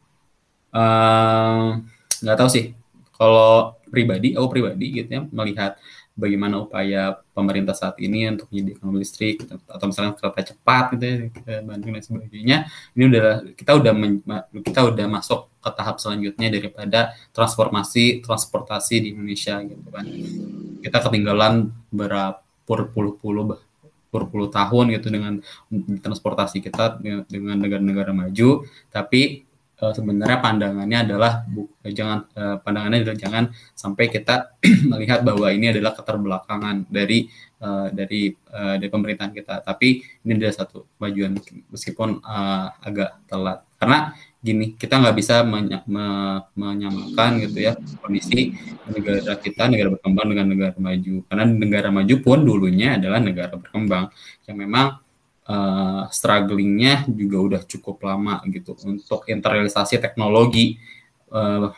nggak 0.71 2.35
uh, 2.35 2.39
tahu 2.39 2.49
sih. 2.49 2.75
Kalau 3.15 3.77
pribadi 3.91 4.33
aku 4.33 4.47
pribadi 4.49 5.03
gitu 5.03 5.09
ya 5.11 5.21
melihat 5.29 5.77
bagaimana 6.11 6.63
upaya 6.63 7.21
pemerintah 7.35 7.71
saat 7.77 7.95
ini 8.01 8.27
untuk 8.27 8.51
menyediakan 8.51 8.97
listrik 8.97 9.45
gitu, 9.45 9.55
atau 9.67 9.85
misalnya 9.87 10.11
kereta 10.17 10.53
cepat 10.53 10.83
gitu 10.95 11.05
ya 11.47 11.59
Bandung 11.63 11.95
dan 11.95 12.03
sebagainya 12.03 12.57
ini 12.97 13.03
udah 13.07 13.53
kita 13.55 13.71
udah 13.79 13.93
men, 13.95 14.19
kita 14.63 14.91
udah 14.91 15.05
masuk 15.07 15.47
ke 15.61 15.69
tahap 15.71 16.01
selanjutnya 16.01 16.49
daripada 16.49 17.13
transformasi 17.31 18.25
transportasi 18.25 18.95
di 19.05 19.07
Indonesia 19.13 19.61
gitu 19.61 19.87
kan. 19.91 20.05
Kita 20.81 20.97
ketinggalan 21.05 21.69
berapa 21.93 22.41
puluh-puluh 22.65 23.59
berpuluh 24.11 24.49
tahun 24.51 24.91
gitu 24.91 25.07
dengan 25.07 25.39
transportasi 26.03 26.59
kita 26.59 26.99
dengan 27.27 27.55
negara-negara 27.59 28.11
maju, 28.11 28.67
tapi 28.91 29.47
uh, 29.81 29.93
sebenarnya 29.93 30.37
pandangannya 30.39 30.99
adalah 31.09 31.41
bu, 31.49 31.65
jangan 31.81 32.29
uh, 32.37 32.57
pandangannya 32.61 33.01
adalah 33.01 33.17
jangan 33.17 33.43
sampai 33.73 34.05
kita 34.13 34.55
melihat 34.93 35.25
bahwa 35.25 35.49
ini 35.49 35.73
adalah 35.73 35.97
keterbelakangan 35.97 36.85
dari 36.87 37.25
uh, 37.65 37.89
dari 37.89 38.29
uh, 38.53 38.77
dari 38.77 38.89
pemerintahan 38.93 39.33
kita. 39.33 39.65
Tapi 39.65 40.05
ini 40.23 40.31
adalah 40.37 40.55
satu 40.55 40.85
kemajuan 40.95 41.41
meskipun 41.73 42.21
uh, 42.21 42.69
agak 42.85 43.25
telat. 43.25 43.65
Karena 43.81 44.13
gini, 44.41 44.77
kita 44.77 45.01
nggak 45.01 45.17
bisa 45.17 45.41
menya, 45.41 45.81
me, 45.89 46.37
menyamakan 46.53 47.41
gitu 47.45 47.65
ya 47.65 47.73
kondisi 48.01 48.53
negara 48.89 49.37
kita 49.37 49.69
negara 49.69 49.89
berkembang 49.97 50.27
dengan 50.29 50.47
negara 50.53 50.77
maju. 50.77 51.15
Karena 51.25 51.43
negara 51.49 51.89
maju 51.89 52.15
pun 52.21 52.39
dulunya 52.45 53.01
adalah 53.01 53.17
negara 53.17 53.57
berkembang 53.57 54.13
yang 54.45 54.57
memang 54.61 55.01
uh, 55.47 56.05
strugglingnya 56.11 57.07
juga 57.09 57.37
udah 57.39 57.61
cukup 57.65 58.01
lama 58.05 58.41
gitu. 58.49 58.77
Untuk 58.85 59.25
internalisasi 59.29 59.97
teknologi 59.97 60.77
uh, 61.31 61.73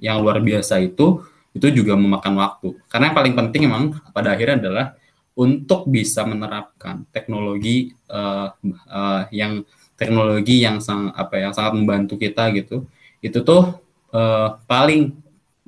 yang 0.00 0.20
luar 0.20 0.40
biasa 0.42 0.80
itu 0.82 1.24
itu 1.56 1.66
juga 1.72 1.96
memakan 1.96 2.36
waktu. 2.36 2.76
Karena 2.88 3.12
yang 3.12 3.16
paling 3.16 3.34
penting 3.34 3.62
memang 3.64 3.84
pada 4.12 4.36
akhirnya 4.36 4.60
adalah 4.60 4.86
untuk 5.36 5.84
bisa 5.88 6.24
menerapkan 6.24 7.04
teknologi 7.12 7.92
uh, 8.08 8.56
uh, 8.88 9.22
yang 9.28 9.68
teknologi 9.96 10.64
yang 10.64 10.80
sang 10.80 11.12
apa 11.12 11.40
yang 11.40 11.52
sangat 11.52 11.76
membantu 11.76 12.16
kita 12.16 12.48
gitu 12.56 12.88
itu 13.20 13.44
tuh 13.44 13.76
uh, 14.16 14.56
paling 14.64 15.12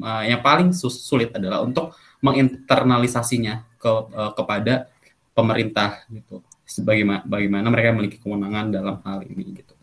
uh, 0.00 0.24
yang 0.24 0.40
paling 0.40 0.72
sulit 0.72 1.32
adalah 1.36 1.60
untuk 1.60 1.92
menginternalisasinya 2.24 3.64
ke 3.76 3.92
uh, 3.92 4.32
kepada 4.32 4.88
pemerintah 5.36 6.00
gitu 6.08 6.40
bagaimana 6.82 7.22
bagaimana 7.26 7.66
mereka 7.70 7.88
memiliki 7.94 8.18
kewenangan 8.22 8.72
dalam 8.72 8.96
hal 9.02 9.22
ini 9.26 9.62
gitu. 9.62 9.74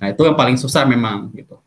Nah 0.00 0.06
itu 0.10 0.22
yang 0.24 0.36
paling 0.36 0.56
susah 0.56 0.88
memang 0.88 1.30
gitu. 1.36 1.60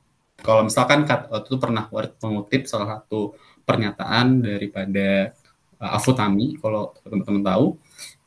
Kalau 0.43 0.67
misalkan 0.67 1.07
waktu 1.07 1.47
itu 1.47 1.57
pernah 1.61 1.87
mengutip 2.19 2.67
salah 2.67 2.99
satu 2.99 3.37
pernyataan 3.63 4.43
daripada 4.43 5.31
uh, 5.79 5.95
Afutami, 5.95 6.59
kalau 6.59 6.91
teman-teman 6.99 7.43
tahu, 7.47 7.65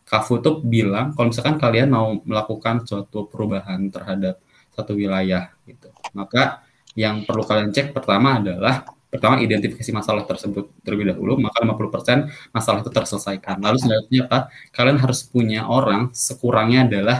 Kafu 0.06 0.40
itu 0.40 0.50
bilang 0.64 1.12
kalau 1.12 1.28
misalkan 1.28 1.60
kalian 1.60 1.92
mau 1.92 2.16
melakukan 2.24 2.86
suatu 2.88 3.28
perubahan 3.28 3.90
terhadap 3.92 4.40
satu 4.72 4.96
wilayah 4.96 5.52
gitu, 5.68 5.92
maka 6.16 6.64
yang 6.96 7.26
perlu 7.28 7.44
kalian 7.44 7.74
cek 7.74 7.92
pertama 7.92 8.40
adalah 8.40 8.95
pertama 9.16 9.40
identifikasi 9.40 9.90
masalah 9.90 10.22
tersebut 10.28 10.68
terlebih 10.84 11.16
dahulu 11.16 11.40
maka 11.40 11.64
50% 11.64 12.52
masalah 12.52 12.78
itu 12.84 12.90
terselesaikan. 12.92 13.56
Lalu 13.58 13.76
selanjutnya 13.80 14.20
apa 14.28 14.38
kalian 14.70 14.98
harus 15.00 15.24
punya 15.24 15.64
orang 15.64 16.12
sekurangnya 16.12 16.86
adalah 16.86 17.18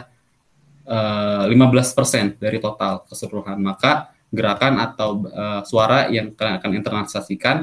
uh, 0.86 1.48
eh, 1.48 1.56
15% 1.56 2.39
dari 2.39 2.59
total 2.62 3.09
keseluruhan. 3.09 3.59
Maka 3.59 4.14
gerakan 4.31 4.78
atau 4.82 5.24
uh, 5.27 5.62
suara 5.64 6.10
yang 6.12 6.35
kalian 6.35 6.59
akan 6.60 6.70
internalisasikan 6.77 7.56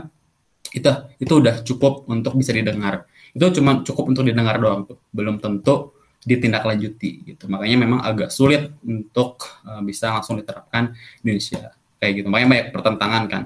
itu 0.73 0.89
itu 1.22 1.34
udah 1.38 1.61
cukup 1.61 2.10
untuk 2.10 2.34
bisa 2.35 2.51
didengar. 2.55 3.05
Itu 3.31 3.49
cuma 3.61 3.81
cukup 3.85 4.14
untuk 4.14 4.26
didengar 4.26 4.57
doang 4.57 4.89
tuh 4.89 4.97
belum 5.14 5.38
tentu 5.38 5.93
ditindaklanjuti 6.23 7.35
gitu. 7.35 7.51
Makanya 7.51 7.77
memang 7.84 7.99
agak 7.99 8.31
sulit 8.31 8.72
untuk 8.84 9.43
uh, 9.68 9.84
bisa 9.84 10.10
langsung 10.11 10.39
diterapkan 10.39 10.95
di 11.19 11.31
Indonesia. 11.31 11.76
Kayak 11.99 12.14
gitu. 12.23 12.27
Makanya 12.31 12.47
banyak 12.49 12.68
pertentangan 12.72 13.23
kan 13.27 13.43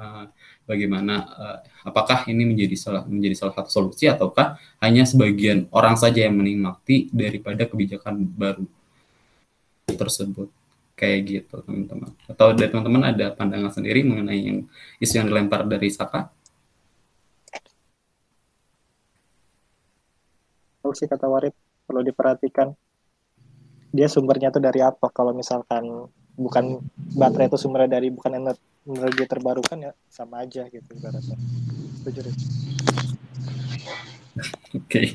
Eh, 0.00 0.26
bagaimana 0.64 1.14
uh, 1.28 1.58
apakah 1.84 2.24
ini 2.32 2.48
menjadi 2.48 2.72
salah 2.72 3.04
menjadi 3.04 3.36
salah 3.36 3.52
satu 3.52 3.68
solusi 3.68 4.08
ataukah 4.08 4.56
hanya 4.80 5.04
sebagian 5.04 5.68
orang 5.76 5.92
saja 6.00 6.24
yang 6.24 6.40
menikmati 6.40 7.12
daripada 7.12 7.68
kebijakan 7.68 8.24
baru 8.24 8.64
tersebut? 9.92 10.48
Kayak 10.96 11.18
gitu 11.28 11.54
teman-teman. 11.68 12.16
Atau 12.32 12.56
dari 12.56 12.72
teman-teman 12.72 13.12
ada 13.12 13.26
pandangan 13.36 13.76
sendiri 13.76 14.00
mengenai 14.00 14.40
yang 14.40 14.58
isu 15.04 15.20
yang 15.20 15.28
dilempar 15.28 15.68
dari 15.68 15.92
Saka? 15.92 16.32
Tahu 20.80 20.92
sih 20.96 21.08
kata 21.12 21.28
Warif. 21.28 21.52
Perlu 21.84 22.00
diperhatikan. 22.08 22.72
Dia 23.92 24.08
sumbernya 24.08 24.48
tuh 24.48 24.64
dari 24.64 24.80
apa? 24.80 25.12
Kalau 25.12 25.36
misalkan 25.36 26.08
bukan 26.40 26.80
baterai 27.20 27.52
itu 27.52 27.60
sumbernya 27.60 28.00
dari 28.00 28.08
bukan 28.08 28.32
energi 28.40 28.69
terbarukan 29.28 29.78
ya 29.78 29.92
sama 30.08 30.42
aja 30.42 30.66
gitu 30.68 30.88
ibaratnya 30.96 31.36
setuju 32.00 32.30
deh 32.30 32.36
oke 34.76 34.86
okay. 34.86 35.06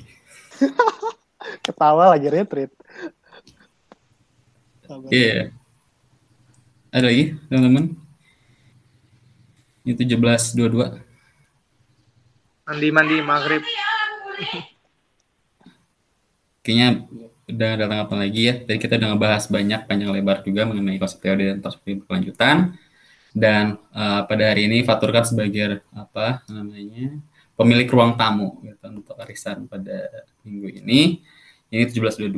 ketawa 1.65 2.13
lagi 2.13 2.27
retreat 2.29 2.71
iya 5.09 5.49
yeah. 5.49 6.93
ada 6.93 7.09
lagi 7.09 7.35
teman-teman 7.49 7.85
ini 9.85 9.93
tujuh 9.97 10.17
belas 10.17 10.53
dua 10.53 10.67
dua 10.69 10.87
mandi 12.65 12.87
mandi 12.93 13.17
maghrib 13.21 13.61
kayaknya 16.65 17.05
udah 17.45 17.71
datang 17.77 17.99
apa 18.09 18.15
lagi 18.17 18.41
ya. 18.49 18.53
Tadi 18.57 18.77
kita 18.81 18.97
udah 18.97 19.09
ngebahas 19.13 19.43
banyak 19.53 19.81
panjang 19.85 20.09
lebar 20.09 20.41
juga 20.41 20.65
mengenai 20.65 20.97
konsep 20.97 21.21
teori 21.21 21.53
dan 21.53 21.57
perspektif 21.61 22.01
berkelanjutan. 22.03 22.73
Dan 23.35 23.75
uh, 23.91 24.23
pada 24.23 24.55
hari 24.55 24.71
ini 24.71 24.87
Faturkan 24.87 25.27
sebagai 25.27 25.83
apa 25.91 26.39
namanya 26.47 27.19
pemilik 27.59 27.87
ruang 27.91 28.15
tamu 28.15 28.63
gitu, 28.63 28.79
untuk 28.87 29.15
arisan 29.19 29.67
pada 29.67 30.07
minggu 30.47 30.79
ini. 30.79 31.19
Ini 31.67 31.91
1722 31.91 32.31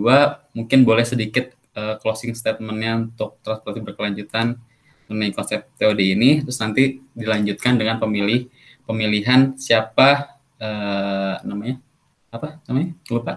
mungkin 0.57 0.79
boleh 0.81 1.05
sedikit 1.05 1.53
uh, 1.77 2.01
closing 2.01 2.33
statementnya 2.33 3.05
untuk 3.05 3.37
transportasi 3.45 3.85
berkelanjutan 3.85 4.57
mengenai 5.05 5.37
konsep 5.37 5.69
teori 5.77 6.17
ini. 6.17 6.41
Terus 6.41 6.57
nanti 6.57 6.97
dilanjutkan 7.13 7.77
dengan 7.77 8.01
pemilih 8.01 8.49
pemilihan 8.89 9.53
siapa 9.53 10.39
uh, 10.57 11.35
namanya 11.43 11.77
apa 12.31 12.59
namanya 12.67 12.95
lupa 13.11 13.33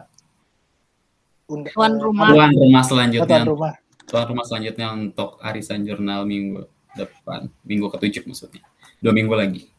tuan 1.51 1.95
rumah 1.99 2.31
tuan 2.31 2.53
rumah 2.55 2.83
selanjutnya 2.87 3.27
tuan 3.27 3.47
rumah. 3.47 3.73
tuan 4.07 4.27
rumah 4.31 4.45
selanjutnya 4.47 4.87
untuk 4.95 5.39
arisan 5.43 5.83
jurnal 5.83 6.23
minggu 6.23 6.67
depan 6.97 7.51
minggu 7.63 7.87
ketujuh 7.93 8.27
maksudnya 8.27 8.63
dua 8.99 9.13
minggu 9.15 9.35
lagi 9.35 9.71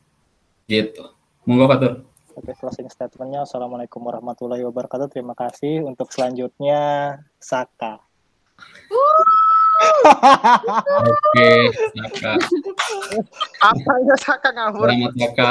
gitu 0.67 1.11
monggo 1.43 1.67
Fatur 1.67 1.93
Oke, 2.31 2.55
closing 2.55 2.87
statementnya. 2.87 3.43
Assalamualaikum 3.43 3.99
warahmatullahi 3.99 4.63
wabarakatuh. 4.63 5.11
Terima 5.11 5.35
kasih. 5.35 5.83
Untuk 5.83 6.15
selanjutnya, 6.15 7.19
Saka. 7.43 7.99
Oke, 10.95 11.51
Saka. 11.91 12.33
Apa 13.59 13.91
ya 14.07 14.15
Saka 14.15 14.49
ngawur? 14.55 14.87
Selamat 14.89 15.13
Saka 15.19 15.49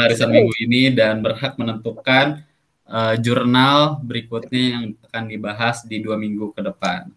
arisan 0.00 0.30
minggu 0.32 0.54
ini 0.64 0.96
dan 0.96 1.20
berhak 1.20 1.60
menentukan 1.60 2.40
uh, 2.88 3.14
jurnal 3.20 4.00
berikutnya 4.00 4.62
yang 4.74 4.84
akan 5.10 5.22
dibahas 5.28 5.84
di 5.84 6.00
dua 6.00 6.16
minggu 6.16 6.56
ke 6.56 6.64
depan. 6.64 7.12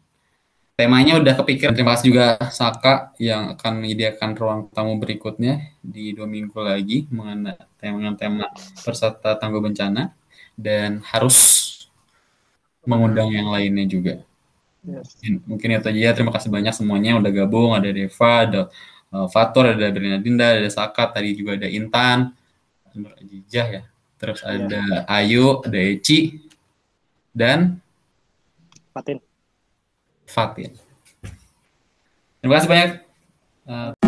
Temanya 0.81 1.21
udah 1.21 1.37
kepikiran. 1.37 1.77
Terima 1.77 1.93
kasih 1.93 2.09
juga 2.09 2.41
Saka 2.49 3.13
yang 3.21 3.53
akan 3.53 3.85
menyediakan 3.85 4.33
ruang 4.33 4.61
tamu 4.73 4.97
berikutnya 4.97 5.77
di 5.77 6.09
dua 6.09 6.25
minggu 6.25 6.57
lagi 6.57 7.05
mengenai 7.13 7.53
tema 7.77 8.17
tema 8.17 8.49
peserta 8.81 9.37
tangguh 9.37 9.61
bencana 9.61 10.09
dan 10.57 11.05
harus 11.05 11.37
mengundang 12.81 13.29
yang 13.29 13.53
lainnya 13.53 13.85
juga. 13.85 14.25
Yes. 14.81 15.21
Mungkin 15.45 15.77
itu 15.77 15.85
aja. 15.85 16.17
Terima 16.17 16.33
kasih 16.33 16.49
banyak 16.49 16.73
semuanya 16.73 17.21
udah 17.21 17.29
gabung. 17.29 17.77
Ada 17.77 17.93
Deva, 17.93 18.33
ada 18.49 18.61
uh, 19.13 19.29
Fatur, 19.29 19.77
ada 19.77 19.85
Bernadinda, 19.93 20.57
ada 20.57 20.65
Saka, 20.65 21.13
tadi 21.13 21.37
juga 21.37 21.61
ada 21.61 21.69
Intan, 21.69 22.33
ada 22.89 23.09
Ajijah 23.21 23.67
ya. 23.69 23.83
Terus 24.17 24.41
iya. 24.41 24.65
ada 24.65 24.83
Ayu, 25.05 25.61
ada 25.61 25.77
Eci, 25.77 26.41
dan 27.29 27.77
Fatin. 28.97 29.30
Fatin. 30.31 30.71
Terima 32.39 32.57
kasih 32.57 32.69
banyak. 32.71 32.91
Uh, 33.67 34.00